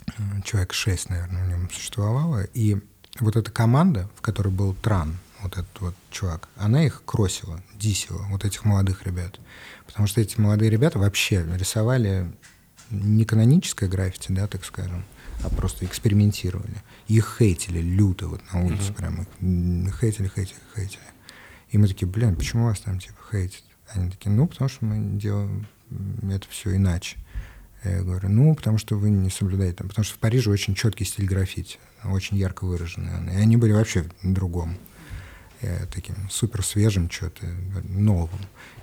э, 0.07 0.40
человек 0.45 0.72
шесть, 0.72 1.11
наверное, 1.11 1.45
в 1.45 1.49
нем 1.49 1.70
существовало. 1.70 2.45
И 2.54 2.79
вот 3.21 3.37
эта 3.37 3.50
команда, 3.50 4.08
в 4.16 4.22
которой 4.22 4.53
был 4.53 4.72
Тран, 4.72 5.18
вот 5.42 5.53
этот 5.53 5.80
вот 5.80 5.95
чувак, 6.11 6.49
она 6.57 6.83
их 6.83 7.03
кросила, 7.04 7.62
дисила, 7.75 8.25
вот 8.30 8.46
этих 8.46 8.64
молодых 8.64 9.04
ребят. 9.04 9.38
Потому 9.87 10.07
что 10.07 10.22
эти 10.22 10.41
молодые 10.41 10.71
ребята 10.71 10.99
вообще 10.99 11.45
рисовали 11.58 12.33
не 12.95 13.25
каноническое 13.25 13.88
граффити, 13.88 14.33
да, 14.33 14.46
так 14.46 14.64
скажем, 14.64 15.04
а 15.42 15.49
просто 15.50 15.84
экспериментировали. 15.84 16.76
Их 17.08 17.37
хейтили 17.38 17.80
люто 17.80 18.29
вот 18.29 18.41
на 18.53 18.62
улице 18.64 18.92
прям. 18.92 19.22
Их 19.22 19.29
м, 19.41 19.91
хейтили, 20.00 20.29
хейтили, 20.34 20.58
хейтили. 20.75 21.03
И 21.71 21.79
мы 21.79 21.88
такие, 21.88 22.07
блин, 22.07 22.37
почему 22.37 22.66
вас 22.66 22.80
там 22.80 22.99
типа 22.99 23.16
хейтят? 23.30 23.64
Они 23.92 24.11
такие, 24.11 24.30
ну, 24.30 24.46
потому 24.46 24.68
что 24.68 24.84
мы 24.84 25.18
делаем 25.18 25.66
это 26.22 26.46
все 26.49 26.75
иначе. 26.76 27.18
Я 27.84 28.03
говорю, 28.03 28.30
ну, 28.30 28.54
потому 28.54 28.79
что 28.79 28.96
вы 28.96 29.11
не 29.11 29.29
соблюдаете. 29.29 29.76
там, 29.76 29.88
Потому 29.88 30.04
что 30.04 30.14
в 30.14 30.18
Париже 30.18 30.50
очень 30.50 30.75
четкий 30.75 31.04
стиль 31.04 31.26
граффити, 31.26 31.79
очень 32.04 32.38
ярко 32.38 32.64
выраженный. 32.64 33.34
И 33.34 33.37
они 33.37 33.57
были 33.58 33.72
вообще 33.72 34.04
в 34.22 34.33
другом. 34.33 34.79
э, 35.61 35.87
таким 35.92 36.14
супер 36.30 36.64
свежим, 36.64 37.11
что-то 37.11 37.46
новым. 37.84 38.41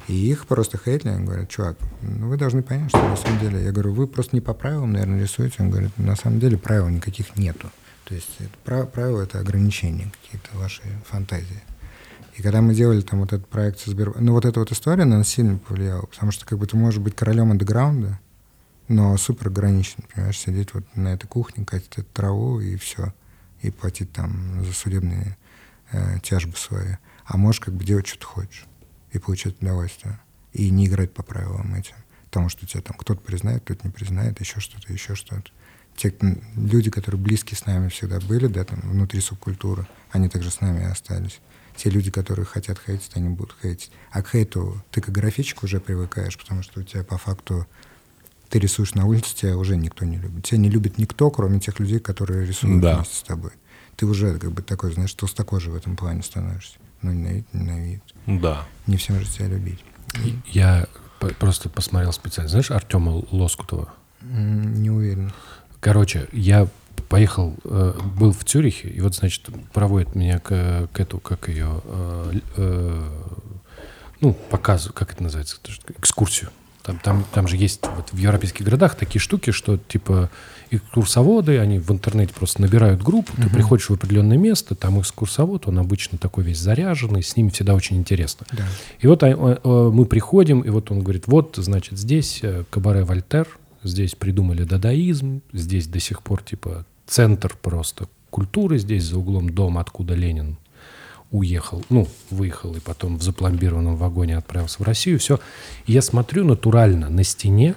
И 0.08 0.14
их 0.14 0.48
просто 0.48 0.78
хейтили, 0.78 1.10
они 1.10 1.26
говорят, 1.26 1.50
чувак, 1.50 1.78
ну 2.02 2.28
вы 2.28 2.38
должны 2.38 2.64
понять, 2.64 2.90
что 2.90 3.08
на 3.08 3.16
самом 3.16 3.40
деле, 3.40 3.64
я 3.64 3.72
говорю, 3.72 3.94
вы 3.94 4.08
просто 4.08 4.36
не 4.36 4.42
по 4.42 4.54
правилам, 4.54 4.94
наверное, 4.94 5.22
рисуете. 5.22 5.58
Он 5.60 5.70
говорит, 5.70 5.98
на 5.98 6.16
самом 6.16 6.40
деле 6.40 6.58
правил 6.58 6.90
никаких 6.90 7.36
нету. 7.38 7.70
То 8.06 8.16
есть 8.16 8.30
это, 8.40 8.52
прав- 8.66 8.92
правила— 8.92 9.22
это 9.24 9.40
ограничения 9.40 10.12
какие-то 10.22 10.58
ваши 10.58 10.82
фантазии. 11.06 11.62
И 12.36 12.42
когда 12.42 12.62
мы 12.62 12.74
делали 12.74 13.02
там 13.02 13.20
вот 13.20 13.34
этот 13.34 13.48
проект 13.48 13.80
со 13.80 13.92
Сбербанком, 13.92 14.26
ну 14.26 14.34
вот 14.34 14.46
эта 14.46 14.60
вот 14.60 14.72
история, 14.72 15.04
она 15.04 15.24
сильно 15.24 15.58
повлияла, 15.58 16.06
потому 16.06 16.32
что 16.32 16.46
как 16.46 16.58
бы 16.58 16.66
ты 16.66 16.76
можешь 16.76 17.00
быть 17.00 17.16
королем 17.16 17.52
андеграунда, 17.52 18.20
но 18.88 19.16
супер 19.18 19.48
ограничен, 19.48 20.04
понимаешь, 20.14 20.40
сидеть 20.40 20.74
вот 20.74 20.84
на 20.96 21.10
этой 21.10 21.28
кухне, 21.28 21.64
катить 21.66 21.94
эту 21.98 22.08
траву 22.12 22.60
и 22.60 22.76
все, 22.78 23.14
и 23.62 23.70
платить 23.70 24.12
там 24.12 24.64
за 24.66 24.74
судебные 24.74 25.38
э, 25.92 26.20
тяжбы 26.24 26.58
свои. 26.58 26.96
А 27.26 27.38
можешь 27.38 27.62
как 27.62 27.74
бы 27.74 27.86
делать, 27.86 28.08
что 28.08 28.20
ты 28.20 28.26
хочешь, 28.26 28.66
и 29.12 29.20
получать 29.20 29.62
удовольствие, 29.62 30.20
и 30.54 30.70
не 30.70 30.88
играть 30.88 31.14
по 31.14 31.24
правилам 31.24 31.74
этим. 31.76 31.96
Потому 32.26 32.50
что 32.50 32.66
тебя 32.66 32.82
там 32.82 32.96
кто-то 32.98 33.22
признает, 33.22 33.64
кто-то 33.64 33.82
не 33.86 33.92
признает, 33.92 34.40
еще 34.40 34.60
что-то, 34.60 34.92
еще 34.92 35.16
что-то. 35.16 35.52
Те 35.98 36.16
люди, 36.56 36.90
которые 36.90 37.20
близкие 37.20 37.58
с 37.58 37.66
нами 37.66 37.90
всегда 37.90 38.20
были, 38.22 38.48
да, 38.48 38.64
там, 38.64 38.80
внутри 38.82 39.20
субкультуры, 39.20 39.86
они 40.12 40.30
также 40.30 40.50
с 40.50 40.62
нами 40.62 40.84
остались. 40.90 41.40
Те 41.76 41.90
люди, 41.90 42.10
которые 42.12 42.46
хотят 42.46 42.80
хейтить, 42.80 43.12
они 43.16 43.30
будут 43.30 43.56
хейтить. 43.62 43.92
А 44.12 44.22
к 44.22 44.30
хейту 44.32 44.82
ты 44.92 45.02
как 45.02 45.14
графичик 45.14 45.64
уже 45.64 45.80
привыкаешь, 45.82 46.38
потому 46.38 46.64
что 46.64 46.80
у 46.80 46.84
тебя 46.84 47.04
по 47.04 47.18
факту 47.18 47.68
ты 48.50 48.60
рисуешь 48.60 48.94
на 48.94 49.06
улице, 49.06 49.36
тебя 49.36 49.58
уже 49.58 49.76
никто 49.78 50.06
не 50.06 50.18
любит. 50.18 50.46
Тебя 50.46 50.58
не 50.60 50.70
любит 50.70 50.98
никто, 50.98 51.30
кроме 51.32 51.60
тех 51.60 51.80
людей, 51.80 52.00
которые 52.00 52.46
рисуют 52.46 52.82
Да. 52.82 52.96
вместе 52.98 53.16
с 53.16 53.24
тобой. 53.24 53.52
Ты 53.96 54.06
уже 54.06 54.38
как 54.40 54.52
бы 54.52 54.62
такой, 54.62 54.94
знаешь, 54.94 55.14
толстокожий 55.14 55.72
в 55.72 55.76
этом 55.76 55.96
плане 55.96 56.24
становишься. 56.24 56.78
Ну, 57.02 57.12
ненавидеть, 57.12 57.54
ненавидеть. 57.54 58.16
Да. 58.26 58.66
Не 58.88 58.98
всем 58.98 59.20
же 59.20 59.26
тебя 59.26 59.48
любить. 59.48 59.84
Я 60.48 60.88
просто 61.40 61.70
посмотрел 61.70 62.14
специально. 62.14 62.50
Знаешь 62.50 62.72
Артема 62.72 63.24
Лоскутова? 63.32 63.94
Не 64.22 64.90
уверен. 64.90 65.32
Короче, 65.80 66.28
я 66.32 66.68
поехал, 67.10 67.56
э, 67.66 67.94
был 68.16 68.32
в 68.32 68.44
Цюрихе, 68.46 68.88
и 68.88 69.02
вот, 69.02 69.16
значит, 69.16 69.50
проводит 69.74 70.16
меня 70.16 70.40
к, 70.40 70.88
к 70.94 71.00
эту, 71.00 71.20
как 71.20 71.50
ее, 71.50 71.82
э, 71.84 72.34
э, 72.58 73.10
ну, 74.22 74.34
показу, 74.34 74.94
как 74.94 75.12
это 75.14 75.24
называется, 75.24 75.58
экскурсию. 75.98 76.52
Там, 76.84 77.00
там, 77.00 77.26
там 77.34 77.48
же 77.48 77.58
есть 77.58 77.82
вот 77.96 78.12
в 78.12 78.18
европейских 78.18 78.66
городах 78.66 78.96
такие 78.96 79.20
штуки, 79.20 79.52
что 79.52 79.78
типа 79.78 80.30
экскурсоводы, 80.72 81.60
они 81.60 81.80
в 81.80 81.92
интернете 81.92 82.34
просто 82.34 82.62
набирают 82.62 83.04
группу, 83.04 83.34
ты 83.36 83.50
приходишь 83.50 83.90
в 83.90 83.94
определенное 83.94 84.38
место, 84.38 84.74
там 84.74 85.00
экскурсовод, 85.00 85.68
он 85.68 85.80
обычно 85.80 86.18
такой 86.18 86.46
весь 86.46 86.60
заряженный, 86.60 87.22
с 87.22 87.36
ними 87.36 87.50
всегда 87.50 87.76
очень 87.76 87.98
интересно. 87.98 88.46
Да. 88.52 88.66
И 89.00 89.08
вот 89.08 89.22
а, 89.24 89.28
а, 89.30 89.92
мы 89.92 90.06
приходим, 90.06 90.62
и 90.62 90.70
вот 90.70 90.90
он 90.90 91.02
говорит, 91.02 91.28
вот, 91.28 91.56
значит, 91.58 92.00
здесь 92.00 92.40
э, 92.42 92.64
кабаре 92.70 93.04
Вольтер, 93.04 93.48
здесь 93.84 94.16
придумали 94.16 94.64
дадаизм, 94.64 95.42
здесь 95.52 95.88
до 95.88 96.00
сих 96.00 96.24
пор, 96.24 96.42
типа, 96.42 96.86
центр 97.06 97.58
просто 97.62 98.08
культуры, 98.30 98.80
здесь 98.80 99.04
за 99.04 99.20
углом 99.20 99.50
дом, 99.50 99.78
откуда 99.78 100.14
Ленин 100.14 100.58
уехал, 101.32 101.84
ну, 101.90 102.08
выехал, 102.30 102.76
и 102.76 102.80
потом 102.80 103.18
в 103.18 103.24
запломбированном 103.24 103.96
вагоне 103.96 104.38
отправился 104.38 104.82
в 104.82 104.86
Россию, 104.86 105.20
все. 105.20 105.40
И 105.86 105.94
я 105.94 106.02
смотрю 106.02 106.46
натурально 106.46 107.10
на 107.10 107.24
стене, 107.24 107.76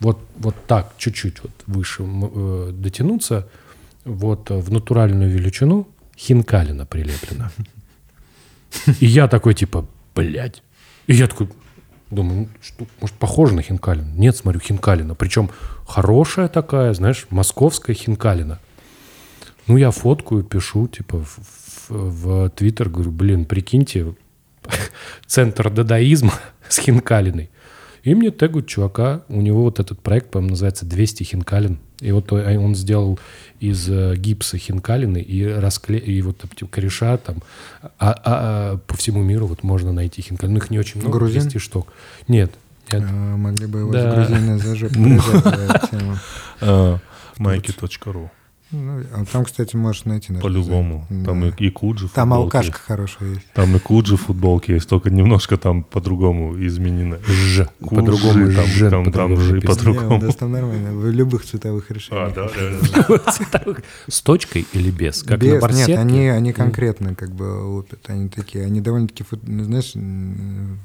вот, 0.00 0.18
вот 0.36 0.54
так, 0.66 0.92
чуть-чуть 0.98 1.42
вот 1.42 1.52
выше 1.66 2.04
э, 2.04 2.70
дотянуться, 2.72 3.48
вот 4.04 4.50
э, 4.50 4.58
в 4.58 4.70
натуральную 4.72 5.30
величину 5.30 5.88
хинкалина 6.16 6.86
прилеплена. 6.86 7.50
И 9.00 9.06
я 9.06 9.28
такой, 9.28 9.54
типа, 9.54 9.86
блядь. 10.14 10.62
И 11.06 11.14
я 11.14 11.26
такой, 11.28 11.48
думаю, 12.10 12.40
ну, 12.40 12.48
что, 12.62 12.86
может, 13.00 13.16
похоже 13.16 13.54
на 13.54 13.62
хинкалину? 13.62 14.14
Нет, 14.16 14.36
смотрю, 14.36 14.60
хинкалина. 14.60 15.14
Причем 15.14 15.50
хорошая 15.86 16.48
такая, 16.48 16.92
знаешь, 16.94 17.26
московская 17.30 17.94
хинкалина. 17.94 18.58
Ну, 19.66 19.76
я 19.76 19.90
фоткаю, 19.90 20.42
пишу, 20.44 20.88
типа, 20.88 21.18
в, 21.24 21.38
в- 21.88 21.90
в 21.90 22.50
Твиттер, 22.50 22.88
говорю, 22.88 23.10
блин, 23.12 23.44
прикиньте, 23.44 24.14
центр 25.26 25.70
дадаизма 25.70 26.32
с 26.68 26.78
хинкалиной. 26.78 27.50
И 28.06 28.14
мне 28.14 28.30
тегают 28.30 28.68
чувака, 28.68 29.22
у 29.28 29.40
него 29.40 29.62
вот 29.62 29.80
этот 29.80 29.98
проект, 29.98 30.30
по-моему, 30.30 30.50
называется 30.50 30.86
«200 30.86 31.24
хинкалин». 31.24 31.78
И 31.98 32.12
вот 32.12 32.30
э, 32.30 32.56
он 32.56 32.76
сделал 32.76 33.18
из 33.58 33.88
э, 33.88 34.14
гипса 34.16 34.58
хинкалины 34.58 35.18
и, 35.18 35.44
раскле... 35.44 35.98
и 35.98 36.22
вот 36.22 36.44
кореша 36.70 37.16
там 37.16 37.38
а, 37.82 37.88
а- 37.98 38.14
а 38.24 38.76
по 38.86 38.96
всему 38.96 39.22
миру 39.22 39.48
вот 39.48 39.64
можно 39.64 39.92
найти 39.92 40.22
хинкалин. 40.22 40.52
Ну, 40.54 40.58
их 40.60 40.70
не 40.70 40.78
очень 40.78 41.00
много, 41.00 41.18
Грузин? 41.18 41.42
200 41.42 41.58
штук. 41.58 41.92
Нет, 42.28 42.52
нет. 42.92 43.02
А, 43.10 43.36
могли 43.36 43.66
бы 43.66 43.80
его 43.80 43.90
Да. 43.92 44.24
с 44.24 44.28
грузины 44.28 44.58
за 44.58 44.76
жопу 44.76 44.94
прижать, 44.94 45.42
да, 45.44 45.88
тему. 45.90 46.16
Э, 46.60 46.98
Майки.ру. 47.38 48.30
Ну, 48.72 49.00
а 49.14 49.24
там, 49.24 49.44
кстати, 49.44 49.76
можешь 49.76 50.04
найти. 50.06 50.32
на 50.32 50.40
По-любому. 50.40 51.06
Да. 51.08 51.26
Там 51.26 51.44
и, 51.44 51.52
и 51.58 51.70
Куджи 51.70 52.08
Там 52.08 52.30
футболки 52.30 52.56
алкашка 52.56 52.78
хорошая 52.78 53.28
есть. 53.30 53.52
Там 53.54 53.76
и 53.76 53.78
Куджи 53.78 54.16
футболки 54.16 54.72
есть, 54.72 54.88
только 54.88 55.08
немножко 55.10 55.56
там 55.56 55.84
по-другому 55.84 56.56
изменены. 56.66 57.18
Ж. 57.24 57.68
По-другому 57.78 58.52
там, 58.52 58.66
жен, 58.66 58.90
там, 58.90 59.12
там 59.12 59.36
же 59.36 59.60
по-другому. 59.60 60.16
Не, 60.16 60.24
у 60.24 60.26
нас 60.26 60.34
там 60.34 60.50
нормально, 60.50 60.92
в 60.92 61.08
любых 61.10 61.44
цветовых 61.44 61.90
решениях. 61.92 62.32
А, 62.32 62.34
да, 62.34 62.48
да, 62.48 63.64
да. 63.64 63.76
С 64.08 64.20
точкой 64.20 64.66
или 64.72 64.90
без? 64.90 65.22
Как 65.22 65.38
Без, 65.40 65.54
на 65.54 65.60
барсетке? 65.60 65.92
нет, 65.92 66.00
они, 66.00 66.28
они 66.28 66.52
конкретно 66.52 67.14
как 67.14 67.30
бы 67.30 67.44
лупят. 67.44 68.00
Они 68.08 68.28
такие, 68.28 68.64
они 68.64 68.80
довольно-таки, 68.80 69.24
ну, 69.42 69.62
знаешь, 69.62 69.94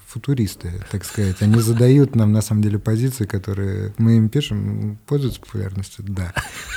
футуристы, 0.08 0.72
так 0.92 1.04
сказать. 1.04 1.42
Они 1.42 1.60
задают 1.60 2.16
нам, 2.16 2.32
на 2.32 2.42
самом 2.42 2.62
деле, 2.62 2.78
позиции, 2.78 3.26
которые 3.26 3.94
мы 3.98 4.18
им 4.18 4.30
пишем, 4.30 5.00
пользуются 5.08 5.42
популярностью, 5.42 6.06
да. 6.08 6.34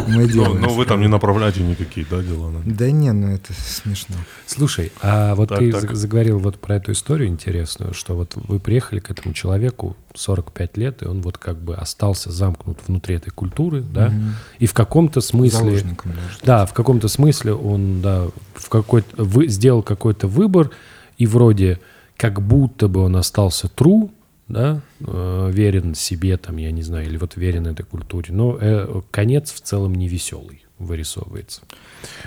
Мы 0.06 0.22
Но, 0.22 0.26
делаем. 0.26 0.60
но 0.62 0.68
вы 0.70 0.86
там 0.94 1.02
не 1.02 1.08
направляете 1.08 1.62
никакие, 1.62 2.06
да, 2.08 2.22
дела? 2.22 2.50
да? 2.52 2.60
Да 2.64 2.90
не, 2.90 3.12
ну 3.12 3.28
это 3.28 3.52
смешно. 3.52 4.16
Слушай, 4.46 4.92
а 5.02 5.34
вот 5.34 5.48
Так, 5.48 5.58
ты 5.58 5.72
так. 5.72 5.90
за- 5.90 5.94
заговорил 5.94 6.38
вот 6.38 6.58
про 6.60 6.76
эту 6.76 6.92
историю 6.92 7.28
интересную, 7.28 7.94
что 7.94 8.14
вот 8.14 8.32
вы 8.36 8.60
приехали 8.60 9.00
к 9.00 9.10
этому 9.10 9.34
человеку 9.34 9.96
45 10.14 10.76
лет, 10.76 11.02
и 11.02 11.06
он 11.06 11.20
вот 11.22 11.38
как 11.38 11.58
бы 11.58 11.74
остался 11.74 12.30
замкнут 12.30 12.78
внутри 12.86 13.16
этой 13.16 13.30
культуры, 13.30 13.82
да, 13.82 14.12
и 14.58 14.66
в 14.66 14.74
каком-то 14.74 15.20
смысле... 15.20 15.58
Заложником 15.58 16.12
даже. 16.12 16.38
Да, 16.44 16.66
в 16.66 16.72
каком-то 16.72 17.08
смысле 17.08 17.54
он, 17.54 18.00
да, 18.00 18.28
в 18.54 18.68
какой-то, 18.68 19.22
вы, 19.22 19.48
сделал 19.48 19.82
какой-то 19.82 20.28
выбор, 20.28 20.70
и 21.18 21.26
вроде 21.26 21.80
как 22.16 22.40
будто 22.40 22.88
бы 22.88 23.00
он 23.00 23.16
остался 23.16 23.66
true, 23.66 24.10
да, 24.46 24.82
э, 25.00 25.50
верен 25.52 25.94
себе, 25.94 26.36
там, 26.36 26.58
я 26.58 26.70
не 26.70 26.82
знаю, 26.82 27.06
или 27.06 27.16
вот 27.16 27.36
верен 27.36 27.66
этой 27.66 27.84
культуре, 27.84 28.26
но 28.30 28.56
э, 28.60 29.00
конец 29.10 29.52
в 29.52 29.60
целом 29.60 29.94
не 29.94 30.06
веселый 30.06 30.63
вырисовывается. 30.78 31.62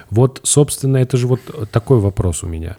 Вот, 0.10 0.42
собственно, 0.44 0.98
это 0.98 1.18
же 1.18 1.28
вот 1.28 1.42
такой 1.72 2.00
вопрос 2.00 2.44
у 2.44 2.48
меня. 2.48 2.78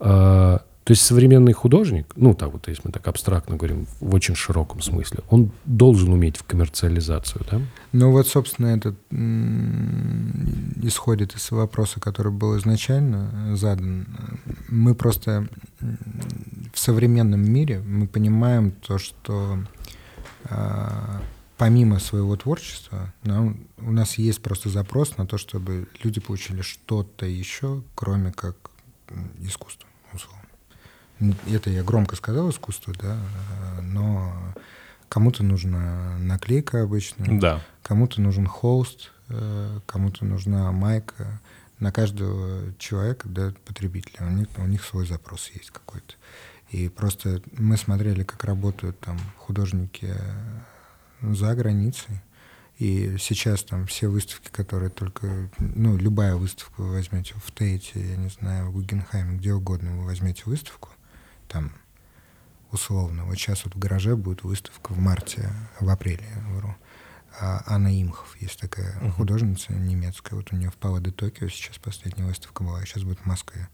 Э, 0.00 0.58
то 0.84 0.90
есть 0.90 1.02
современный 1.02 1.52
художник, 1.52 2.06
ну, 2.16 2.34
так 2.34 2.52
вот, 2.52 2.66
если 2.66 2.82
мы 2.84 2.92
так 2.92 3.06
абстрактно 3.06 3.56
говорим, 3.56 3.86
в 4.00 4.14
очень 4.14 4.34
широком 4.34 4.80
смысле, 4.80 5.20
он 5.30 5.52
должен 5.64 6.12
уметь 6.12 6.36
в 6.36 6.42
коммерциализацию, 6.42 7.46
да? 7.48 7.60
Ну 7.92 8.10
вот, 8.10 8.26
собственно, 8.26 8.66
этот 8.66 8.96
м, 9.12 10.72
исходит 10.82 11.36
из 11.36 11.48
вопроса, 11.52 12.00
который 12.00 12.32
был 12.32 12.58
изначально 12.58 13.54
задан. 13.56 14.08
Мы 14.68 14.96
просто 14.96 15.46
в 16.72 16.78
современном 16.78 17.48
мире 17.48 17.80
мы 17.86 18.08
понимаем 18.08 18.72
то, 18.72 18.98
что 18.98 19.58
а, 20.50 21.22
помимо 21.62 22.00
своего 22.00 22.34
творчества 22.36 23.12
нам, 23.22 23.68
у 23.78 23.92
нас 23.92 24.18
есть 24.18 24.42
просто 24.42 24.68
запрос 24.68 25.16
на 25.16 25.28
то, 25.28 25.38
чтобы 25.38 25.86
люди 26.02 26.20
получили 26.20 26.60
что-то 26.60 27.24
еще, 27.24 27.84
кроме 27.94 28.32
как 28.32 28.56
искусство, 29.38 29.88
условно. 30.12 31.36
Это 31.46 31.70
я 31.70 31.84
громко 31.84 32.16
сказал 32.16 32.50
искусство, 32.50 32.92
да, 33.00 33.16
но 33.80 34.34
кому-то 35.08 35.44
нужна 35.44 36.18
наклейка 36.18 36.82
обычно, 36.82 37.38
Да. 37.38 37.62
кому-то 37.84 38.20
нужен 38.20 38.48
холст, 38.48 39.12
э, 39.28 39.78
кому-то 39.86 40.24
нужна 40.24 40.72
майка. 40.72 41.40
На 41.78 41.92
каждого 41.92 42.74
человека, 42.80 43.28
да, 43.28 43.54
потребителя, 43.64 44.26
у 44.26 44.30
них, 44.30 44.48
у 44.56 44.66
них 44.66 44.82
свой 44.82 45.06
запрос 45.06 45.48
есть 45.54 45.70
какой-то. 45.70 46.14
И 46.70 46.88
просто 46.88 47.40
мы 47.56 47.76
смотрели, 47.76 48.24
как 48.24 48.42
работают 48.42 48.98
там 48.98 49.16
художники 49.36 50.12
за 51.22 51.54
границей. 51.54 52.20
И 52.78 53.16
сейчас 53.18 53.62
там 53.62 53.86
все 53.86 54.08
выставки, 54.08 54.48
которые 54.50 54.90
только, 54.90 55.50
ну, 55.58 55.96
любая 55.96 56.34
выставка 56.34 56.80
вы 56.80 56.92
возьмете 56.92 57.34
в 57.34 57.52
Тейте, 57.52 58.00
я 58.00 58.16
не 58.16 58.28
знаю, 58.28 58.68
в 58.68 58.72
Гугенхайме, 58.72 59.38
где 59.38 59.52
угодно 59.52 59.96
вы 59.98 60.04
возьмете 60.06 60.42
выставку, 60.46 60.88
там 61.48 61.72
условно. 62.72 63.24
Вот 63.26 63.36
сейчас 63.36 63.64
вот 63.64 63.74
в 63.74 63.78
гараже 63.78 64.16
будет 64.16 64.42
выставка 64.42 64.92
в 64.92 64.98
марте, 64.98 65.48
в 65.78 65.88
апреле, 65.88 66.26
вру. 66.50 66.74
А 67.40 67.62
Анна 67.66 68.02
Имхов 68.02 68.36
есть 68.40 68.60
такая 68.60 68.98
uh-huh. 68.98 69.10
художница 69.12 69.72
немецкая. 69.72 70.36
Вот 70.36 70.52
у 70.52 70.56
нее 70.56 70.70
в 70.70 70.76
Пало 70.76 71.00
де 71.00 71.10
Токио 71.10 71.48
сейчас 71.48 71.78
последняя 71.78 72.26
выставка 72.26 72.62
была, 72.62 72.84
сейчас 72.84 73.04
будет 73.04 73.20
в 73.20 73.26
Москве. 73.26 73.68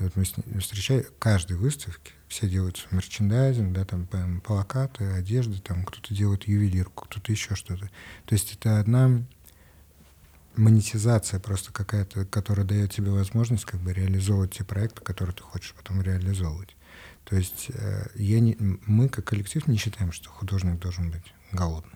И 0.00 0.02
вот 0.02 0.16
мы 0.16 0.24
встречаем 0.24 1.04
каждой 1.18 1.56
выставке, 1.56 2.12
все 2.26 2.48
делают 2.48 2.88
мерчендайзинг, 2.90 3.72
да, 3.74 3.84
там 3.84 4.06
плакаты, 4.40 5.04
одежды, 5.04 5.60
там 5.60 5.84
кто-то 5.84 6.14
делает 6.14 6.44
ювелирку, 6.44 7.04
кто-то 7.04 7.30
еще 7.30 7.54
что-то. 7.54 7.90
То 8.24 8.32
есть 8.32 8.54
это 8.54 8.80
одна 8.80 9.22
монетизация 10.56 11.38
просто 11.38 11.72
какая-то, 11.72 12.24
которая 12.24 12.66
дает 12.66 12.92
тебе 12.92 13.10
возможность 13.10 13.66
как 13.66 13.80
бы 13.80 13.92
реализовывать 13.92 14.52
те 14.52 14.64
проекты, 14.64 15.02
которые 15.02 15.34
ты 15.34 15.42
хочешь 15.42 15.74
потом 15.74 16.00
реализовывать. 16.00 16.74
То 17.24 17.36
есть 17.36 17.66
э, 17.68 18.08
я 18.14 18.40
не, 18.40 18.56
мы 18.58 19.08
как 19.08 19.26
коллектив 19.26 19.66
не 19.68 19.76
считаем, 19.76 20.12
что 20.12 20.30
художник 20.30 20.80
должен 20.80 21.10
быть 21.10 21.34
голодным. 21.52 21.92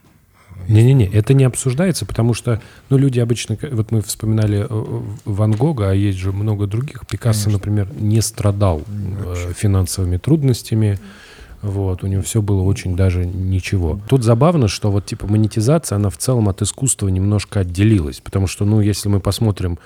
Не-не-не, 0.69 1.07
это 1.07 1.35
не 1.35 1.45
обсуждается, 1.45 2.07
потому 2.07 2.35
что, 2.35 2.61
ну, 2.89 2.97
люди 2.97 3.21
обычно, 3.21 3.59
вот 3.73 3.91
мы 3.91 4.01
вспоминали 4.03 4.67
э, 4.69 5.03
Ван 5.25 5.53
Гога, 5.53 5.91
а 5.91 5.95
есть 5.95 6.19
же 6.19 6.33
много 6.33 6.67
других. 6.67 7.07
Пикассо, 7.07 7.45
Конечно. 7.45 7.53
например, 7.53 7.89
не 7.99 8.21
страдал 8.21 8.83
э, 8.87 9.25
Вообще. 9.25 9.53
финансовыми 9.55 10.17
трудностями. 10.17 10.99
Вот, 11.63 12.05
у 12.05 12.07
него 12.07 12.23
все 12.23 12.43
было 12.43 12.63
очень 12.63 12.95
даже 12.95 13.25
ничего. 13.25 13.99
Тут 14.09 14.23
забавно, 14.23 14.69
что 14.69 14.91
вот 14.91 15.07
типа 15.07 15.27
монетизация, 15.27 15.97
она 15.97 16.11
в 16.11 16.19
целом 16.19 16.49
от 16.51 16.61
искусства 16.61 17.09
немножко 17.09 17.61
отделилась. 17.61 18.21
Потому 18.21 18.47
что, 18.47 18.67
ну, 18.67 18.81
если 18.81 19.09
мы 19.09 19.21
посмотрим 19.21 19.79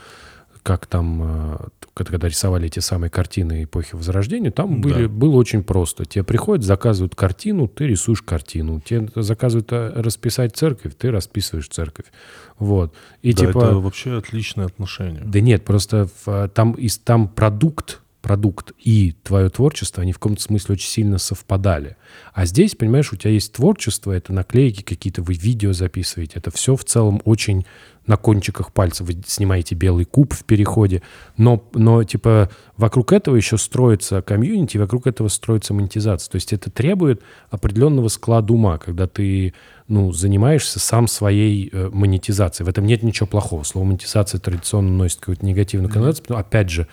как 0.62 0.86
там, 0.86 1.22
э, 1.22 1.56
когда 1.94 2.28
рисовали 2.28 2.66
эти 2.66 2.80
самые 2.80 3.10
картины 3.10 3.64
эпохи 3.64 3.94
Возрождения, 3.94 4.50
там 4.50 4.80
были, 4.80 5.02
да. 5.02 5.08
было 5.08 5.36
очень 5.36 5.62
просто. 5.62 6.04
Тебе 6.04 6.24
приходят, 6.24 6.64
заказывают 6.64 7.14
картину, 7.14 7.68
ты 7.68 7.86
рисуешь 7.86 8.22
картину. 8.22 8.80
Тебе 8.80 9.08
заказывают 9.14 9.72
э, 9.72 9.92
расписать 9.96 10.56
церковь, 10.56 10.94
ты 10.96 11.10
расписываешь 11.10 11.68
церковь. 11.68 12.06
Вот. 12.58 12.94
И 13.22 13.32
да, 13.32 13.46
типа... 13.46 13.58
это 13.58 13.74
вообще 13.78 14.18
отличное 14.18 14.66
отношение. 14.66 15.22
Да 15.24 15.40
нет, 15.40 15.64
просто 15.64 16.08
в, 16.24 16.48
там, 16.48 16.72
из, 16.72 16.98
там 16.98 17.28
продукт, 17.28 18.00
продукт 18.20 18.72
и 18.78 19.14
твое 19.22 19.48
творчество, 19.48 20.02
они 20.02 20.12
в 20.12 20.18
каком-то 20.18 20.42
смысле 20.42 20.74
очень 20.74 20.88
сильно 20.88 21.18
совпадали. 21.18 21.96
А 22.32 22.46
здесь, 22.46 22.74
понимаешь, 22.74 23.12
у 23.12 23.16
тебя 23.16 23.30
есть 23.30 23.52
творчество, 23.52 24.12
это 24.12 24.32
наклейки 24.32 24.82
какие-то, 24.82 25.22
вы 25.22 25.34
видео 25.34 25.72
записываете, 25.72 26.34
это 26.36 26.50
все 26.50 26.76
в 26.76 26.84
целом 26.84 27.22
очень 27.24 27.64
на 28.08 28.16
кончиках 28.16 28.72
пальцев. 28.72 29.06
Вы 29.06 29.18
снимаете 29.26 29.74
белый 29.74 30.04
куб 30.04 30.34
в 30.34 30.44
переходе, 30.44 31.02
но, 31.36 31.62
но 31.74 32.02
типа 32.02 32.50
вокруг 32.76 33.12
этого 33.12 33.36
еще 33.36 33.58
строится 33.58 34.22
комьюнити, 34.22 34.78
вокруг 34.78 35.06
этого 35.06 35.28
строится 35.28 35.74
монетизация. 35.74 36.32
То 36.32 36.36
есть 36.36 36.52
это 36.52 36.70
требует 36.70 37.22
определенного 37.50 38.08
склада 38.08 38.52
ума, 38.52 38.78
когда 38.78 39.06
ты 39.06 39.54
ну, 39.86 40.12
занимаешься 40.12 40.80
сам 40.80 41.06
своей 41.06 41.70
э, 41.72 41.90
монетизацией. 41.92 42.66
В 42.66 42.68
этом 42.68 42.86
нет 42.86 43.02
ничего 43.02 43.26
плохого. 43.26 43.62
Слово 43.62 43.86
монетизация 43.86 44.40
традиционно 44.40 44.90
носит 44.90 45.20
какую-то 45.20 45.44
негативную 45.44 45.92
коннотацию, 45.92 46.26
но 46.30 46.36
опять 46.36 46.70
же, 46.70 46.88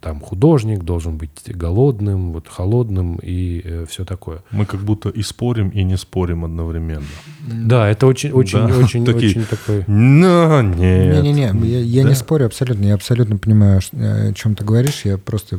там 0.00 0.20
художник 0.20 0.82
должен 0.82 1.18
быть 1.18 1.42
голодным, 1.46 2.32
вот 2.32 2.48
холодным 2.48 3.18
и 3.22 3.60
э, 3.62 3.86
все 3.86 4.04
такое. 4.04 4.42
Мы 4.50 4.64
как 4.64 4.80
будто 4.80 5.10
и 5.10 5.22
спорим, 5.22 5.68
и 5.68 5.82
не 5.82 5.98
спорим 5.98 6.44
одновременно. 6.44 7.04
Да, 7.46 7.88
это 7.88 8.06
очень, 8.06 8.32
очень, 8.32 8.66
да, 8.66 8.78
очень, 8.78 9.04
такие, 9.06 9.30
очень 9.30 9.44
такой. 9.44 9.84
Но 9.86 10.62
нет. 10.62 11.22
Не-не-не, 11.22 11.68
я, 11.68 11.80
я 11.80 12.02
да? 12.02 12.08
не 12.08 12.14
спорю 12.14 12.46
абсолютно, 12.46 12.86
я 12.86 12.94
абсолютно 12.94 13.36
понимаю, 13.36 13.80
о 13.92 14.32
чем 14.32 14.54
ты 14.54 14.64
говоришь. 14.64 15.04
Я 15.04 15.18
просто 15.18 15.58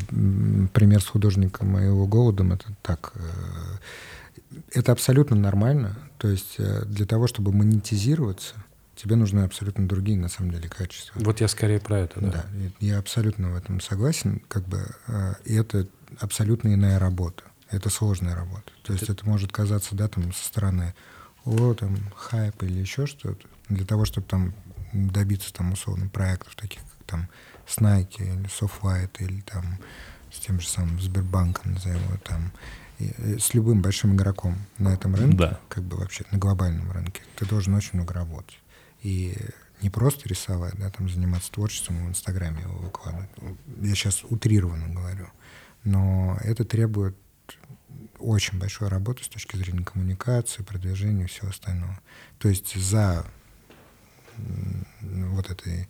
пример 0.73 1.01
с 1.01 1.07
художником 1.07 1.69
моего 1.69 2.07
голодом, 2.07 2.53
это 2.53 2.65
так. 2.81 3.13
Э, 3.15 3.19
это 4.73 4.91
абсолютно 4.91 5.35
нормально. 5.35 5.97
То 6.17 6.29
есть 6.29 6.55
э, 6.57 6.83
для 6.87 7.05
того, 7.05 7.27
чтобы 7.27 7.51
монетизироваться, 7.51 8.55
тебе 8.95 9.15
нужны 9.15 9.41
абсолютно 9.41 9.87
другие, 9.87 10.17
на 10.17 10.29
самом 10.29 10.51
деле, 10.51 10.69
качества. 10.69 11.19
Вот 11.23 11.41
я 11.41 11.47
скорее 11.47 11.79
про 11.79 11.99
это, 11.99 12.19
да. 12.21 12.31
Да, 12.31 12.45
я 12.79 12.97
абсолютно 12.97 13.51
в 13.51 13.55
этом 13.55 13.81
согласен, 13.81 14.41
как 14.47 14.67
бы, 14.67 14.85
э, 15.07 15.33
и 15.45 15.55
это 15.55 15.87
абсолютно 16.19 16.73
иная 16.73 16.99
работа. 16.99 17.43
Это 17.69 17.89
сложная 17.89 18.35
работа. 18.35 18.71
То 18.83 18.93
есть 18.93 19.03
это, 19.03 19.13
это 19.13 19.25
может 19.25 19.51
казаться, 19.51 19.95
да, 19.95 20.07
там, 20.07 20.31
со 20.33 20.45
стороны, 20.45 20.93
о, 21.45 21.73
там, 21.73 21.97
хайп 22.15 22.63
или 22.63 22.79
еще 22.79 23.05
что-то. 23.05 23.47
Для 23.69 23.85
того, 23.85 24.05
чтобы 24.05 24.27
там 24.27 24.53
добиться, 24.93 25.53
там, 25.53 25.73
условно, 25.73 26.07
проектов 26.07 26.55
таких, 26.55 26.81
как 26.81 27.07
там 27.07 27.29
с 27.67 27.79
Nike 27.79 28.21
или 28.21 28.45
Softlight 28.45 29.11
или 29.19 29.41
там 29.41 29.79
с 30.31 30.39
тем 30.39 30.59
же 30.59 30.67
самым 30.67 31.01
Сбербанком, 31.01 31.73
назовем 31.73 32.03
его 32.03 32.17
там, 32.23 32.51
с 32.99 33.53
любым 33.53 33.81
большим 33.81 34.15
игроком 34.15 34.57
на 34.77 34.89
этом 34.93 35.15
рынке, 35.15 35.37
да. 35.37 35.59
как 35.67 35.83
бы 35.83 35.97
вообще 35.97 36.23
на 36.31 36.37
глобальном 36.37 36.91
рынке, 36.91 37.21
ты 37.35 37.45
должен 37.45 37.73
очень 37.73 37.91
много 37.93 38.13
работать. 38.13 38.59
И 39.05 39.37
не 39.83 39.91
просто 39.91 40.27
рисовать, 40.27 40.73
да, 40.79 40.89
там 40.89 41.07
заниматься 41.07 41.51
творчеством 41.51 42.07
в 42.07 42.09
Инстаграме 42.09 42.61
его 42.61 42.75
выкладывать. 42.79 43.29
Я 43.79 43.93
сейчас 43.93 44.23
утрированно 44.23 44.87
говорю. 44.89 45.27
Но 45.83 46.39
это 46.41 46.65
требует 46.65 47.15
очень 48.17 48.57
большой 48.57 48.87
работы 48.87 49.23
с 49.23 49.27
точки 49.27 49.57
зрения 49.57 49.85
коммуникации, 49.85 50.63
продвижения 50.63 51.25
и 51.25 51.27
всего 51.27 51.49
остального. 51.49 51.99
То 52.39 52.49
есть 52.49 52.75
за 52.75 53.23
вот 55.01 55.51
этой 55.51 55.87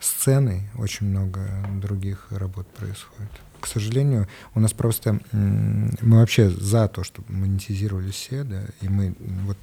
сценой 0.00 0.70
очень 0.76 1.08
много 1.08 1.46
других 1.74 2.28
работ 2.30 2.66
происходит 2.72 3.32
к 3.66 3.68
сожалению, 3.68 4.28
у 4.54 4.60
нас 4.60 4.72
просто 4.72 5.18
мы 5.32 6.18
вообще 6.20 6.48
за 6.48 6.86
то, 6.86 7.02
чтобы 7.02 7.32
монетизировали 7.32 8.12
все, 8.12 8.44
да, 8.44 8.62
и 8.80 8.88
мы 8.88 9.16
вот 9.44 9.58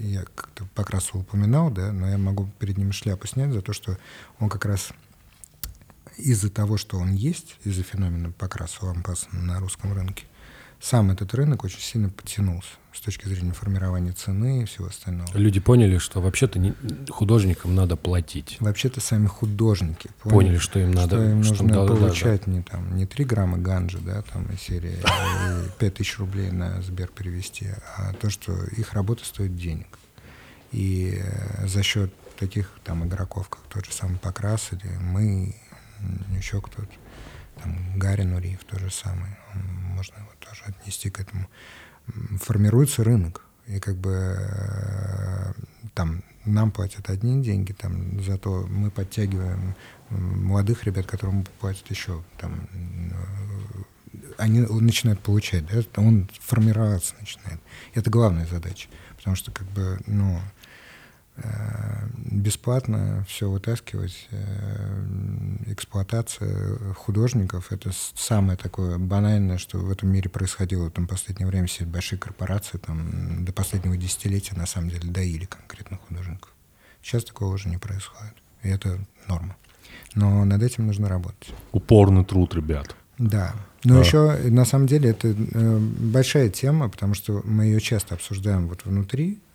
я 0.00 0.24
как-то 0.34 0.68
Покрасу 0.74 1.20
упоминал, 1.20 1.70
да, 1.70 1.90
но 1.90 2.06
я 2.06 2.18
могу 2.18 2.50
перед 2.58 2.76
ним 2.76 2.92
шляпу 2.92 3.26
снять 3.26 3.50
за 3.50 3.62
то, 3.62 3.72
что 3.72 3.96
он 4.38 4.50
как 4.50 4.66
раз 4.66 4.90
из-за 6.18 6.50
того, 6.50 6.76
что 6.76 6.98
он 6.98 7.14
есть, 7.14 7.56
из-за 7.64 7.82
феномена 7.82 8.30
Покраса 8.30 8.84
лампаса 8.84 9.28
на 9.32 9.58
русском 9.58 9.94
рынке, 9.94 10.26
сам 10.78 11.10
этот 11.10 11.32
рынок 11.32 11.64
очень 11.64 11.80
сильно 11.80 12.10
подтянулся 12.10 12.72
с 12.98 13.00
точки 13.00 13.28
зрения 13.28 13.52
формирования 13.52 14.10
цены 14.10 14.62
и 14.62 14.64
всего 14.64 14.88
остального. 14.88 15.28
Люди 15.34 15.60
поняли, 15.60 15.98
что 15.98 16.20
вообще-то 16.20 16.58
не, 16.58 16.74
художникам 17.08 17.76
надо 17.76 17.94
платить. 17.94 18.56
Вообще-то 18.58 19.00
сами 19.00 19.28
художники 19.28 20.10
поняли, 20.20 20.34
поняли 20.34 20.58
что 20.58 20.80
им 20.80 20.90
надо, 20.90 21.16
что 21.16 21.24
им 21.24 21.44
что 21.44 21.62
нужно 21.62 21.86
получать 21.86 22.40
да, 22.40 22.46
да. 22.46 22.52
не 22.52 22.62
там 22.62 22.96
не 22.96 23.06
3 23.06 23.24
грамма 23.24 23.58
ганжи, 23.58 23.98
да, 23.98 24.22
там 24.22 24.46
из 24.46 24.60
серии 24.60 24.96
5 25.78 25.94
тысяч 25.94 26.18
рублей 26.18 26.50
на 26.50 26.82
Сбер 26.82 27.06
перевести, 27.06 27.68
а 27.96 28.12
то, 28.14 28.30
что 28.30 28.52
их 28.64 28.92
работа 28.94 29.24
стоит 29.24 29.56
денег. 29.56 29.86
И 30.72 31.20
э, 31.22 31.68
за 31.68 31.84
счет 31.84 32.12
таких 32.36 32.72
там 32.82 33.06
игроков, 33.06 33.48
как 33.48 33.62
тот 33.68 33.86
же 33.86 33.92
самый 33.92 34.18
Покрас 34.18 34.72
или 34.72 34.90
мы, 35.00 35.54
еще 36.36 36.60
кто-то, 36.60 36.90
там 37.62 37.96
Гарри 37.96 38.22
Нуриев 38.22 38.64
то 38.64 38.76
же 38.76 38.90
самое, 38.90 39.38
можно 39.54 40.16
его 40.16 40.32
тоже 40.40 40.64
отнести 40.66 41.10
к 41.10 41.20
этому, 41.20 41.48
формируется 42.40 43.04
рынок. 43.04 43.42
И 43.66 43.80
как 43.80 43.96
бы 43.96 44.36
э, 44.38 45.52
там 45.94 46.22
нам 46.44 46.70
платят 46.70 47.10
одни 47.10 47.42
деньги, 47.42 47.72
там, 47.72 48.22
зато 48.24 48.66
мы 48.70 48.90
подтягиваем 48.90 49.74
молодых 50.08 50.84
ребят, 50.84 51.06
которым 51.06 51.44
платят 51.60 51.90
еще 51.90 52.22
там 52.38 52.68
э, 52.72 53.82
они 54.38 54.60
начинают 54.60 55.20
получать, 55.20 55.66
да, 55.66 55.82
он 56.00 56.28
формироваться 56.40 57.14
начинает. 57.20 57.60
Это 57.94 58.08
главная 58.08 58.46
задача, 58.46 58.88
потому 59.16 59.36
что 59.36 59.50
как 59.50 59.66
бы, 59.68 59.98
ну, 60.06 60.40
бесплатно 62.14 63.24
все 63.28 63.50
вытаскивать. 63.50 64.28
Э, 64.30 65.06
эксплуатация 65.66 66.78
художников— 66.94 67.68
это 67.72 67.90
самое 68.14 68.56
такое 68.56 68.98
банальное, 68.98 69.58
что 69.58 69.78
в 69.78 69.90
этом 69.90 70.10
мире 70.10 70.28
происходило. 70.28 70.90
Там 70.90 71.06
в 71.06 71.10
последнее 71.10 71.46
время 71.46 71.66
все 71.66 71.84
большие 71.84 72.18
корпорации 72.18 72.78
там, 72.78 73.44
до 73.44 73.52
последнего 73.52 73.96
десятилетия 73.96 74.56
на 74.56 74.66
самом 74.66 74.90
деле 74.90 75.10
доили 75.10 75.44
конкретно 75.44 75.98
художников. 76.08 76.52
Сейчас 77.02 77.24
такого 77.24 77.54
уже 77.54 77.68
не 77.68 77.78
происходит. 77.78 78.34
И 78.62 78.68
это 78.68 78.98
норма. 79.28 79.56
Но 80.14 80.44
над 80.44 80.62
этим 80.62 80.86
нужно 80.86 81.08
работать. 81.08 81.50
Упорный 81.72 82.24
труд, 82.24 82.54
ребят. 82.54 82.94
Да. 83.18 83.54
Но 83.84 83.98
а. 83.98 84.00
еще, 84.00 84.36
на 84.50 84.64
самом 84.64 84.86
деле, 84.86 85.10
это 85.10 85.28
э, 85.28 85.78
большая 85.78 86.48
тема, 86.48 86.88
потому 86.88 87.14
что 87.14 87.42
мы 87.44 87.64
ее 87.64 87.80
часто 87.80 88.14
обсуждаем 88.14 88.68
вот 88.68 88.84
внутри 88.84 89.34
э, 89.34 89.47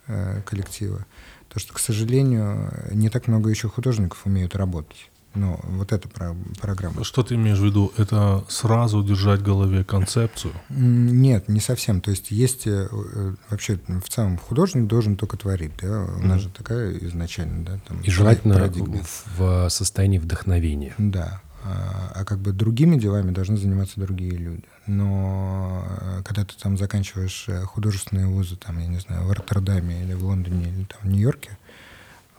коллектива. 0.45 1.05
То, 1.49 1.59
что, 1.59 1.73
к 1.73 1.80
сожалению, 1.80 2.73
не 2.91 3.09
так 3.09 3.27
много 3.27 3.49
еще 3.49 3.69
художников 3.69 4.25
умеют 4.25 4.55
работать. 4.55 5.09
Ну, 5.35 5.59
вот 5.63 5.91
эта 5.91 6.07
про 6.07 6.35
программа. 6.61 7.03
Что 7.03 7.23
ты 7.23 7.35
имеешь 7.35 7.57
в 7.57 7.65
виду? 7.65 7.91
Это 7.97 8.43
сразу 8.49 9.03
держать 9.03 9.39
в 9.39 9.43
голове 9.43 9.84
концепцию? 9.84 10.53
Нет, 10.69 11.49
не 11.49 11.59
совсем. 11.59 12.01
То 12.01 12.11
есть 12.11 12.30
есть 12.30 12.67
э, 12.67 12.88
э, 12.91 13.35
вообще 13.49 13.80
в 13.88 14.09
целом 14.09 14.38
художник 14.38 14.88
должен 14.88 15.15
только 15.15 15.38
творить. 15.38 15.71
Да? 15.81 16.03
У 16.03 16.19
нас 16.21 16.39
mm-hmm. 16.39 16.43
же 16.43 16.49
такая 16.49 16.97
изначально, 16.99 17.65
да, 17.65 17.80
там. 17.88 18.01
И 18.01 18.11
желательно 18.11 18.55
в, 18.55 19.39
в 19.39 19.69
состоянии 19.69 20.19
вдохновения. 20.19 20.93
Да. 20.99 21.41
А, 21.63 22.11
а 22.13 22.25
как 22.25 22.39
бы 22.39 22.51
другими 22.51 22.99
делами 22.99 23.31
должны 23.31 23.57
заниматься 23.57 23.99
другие 23.99 24.34
люди. 24.34 24.65
Но 24.85 25.85
э, 25.88 26.22
когда 26.23 26.43
ты 26.43 26.55
там 26.55 26.77
заканчиваешь 26.77 27.45
э, 27.47 27.61
художественные 27.61 28.27
вузы, 28.27 28.57
там, 28.57 28.80
я 28.80 28.88
не 28.88 28.99
знаю, 28.99 29.26
в 29.26 29.31
Роттердаме 29.31 30.03
или 30.03 30.14
в 30.14 30.23
Лондоне 30.23 30.69
или 30.69 30.84
там 30.84 30.99
в 31.01 31.05
Нью-Йорке, 31.05 31.57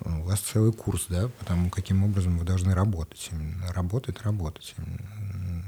у 0.05 0.23
вас 0.25 0.41
целый 0.41 0.73
курс, 0.73 1.07
да, 1.09 1.29
потому 1.39 1.71
каким 1.71 2.05
образом 2.05 2.39
вы 2.39 2.45
должны 2.45 2.75
работать. 2.75 3.31
Именно 3.33 3.73
работать, 3.73 4.23
работать. 4.23 4.75
Именно 4.77 5.65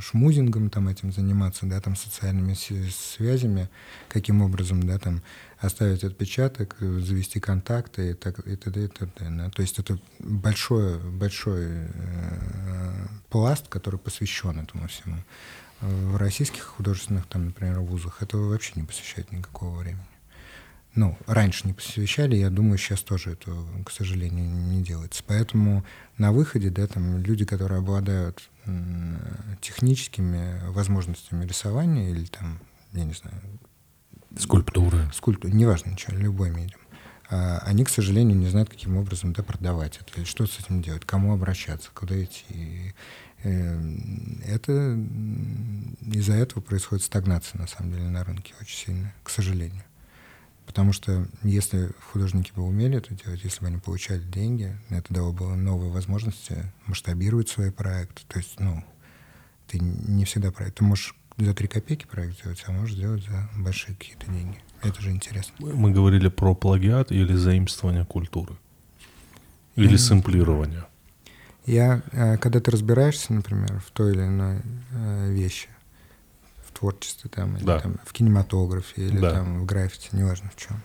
шмузингом 0.00 0.70
там 0.70 0.88
этим 0.88 1.12
заниматься, 1.12 1.66
да, 1.66 1.80
там 1.80 1.96
социальными 1.96 2.54
связями, 2.54 3.68
каким 4.08 4.42
образом, 4.42 4.82
да, 4.82 4.98
там 4.98 5.22
оставить 5.58 6.04
отпечаток, 6.04 6.76
завести 6.80 7.40
контакты 7.40 8.10
и 8.10 8.14
так 8.14 8.38
и 8.46 8.56
т.д. 8.56 8.84
и 8.84 8.88
т.д. 8.88 9.10
Да. 9.18 9.50
То 9.50 9.62
есть 9.62 9.78
это 9.78 9.98
большой, 10.18 10.98
большой 10.98 11.64
э, 11.66 13.06
пласт, 13.30 13.68
который 13.68 13.98
посвящен 13.98 14.60
этому 14.60 14.88
всему. 14.88 15.16
В 15.84 16.16
российских 16.16 16.62
художественных, 16.62 17.26
там, 17.26 17.46
например, 17.46 17.80
вузах 17.80 18.22
этого 18.22 18.48
вообще 18.48 18.72
не 18.76 18.84
посвящает 18.84 19.30
никакого 19.32 19.76
времени. 19.78 20.06
Ну, 20.94 21.18
раньше 21.26 21.66
не 21.66 21.74
посвящали, 21.74 22.36
я 22.36 22.48
думаю, 22.48 22.78
сейчас 22.78 23.02
тоже 23.02 23.32
это, 23.32 23.52
к 23.84 23.90
сожалению, 23.90 24.46
не 24.46 24.82
делается. 24.82 25.22
Поэтому 25.26 25.84
на 26.16 26.32
выходе, 26.32 26.70
да, 26.70 26.86
там 26.86 27.18
люди, 27.18 27.44
которые 27.44 27.80
обладают 27.80 28.48
техническими 29.60 30.60
возможностями 30.70 31.44
рисования 31.44 32.10
или 32.10 32.24
там, 32.26 32.60
я 32.92 33.04
не 33.04 33.12
знаю, 33.12 33.36
скульптуры, 34.38 35.10
скульптуры, 35.12 35.52
неважно 35.52 35.90
ничего, 35.90 36.16
любой 36.16 36.50
медиум, 36.50 36.80
а, 37.28 37.58
они, 37.64 37.84
к 37.84 37.88
сожалению, 37.90 38.38
не 38.38 38.48
знают, 38.48 38.70
каким 38.70 38.96
образом 38.96 39.32
да, 39.32 39.42
продавать 39.42 39.98
это, 40.00 40.18
или 40.18 40.24
что 40.24 40.46
с 40.46 40.58
этим 40.60 40.80
делать, 40.80 41.04
кому 41.04 41.34
обращаться, 41.34 41.90
куда 41.92 42.22
идти. 42.22 42.94
И, 43.44 43.48
э, 43.48 43.80
это 44.46 44.98
из-за 46.12 46.34
этого 46.34 46.60
происходит 46.60 47.04
стагнация, 47.04 47.60
на 47.60 47.66
самом 47.66 47.92
деле, 47.92 48.04
на 48.08 48.24
рынке 48.24 48.54
очень 48.60 48.76
сильно, 48.76 49.14
к 49.22 49.30
сожалению. 49.30 49.84
Потому 50.66 50.92
что 50.92 51.28
если 51.42 51.90
художники 52.10 52.52
бы 52.52 52.62
умели 52.62 52.96
это 52.96 53.14
делать, 53.14 53.44
если 53.44 53.60
бы 53.60 53.66
они 53.66 53.78
получали 53.78 54.22
деньги, 54.22 54.76
это 54.88 55.12
дало 55.12 55.32
бы 55.32 55.54
новые 55.56 55.92
возможности 55.92 56.72
масштабировать 56.86 57.48
свои 57.48 57.70
проекты. 57.70 58.22
То 58.28 58.38
есть, 58.38 58.58
ну, 58.58 58.82
ты 59.68 59.78
не 59.78 60.24
всегда 60.24 60.50
проект. 60.50 60.78
Ты 60.78 60.84
можешь 60.84 61.14
за 61.36 61.54
три 61.54 61.68
копейки 61.68 62.06
проект 62.06 62.38
сделать, 62.38 62.64
а 62.66 62.72
можешь 62.72 62.96
сделать 62.96 63.24
за 63.24 63.48
большие 63.56 63.94
какие-то 63.94 64.30
деньги. 64.30 64.58
Это 64.82 65.00
же 65.00 65.10
интересно. 65.10 65.54
Мы 65.58 65.90
говорили 65.90 66.28
про 66.28 66.54
плагиат 66.54 67.12
или 67.12 67.34
заимствование 67.34 68.04
культуры. 68.04 68.56
Или 69.76 69.96
сэмплирование. 69.96 70.84
Я, 71.66 72.02
э, 72.12 72.36
когда 72.38 72.60
ты 72.60 72.70
разбираешься, 72.70 73.32
например, 73.32 73.80
в 73.86 73.90
той 73.90 74.12
или 74.12 74.22
иной 74.22 74.60
э, 74.92 75.30
вещи, 75.30 75.68
творчестве 76.74 77.30
там, 77.30 77.56
или 77.56 77.64
да. 77.64 77.80
там, 77.80 77.96
в 78.04 78.12
кинематографе, 78.12 79.06
или 79.06 79.18
да. 79.18 79.30
там, 79.30 79.60
в 79.60 79.64
граффити, 79.64 80.10
неважно 80.12 80.50
в 80.54 80.60
чем. 80.60 80.82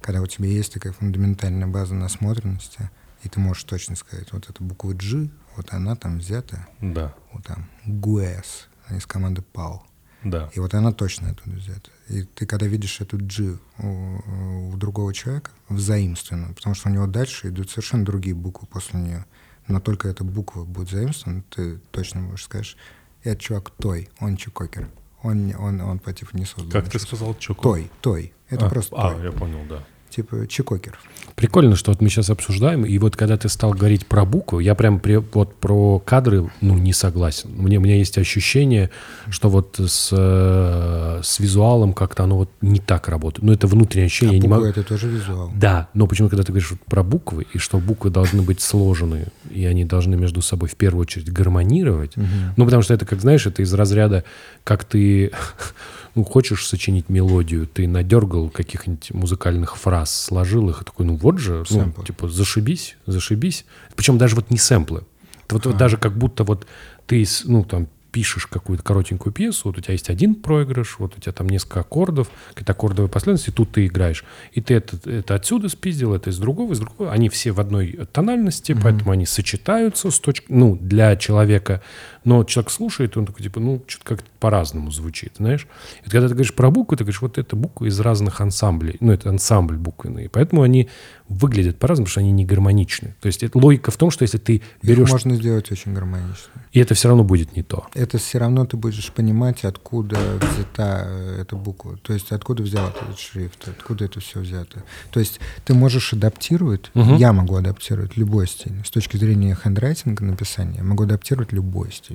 Когда 0.00 0.22
у 0.22 0.26
тебя 0.26 0.48
есть 0.48 0.72
такая 0.72 0.92
фундаментальная 0.92 1.66
база 1.66 1.94
насмотренности, 1.94 2.90
и 3.22 3.28
ты 3.28 3.38
можешь 3.38 3.64
точно 3.64 3.94
сказать, 3.94 4.32
вот 4.32 4.48
эта 4.48 4.62
буква 4.62 4.92
G, 4.92 5.28
вот 5.56 5.72
она 5.72 5.94
там 5.94 6.18
взята, 6.18 6.66
да. 6.80 7.14
вот 7.32 7.44
там, 7.44 7.68
GUES, 7.86 8.46
из 8.90 9.06
команды 9.06 9.44
PAL. 9.52 9.80
Да. 10.24 10.50
И 10.54 10.60
вот 10.60 10.72
она 10.74 10.92
точно 10.92 11.30
оттуда 11.30 11.56
взята. 11.56 11.90
И 12.08 12.22
ты 12.22 12.46
когда 12.46 12.66
видишь 12.66 13.00
эту 13.00 13.18
G 13.18 13.58
у, 13.78 14.70
у 14.72 14.76
другого 14.76 15.12
человека, 15.12 15.50
взаимственно, 15.68 16.52
потому 16.54 16.74
что 16.74 16.88
у 16.88 16.92
него 16.92 17.06
дальше 17.06 17.48
идут 17.48 17.70
совершенно 17.70 18.04
другие 18.04 18.34
буквы 18.34 18.66
после 18.68 19.00
нее, 19.00 19.26
но 19.68 19.80
только 19.80 20.08
эта 20.08 20.24
буква 20.24 20.64
будет 20.64 20.90
заимствована, 20.90 21.42
ты 21.50 21.78
точно 21.90 22.20
можешь 22.20 22.44
сказать, 22.44 22.76
этот 23.22 23.40
чувак 23.40 23.70
той, 23.70 24.08
он 24.20 24.36
чукокер. 24.36 24.88
Он, 25.22 25.54
он, 25.56 25.80
он 25.80 25.98
по 26.00 26.12
типу 26.12 26.36
не 26.36 26.44
создан. 26.44 26.70
Как 26.70 26.90
ты 26.90 26.98
сказал, 26.98 27.34
чукок? 27.38 27.62
Той, 27.62 27.90
той. 28.00 28.32
Это 28.48 28.66
а, 28.66 28.68
просто 28.68 28.96
а, 28.96 29.14
той. 29.14 29.24
я 29.24 29.32
понял, 29.32 29.60
да. 29.68 29.84
Типа 30.14 30.46
чекокер. 30.46 30.98
Прикольно, 31.36 31.74
что 31.74 31.90
вот 31.90 32.02
мы 32.02 32.10
сейчас 32.10 32.28
обсуждаем, 32.28 32.84
и 32.84 32.98
вот 32.98 33.16
когда 33.16 33.38
ты 33.38 33.48
стал 33.48 33.72
говорить 33.72 34.06
про 34.06 34.26
букву, 34.26 34.60
я 34.60 34.74
прям 34.74 35.00
при, 35.00 35.16
вот 35.16 35.54
про 35.54 35.98
кадры, 36.00 36.50
ну, 36.60 36.76
не 36.76 36.92
согласен. 36.92 37.48
Мне, 37.56 37.78
у 37.78 37.80
меня 37.80 37.96
есть 37.96 38.18
ощущение, 38.18 38.90
что 39.30 39.48
вот 39.48 39.80
с, 39.80 40.10
э, 40.12 41.20
с 41.22 41.38
визуалом 41.38 41.94
как-то 41.94 42.24
оно 42.24 42.36
вот 42.36 42.50
не 42.60 42.78
так 42.78 43.08
работает. 43.08 43.42
Ну, 43.42 43.54
это 43.54 43.66
внутреннее 43.66 44.06
ощущение. 44.06 44.34
А 44.34 44.36
я 44.36 44.42
не 44.42 44.48
могу... 44.48 44.66
это 44.66 44.82
тоже 44.82 45.08
визуал. 45.08 45.50
Да, 45.54 45.88
но 45.94 46.06
почему, 46.06 46.28
когда 46.28 46.42
ты 46.42 46.52
говоришь 46.52 46.70
вот 46.70 46.80
про 46.84 47.02
буквы, 47.02 47.46
и 47.54 47.56
что 47.56 47.78
буквы 47.78 48.10
должны 48.10 48.42
быть 48.42 48.60
сложены, 48.60 49.28
и 49.50 49.64
они 49.64 49.86
должны 49.86 50.16
между 50.16 50.42
собой 50.42 50.68
в 50.68 50.76
первую 50.76 51.02
очередь 51.02 51.32
гармонировать, 51.32 52.18
угу. 52.18 52.26
ну, 52.58 52.66
потому 52.66 52.82
что 52.82 52.92
это, 52.92 53.06
как 53.06 53.22
знаешь, 53.22 53.46
это 53.46 53.62
из 53.62 53.72
разряда, 53.72 54.24
как 54.62 54.84
ты 54.84 55.32
ну, 56.14 56.24
хочешь 56.24 56.66
сочинить 56.66 57.08
мелодию, 57.08 57.66
ты 57.66 57.88
надергал 57.88 58.50
каких-нибудь 58.50 59.12
музыкальных 59.12 59.76
фраз, 59.76 60.14
сложил 60.14 60.68
их, 60.68 60.82
и 60.82 60.84
такой, 60.84 61.06
ну 61.06 61.16
вот 61.16 61.38
же, 61.38 61.64
ну, 61.70 61.92
типа, 62.04 62.28
зашибись, 62.28 62.96
зашибись. 63.06 63.64
Причем 63.96 64.18
даже 64.18 64.36
вот 64.36 64.50
не 64.50 64.58
сэмплы. 64.58 65.04
Вот, 65.48 65.66
вот 65.66 65.76
даже 65.76 65.96
как 65.96 66.16
будто 66.16 66.44
вот 66.44 66.66
ты, 67.06 67.26
ну, 67.44 67.64
там, 67.64 67.88
пишешь 68.12 68.46
какую-то 68.46 68.84
коротенькую 68.84 69.32
пьесу, 69.32 69.62
вот 69.64 69.78
у 69.78 69.80
тебя 69.80 69.92
есть 69.92 70.10
один 70.10 70.34
проигрыш, 70.34 70.96
вот 70.98 71.16
у 71.16 71.20
тебя 71.20 71.32
там 71.32 71.48
несколько 71.48 71.80
аккордов, 71.80 72.30
какие-то 72.50 72.72
аккордовые 72.72 73.10
последовательности, 73.10 73.50
и 73.50 73.52
тут 73.52 73.72
ты 73.72 73.86
играешь. 73.86 74.24
И 74.52 74.60
ты 74.60 74.74
это, 74.74 75.10
это 75.10 75.34
отсюда 75.34 75.70
спиздил, 75.70 76.14
это 76.14 76.30
из 76.30 76.38
другого, 76.38 76.74
из 76.74 76.78
другого. 76.78 77.10
Они 77.10 77.30
все 77.30 77.52
в 77.52 77.60
одной 77.60 77.98
тональности, 78.12 78.72
mm-hmm. 78.72 78.80
поэтому 78.82 79.10
они 79.12 79.24
сочетаются 79.24 80.10
с 80.10 80.20
точки, 80.20 80.46
ну, 80.48 80.76
для 80.76 81.16
человека. 81.16 81.82
Но 82.24 82.44
человек 82.44 82.70
слушает, 82.70 83.16
он 83.16 83.26
такой, 83.26 83.42
типа, 83.42 83.60
ну, 83.60 83.82
что-то 83.86 84.04
как-то 84.04 84.30
по-разному 84.38 84.90
звучит, 84.90 85.34
знаешь. 85.38 85.66
И 86.04 86.10
когда 86.10 86.28
ты 86.28 86.34
говоришь 86.34 86.54
про 86.54 86.70
буквы, 86.70 86.96
ты 86.96 87.04
говоришь, 87.04 87.22
вот 87.22 87.38
это 87.38 87.56
буквы 87.56 87.88
из 87.88 87.98
разных 88.00 88.40
ансамблей. 88.40 88.96
Ну, 89.00 89.12
это 89.12 89.28
ансамбль 89.30 89.76
буквенный. 89.76 90.28
Поэтому 90.28 90.62
они 90.62 90.88
выглядят 91.28 91.78
по-разному, 91.78 92.06
потому 92.06 92.12
что 92.12 92.20
они 92.20 92.32
не 92.32 92.44
гармоничны. 92.44 93.14
То 93.20 93.26
есть 93.26 93.42
это 93.42 93.58
логика 93.58 93.90
в 93.90 93.96
том, 93.96 94.10
что 94.10 94.22
если 94.22 94.38
ты 94.38 94.62
берешь... 94.82 95.06
Их 95.06 95.12
можно 95.12 95.34
сделать 95.36 95.70
очень 95.72 95.94
гармонично. 95.94 96.52
И 96.72 96.80
это 96.80 96.94
все 96.94 97.08
равно 97.08 97.24
будет 97.24 97.56
не 97.56 97.62
то. 97.62 97.86
Это 97.94 98.18
все 98.18 98.38
равно 98.38 98.66
ты 98.66 98.76
будешь 98.76 99.10
понимать, 99.12 99.64
откуда 99.64 100.16
взята 100.40 101.04
э, 101.06 101.42
эта 101.42 101.56
буква. 101.56 101.96
То 102.02 102.12
есть 102.12 102.32
откуда 102.32 102.62
взял 102.62 102.88
этот 102.88 103.18
шрифт, 103.18 103.68
откуда 103.68 104.04
это 104.04 104.20
все 104.20 104.40
взято. 104.40 104.82
То 105.10 105.20
есть 105.20 105.40
ты 105.64 105.74
можешь 105.74 106.12
адаптировать, 106.12 106.90
угу. 106.94 107.16
я 107.16 107.32
могу 107.32 107.56
адаптировать 107.56 108.16
любой 108.16 108.46
стиль. 108.46 108.72
С 108.84 108.90
точки 108.90 109.16
зрения 109.16 109.56
хендрайтинга 109.60 110.24
написания, 110.24 110.78
я 110.78 110.84
могу 110.84 111.04
адаптировать 111.04 111.52
любой 111.52 111.92
стиль. 111.92 112.11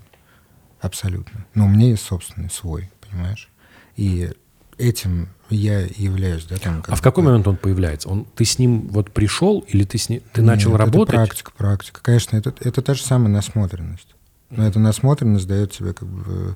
Абсолютно. 0.80 1.46
Но 1.54 1.66
у 1.66 1.70
меня 1.70 1.88
есть 1.90 2.04
собственный 2.04 2.50
свой, 2.50 2.90
понимаешь? 3.02 3.50
И 3.96 4.32
этим 4.78 5.30
я 5.50 5.82
являюсь, 5.82 6.46
да, 6.46 6.58
там. 6.58 6.84
а 6.88 6.96
в 6.96 7.02
какой 7.02 7.24
момент 7.24 7.48
он 7.48 7.58
появляется? 7.58 8.10
Он, 8.10 8.26
ты 8.36 8.46
с 8.46 8.60
ним 8.60 8.88
вот 8.90 9.12
пришел 9.12 9.62
или 9.68 9.84
ты 9.84 9.98
с 9.98 10.10
ним, 10.10 10.22
ты 10.34 10.42
Нет, 10.42 10.48
начал 10.48 10.76
работать? 10.76 11.10
Это 11.10 11.18
практика, 11.18 11.52
практика. 11.56 12.02
Конечно, 12.04 12.38
это, 12.38 12.54
это 12.60 12.82
та 12.82 12.94
же 12.94 13.02
самая 13.02 13.30
насмотренность. 13.30 14.16
Но 14.50 14.68
эта 14.68 14.80
насмотренность 14.80 15.48
дает 15.48 15.72
тебе 15.72 15.94
как 15.94 16.08
бы 16.08 16.56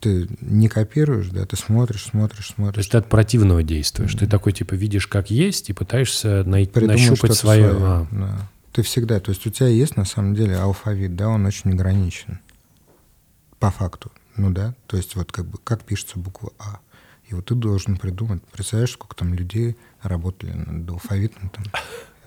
ты 0.00 0.28
не 0.40 0.68
копируешь, 0.68 1.28
да, 1.28 1.44
ты 1.44 1.56
смотришь, 1.56 2.04
смотришь, 2.04 2.52
смотришь. 2.54 2.74
То 2.74 2.80
есть 2.80 2.90
ты 2.92 2.98
от 2.98 3.08
противного 3.08 3.62
действуешь. 3.62 4.14
Mm-hmm. 4.14 4.18
Ты 4.20 4.26
такой 4.26 4.52
типа 4.52 4.74
видишь, 4.74 5.06
как 5.06 5.30
есть, 5.30 5.70
и 5.70 5.72
пытаешься 5.72 6.42
найти, 6.44 6.80
нащупать 6.80 7.34
свое. 7.34 7.70
свое. 7.70 7.84
А. 7.84 8.06
Да. 8.10 8.48
Ты 8.72 8.82
всегда, 8.82 9.20
то 9.20 9.30
есть 9.30 9.46
у 9.46 9.50
тебя 9.50 9.68
есть 9.68 9.96
на 9.96 10.04
самом 10.04 10.34
деле 10.34 10.56
алфавит, 10.56 11.14
да, 11.16 11.28
он 11.28 11.46
очень 11.46 11.70
ограничен. 11.70 12.40
По 13.64 13.70
факту. 13.70 14.12
Ну 14.36 14.50
да. 14.50 14.74
То 14.86 14.98
есть 14.98 15.16
вот 15.16 15.32
как 15.32 15.46
бы 15.46 15.56
как 15.56 15.84
пишется 15.84 16.18
буква 16.18 16.52
А. 16.58 16.80
И 17.28 17.34
вот 17.34 17.46
ты 17.46 17.54
должен 17.54 17.96
придумать. 17.96 18.42
Представляешь, 18.52 18.92
сколько 18.92 19.16
там 19.16 19.32
людей 19.32 19.78
работали 20.02 20.52
над 20.52 20.90
алфавитом 20.90 21.48
там. 21.48 21.64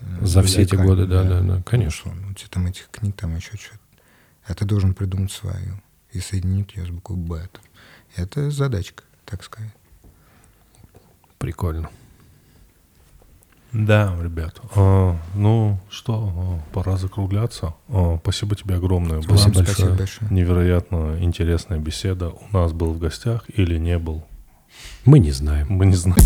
Э, 0.00 0.26
За 0.26 0.42
все 0.42 0.62
эти 0.62 0.74
годы, 0.74 1.06
да, 1.06 1.22
да, 1.22 1.40
да, 1.40 1.62
конечно. 1.62 2.12
Ну, 2.12 2.30
у 2.30 2.34
тебя 2.34 2.48
там 2.50 2.66
этих 2.66 2.88
книг, 2.90 3.14
там 3.14 3.36
еще 3.36 3.56
что-то. 3.56 3.78
А 4.46 4.54
ты 4.54 4.64
должен 4.64 4.94
придумать 4.94 5.30
свою 5.30 5.80
и 6.10 6.18
соединить 6.18 6.74
ее 6.74 6.86
с 6.86 6.90
буквой 6.90 7.18
Б. 7.18 7.48
Это 8.16 8.50
задачка, 8.50 9.04
так 9.24 9.44
сказать. 9.44 9.72
Прикольно. 11.38 11.88
Да, 13.72 14.16
ребят. 14.22 14.60
А, 14.74 15.16
ну 15.34 15.78
что, 15.90 16.32
а, 16.34 16.74
пора 16.74 16.96
закругляться. 16.96 17.74
А, 17.88 18.18
спасибо 18.22 18.56
тебе 18.56 18.76
огромное. 18.76 19.20
Спасибо, 19.20 19.56
большое. 19.56 19.66
спасибо 19.66 19.96
большое. 19.96 20.30
Невероятно 20.30 21.18
интересная 21.20 21.78
беседа. 21.78 22.30
У 22.30 22.56
нас 22.56 22.72
был 22.72 22.92
в 22.92 22.98
гостях 22.98 23.44
или 23.54 23.78
не 23.78 23.98
был? 23.98 24.24
Мы 25.04 25.18
не 25.18 25.32
знаем. 25.32 25.66
Мы 25.70 25.86
не 25.86 25.96
знаем. 25.96 26.18